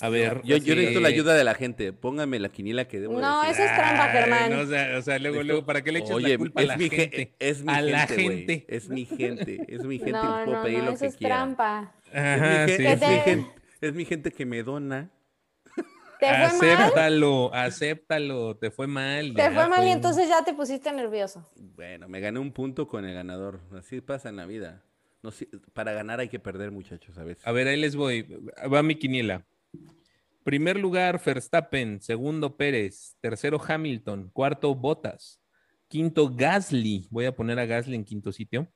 A 0.00 0.08
ver. 0.08 0.40
Yo, 0.44 0.56
necesito 0.58 1.00
la 1.00 1.08
ayuda 1.08 1.34
de 1.34 1.42
la 1.44 1.54
gente. 1.54 1.92
Pónganme 1.92 2.38
la 2.38 2.48
quiniela 2.50 2.86
que 2.86 3.00
debo 3.00 3.20
No, 3.20 3.40
decir. 3.42 3.54
eso 3.56 3.64
es 3.64 3.74
trampa, 3.76 4.04
Ay, 4.04 4.10
Germán. 4.12 4.50
no, 4.52 4.60
o, 4.60 4.66
sea, 4.66 4.98
o 4.98 5.02
sea, 5.02 5.18
luego, 5.18 5.42
luego, 5.42 5.64
¿para 5.64 5.82
qué 5.82 5.90
le 5.90 5.98
echas 6.00 6.12
Oye, 6.12 6.30
la 6.32 6.38
culpa 6.38 6.60
a 6.60 6.64
la 6.64 6.76
mi 6.76 6.88
ge- 6.88 6.96
gente? 6.96 7.34
Es 7.40 7.62
mi 7.64 7.72
A 7.72 7.80
la 7.82 8.06
gente, 8.06 8.22
güey. 8.24 8.36
gente. 8.46 8.66
Es 8.68 8.88
mi 8.88 9.04
gente. 9.06 9.64
Es 9.68 9.84
mi 9.84 9.98
gente. 9.98 10.12
No, 10.12 10.44
puedo 10.44 10.56
no, 10.58 10.62
pedir 10.62 10.78
no, 10.78 10.84
lo 10.84 10.90
eso 10.92 11.00
que 11.00 11.06
es 11.06 11.16
quiera. 11.16 11.36
trampa. 11.36 11.92
Ajá, 12.12 12.64
es, 12.64 12.70
mi, 12.70 12.76
sí, 12.76 12.86
es, 12.86 13.00
sí. 13.00 13.06
mi 13.06 13.18
gen- 13.20 13.46
es 13.80 13.94
mi 13.94 14.04
gente 14.04 14.30
que 14.30 14.46
me 14.46 14.62
dona. 14.62 15.10
¿Te 16.20 16.26
fue 16.26 16.36
mal? 16.38 16.82
Acéptalo, 16.82 17.54
acéptalo. 17.54 18.56
Te 18.56 18.70
fue 18.72 18.86
mal. 18.88 19.34
Te 19.34 19.50
fue 19.52 19.68
mal 19.68 19.86
y 19.86 19.90
entonces 19.90 20.28
ya 20.28 20.44
te 20.44 20.52
pusiste 20.52 20.92
nervioso. 20.92 21.48
Bueno, 21.56 22.08
me 22.08 22.18
gané 22.20 22.40
un 22.40 22.52
punto 22.52 22.88
con 22.88 23.04
el 23.04 23.14
ganador. 23.14 23.60
Así 23.76 24.00
pasa 24.00 24.28
en 24.28 24.36
la 24.36 24.46
vida. 24.46 24.82
No, 25.22 25.30
si- 25.30 25.46
para 25.74 25.92
ganar 25.92 26.18
hay 26.20 26.28
que 26.28 26.38
perder, 26.40 26.70
muchachos, 26.72 27.18
a 27.18 27.24
veces. 27.24 27.46
A 27.46 27.52
ver, 27.52 27.66
ahí 27.68 27.76
les 27.80 27.94
voy. 27.96 28.22
Va 28.72 28.82
mi 28.82 28.94
quiniela. 28.96 29.44
Primer 30.48 30.78
lugar, 30.78 31.20
Verstappen. 31.22 32.00
Segundo, 32.00 32.56
Pérez. 32.56 33.18
Tercero, 33.20 33.60
Hamilton. 33.62 34.30
Cuarto, 34.30 34.74
Bottas. 34.74 35.42
Quinto, 35.88 36.34
Gasly. 36.34 37.06
Voy 37.10 37.26
a 37.26 37.36
poner 37.36 37.58
a 37.58 37.66
Gasly 37.66 37.94
en 37.94 38.02
quinto 38.02 38.32
sitio. 38.32 38.66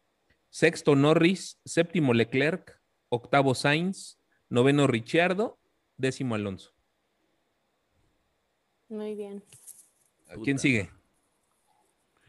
Sexto, 0.50 0.94
Norris. 0.94 1.58
Séptimo, 1.64 2.12
Leclerc. 2.12 2.78
Octavo, 3.08 3.54
Sainz. 3.54 4.20
Noveno, 4.50 4.86
Ricciardo. 4.86 5.58
Décimo, 5.96 6.34
Alonso. 6.34 6.74
Muy 8.90 9.14
bien. 9.14 9.42
¿Quién 10.44 10.56
Puta. 10.56 10.58
sigue? 10.58 10.90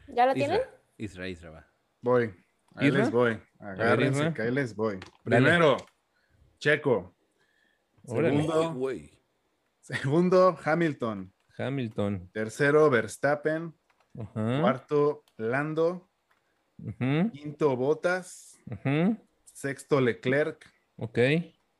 ¿Ya 0.08 0.24
la 0.24 0.32
tienen? 0.32 0.62
Isra, 0.96 1.28
Isra, 1.28 1.50
va. 1.50 1.70
Voy. 2.00 2.34
Ahí 2.76 2.88
Isra. 2.88 3.00
les 3.00 3.10
voy. 3.10 3.38
Agárrense, 3.58 4.32
que 4.32 4.40
ahí 4.40 4.50
les 4.50 4.74
voy. 4.74 5.00
Dale. 5.22 5.44
Primero, 5.44 5.76
Checo. 6.58 7.14
Órale. 8.04 8.38
Segundo, 8.42 8.72
Güey. 8.72 9.13
Segundo, 9.84 10.58
Hamilton. 10.64 11.32
Hamilton. 11.58 12.30
Tercero, 12.32 12.90
Verstappen. 12.90 13.72
Cuarto, 14.32 15.24
Lando. 15.36 16.10
Quinto, 17.32 17.76
Bottas. 17.76 18.58
ujú. 18.70 19.16
Sexto, 19.44 20.00
Leclerc. 20.00 20.64
Ok, 20.96 21.18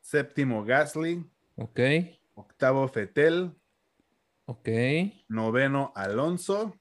Séptimo, 0.01 0.65
Gasly. 0.65 1.25
ok, 1.57 1.81
Octavo, 2.35 2.87
Fetel. 2.89 3.53
ok. 4.47 4.69
Noveno, 5.29 5.93
Alonso. 5.97 6.75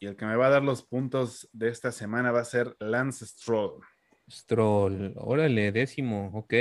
Y 0.00 0.06
el 0.06 0.16
que 0.16 0.26
me 0.26 0.36
va 0.36 0.46
a 0.46 0.50
dar 0.50 0.62
los 0.62 0.82
puntos 0.84 1.48
de 1.52 1.68
esta 1.68 1.90
semana 1.92 2.30
va 2.30 2.40
a 2.40 2.44
ser 2.44 2.76
Lance 2.78 3.26
Stroll. 3.26 3.82
Stroll. 4.30 5.14
Órale, 5.16 5.72
décimo. 5.72 6.30
Ok. 6.34 6.54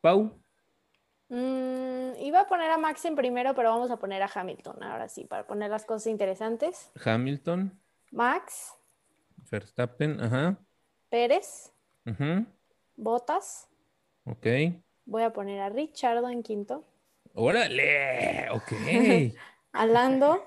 Pau. 0.00 0.40
Mm, 1.28 1.95
iba 2.26 2.40
a 2.40 2.46
poner 2.46 2.70
a 2.70 2.78
Max 2.78 3.04
en 3.04 3.14
primero, 3.14 3.54
pero 3.54 3.70
vamos 3.70 3.90
a 3.90 3.98
poner 3.98 4.22
a 4.22 4.30
Hamilton 4.32 4.82
ahora 4.82 5.08
sí, 5.08 5.24
para 5.24 5.46
poner 5.46 5.70
las 5.70 5.84
cosas 5.84 6.08
interesantes. 6.08 6.90
Hamilton. 7.04 7.80
Max, 8.10 8.74
Verstappen. 9.50 10.20
Ajá. 10.20 10.58
Pérez, 11.08 11.72
ujú, 12.04 12.46
Botas. 12.96 13.68
Ok. 14.24 14.46
Voy 15.04 15.22
a 15.22 15.32
poner 15.32 15.60
a 15.60 15.68
Richardo 15.68 16.28
en 16.28 16.42
quinto. 16.42 16.84
Órale. 17.34 18.48
Ok. 18.50 18.72
A 19.72 19.86
Lando. 19.86 20.44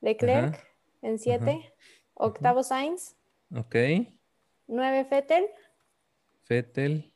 Leclerc 0.00 0.54
Ajá. 0.54 0.64
en 1.02 1.18
siete. 1.18 1.74
Octavo 2.14 2.62
Sainz. 2.62 3.14
Ok. 3.54 3.76
Nueve 4.66 5.04
Fettel. 5.04 5.48
Fettel. 6.44 7.12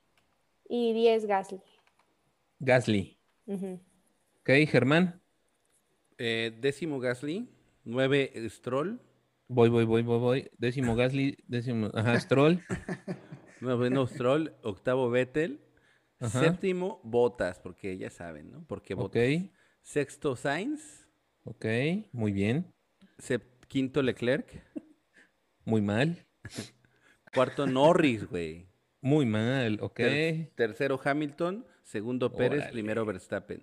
Y 0.69 0.93
diez 0.93 1.25
Gasly. 1.25 1.63
Gasly. 2.61 3.19
Ujú. 3.47 3.81
Ok, 4.41 4.51
Germán. 4.69 5.21
Eh, 6.19 6.57
décimo 6.61 6.99
Gasly. 6.99 7.49
Nueve 7.85 8.33
Stroll. 8.49 9.01
Voy, 9.49 9.69
voy, 9.69 9.85
voy, 9.85 10.03
voy, 10.03 10.19
voy. 10.19 10.51
Décimo 10.59 10.95
Gasly. 10.95 11.37
Décimo. 11.47 11.91
Ajá, 11.95 12.19
Stroll. 12.21 12.63
Noveno 13.61 14.07
Stroll. 14.07 14.55
Octavo 14.63 15.09
Vettel. 15.11 15.61
Ajá. 16.21 16.41
Séptimo 16.41 17.01
Botas, 17.05 17.59
porque 17.61 17.97
ya 17.97 18.11
saben, 18.11 18.51
¿no? 18.51 18.65
Porque 18.67 18.95
Ok. 18.95 19.01
Bottas. 19.01 19.43
Sexto 19.83 20.37
Sainz. 20.37 21.07
Ok. 21.45 21.65
Muy 22.13 22.33
bien. 22.33 22.67
Sep- 23.19 23.65
Quinto 23.69 24.03
Leclerc. 24.03 24.63
Muy 25.65 25.81
mal. 25.81 26.27
Cuarto 27.35 27.67
Norris, 27.67 28.27
güey. 28.29 28.67
Muy 29.01 29.25
mal. 29.27 29.79
Ok. 29.81 29.97
Ter- 29.97 30.51
tercero 30.57 31.01
Hamilton. 31.03 31.65
Segundo 31.89 32.31
Pérez. 32.35 32.59
Órale. 32.61 32.73
Primero 32.73 33.07
Verstappen. 33.07 33.63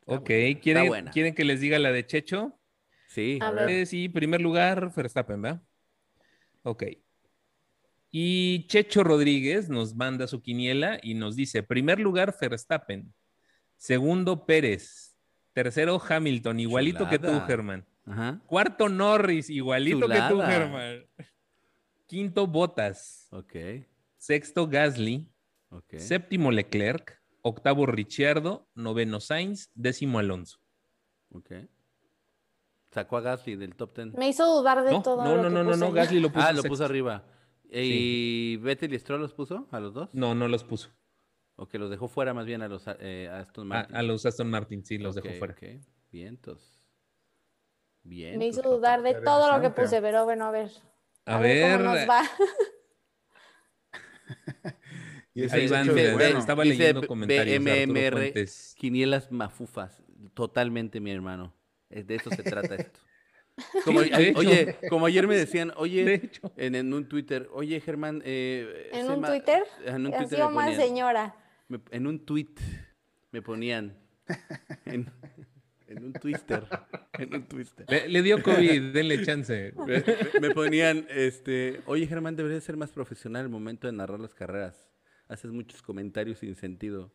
Está 0.00 0.14
Ok. 0.16 0.28
buena, 0.28 0.60
¿Quieren. 0.60 1.06
¿Quieren 1.06 1.34
que 1.34 1.44
les 1.44 1.60
diga 1.60 1.78
la 1.78 1.92
de 1.92 2.04
Checho? 2.04 2.60
Sí. 3.08 3.38
A 3.40 3.50
ver. 3.52 3.70
Eh, 3.70 3.86
sí, 3.86 4.10
primer 4.10 4.42
lugar, 4.42 4.92
Verstappen, 4.94 5.40
¿verdad? 5.40 5.62
Ok. 6.62 6.84
Y 8.10 8.66
Checho 8.66 9.02
Rodríguez 9.02 9.70
nos 9.70 9.94
manda 9.94 10.26
su 10.26 10.42
quiniela 10.42 10.98
y 11.02 11.14
nos 11.14 11.36
dice, 11.36 11.62
primer 11.62 11.98
lugar, 12.00 12.36
Verstappen. 12.38 13.14
Segundo, 13.76 14.44
Pérez. 14.44 15.16
Tercero, 15.54 15.98
Hamilton, 16.06 16.60
igualito 16.60 17.08
que 17.08 17.18
tú. 17.18 17.40
Germán. 17.46 17.86
Ajá. 18.04 18.42
Cuarto, 18.46 18.90
Norris, 18.90 19.48
igualito 19.48 20.06
que 20.06 20.20
tú. 20.28 20.38
Germán. 20.42 21.06
Quinto, 22.06 22.46
Botas. 22.46 23.26
Ok. 23.30 23.56
Sexto, 24.18 24.68
Gasly. 24.68 25.26
Ok. 25.70 25.94
Séptimo, 25.96 26.50
Leclerc. 26.50 27.23
Octavo, 27.46 27.84
Ricciardo. 27.86 28.68
Noveno, 28.74 29.20
Sainz. 29.20 29.70
Décimo, 29.74 30.18
Alonso. 30.18 30.58
Ok. 31.30 31.52
Sacó 32.90 33.18
a 33.18 33.20
Gasly 33.20 33.56
del 33.56 33.76
top 33.76 33.94
10. 33.96 34.14
Me 34.14 34.28
hizo 34.28 34.46
dudar 34.46 34.82
de 34.82 34.90
No, 34.92 35.02
todo. 35.02 35.22
no, 35.22 35.36
lo 35.36 35.42
no, 35.42 35.48
que 35.48 35.54
no, 35.54 35.62
no, 35.64 35.70
puse 35.70 35.80
no. 35.80 35.92
Gasly 35.92 36.20
lo 36.20 36.32
puso 36.32 36.46
Ah, 36.46 36.52
lo 36.52 36.62
sexto. 36.62 36.68
puso 36.70 36.84
arriba. 36.84 37.24
¿Y 37.70 38.56
Vettel 38.58 38.94
y 38.94 38.98
Stroll 38.98 39.20
los 39.20 39.34
puso 39.34 39.68
a 39.72 39.80
los 39.80 39.92
dos? 39.92 40.08
No, 40.14 40.34
no 40.34 40.48
los 40.48 40.64
puso. 40.64 40.90
¿O 41.56 41.68
que 41.68 41.78
los 41.78 41.90
dejó 41.90 42.08
fuera 42.08 42.32
más 42.34 42.46
bien 42.46 42.62
a 42.62 42.68
los 42.68 42.84
eh, 43.00 43.28
Aston 43.30 43.66
A, 43.72 43.76
Martin? 43.76 43.96
a 43.96 44.02
los 44.02 44.24
Aston 44.26 44.50
Martin, 44.50 44.84
sí, 44.84 44.98
los 44.98 45.14
dejó 45.14 45.28
fuera. 45.38 45.54
ok. 45.54 45.84
Vientos. 46.10 46.80
Vientos. 48.04 48.38
Me 48.38 48.46
hizo 48.46 48.62
dudar 48.62 49.02
de 49.02 49.14
todo 49.14 49.52
lo 49.52 49.60
que 49.60 49.70
puse, 49.70 50.00
pero 50.00 50.24
bueno, 50.24 50.46
a 50.46 50.50
ver. 50.50 50.70
A, 51.26 51.38
ver, 51.38 51.68
ver, 51.68 51.78
cómo 51.78 51.90
nos 51.94 52.08
va. 52.08 52.22
Y 55.34 55.42
ese 55.44 55.56
ahí 55.56 55.68
van, 55.68 55.86
de- 55.94 56.12
bueno. 56.12 56.38
estaba 56.38 56.62
dice 56.62 56.78
leyendo 56.78 57.06
comentarios. 57.06 57.62
BMMR. 57.64 58.32
Quinielas 58.76 59.30
mafufas. 59.32 60.02
Totalmente, 60.32 61.00
mi 61.00 61.10
hermano. 61.10 61.52
Es 61.90 62.06
De 62.06 62.14
eso 62.16 62.30
se 62.30 62.42
trata 62.42 62.76
esto. 62.76 63.00
Como, 63.84 64.02
Sí, 64.02 64.10
oye, 64.34 64.76
como 64.88 65.06
ayer 65.06 65.28
me 65.28 65.36
decían, 65.36 65.68
De 65.68 65.74
oye, 65.76 66.30
en, 66.56 66.74
en 66.74 66.92
un 66.92 67.08
Twitter, 67.08 67.48
oye 67.52 67.80
Germán, 67.80 68.20
eh, 68.24 68.90
¿En 68.92 69.08
un 69.08 69.22
Twitter? 69.22 69.62
En 69.84 70.06
un 70.06 70.14
Ha 70.14 70.18
Twitter 70.18 70.38
sido 70.38 70.48
me 70.50 70.56
más 70.56 70.66
ponían- 70.70 70.80
señora. 70.88 71.36
me- 71.68 71.80
en 71.92 72.06
un 72.08 72.18
tweet 72.24 72.48
me 73.30 73.42
ponían, 73.42 73.96
en, 74.86 75.08
en 75.86 76.04
un 76.04 76.12
twister, 76.14 76.64
en 77.12 77.32
un 77.32 77.44
twister. 77.46 77.86
le, 77.88 78.08
le 78.08 78.22
dio 78.22 78.42
COVID, 78.42 78.92
denle 78.92 79.24
chance. 79.24 79.72
Me, 79.86 79.98
me- 80.00 80.40
me 80.48 80.50
ponían, 80.54 81.06
este, 81.10 81.80
oye 81.86 82.08
Germán, 82.08 82.34
deberías 82.34 82.64
ser 82.64 82.76
más 82.76 82.90
profesional 82.90 83.42
al 83.42 83.50
momento 83.50 83.86
de 83.86 83.92
narrar 83.92 84.18
las 84.18 84.34
carreras. 84.34 84.83
Haces 85.28 85.50
muchos 85.50 85.82
comentarios 85.82 86.38
sin 86.38 86.54
sentido. 86.54 87.10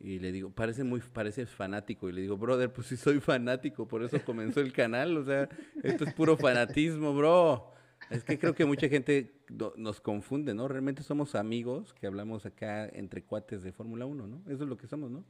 Y 0.00 0.18
le 0.18 0.32
digo, 0.32 0.50
parece 0.50 0.84
muy, 0.84 1.00
pareces 1.00 1.48
fanático. 1.50 2.08
Y 2.08 2.12
le 2.12 2.20
digo, 2.20 2.36
brother, 2.36 2.72
pues 2.72 2.88
sí 2.88 2.96
soy 2.96 3.20
fanático, 3.20 3.86
por 3.88 4.02
eso 4.02 4.18
comenzó 4.24 4.60
el 4.60 4.72
canal. 4.72 5.16
O 5.16 5.24
sea, 5.24 5.48
esto 5.82 6.04
es 6.04 6.12
puro 6.12 6.36
fanatismo, 6.36 7.14
bro. 7.14 7.70
Es 8.10 8.22
que 8.22 8.38
creo 8.38 8.54
que 8.54 8.64
mucha 8.66 8.88
gente 8.88 9.32
no- 9.48 9.72
nos 9.76 10.00
confunde, 10.00 10.52
¿no? 10.52 10.68
Realmente 10.68 11.02
somos 11.02 11.34
amigos 11.34 11.94
que 11.94 12.06
hablamos 12.06 12.44
acá 12.44 12.86
entre 12.86 13.22
cuates 13.22 13.62
de 13.62 13.72
Fórmula 13.72 14.04
1, 14.04 14.26
¿no? 14.26 14.42
Eso 14.50 14.64
es 14.64 14.68
lo 14.68 14.76
que 14.76 14.86
somos, 14.86 15.10
¿no? 15.10 15.24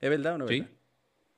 ¿Es 0.00 0.10
verdad 0.10 0.34
o 0.34 0.38
no 0.38 0.44
es 0.44 0.50
Sí, 0.50 0.60
verdad? 0.60 0.74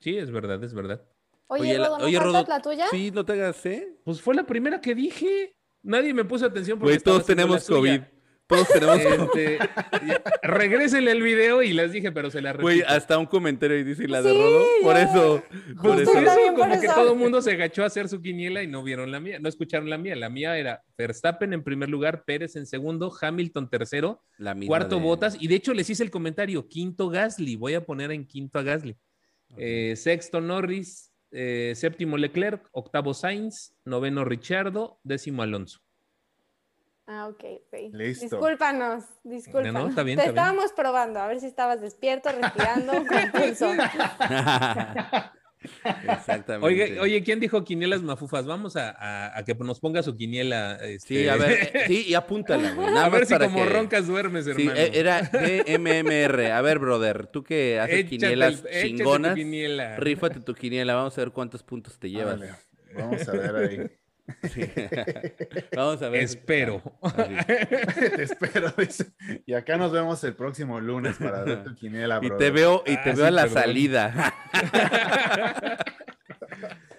sí, 0.01 0.16
es 0.18 0.31
verdad, 0.32 0.64
es 0.64 0.74
verdad. 0.74 1.02
Oye, 1.47 1.78
la- 1.78 1.86
Rodo, 1.86 1.98
¿no 1.98 2.05
oye, 2.06 2.18
Rodo, 2.18 2.44
la 2.48 2.60
tuya? 2.62 2.86
Sí, 2.90 3.10
no 3.12 3.24
te 3.24 3.32
hagas, 3.35 3.64
¿eh? 3.66 3.94
Pues 4.05 4.20
fue 4.20 4.35
la 4.35 4.44
primera 4.44 4.81
que 4.81 4.94
dije. 4.94 5.52
Nadie 5.82 6.12
me 6.12 6.24
puso 6.24 6.44
atención 6.47 6.78
porque 6.78 6.89
Güey, 6.90 6.97
estaba 6.97 7.16
todos 7.18 7.27
tenemos 7.27 7.62
suya. 7.62 8.10
Todos 8.51 8.68
tenemos. 8.68 8.98
Este, 8.98 9.59
regrésenle 10.43 11.12
el 11.12 11.22
video 11.22 11.62
y 11.62 11.72
les 11.72 11.93
dije, 11.93 12.12
pero 12.12 12.31
se 12.31 12.43
la 12.43 12.52
repito. 12.52 12.64
Güey, 12.64 12.82
hasta 12.82 13.16
un 13.16 13.24
comentario 13.27 13.78
y 13.78 13.85
dice, 13.85 14.05
¿y 14.05 14.06
la 14.09 14.20
de 14.20 14.32
Sí, 14.32 14.36
Rodo? 14.39 14.64
Por 14.82 14.94
ya. 14.97 15.02
eso. 15.05 15.43
Pues 15.48 15.62
Por 15.81 15.97
Justo 16.05 16.18
eso. 16.18 16.36
por 16.47 16.55
como 16.59 16.81
que 16.81 16.86
eso. 16.86 16.94
todo 16.94 17.12
el 17.12 17.18
mundo 17.18 17.40
se 17.40 17.52
agachó 17.52 17.82
a 17.82 17.86
hacer 17.86 18.09
su 18.09 18.20
quiniela 18.20 18.62
y 18.62 18.66
no 18.66 18.82
vieron 18.82 19.10
la 19.10 19.20
mía, 19.20 19.39
no 19.40 19.48
escucharon 19.48 19.89
la 19.89 19.97
mía. 19.98 20.16
La 20.16 20.28
mía 20.28 20.59
era 20.59 20.82
Verstappen 20.98 21.52
en 21.52 21.62
primer 21.62 21.89
lugar, 21.89 22.24
Pérez 22.24 22.56
en 22.56 22.66
segundo, 22.66 23.10
Hamilton 23.18 23.70
tercero, 23.70 24.22
La 24.36 24.55
cuarto 24.66 24.97
de- 24.97 25.02
Botas, 25.02 25.36
y 25.40 25.47
de 25.48 25.55
hecho 25.55 25.72
les 25.72 25.89
hice 25.89 26.02
el 26.02 26.10
comentario, 26.10 26.68
quinto 26.68 27.09
Gasly, 27.09 27.56
voy 27.56 27.74
a 27.74 27.85
poner 27.86 28.10
en 28.10 28.27
quinto 28.27 28.59
a 28.59 28.62
Gasly. 28.62 28.97
Eh, 29.56 29.94
sexto 29.97 30.40
Norris, 30.40 31.12
eh, 31.32 31.72
séptimo 31.77 32.16
Leclerc, 32.16 32.68
octavo 32.72 33.14
Sainz, 33.14 33.74
noveno 33.85 34.24
Richardo, 34.24 34.98
décimo 35.05 35.43
Alonso. 35.43 35.81
Ah, 37.12 37.27
ok, 37.27 37.43
ok. 37.66 37.93
Listo. 37.93 38.24
Discúlpanos, 38.37 39.03
discúlpanos. 39.24 39.73
No, 39.73 39.81
no, 39.82 39.89
está 39.89 40.05
bien, 40.05 40.16
Te 40.16 40.23
está 40.27 40.32
bien. 40.32 40.45
estábamos 40.45 40.73
probando, 40.73 41.19
a 41.19 41.27
ver 41.27 41.41
si 41.41 41.47
estabas 41.47 41.81
despierto, 41.81 42.31
respirando, 42.31 42.93
con 43.09 43.31
pulso. 43.32 43.73
Exactamente. 46.09 46.66
Oye, 46.66 47.01
oye, 47.01 47.23
¿quién 47.23 47.41
dijo 47.41 47.65
quinielas 47.65 48.03
mafufas? 48.03 48.47
Vamos 48.47 48.77
a, 48.77 48.91
a- 48.91 49.37
a 49.39 49.45
que 49.45 49.55
nos 49.57 49.81
ponga 49.81 50.03
su 50.05 50.16
quiniela. 50.16 50.78
Sí, 50.78 50.87
este, 51.19 51.31
a 51.31 51.37
ver, 51.37 51.73
sí, 51.89 52.05
y 52.09 52.15
apúntala, 52.15 52.73
güey. 52.74 52.87
Nada 52.95 53.07
a 53.07 53.09
ver 53.09 53.20
más 53.23 53.28
si 53.28 53.35
para 53.35 53.47
como 53.47 53.65
que- 53.65 53.70
roncas 53.70 54.07
duermes, 54.07 54.45
Sí, 54.45 54.51
hermano. 54.53 54.73
eh, 54.78 54.91
era 54.95 55.20
BMMR. 55.32 56.53
A 56.53 56.62
ver, 56.62 56.78
brother, 56.78 57.27
tú 57.27 57.43
que 57.43 57.78
haces 57.81 57.97
Échate 57.97 58.09
quinielas 58.09 58.62
tu 58.62 58.69
chingonas, 58.69 59.35
quiniela. 59.35 59.97
rífate 59.97 60.41
tu 60.41 60.55
quiniela. 60.55 60.95
Vamos 60.95 61.19
a 61.19 61.20
ver 61.23 61.32
cuántos 61.32 61.62
puntos 61.62 61.99
te 61.99 62.09
llevas. 62.09 62.41
Vamos 62.95 63.28
a 63.28 63.32
ver 63.32 63.57
ahí. 63.57 63.91
Sí. 64.52 64.62
Vamos 65.77 66.02
a 66.02 66.09
ver. 66.09 66.23
Espero. 66.23 66.82
Te 67.16 68.23
espero. 68.23 68.73
dice. 68.77 69.07
Y 69.47 69.55
acá 69.55 69.77
nos 69.77 69.93
vemos 69.93 70.23
el 70.24 70.35
próximo 70.35 70.81
lunes 70.81 71.16
para 71.19 71.43
ver 71.44 71.62
tu 71.65 71.74
quiniela, 71.74 72.19
Y 72.23 72.28
brother. 72.28 72.39
te 72.39 72.51
veo, 72.51 72.82
y 72.86 72.97
te 72.97 73.11
Ah, 73.11 73.15
veo 73.15 73.27
a 73.27 73.31
la 73.31 73.43
perdón. 73.43 73.62
salida. 73.62 74.35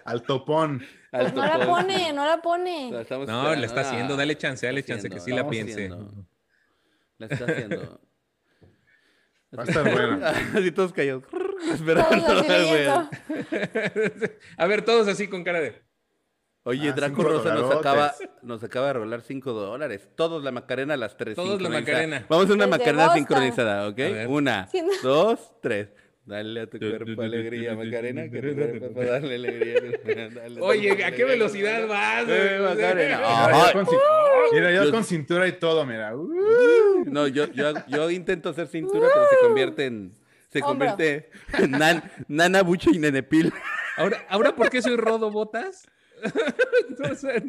Al 0.05 0.23
topón. 0.23 0.83
Pues 1.11 1.33
no 1.33 1.45
la 1.45 1.65
pone, 1.65 2.13
no 2.13 2.25
la 2.25 2.41
pone. 2.41 2.91
La 2.91 2.91
No, 2.91 2.99
le 2.99 3.03
esperando. 3.03 3.65
está 3.65 3.81
haciendo, 3.81 4.15
dale 4.17 4.35
chance, 4.37 4.65
dale 4.65 4.83
chance, 4.83 5.09
que 5.09 5.19
sí 5.19 5.31
la 5.31 5.47
piense. 5.47 5.73
haciendo. 5.85 6.25
La 7.17 7.27
está 7.27 7.45
haciendo. 7.45 8.01
Va 9.57 9.63
a 9.63 9.65
estar 9.65 9.83
bueno. 9.91 10.25
Así 10.57 10.71
todos 10.71 10.93
callados. 10.93 11.23
Esperando. 11.73 12.39
A 14.57 14.65
ver, 14.67 14.81
todos 14.83 15.07
así 15.07 15.27
con 15.27 15.43
cara 15.43 15.59
de. 15.59 15.81
Oye, 16.63 16.89
Ah, 16.89 16.93
Draco 16.93 17.23
Rosa 17.23 17.55
nos 17.55 17.75
acaba, 17.75 18.13
nos 18.43 18.63
acaba 18.63 18.87
de 18.87 18.93
rolar 18.93 19.21
5 19.21 19.51
dólares. 19.51 20.07
Todos 20.15 20.43
la 20.43 20.51
Macarena 20.51 20.93
a 20.93 20.97
las 20.97 21.17
3. 21.17 21.35
Todos 21.35 21.59
la 21.61 21.69
Macarena. 21.69 22.25
Vamos 22.29 22.49
a 22.49 22.53
una 22.53 22.65
Desde 22.65 22.77
Macarena 22.77 23.03
Boston. 23.05 23.17
sincronizada, 23.17 23.87
¿ok? 23.87 23.99
Una, 24.29 24.67
Sí, 24.67 24.81
no. 24.81 24.89
dos, 25.01 25.39
tres. 25.61 25.89
Dale 26.23 26.61
a 26.61 26.67
tu 26.67 26.77
cuerpo 26.77 27.23
alegría, 27.23 27.73
Macarena. 27.75 28.29
Que 28.29 28.41
tu 28.41 28.55
cuerpo 28.79 29.03
darle 29.03 29.35
alegría. 29.35 29.75
Dale 30.35 30.61
Oye, 30.61 30.91
¿a 30.91 30.95
qué 30.95 31.03
alegría. 31.05 31.25
velocidad 31.25 31.87
vas? 31.87 32.25
Eh? 32.27 32.59
Macarena. 32.61 33.17
Mira, 34.53 34.75
con, 34.77 34.85
Yo- 34.85 34.91
con 34.91 35.03
cintura 35.03 35.47
y 35.47 35.53
todo, 35.53 35.83
mira. 35.85 36.15
Uh. 36.15 37.05
No, 37.05 37.25
yo, 37.27 37.45
yo, 37.53 37.73
yo 37.87 38.11
intento 38.11 38.49
hacer 38.49 38.67
cintura, 38.67 39.07
pero 39.11 39.25
se 39.29 39.35
convierte 39.47 39.85
en. 39.87 40.13
Se 40.49 40.59
Hombro. 40.61 40.89
convierte 40.89 41.29
en 41.57 41.71
nan- 41.71 42.03
Nana 42.27 42.61
Bucho 42.61 42.91
y 42.93 42.99
Nenepil. 42.99 43.51
Ahora, 43.97 44.23
¿ahora 44.29 44.55
por 44.55 44.69
qué 44.69 44.81
soy 44.81 44.97
Rodo 44.97 45.31
Botas? 45.31 45.87
Entonces, 46.89 47.43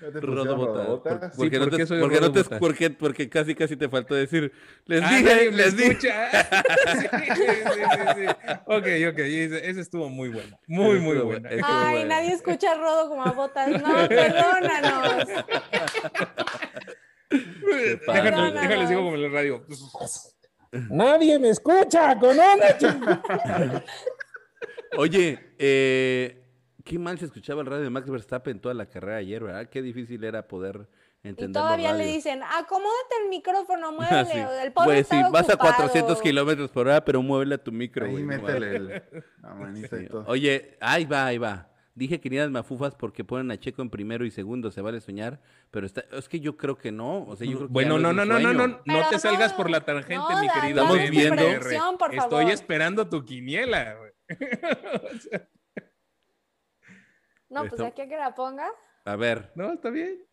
Ya 0.00 0.10
te 0.12 0.20
Rodo 0.20 0.36
pusieron 0.36 0.58
Botas. 0.58 0.74
rodobotas. 0.86 1.36
Porque, 1.36 1.58
¿por 1.58 1.66
no 1.66 1.70
qué 1.70 1.76
te, 1.78 1.86
soy 1.86 2.00
porque, 2.00 2.14
no 2.16 2.20
Rodo 2.20 2.32
te- 2.32 2.42
Botas? 2.42 2.58
porque, 2.58 2.90
porque 2.90 3.28
casi 3.30 3.54
casi 3.54 3.76
te 3.76 3.88
faltó 3.88 4.14
decir. 4.14 4.52
Les 4.86 5.02
ah, 5.02 5.08
dije, 5.16 5.50
les 5.52 5.76
dije. 5.76 5.94
sí, 6.00 7.08
sí, 7.34 7.46
sí, 7.74 7.82
sí. 8.16 8.26
Ok, 8.66 8.86
ok, 9.12 9.18
ese, 9.18 9.70
ese 9.70 9.80
estuvo 9.80 10.08
muy 10.08 10.28
bueno. 10.28 10.58
Muy, 10.66 10.98
muy 11.00 11.18
bueno. 11.18 11.48
Ay, 11.50 11.92
bueno. 11.94 12.08
nadie 12.08 12.32
escucha 12.32 12.72
a 12.72 12.74
Rodo 12.76 13.08
como 13.08 13.24
a 13.24 13.32
botas. 13.32 13.68
No, 13.82 14.08
perdónanos. 14.08 15.28
Déjale, 18.06 18.60
déjales 18.60 18.88
digo 18.88 19.02
como 19.02 19.16
en 19.16 19.22
la 19.22 19.28
radio. 19.28 19.66
Nadie 20.90 21.38
me 21.38 21.50
escucha 21.50 22.18
con 22.18 22.36
Oye, 24.96 25.54
eh, 25.58 26.43
qué 26.84 26.98
mal 26.98 27.18
se 27.18 27.24
escuchaba 27.24 27.62
el 27.62 27.66
radio 27.66 27.82
de 27.84 27.90
Max 27.90 28.08
Verstappen 28.08 28.60
toda 28.60 28.74
la 28.74 28.86
carrera 28.86 29.16
ayer, 29.16 29.42
¿verdad? 29.42 29.68
Qué 29.68 29.82
difícil 29.82 30.22
era 30.24 30.46
poder 30.46 30.86
Y 31.22 31.28
entender 31.28 31.60
todavía 31.62 31.90
los 31.90 31.98
le 31.98 32.06
dicen, 32.06 32.40
acomódate 32.42 33.14
el 33.22 33.30
micrófono, 33.30 33.88
Ah, 34.00 34.24
muévele. 34.24 34.30
sí. 34.32 34.38
El 34.62 34.72
pobre 34.72 34.86
Pues 34.88 35.08
sí, 35.08 35.16
está 35.16 35.30
vas 35.30 35.48
a 35.48 35.54
ocupado. 35.54 35.74
400 35.76 36.20
kilómetros 36.22 36.70
por 36.70 36.86
hora, 36.86 37.04
pero 37.04 37.22
muévele 37.22 37.54
a 37.56 37.58
tu 37.58 37.72
micro, 37.72 38.04
Ahí 38.06 38.12
güey. 38.12 38.24
no 38.24 38.28
métele 38.30 38.76
el- 38.76 39.02
la 39.42 39.54
manita 39.54 39.96
Sí. 39.98 40.04
y 40.04 40.08
todo. 40.08 40.24
Oye, 40.28 40.76
ahí 40.80 41.04
va, 41.06 41.26
ahí 41.26 41.38
va. 41.38 41.70
Dije 41.96 42.20
que 42.20 42.28
las 42.28 42.50
mafufas 42.50 42.96
porque 42.96 43.22
ponen 43.22 43.52
a 43.52 43.56
Checo 43.56 43.80
en 43.80 43.88
primero 43.88 44.24
y 44.26 44.30
segundo, 44.32 44.72
se 44.72 44.80
vale 44.80 45.00
soñar, 45.00 45.40
pero 45.70 45.86
está, 45.86 46.04
es 46.10 46.28
que 46.28 46.40
yo 46.40 46.56
creo 46.56 46.76
que 46.76 46.90
no, 46.90 47.24
o 47.24 47.36
sea, 47.36 47.46
yo 47.46 47.54
creo 47.56 47.68
que 47.68 47.72
Bueno, 47.72 48.00
no, 48.00 48.12
no, 48.12 48.24
no, 48.24 48.40
no, 48.40 48.52
no, 48.52 48.66
no 48.66 48.80
Pero 48.84 49.08
te 49.10 49.18
salgas 49.20 49.52
no, 49.52 49.56
por 49.56 49.70
la 49.70 49.84
tangente, 49.84 50.16
no, 50.16 50.40
mi 50.40 50.48
da- 50.48 50.52
querido. 50.54 50.82
Estamos 50.82 51.10
viendo- 51.10 51.42
Estoy 52.12 52.50
esperando 52.50 53.08
tu 53.08 53.24
quiniela, 53.24 53.94
güey. 53.94 54.10
O 55.14 55.18
sea, 55.20 55.48
No, 57.48 57.66
pues 57.68 57.80
aquí 57.80 58.02
a 58.02 58.08
que 58.08 58.16
la 58.16 58.34
ponga. 58.34 58.70
A 59.04 59.16
ver, 59.16 59.52
no, 59.54 59.72
está 59.72 59.90
bien. 59.90 60.24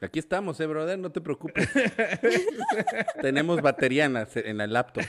aquí 0.00 0.18
estamos, 0.18 0.60
eh, 0.60 0.66
brother, 0.66 0.98
no 0.98 1.10
te 1.10 1.20
preocupes. 1.20 1.68
Tenemos 3.22 3.60
batería 3.60 4.04
en 4.04 4.12
la, 4.14 4.28
en 4.34 4.58
la 4.58 4.66
laptop. 4.66 5.04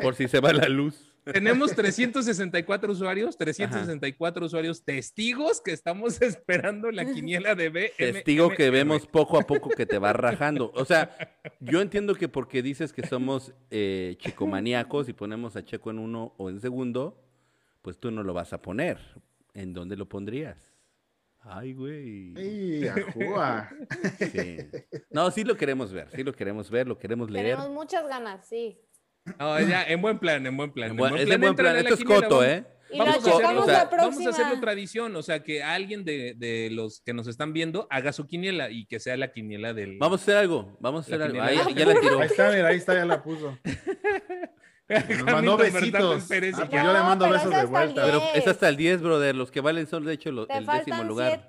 por 0.00 0.14
si 0.14 0.28
se 0.28 0.40
va 0.40 0.52
la 0.52 0.68
luz. 0.68 1.10
Tenemos 1.24 1.74
364 1.74 2.92
usuarios, 2.92 3.36
364 3.36 4.46
usuarios 4.46 4.84
testigos 4.84 5.60
que 5.60 5.72
estamos 5.72 6.22
esperando 6.22 6.90
la 6.90 7.04
quiniela 7.04 7.54
de 7.54 7.68
B. 7.68 7.92
Testigo 7.96 8.50
que 8.50 8.70
vemos 8.70 9.06
poco 9.06 9.38
a 9.38 9.42
poco 9.42 9.68
que 9.70 9.86
te 9.86 9.98
va 9.98 10.12
rajando. 10.12 10.72
O 10.74 10.84
sea, 10.84 11.16
yo 11.60 11.80
entiendo 11.80 12.14
que 12.14 12.28
porque 12.28 12.62
dices 12.62 12.92
que 12.92 13.06
somos 13.06 13.52
eh, 13.70 14.16
chicomaníacos 14.18 15.08
y 15.08 15.12
ponemos 15.12 15.56
a 15.56 15.64
Checo 15.64 15.90
en 15.90 15.98
uno 15.98 16.34
o 16.38 16.48
en 16.48 16.60
segundo, 16.60 17.22
pues 17.82 17.98
tú 17.98 18.10
no 18.10 18.22
lo 18.22 18.34
vas 18.34 18.52
a 18.52 18.62
poner. 18.62 18.98
¿En 19.54 19.72
dónde 19.72 19.96
lo 19.96 20.08
pondrías? 20.08 20.72
Ay, 21.40 21.72
güey. 21.72 22.34
¡Ey, 22.36 22.86
ajúa! 22.88 23.70
Sí. 24.18 24.58
No, 25.10 25.30
sí 25.30 25.42
lo 25.42 25.56
queremos 25.56 25.92
ver, 25.92 26.08
sí 26.10 26.22
lo 26.22 26.34
queremos 26.34 26.70
ver, 26.70 26.86
lo 26.86 26.98
queremos 26.98 27.30
leer. 27.30 27.56
Tenemos 27.56 27.70
muchas 27.70 28.06
ganas, 28.06 28.46
sí. 28.46 28.78
No, 29.38 29.58
ya, 29.60 29.84
en 29.84 30.00
buen 30.02 30.18
plan, 30.18 30.46
en 30.46 30.56
buen 30.56 30.72
plan. 30.72 30.86
En 30.86 30.90
en 30.92 30.96
buen- 30.98 31.10
buen 31.12 31.22
es 31.22 31.28
de 31.28 31.36
buen 31.38 31.54
plan. 31.56 31.76
Esto 31.76 31.94
es 31.94 32.04
coto, 32.04 32.28
vamos- 32.38 32.44
¿eh? 32.46 32.64
Y 32.92 32.98
Vamos 32.98 33.14
a, 33.14 33.18
hacerlo, 33.18 33.62
o 33.62 33.64
sea, 33.66 33.84
la 33.84 33.96
vamos 33.98 34.26
a 34.26 34.30
hacerlo 34.30 34.60
tradición, 34.60 35.14
o 35.14 35.22
sea, 35.22 35.44
que 35.44 35.62
alguien 35.62 36.04
de, 36.04 36.34
de 36.36 36.70
los 36.72 37.00
que 37.02 37.14
nos 37.14 37.28
están 37.28 37.52
viendo 37.52 37.86
haga 37.88 38.12
su 38.12 38.26
quiniela 38.26 38.68
y 38.70 38.86
que 38.86 38.98
sea 38.98 39.16
la 39.16 39.30
quiniela 39.32 39.72
del... 39.72 39.96
Vamos 39.98 40.20
a 40.20 40.22
hacer 40.24 40.36
algo, 40.36 40.76
vamos 40.80 41.04
a 41.04 41.06
hacer 41.06 41.22
algo. 41.22 41.40
Ahí, 41.40 41.56
ya 41.76 41.86
la 41.86 42.00
tiró. 42.00 42.18
Ahí 42.18 42.26
está, 42.26 42.50
mira, 42.50 42.66
ahí 42.66 42.76
está, 42.78 42.94
ya 42.94 43.04
la 43.06 43.22
puso. 43.22 43.56
Nos 44.90 45.24
mandó 45.24 45.54
Hamilton, 45.54 45.72
besitos. 45.72 46.24
Pérez 46.24 46.54
Ah, 46.56 46.66
pues 46.68 46.82
yo 46.82 46.92
le 46.92 46.98
mando 46.98 47.24
pero 47.26 47.32
besos 47.34 47.44
es 47.46 47.50
de 47.50 47.56
hasta 47.56 47.62
el 47.62 47.68
vuelta. 47.68 48.04
Pero 48.04 48.18
diez. 48.20 48.36
es 48.36 48.46
hasta 48.48 48.68
el 48.68 48.76
10, 48.76 49.02
brother. 49.02 49.36
Los 49.36 49.50
que 49.50 49.60
valen 49.60 49.86
son, 49.86 50.04
de 50.04 50.12
hecho, 50.14 50.46
Te 50.46 50.58
el 50.58 50.66
décimo 50.66 50.96
faltan 50.96 51.08
lugar. 51.08 51.46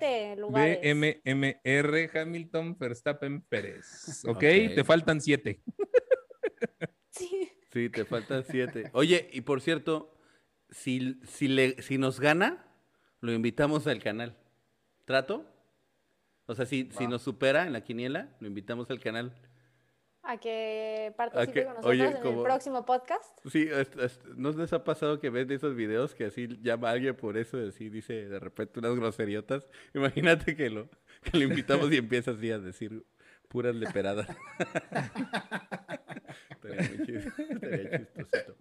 BMMR 0.84 2.10
Hamilton 2.18 2.78
Verstappen 2.78 3.42
Pérez. 3.42 4.22
¿Ok? 4.26 4.36
Ok. 4.36 4.40
Te 4.40 4.84
faltan 4.84 5.20
siete. 5.20 5.62
Sí. 7.10 7.52
Sí, 7.70 7.90
te 7.90 8.06
faltan 8.06 8.42
siete. 8.48 8.90
Oye, 8.94 9.28
y 9.32 9.42
por 9.42 9.60
cierto, 9.60 10.14
si, 10.70 11.20
si, 11.24 11.46
le, 11.48 11.82
si 11.82 11.98
nos 11.98 12.20
gana, 12.20 12.64
lo 13.20 13.32
invitamos 13.32 13.86
al 13.86 14.02
canal. 14.02 14.36
¿Trato? 15.04 15.44
O 16.46 16.54
sea, 16.54 16.64
si, 16.64 16.88
si 16.96 17.06
nos 17.06 17.22
supera 17.22 17.66
en 17.66 17.72
la 17.72 17.82
quiniela, 17.82 18.34
lo 18.40 18.46
invitamos 18.46 18.90
al 18.90 19.00
canal. 19.00 19.34
A 20.24 20.36
que 20.38 21.12
participe 21.16 21.52
que- 21.52 21.64
con 21.64 21.74
nosotros 21.74 21.90
oye, 21.92 22.04
en 22.06 22.22
como- 22.22 22.38
el 22.38 22.44
próximo 22.44 22.84
podcast. 22.86 23.38
Sí, 23.50 23.68
es- 23.70 23.90
es- 23.96 24.20
¿no 24.36 24.50
les 24.52 24.72
ha 24.72 24.84
pasado 24.84 25.18
que 25.18 25.30
ven 25.30 25.50
esos 25.50 25.74
videos 25.74 26.14
que 26.14 26.26
así 26.26 26.46
llama 26.62 26.90
a 26.90 26.92
alguien 26.92 27.16
por 27.16 27.36
eso, 27.36 27.58
así 27.58 27.88
dice 27.88 28.28
de 28.28 28.38
repente 28.38 28.78
unas 28.78 28.94
groseriotas? 28.94 29.68
Imagínate 29.94 30.54
que 30.54 30.70
lo, 30.70 30.88
que 31.22 31.38
lo 31.38 31.44
invitamos 31.44 31.90
y 31.92 31.96
empieza 31.96 32.30
así 32.32 32.50
a 32.52 32.58
decir 32.60 33.04
puras 33.48 33.74
leperadas. 33.74 34.28
estaría 36.50 36.88
muy 36.88 36.96
estaría 37.52 38.06
chistosito. 38.06 38.56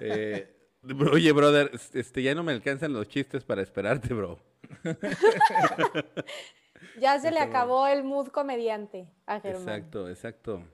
Eh, 0.00 0.56
oye, 1.12 1.32
brother, 1.32 1.70
este, 1.94 2.22
ya 2.22 2.34
no 2.34 2.42
me 2.42 2.52
alcanzan 2.52 2.92
los 2.92 3.08
chistes 3.08 3.44
para 3.44 3.62
esperarte, 3.62 4.12
bro. 4.12 4.38
Ya 6.98 7.18
se 7.18 7.30
le 7.30 7.40
acabó 7.40 7.86
el 7.86 8.04
mood 8.04 8.28
comediante 8.28 9.06
a 9.26 9.38
Germán. 9.40 9.62
Exacto, 9.62 10.08
exacto. 10.08 10.64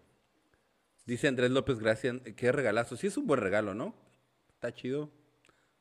Dice 1.06 1.28
Andrés 1.28 1.50
López 1.50 1.78
Gracias, 1.78 2.16
qué 2.36 2.52
regalazo. 2.52 2.96
Sí 2.96 3.06
es 3.06 3.16
un 3.16 3.26
buen 3.26 3.40
regalo, 3.40 3.74
¿no? 3.74 3.94
Está 4.54 4.74
chido. 4.74 5.10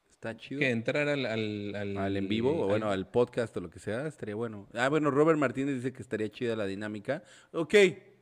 Está 0.09 0.37
chido. 0.37 0.59
Que 0.59 0.69
entrar 0.69 1.07
al... 1.07 1.25
Al, 1.25 1.75
al- 1.75 1.97
Al 1.97 2.17
en 2.17 2.27
vivo, 2.27 2.63
o 2.63 2.67
bueno, 2.67 2.89
al 2.89 3.09
podcast 3.09 3.55
o 3.57 3.59
lo 3.59 3.69
que 3.69 3.79
sea, 3.79 4.07
estaría 4.07 4.35
bueno. 4.35 4.67
Ah, 4.73 4.87
bueno, 4.89 5.11
Robert 5.11 5.37
Martínez 5.39 5.75
dice 5.75 5.91
que 5.93 6.01
estaría 6.01 6.29
chida 6.29 6.55
la 6.55 6.65
dinámica. 6.65 7.23
Ok, 7.51 7.73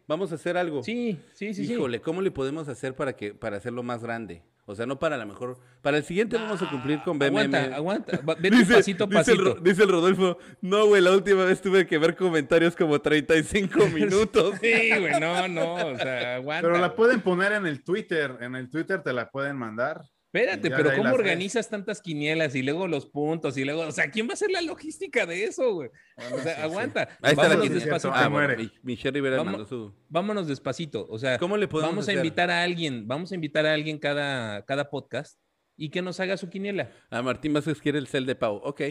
vamos 0.07 0.31
a 0.31 0.35
hacer 0.35 0.57
algo. 0.57 0.81
Sí, 0.83 1.19
sí, 1.33 1.53
sí, 1.53 1.65
sí. 1.65 1.73
Híjole, 1.73 2.01
¿cómo 2.01 2.21
le 2.21 2.31
podemos 2.31 2.67
hacer 2.69 2.95
para 2.95 3.15
que 3.15 3.33
para 3.33 3.57
hacerlo 3.57 3.83
más 3.83 4.01
grande? 4.03 4.41
O 4.65 4.75
sea, 4.75 4.85
no 4.85 4.97
para 4.97 5.17
la 5.17 5.25
mejor. 5.25 5.59
Para 5.81 5.97
el 5.97 6.03
siguiente 6.05 6.37
vamos 6.37 6.61
a 6.61 6.69
cumplir 6.69 7.01
con 7.03 7.19
BMM. 7.19 7.37
Aguanta, 7.37 7.75
aguanta. 7.75 8.19
Vete 8.39 8.65
pasito 8.65 9.03
a 9.03 9.07
dice 9.07 9.31
el, 9.33 9.37
pasito. 9.37 9.61
Dice 9.61 9.83
el 9.83 9.89
Rodolfo, 9.89 10.37
no, 10.61 10.85
güey, 10.85 11.01
la 11.01 11.11
última 11.11 11.43
vez 11.43 11.61
tuve 11.61 11.85
que 11.85 11.97
ver 11.97 12.15
comentarios 12.15 12.75
como 12.75 13.01
35 13.01 13.87
minutos. 13.93 14.55
Sí, 14.61 14.89
güey, 14.99 15.19
no, 15.19 15.47
no, 15.49 15.73
o 15.73 15.97
sea, 15.97 16.35
aguanta. 16.35 16.67
Pero 16.67 16.79
la 16.79 16.95
pueden 16.95 17.19
poner 17.19 17.51
en 17.51 17.65
el 17.65 17.83
Twitter. 17.83 18.37
En 18.39 18.55
el 18.55 18.69
Twitter 18.69 19.03
te 19.03 19.11
la 19.11 19.29
pueden 19.29 19.57
mandar. 19.57 20.01
Espérate, 20.33 20.71
pero 20.71 20.95
¿cómo 20.95 21.13
organizas 21.13 21.69
tantas 21.69 22.01
quinielas 22.01 22.55
y 22.55 22.63
luego 22.63 22.87
los 22.87 23.05
puntos 23.05 23.55
y 23.55 23.63
luego, 23.65 23.81
o 23.81 23.91
sea, 23.91 24.09
¿quién 24.09 24.25
va 24.27 24.31
a 24.31 24.33
hacer 24.33 24.49
la 24.49 24.61
logística 24.63 25.27
de 25.27 25.43
eso, 25.43 25.73
güey? 25.75 25.89
O 26.17 26.39
sea, 26.39 26.55
sí, 26.55 26.61
aguanta. 26.63 27.07
Ahí 27.21 27.33
está 27.33 27.43
la 27.43 27.49
Vámonos 27.55 27.69
despacito. 27.75 28.13
Ah, 28.15 28.23
Ah, 28.25 28.27
bueno, 28.29 28.71
Michelle 28.81 29.11
Rivera 29.13 29.37
Vamos- 29.37 29.51
mandó 29.51 29.65
su... 29.67 29.93
Vámonos 30.09 30.47
despacito. 30.47 31.05
O 31.07 31.19
sea, 31.19 31.37
¿Cómo 31.37 31.55
le 31.55 31.67
podemos 31.67 31.91
vamos 31.91 32.07
a 32.07 32.13
invitar 32.13 32.49
a 32.49 32.63
alguien, 32.63 33.07
vamos 33.07 33.31
a 33.31 33.35
invitar 33.35 33.67
a 33.67 33.73
alguien 33.73 33.99
cada, 33.99 34.65
cada 34.65 34.89
podcast 34.89 35.39
y 35.77 35.89
que 35.89 36.01
nos 36.01 36.19
haga 36.19 36.35
su 36.37 36.49
quiniela. 36.49 36.89
A 37.11 37.21
Martín 37.21 37.53
Vázquez 37.53 37.79
quiere 37.79 37.99
el 37.99 38.07
cel 38.07 38.25
de 38.25 38.33
Pau. 38.35 38.55
Ok, 38.63 38.81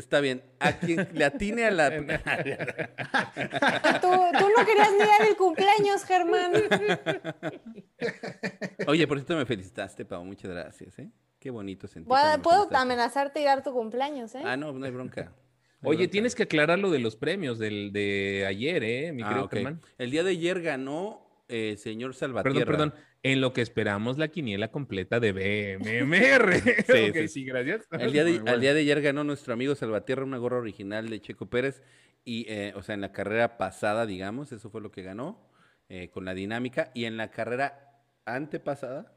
está 0.00 0.20
bien. 0.20 0.42
A 0.60 0.72
quien 0.78 1.08
le 1.12 1.24
atine 1.24 1.64
a 1.66 1.70
la... 1.70 1.90
Tú, 4.00 4.08
tú 4.38 4.46
no 4.56 4.64
querías 4.66 4.92
ni 4.92 4.98
dar 4.98 5.26
el 5.28 5.36
cumpleaños, 5.36 6.04
Germán. 6.04 6.52
Oye, 8.86 9.06
por 9.06 9.18
cierto 9.18 9.36
me 9.36 9.46
felicitaste, 9.46 10.04
Pau. 10.04 10.24
Muchas 10.24 10.50
gracias, 10.50 10.98
¿eh? 10.98 11.10
Qué 11.38 11.50
bonito 11.50 11.86
sentir. 11.86 12.08
Puedo 12.42 12.68
amenazarte 12.74 13.40
y 13.40 13.44
dar 13.44 13.62
tu 13.62 13.72
cumpleaños, 13.72 14.34
¿eh? 14.34 14.42
Ah, 14.44 14.56
no, 14.56 14.72
no 14.72 14.84
hay 14.84 14.90
bronca. 14.92 15.24
No 15.24 15.30
hay 15.30 15.88
Oye, 15.90 15.96
bronca. 15.98 16.10
tienes 16.12 16.34
que 16.34 16.42
aclarar 16.44 16.78
lo 16.78 16.90
de 16.90 16.98
los 16.98 17.16
premios 17.16 17.58
del, 17.58 17.92
de 17.92 18.44
ayer, 18.48 18.82
¿eh? 18.84 19.12
Mi 19.12 19.22
Ah, 19.22 19.28
querido. 19.28 19.48
Germán. 19.48 19.80
El 19.98 20.10
día 20.10 20.24
de 20.24 20.30
ayer 20.30 20.62
ganó 20.62 21.44
eh, 21.48 21.70
el 21.72 21.78
señor 21.78 22.14
Salvatierra. 22.14 22.64
Perdón, 22.66 22.90
perdón. 22.90 22.94
En 23.32 23.40
lo 23.40 23.52
que 23.52 23.60
esperamos 23.60 24.18
la 24.18 24.28
quiniela 24.28 24.70
completa 24.70 25.20
de 25.20 25.32
BMMR. 25.32 26.52
Sí, 26.86 27.10
Ok, 27.10 27.16
sí. 27.16 27.28
sí, 27.28 27.44
gracias. 27.44 27.86
El 27.90 28.12
día, 28.12 28.24
de, 28.24 28.30
Muy 28.30 28.38
bueno. 28.40 28.52
al 28.54 28.60
día 28.60 28.74
de 28.74 28.80
ayer 28.80 29.00
ganó 29.02 29.24
nuestro 29.24 29.52
amigo 29.54 29.74
Salvatierra 29.74 30.24
una 30.24 30.38
gorra 30.38 30.58
original 30.58 31.08
de 31.08 31.20
Checo 31.20 31.50
Pérez. 31.50 31.82
Y, 32.24 32.46
eh, 32.48 32.72
o 32.76 32.82
sea, 32.82 32.94
en 32.94 33.00
la 33.00 33.12
carrera 33.12 33.56
pasada, 33.58 34.06
digamos, 34.06 34.52
eso 34.52 34.70
fue 34.70 34.80
lo 34.80 34.90
que 34.90 35.02
ganó 35.02 35.48
eh, 35.88 36.08
con 36.10 36.24
la 36.24 36.34
dinámica. 36.34 36.90
Y 36.94 37.04
en 37.04 37.16
la 37.16 37.30
carrera 37.30 38.02
antepasada 38.24 39.12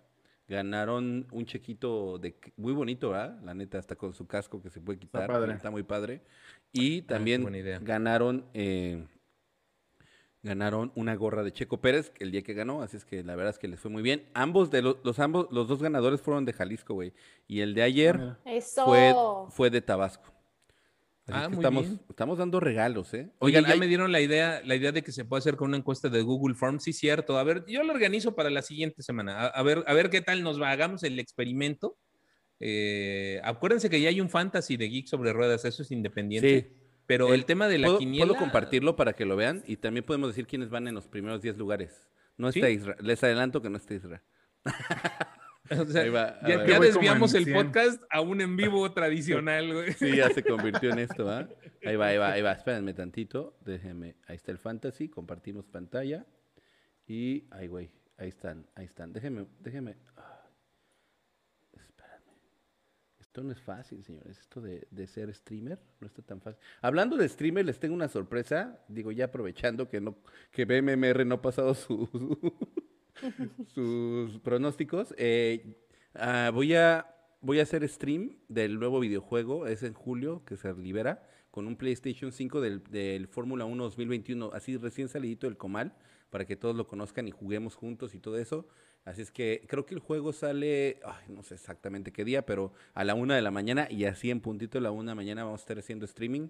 Ganaron 0.49 1.27
un 1.31 1.45
chequito 1.45 2.17
de 2.17 2.35
muy 2.57 2.73
bonito, 2.73 3.11
¿verdad? 3.11 3.39
La 3.43 3.53
neta, 3.53 3.77
hasta 3.77 3.95
con 3.95 4.15
su 4.15 4.25
casco 4.25 4.63
que 4.63 4.71
se 4.71 4.81
puede 4.81 4.97
quitar. 4.97 5.27
padre. 5.27 5.53
Está 5.53 5.69
muy 5.69 5.83
padre. 5.83 6.23
Y 6.73 7.03
también 7.03 7.43
buena 7.43 7.59
idea. 7.59 7.77
ganaron 7.79 8.45
eh, 8.55 9.05
ganaron 10.41 10.91
una 10.95 11.15
gorra 11.15 11.43
de 11.43 11.51
Checo 11.51 11.81
Pérez 11.81 12.11
el 12.19 12.31
día 12.31 12.41
que 12.41 12.53
ganó, 12.53 12.81
así 12.81 12.95
es 12.97 13.03
que 13.05 13.23
la 13.23 13.35
verdad 13.35 13.51
es 13.53 13.59
que 13.59 13.67
les 13.67 13.79
fue 13.79 13.91
muy 13.91 14.01
bien. 14.01 14.29
Ambos 14.33 14.71
de 14.71 14.81
los, 14.81 14.97
los 15.03 15.19
ambos 15.19 15.47
los 15.51 15.67
dos 15.67 15.81
ganadores 15.81 16.21
fueron 16.21 16.45
de 16.45 16.53
Jalisco, 16.53 16.93
güey. 16.93 17.13
Y 17.47 17.59
el 17.61 17.73
de 17.73 17.81
ayer. 17.83 18.37
Eso. 18.45 18.85
fue 18.85 19.13
fue 19.49 19.69
de 19.69 19.81
Tabasco. 19.81 20.33
Así 21.25 21.37
Ah, 21.37 21.41
es 21.43 21.49
que 21.49 21.55
muy 21.55 21.63
estamos 21.63 21.83
bien. 21.87 22.01
estamos 22.09 22.37
dando 22.39 22.59
regalos, 22.59 23.13
¿eh? 23.13 23.29
Oigan, 23.39 23.65
ya 23.65 23.73
hay- 23.73 23.79
me 23.79 23.85
dieron 23.87 24.11
la 24.11 24.19
idea, 24.21 24.61
la 24.65 24.75
idea 24.75 24.91
de 24.91 25.03
que 25.03 25.11
se 25.11 25.25
puede 25.25 25.39
hacer 25.39 25.57
con 25.57 25.67
una 25.67 25.77
encuesta 25.77 26.09
de 26.09 26.21
Google 26.23 26.55
Forms, 26.55 26.83
sí, 26.85 26.93
cierto. 26.93 27.37
A 27.37 27.43
ver, 27.43 27.65
yo 27.67 27.83
lo 27.83 27.93
organizo 27.93 28.33
para 28.33 28.49
la 28.49 28.61
siguiente 28.63 29.03
semana. 29.03 29.41
A, 29.41 29.47
a 29.47 29.61
ver, 29.61 29.83
a 29.85 29.93
ver 29.93 30.09
qué 30.09 30.21
tal 30.21 30.41
nos 30.41 30.59
va. 30.59 30.71
Hagamos 30.71 31.03
el 31.03 31.19
experimento. 31.19 31.97
Eh, 32.61 33.39
acuérdense 33.43 33.89
que 33.89 34.01
ya 34.01 34.09
hay 34.09 34.19
un 34.21 34.29
fantasy 34.29 34.75
de 34.75 34.89
Geek 34.89 35.07
sobre 35.07 35.31
ruedas, 35.33 35.65
eso 35.65 35.83
es 35.83 35.91
independiente. 35.91 36.61
Sí. 36.61 36.88
Pero 37.09 37.29
el, 37.29 37.39
El- 37.39 37.45
tema 37.45 37.67
de 37.67 37.79
la 37.79 37.87
¿Puedo, 37.87 37.97
quiniela. 37.99 38.27
puedo 38.27 38.39
compartirlo 38.39 38.95
para 38.95 39.13
que 39.13 39.25
lo 39.25 39.35
vean 39.35 39.63
y 39.65 39.77
también 39.77 40.05
podemos 40.05 40.29
decir 40.29 40.45
quiénes 40.45 40.69
van 40.69 40.87
en 40.87 40.93
los 40.93 41.07
primeros 41.07 41.41
10 41.41 41.57
lugares. 41.57 42.07
No 42.37 42.51
¿Sí? 42.51 42.59
está 42.59 42.69
Isra. 42.69 42.95
Les 43.01 43.23
adelanto 43.23 43.61
que 43.63 43.69
no 43.71 43.77
está 43.77 43.95
Isra. 43.95 44.21
o 45.71 45.85
sea, 45.85 46.09
va, 46.11 46.39
ya 46.47 46.65
ya 46.67 46.79
desviamos 46.79 47.33
el 47.33 47.45
100. 47.45 47.55
podcast 47.65 48.03
a 48.11 48.21
un 48.21 48.41
en 48.41 48.55
vivo 48.55 48.91
tradicional, 48.91 49.73
güey. 49.73 49.93
Sí, 49.93 50.15
ya 50.17 50.29
se 50.29 50.43
convirtió 50.43 50.91
en 50.91 50.99
esto, 50.99 51.25
¿va? 51.25 51.49
Ahí 51.83 51.95
va, 51.95 52.07
ahí 52.07 52.17
va, 52.17 52.31
ahí 52.33 52.41
va. 52.43 52.51
Espérenme 52.51 52.93
tantito. 52.93 53.57
Déjenme. 53.65 54.15
Ahí 54.27 54.35
está 54.35 54.51
el 54.51 54.59
fantasy. 54.59 55.09
Compartimos 55.09 55.65
pantalla. 55.67 56.27
Y, 57.07 57.47
ay, 57.51 57.67
güey. 57.67 57.89
Ahí 58.17 58.29
están, 58.29 58.67
ahí 58.75 58.85
están. 58.85 59.13
Déjenme, 59.13 59.47
déjenme. 59.61 59.95
ah, 60.15 60.45
Espérame. 61.73 62.21
Esto 63.29 63.43
no 63.43 63.51
es 63.51 63.61
fácil, 63.61 64.03
señores. 64.03 64.39
Esto 64.39 64.59
de, 64.59 64.87
de 64.89 65.05
ser 65.05 65.31
streamer 65.35 65.79
no 65.99 66.07
está 66.07 66.23
tan 66.23 66.41
fácil. 66.41 66.59
Hablando 66.81 67.15
de 67.15 67.29
streamer, 67.29 67.63
les 67.63 67.77
tengo 67.79 67.93
una 67.93 68.07
sorpresa. 68.07 68.79
Digo, 68.87 69.11
ya 69.11 69.25
aprovechando 69.25 69.87
que 69.87 70.01
no, 70.01 70.17
que 70.51 70.65
BMMR 70.65 71.23
no 71.27 71.35
ha 71.35 71.41
pasado 71.43 71.75
su- 71.75 72.09
sus 73.73 74.39
pronósticos. 74.39 75.13
eh, 75.17 75.77
ah, 76.15 76.49
voy 76.51 76.73
a 76.73 77.05
voy 77.41 77.59
a 77.59 77.63
hacer 77.63 77.87
stream 77.87 78.35
del 78.47 78.79
nuevo 78.79 78.99
videojuego. 78.99 79.67
Es 79.67 79.83
en 79.83 79.93
julio 79.93 80.43
que 80.43 80.57
se 80.57 80.73
libera 80.73 81.23
con 81.51 81.67
un 81.67 81.75
PlayStation 81.75 82.31
5 82.31 82.61
del, 82.61 82.83
del 82.85 83.27
Fórmula 83.27 83.65
1 83.65 83.83
2021, 83.83 84.51
así 84.53 84.75
recién 84.77 85.07
salidito 85.07 85.45
del 85.45 85.55
comal, 85.55 85.93
para 86.31 86.45
que 86.45 86.55
todos 86.55 86.75
lo 86.75 86.87
conozcan 86.87 87.27
y 87.27 87.31
juguemos 87.31 87.75
juntos 87.75 88.15
y 88.15 88.19
todo 88.19 88.39
eso. 88.39 88.67
Así 89.05 89.21
es 89.21 89.31
que 89.31 89.65
creo 89.67 89.85
que 89.85 89.95
el 89.95 89.99
juego 89.99 90.33
sale, 90.33 90.99
ay, 91.03 91.25
no 91.29 91.41
sé 91.41 91.55
exactamente 91.55 92.11
qué 92.11 92.23
día, 92.23 92.45
pero 92.45 92.73
a 92.93 93.03
la 93.03 93.15
una 93.15 93.35
de 93.35 93.41
la 93.41 93.51
mañana 93.51 93.87
y 93.89 94.05
así 94.05 94.29
en 94.29 94.39
puntito 94.39 94.77
de 94.77 94.83
la 94.83 94.91
una 94.91 95.11
de 95.11 95.11
la 95.11 95.15
mañana 95.15 95.43
vamos 95.43 95.61
a 95.61 95.63
estar 95.63 95.79
haciendo 95.79 96.05
streaming. 96.05 96.49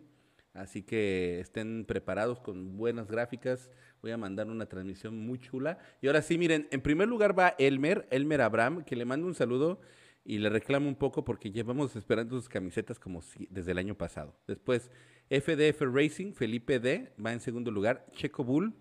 Así 0.54 0.82
que 0.82 1.40
estén 1.40 1.86
preparados 1.86 2.40
con 2.40 2.76
buenas 2.76 3.10
gráficas. 3.10 3.70
Voy 4.02 4.12
a 4.12 4.18
mandar 4.18 4.48
una 4.48 4.66
transmisión 4.66 5.18
muy 5.18 5.40
chula. 5.40 5.78
Y 6.02 6.08
ahora 6.08 6.22
sí, 6.22 6.38
miren, 6.38 6.68
en 6.72 6.82
primer 6.82 7.08
lugar 7.08 7.38
va 7.38 7.56
Elmer, 7.60 8.08
Elmer 8.12 8.42
Abraham, 8.42 8.84
que 8.84 8.96
le 8.96 9.06
mando 9.06 9.28
un 9.28 9.36
saludo 9.36 9.80
y 10.26 10.40
le 10.40 10.50
reclamo 10.50 10.88
un 10.88 10.96
poco 10.96 11.24
porque 11.24 11.52
llevamos 11.52 11.96
esperando 11.96 12.36
sus 12.36 12.50
camisetas 12.50 13.00
como 13.00 13.22
desde 13.50 13.72
el 13.72 13.78
año 13.78 13.96
pasado. 13.96 14.36
Después, 14.48 14.92
FDF 15.30 15.82
Racing, 15.82 16.34
Felipe 16.34 16.80
D 16.80 17.14
va 17.24 17.32
en 17.32 17.40
segundo 17.40 17.72
lugar. 17.72 18.06
Checo 18.14 18.44
Bull, 18.44 18.74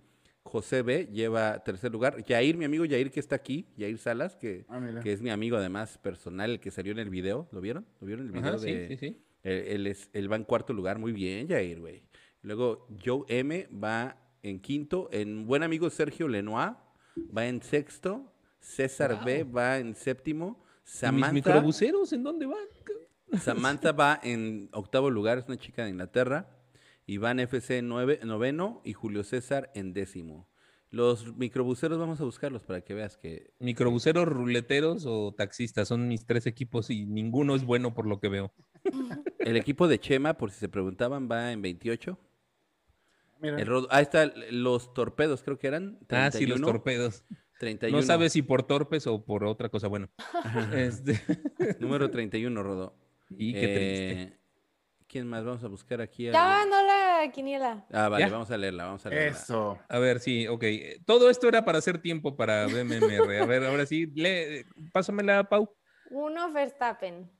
José 0.48 0.82
B 0.82 1.08
lleva 1.12 1.62
tercer 1.62 1.92
lugar. 1.92 2.24
Yair, 2.24 2.56
mi 2.56 2.64
amigo 2.64 2.84
Yair 2.84 3.10
que 3.10 3.20
está 3.20 3.36
aquí, 3.36 3.66
Yair 3.76 3.98
Salas, 3.98 4.36
que, 4.36 4.64
Ah, 4.68 4.80
que 5.02 5.12
es 5.12 5.22
mi 5.22 5.30
amigo 5.30 5.56
además 5.56 5.98
personal, 5.98 6.50
el 6.52 6.60
que 6.60 6.70
salió 6.70 6.92
en 6.92 6.98
el 6.98 7.10
video. 7.10 7.48
¿Lo 7.52 7.60
vieron? 7.60 7.86
¿Lo 8.00 8.06
vieron 8.06 8.26
el 8.26 8.32
video 8.32 8.48
Ajá, 8.48 8.58
sí, 8.58 8.72
de, 8.72 8.88
sí, 8.88 8.96
sí. 8.96 9.22
él, 9.42 9.64
él 9.66 9.86
es, 9.86 10.10
él 10.12 10.30
va 10.30 10.36
en 10.36 10.44
cuarto 10.44 10.72
lugar, 10.72 10.98
muy 10.98 11.12
bien, 11.12 11.48
Jair, 11.48 11.78
güey. 11.80 12.02
Luego 12.42 12.86
Joe 13.04 13.24
M 13.28 13.68
va 13.72 14.16
en 14.42 14.60
quinto, 14.60 15.08
en 15.12 15.46
buen 15.46 15.62
amigo 15.62 15.90
Sergio 15.90 16.28
Lenoir 16.28 16.76
va 17.36 17.46
en 17.46 17.62
sexto, 17.62 18.32
César 18.60 19.24
B 19.24 19.44
va 19.44 19.78
en 19.78 19.94
séptimo, 19.94 20.62
¿Y 20.64 20.90
mis 20.90 21.00
Samantha, 21.00 21.32
microbuseros 21.32 22.12
en 22.12 22.22
dónde 22.22 22.46
van? 22.46 22.64
Samantha 23.40 23.92
va 23.92 24.20
en 24.22 24.70
octavo 24.72 25.10
lugar, 25.10 25.38
es 25.38 25.46
una 25.46 25.58
chica 25.58 25.84
de 25.84 25.90
Inglaterra, 25.90 26.48
Iván 27.08 27.40
FC 27.40 27.80
nueve, 27.82 28.20
noveno 28.22 28.82
y 28.84 28.92
Julio 28.92 29.24
César 29.24 29.70
en 29.74 29.94
décimo. 29.94 30.46
Los 30.90 31.36
microbuseros 31.36 31.98
vamos 31.98 32.20
a 32.20 32.24
buscarlos 32.24 32.62
para 32.64 32.82
que 32.82 32.94
veas 32.94 33.16
que 33.16 33.52
Microbuseros, 33.60 34.26
ruleteros 34.26 35.04
o 35.06 35.34
taxistas 35.36 35.88
son 35.88 36.06
mis 36.08 36.24
tres 36.26 36.46
equipos 36.46 36.90
y 36.90 37.04
ninguno 37.06 37.54
es 37.54 37.64
bueno 37.64 37.94
por 37.94 38.06
lo 38.06 38.20
que 38.20 38.28
veo. 38.28 38.52
el 39.38 39.56
equipo 39.56 39.88
de 39.88 39.98
Chema, 39.98 40.34
por 40.34 40.50
si 40.50 40.58
se 40.60 40.68
preguntaban, 40.68 41.28
va 41.30 41.50
en 41.52 41.60
28. 41.62 42.18
Mira. 43.40 43.58
El 43.60 43.66
Rodo- 43.66 43.88
ahí 43.90 44.02
está 44.02 44.32
los 44.50 44.92
torpedos, 44.94 45.42
creo 45.42 45.58
que 45.58 45.66
eran. 45.68 45.98
Ah, 46.10 46.30
sí, 46.30 46.44
los 46.46 46.56
31, 46.60 46.66
torpedos. 46.66 47.24
31. 47.58 47.96
No 47.98 48.02
sabes 48.06 48.32
si 48.32 48.42
por 48.42 48.62
torpes 48.64 49.06
o 49.06 49.24
por 49.24 49.44
otra 49.44 49.68
cosa. 49.70 49.88
Bueno, 49.88 50.08
este, 50.74 51.20
Número 51.80 52.10
31, 52.10 52.62
Rodo. 52.62 52.94
y 53.30 53.52
qué 53.52 53.60
triste. 53.60 54.22
Eh, 54.22 54.38
¿Quién 55.06 55.26
más? 55.26 55.44
Vamos 55.44 55.64
a 55.64 55.68
buscar 55.68 56.00
aquí. 56.00 56.24
Ya 56.24 56.60
algún- 56.62 56.70
ganó 56.70 56.86
la 57.20 57.30
quiniela. 57.30 57.86
Ah, 57.92 58.08
vale, 58.08 58.24
¿Ya? 58.24 58.30
vamos 58.30 58.50
a 58.50 58.56
leerla, 58.56 58.84
vamos 58.86 59.04
a 59.06 59.10
leerla. 59.10 59.38
Eso. 59.38 59.78
A 59.88 59.98
ver, 59.98 60.20
sí, 60.20 60.46
ok. 60.48 60.64
Todo 61.04 61.30
esto 61.30 61.48
era 61.48 61.64
para 61.64 61.78
hacer 61.78 62.00
tiempo 62.00 62.36
para 62.36 62.66
BMMR. 62.66 63.40
A 63.42 63.46
ver, 63.46 63.64
ahora 63.64 63.86
sí, 63.86 64.06
lee, 64.14 64.64
pásamela, 64.92 65.44
Pau. 65.44 65.74
Uno, 66.10 66.52
Verstappen. 66.52 67.30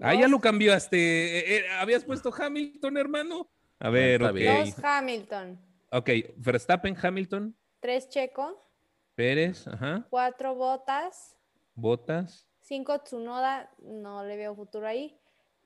Ah, 0.00 0.14
ya 0.14 0.28
lo 0.28 0.40
cambiaste. 0.40 0.96
Eh, 0.96 1.56
eh, 1.56 1.64
¿Habías 1.78 2.04
puesto 2.04 2.32
Hamilton, 2.32 2.96
hermano? 2.96 3.50
A 3.78 3.90
ver, 3.90 4.20
está 4.22 4.30
ok. 4.30 4.36
bien. 4.36 4.64
Dos, 4.70 4.84
Hamilton. 4.84 5.60
Ok, 5.90 6.10
Verstappen, 6.36 6.96
Hamilton, 7.00 7.56
Tres, 7.80 8.08
Checo. 8.08 8.62
Pérez, 9.14 9.66
ajá, 9.68 10.06
Cuatro, 10.10 10.54
Botas. 10.54 11.36
Botas. 11.74 12.48
Cinco, 12.60 12.98
Tsunoda. 13.00 13.70
No 13.78 14.24
le 14.24 14.36
veo 14.36 14.54
futuro 14.54 14.86
ahí. 14.86 15.18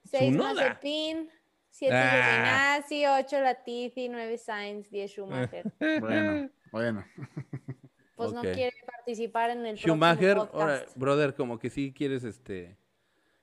Seis. 0.04 0.34
Mazepin. 0.36 1.30
Siete, 1.70 1.94
Ah. 1.96 2.80
Giovinazzi. 2.82 3.06
Ocho, 3.06 3.40
Latifi. 3.40 4.08
Nueve, 4.08 4.36
Sainz. 4.38 4.90
Diez, 4.90 5.10
Schumacher. 5.12 5.64
Bueno, 6.00 6.50
bueno. 6.72 7.04
Pues 8.16 8.34
no 8.34 8.42
quiere 8.42 8.72
participar 8.84 9.48
en 9.48 9.64
el 9.64 9.78
Schumacher, 9.78 10.34
próximo 10.36 10.92
brother, 10.96 11.34
como 11.34 11.58
que 11.58 11.70
sí 11.70 11.90
quieres 11.96 12.22
este 12.22 12.76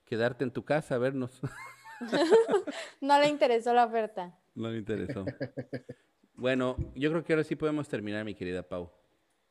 quedarte 0.06 0.44
en 0.44 0.52
tu 0.52 0.64
casa 0.64 0.94
a 0.96 0.98
vernos. 1.00 1.42
No 3.02 3.20
le 3.20 3.28
interesó 3.28 3.74
la 3.74 3.86
oferta. 3.86 4.38
no 4.54 4.70
le 4.70 4.78
interesó. 4.78 5.26
bueno, 6.36 6.76
yo 6.94 7.10
creo 7.10 7.24
que 7.24 7.34
ahora 7.34 7.44
sí 7.44 7.56
podemos 7.56 7.88
terminar, 7.90 8.24
mi 8.24 8.36
querida 8.36 8.62
Pau. 8.62 8.92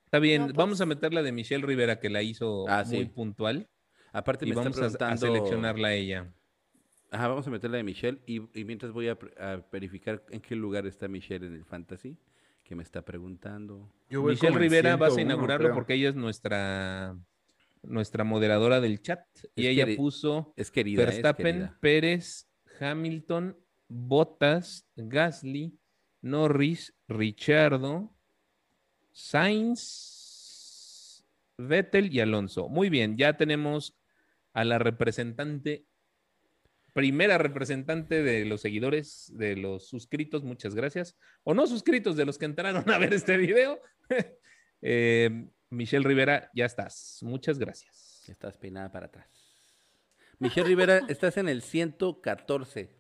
Está 0.05 0.21
bien, 0.21 0.43
No, 0.43 0.47
pues- 0.47 0.57
vamos 0.57 0.81
a 0.81 0.87
meterla 0.87 1.23
de 1.25 1.33
Michelle 1.33 1.67
Rivera, 1.67 1.99
que 1.99 2.09
la 2.09 2.23
hizo 2.23 2.65
Ah, 2.69 2.85
muy 2.87 2.99
sí. 2.99 3.05
puntual. 3.07 3.69
Aparte 4.13 4.45
Y 4.45 4.49
me 4.49 4.53
está 4.55 4.63
vamos 4.63 4.77
a, 4.77 4.81
a 4.87 4.91
preguntando... 4.91 5.27
seleccionarla 5.27 5.89
a 5.89 5.95
ella. 5.95 6.33
Ajá, 7.11 7.29
vamos 7.29 7.47
a 7.47 7.51
meterla 7.51 7.77
de 7.77 7.85
Michelle 7.85 8.21
y, 8.27 8.43
y 8.59 8.65
mientras 8.65 8.93
voy 8.93 9.09
a, 9.09 9.17
verificar 9.71 10.25
en 10.31 10.41
qué 10.41 10.57
lugar 10.57 10.87
está 10.87 11.09
Michelle 11.09 11.47
en 11.47 11.55
el 11.55 11.65
fantasy, 11.65 12.19
que 12.65 12.75
me 12.75 12.83
está 12.83 13.03
preguntando. 13.05 13.93
Yo 14.11 14.23
Michelle 14.23 14.59
Rivera 14.59 14.97
vas 14.97 15.13
a 15.13 15.15
101, 15.15 15.23
inaugurarlo 15.23 15.67
creo. 15.69 15.75
porque 15.75 15.95
ella 15.95 16.09
es 16.09 16.17
nuestra, 16.17 17.17
nuestra 17.83 18.25
moderadora 18.25 18.81
del 18.81 19.01
chat. 19.03 19.21
Y 19.55 19.67
Es 19.67 19.73
ella 19.73 19.87
queri- 19.87 19.97
puso 19.97 20.53
Es 20.57 20.71
querida, 20.71 21.03
es 21.03 21.09
Verstappen, 21.09 21.45
querida. 21.57 21.79
Pérez, 21.81 22.49
Hamilton, 22.81 23.57
Bottas, 23.89 24.87
Gasly, 24.97 25.79
Norris, 26.23 26.93
Richardo, 27.07 28.13
Sainz, 29.77 31.25
Vettel 31.57 32.13
y 32.13 32.21
Alonso. 32.21 32.69
Muy 32.69 32.91
bien, 32.91 33.17
ya 33.17 33.37
tenemos 33.37 33.97
a 34.53 34.65
la 34.65 34.79
representante, 34.79 35.87
primera 36.97 37.37
representante 37.37 38.23
de 38.23 38.47
los 38.47 38.63
seguidores, 38.63 39.31
de 39.37 39.55
los 39.55 39.87
suscritos, 39.87 40.45
muchas 40.45 40.75
gracias, 40.75 41.15
o 41.45 41.53
no 41.53 41.67
suscritos, 41.67 42.17
de 42.17 42.25
los 42.25 42.39
que 42.39 42.47
entraron 42.47 42.89
a 42.91 42.99
ver 42.99 43.13
este 43.13 43.37
video. 43.37 43.81
Eh, 44.83 45.49
Michelle 45.71 46.07
Rivera, 46.07 46.51
ya 46.55 46.67
estás. 46.67 47.19
Muchas 47.23 47.59
gracias. 47.59 48.29
Estás 48.29 48.59
peinada 48.59 48.93
para 48.93 49.07
atrás. 49.07 49.27
Michelle 50.39 50.69
Rivera, 50.69 51.01
estás 51.09 51.39
en 51.39 51.49
el 51.49 51.63
114. 51.63 52.95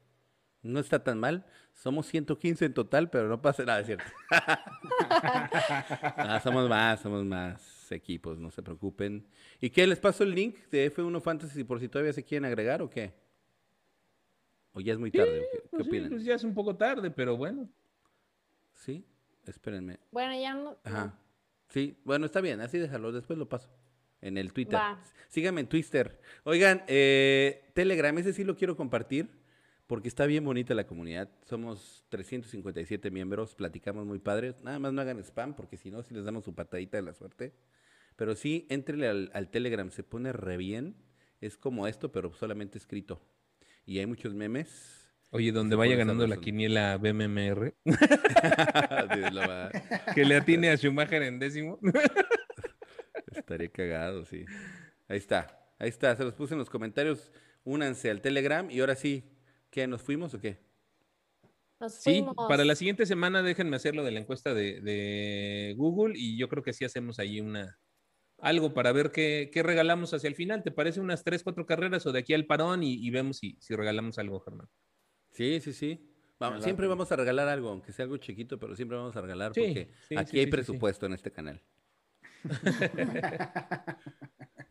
No 0.62 0.80
está 0.80 1.04
tan 1.04 1.20
mal. 1.20 1.44
Somos 1.74 2.06
115 2.06 2.64
en 2.64 2.74
total, 2.74 3.10
pero 3.10 3.28
no 3.28 3.42
pasa 3.42 3.64
nada, 3.64 3.84
cierto. 3.84 4.06
Ah, 6.16 6.40
somos 6.42 6.66
más, 6.68 7.00
somos 7.02 7.24
más 7.26 7.92
equipos, 7.92 8.38
no 8.38 8.50
se 8.50 8.62
preocupen. 8.62 9.28
¿Y 9.60 9.68
qué? 9.68 9.86
¿Les 9.86 10.00
paso 10.00 10.24
el 10.24 10.34
link 10.34 10.56
de 10.70 10.90
F1 10.92 11.20
Fantasy 11.20 11.62
por 11.62 11.78
si 11.78 11.88
todavía 11.88 12.14
se 12.14 12.24
quieren 12.24 12.46
agregar 12.46 12.80
o 12.80 12.88
qué? 12.88 13.25
¿O 14.76 14.80
ya 14.80 14.92
es 14.92 14.98
muy 14.98 15.10
tarde? 15.10 15.48
¿Qué, 15.50 15.58
qué 15.62 15.68
Pues 15.70 15.82
sí, 15.84 15.88
opinan? 15.88 16.10
pues 16.10 16.22
ya 16.24 16.34
es 16.34 16.44
un 16.44 16.52
poco 16.52 16.76
tarde, 16.76 17.10
pero 17.10 17.34
bueno. 17.34 17.66
¿Sí? 18.74 19.06
Espérenme. 19.46 19.98
Bueno, 20.10 20.38
ya 20.38 20.52
no. 20.54 20.76
Ajá. 20.84 21.18
Sí, 21.68 21.96
bueno, 22.04 22.26
está 22.26 22.42
bien, 22.42 22.60
así 22.60 22.78
déjalo, 22.78 23.10
después 23.10 23.38
lo 23.38 23.48
paso. 23.48 23.70
en 24.20 24.36
el 24.36 24.52
Twitter. 24.52 24.74
Va. 24.78 25.02
Síganme 25.28 25.62
en 25.62 25.66
Twitter. 25.68 26.20
Oigan, 26.44 26.82
eh, 26.88 27.70
Telegram, 27.74 28.16
ese 28.18 28.34
sí 28.34 28.44
lo 28.44 28.54
quiero 28.54 28.76
compartir 28.76 29.30
porque 29.86 30.08
está 30.08 30.26
bien 30.26 30.44
bonita 30.44 30.74
la 30.74 30.86
comunidad. 30.86 31.30
Somos 31.46 32.04
357 32.10 33.10
miembros, 33.10 33.54
platicamos 33.54 34.04
muy 34.04 34.18
padres. 34.18 34.62
Nada 34.62 34.78
más 34.78 34.92
no 34.92 35.00
hagan 35.00 35.18
spam 35.20 35.54
porque 35.56 35.78
si 35.78 35.90
no, 35.90 36.02
si 36.02 36.12
les 36.14 36.24
damos 36.24 36.44
su 36.44 36.54
patadita 36.54 36.98
de 36.98 37.02
la 37.02 37.14
suerte. 37.14 37.54
Pero 38.16 38.34
sí, 38.36 38.66
entrele 38.68 39.08
al, 39.08 39.30
al 39.32 39.48
Telegram, 39.50 39.90
se 39.90 40.02
pone 40.02 40.32
re 40.32 40.56
bien. 40.58 40.96
Es 41.40 41.56
como 41.56 41.86
esto, 41.86 42.12
pero 42.12 42.32
solamente 42.34 42.78
escrito. 42.78 43.20
Y 43.86 43.98
hay 44.00 44.06
muchos 44.06 44.34
memes. 44.34 45.08
Oye, 45.30 45.52
donde 45.52 45.76
vaya 45.76 45.96
ganando 45.96 46.26
la 46.26 46.36
quiniela 46.38 46.96
BMMR, 46.98 47.74
que 50.14 50.24
le 50.24 50.36
atine 50.36 50.70
a 50.70 50.76
Schumacher 50.76 51.22
en 51.22 51.38
décimo. 51.38 51.78
Estaría 53.32 53.68
cagado, 53.70 54.24
sí. 54.24 54.44
Ahí 55.08 55.18
está, 55.18 55.58
ahí 55.78 55.88
está. 55.88 56.16
Se 56.16 56.24
los 56.24 56.34
puse 56.34 56.54
en 56.54 56.58
los 56.58 56.70
comentarios. 56.70 57.32
Únanse 57.64 58.10
al 58.10 58.20
Telegram. 58.22 58.70
Y 58.70 58.80
ahora 58.80 58.94
sí, 58.94 59.24
¿qué? 59.70 59.86
¿Nos 59.86 60.02
fuimos 60.02 60.32
o 60.34 60.40
qué? 60.40 60.64
Nos 61.80 61.92
Sí, 61.94 62.12
fuimos. 62.22 62.34
para 62.48 62.64
la 62.64 62.74
siguiente 62.76 63.04
semana 63.04 63.42
déjenme 63.42 63.76
hacerlo 63.76 64.04
de 64.04 64.12
la 64.12 64.20
encuesta 64.20 64.54
de, 64.54 64.80
de 64.80 65.74
Google 65.76 66.14
y 66.16 66.38
yo 66.38 66.48
creo 66.48 66.62
que 66.62 66.72
sí 66.72 66.84
hacemos 66.84 67.18
ahí 67.18 67.40
una 67.40 67.78
algo 68.38 68.74
para 68.74 68.92
ver 68.92 69.10
qué, 69.12 69.50
qué 69.52 69.62
regalamos 69.62 70.12
hacia 70.14 70.28
el 70.28 70.34
final. 70.34 70.62
¿Te 70.62 70.70
parece 70.70 71.00
unas 71.00 71.24
tres, 71.24 71.42
cuatro 71.42 71.66
carreras 71.66 72.06
o 72.06 72.12
de 72.12 72.18
aquí 72.20 72.34
al 72.34 72.46
parón 72.46 72.82
y, 72.82 72.94
y 72.94 73.10
vemos 73.10 73.38
si, 73.38 73.56
si 73.60 73.74
regalamos 73.74 74.18
algo, 74.18 74.40
Germán? 74.40 74.68
Sí, 75.32 75.60
sí, 75.60 75.72
sí. 75.72 76.12
Vamos, 76.38 76.62
siempre 76.64 76.86
vamos 76.86 77.10
a 77.10 77.16
regalar 77.16 77.48
algo, 77.48 77.70
aunque 77.70 77.92
sea 77.92 78.02
algo 78.04 78.18
chiquito, 78.18 78.58
pero 78.58 78.76
siempre 78.76 78.98
vamos 78.98 79.16
a 79.16 79.22
regalar 79.22 79.54
Sí, 79.54 79.60
porque 79.62 79.90
sí, 80.08 80.16
aquí 80.16 80.16
sí, 80.16 80.16
hay 80.18 80.24
sí, 80.26 80.32
sí, 80.36 80.40
sí. 80.44 80.46
presupuesto 80.50 81.06
en 81.06 81.14
este 81.14 81.32
canal. 81.32 81.62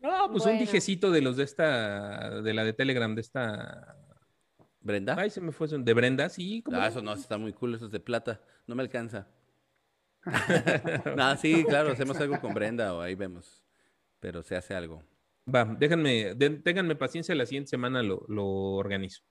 No, 0.00 0.30
pues 0.30 0.44
un 0.44 0.50
Bueno. 0.52 0.60
dijecito 0.60 1.10
de 1.10 1.20
los 1.20 1.36
de 1.36 1.42
esta, 1.44 2.40
de 2.40 2.54
la 2.54 2.62
de 2.64 2.72
Telegram, 2.72 3.12
de 3.14 3.20
esta. 3.20 3.96
¿Brenda? 4.80 5.16
Ay, 5.18 5.30
se 5.30 5.40
me 5.40 5.50
fue, 5.50 5.66
de 5.66 5.94
Brenda, 5.94 6.28
sí. 6.28 6.62
¿cómo 6.62 6.76
Ah, 6.76 6.82
no? 6.82 6.86
eso 6.86 7.02
no, 7.02 7.12
está 7.14 7.38
muy 7.38 7.52
cool, 7.52 7.74
eso 7.74 7.86
es 7.86 7.90
de 7.90 7.98
plata. 7.98 8.40
No 8.68 8.76
me 8.76 8.82
alcanza. 8.82 9.26
no, 11.16 11.36
sí, 11.36 11.64
claro, 11.64 11.92
hacemos 11.92 12.18
algo 12.20 12.40
con 12.40 12.52
Brenda 12.54 12.94
o 12.94 13.00
ahí 13.00 13.14
vemos. 13.14 13.62
Pero 14.20 14.42
se 14.42 14.56
hace 14.56 14.74
algo. 14.74 15.02
Va, 15.52 15.64
déjenme, 15.64 16.34
de- 16.34 16.50
ténganme 16.58 16.96
paciencia, 16.96 17.34
la 17.34 17.46
siguiente 17.46 17.70
semana 17.70 18.02
lo, 18.02 18.24
lo 18.28 18.44
organizo. 18.74 19.22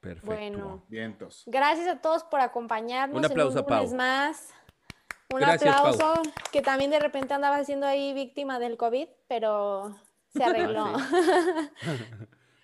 Perfecto. 0.00 0.26
Bueno, 0.26 0.84
Vientos. 0.88 1.44
gracias 1.46 1.88
a 1.88 2.00
todos 2.00 2.24
por 2.24 2.40
acompañarnos. 2.40 3.18
Un 3.18 3.24
aplauso 3.24 3.58
a 3.58 3.60
en 3.62 3.66
un 3.66 3.72
lunes 3.76 3.90
Pau. 3.90 3.96
más. 3.96 4.54
Un 5.32 5.40
Gracias, 5.40 5.74
Pau. 5.74 5.86
aplauso, 5.94 6.22
que 6.52 6.62
también 6.62 6.90
de 6.90 7.00
repente 7.00 7.32
andaba 7.34 7.62
siendo 7.64 7.86
ahí 7.86 8.12
víctima 8.14 8.58
del 8.58 8.76
COVID, 8.76 9.08
pero 9.28 9.94
se 10.28 10.44
arregló. 10.44 10.86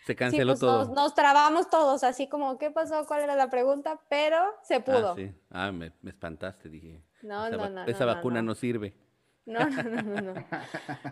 Se 0.07 0.15
Sí, 0.15 0.17
canceló 0.17 0.53
pues 0.53 0.61
todo. 0.61 0.79
nos, 0.79 0.89
nos 0.91 1.15
trabamos 1.15 1.69
todos, 1.69 2.03
así 2.05 2.27
como, 2.27 2.57
¿qué 2.59 2.71
pasó? 2.71 3.05
¿Cuál 3.07 3.21
era 3.21 3.37
la 3.37 3.51
pregunta? 3.51 4.01
Pero 4.09 4.39
se 4.63 4.81
pudo. 4.81 5.13
Ah, 5.13 5.15
sí. 5.17 5.33
Ah, 5.51 5.73
me, 5.73 5.93
me 6.01 6.11
espantaste, 6.11 6.69
dije. 6.71 7.03
No, 7.23 7.47
esa 7.47 7.57
no, 7.57 7.69
no, 7.69 7.85
Esa 7.85 8.01
no, 8.01 8.07
no, 8.07 8.15
vacuna 8.15 8.43
no. 8.43 8.47
no 8.49 8.55
sirve. 8.55 8.95
No, 9.47 9.69
no, 9.69 9.83
no, 9.83 10.03
no, 10.03 10.21
no. 10.21 10.35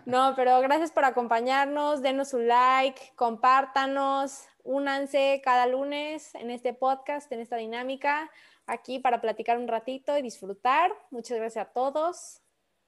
No, 0.05 0.33
pero 0.35 0.59
gracias 0.61 0.91
por 0.91 1.03
acompañarnos, 1.03 2.01
denos 2.01 2.33
un 2.33 2.47
like, 2.47 3.01
compártanos, 3.15 4.45
únanse 4.63 5.41
cada 5.43 5.67
lunes 5.67 6.33
en 6.35 6.51
este 6.51 6.73
podcast, 6.73 7.31
en 7.31 7.41
esta 7.41 7.57
dinámica, 7.57 8.29
aquí 8.65 8.99
para 8.99 9.19
platicar 9.19 9.57
un 9.57 9.67
ratito 9.67 10.17
y 10.17 10.21
disfrutar. 10.21 10.91
Muchas 11.11 11.37
gracias 11.37 11.67
a 11.67 11.71
todos. 11.71 12.41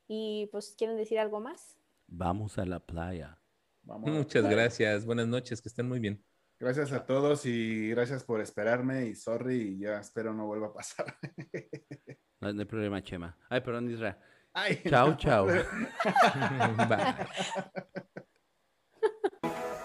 Y 0.07 0.48
pues, 0.52 0.76
¿quieren 0.77 0.98
decir 0.98 1.19
algo 1.19 1.39
más? 1.39 1.77
Vamos 2.07 2.57
a 2.57 2.65
la 2.65 2.80
playa. 2.80 3.38
Vamos. 3.84 4.11
Muchas 4.11 4.48
gracias, 4.48 5.06
buenas 5.06 5.27
noches, 5.27 5.61
que 5.61 5.69
estén 5.69 5.88
muy 5.88 5.99
bien. 5.99 6.23
Gracias 6.60 6.91
a 6.91 7.06
todos 7.06 7.45
y 7.48 7.89
gracias 7.89 8.23
por 8.23 8.39
esperarme 8.39 9.07
y 9.07 9.15
sorry 9.15 9.61
y 9.61 9.80
ya 9.80 9.99
espero 9.99 10.34
no 10.34 10.45
vuelva 10.45 10.68
a 10.68 10.73
pasar. 10.73 11.18
No, 12.42 12.52
no 12.54 12.60
hay 12.60 12.66
problema, 12.66 13.02
Chema. 13.04 13.38
Ay, 13.50 13.62
perdón, 13.62 13.90
Isra. 13.92 14.18
Ay, 14.54 14.82
Chao, 14.90 15.10
no. 15.10 15.18
chao. 15.18 15.46
Bye. 16.90 17.16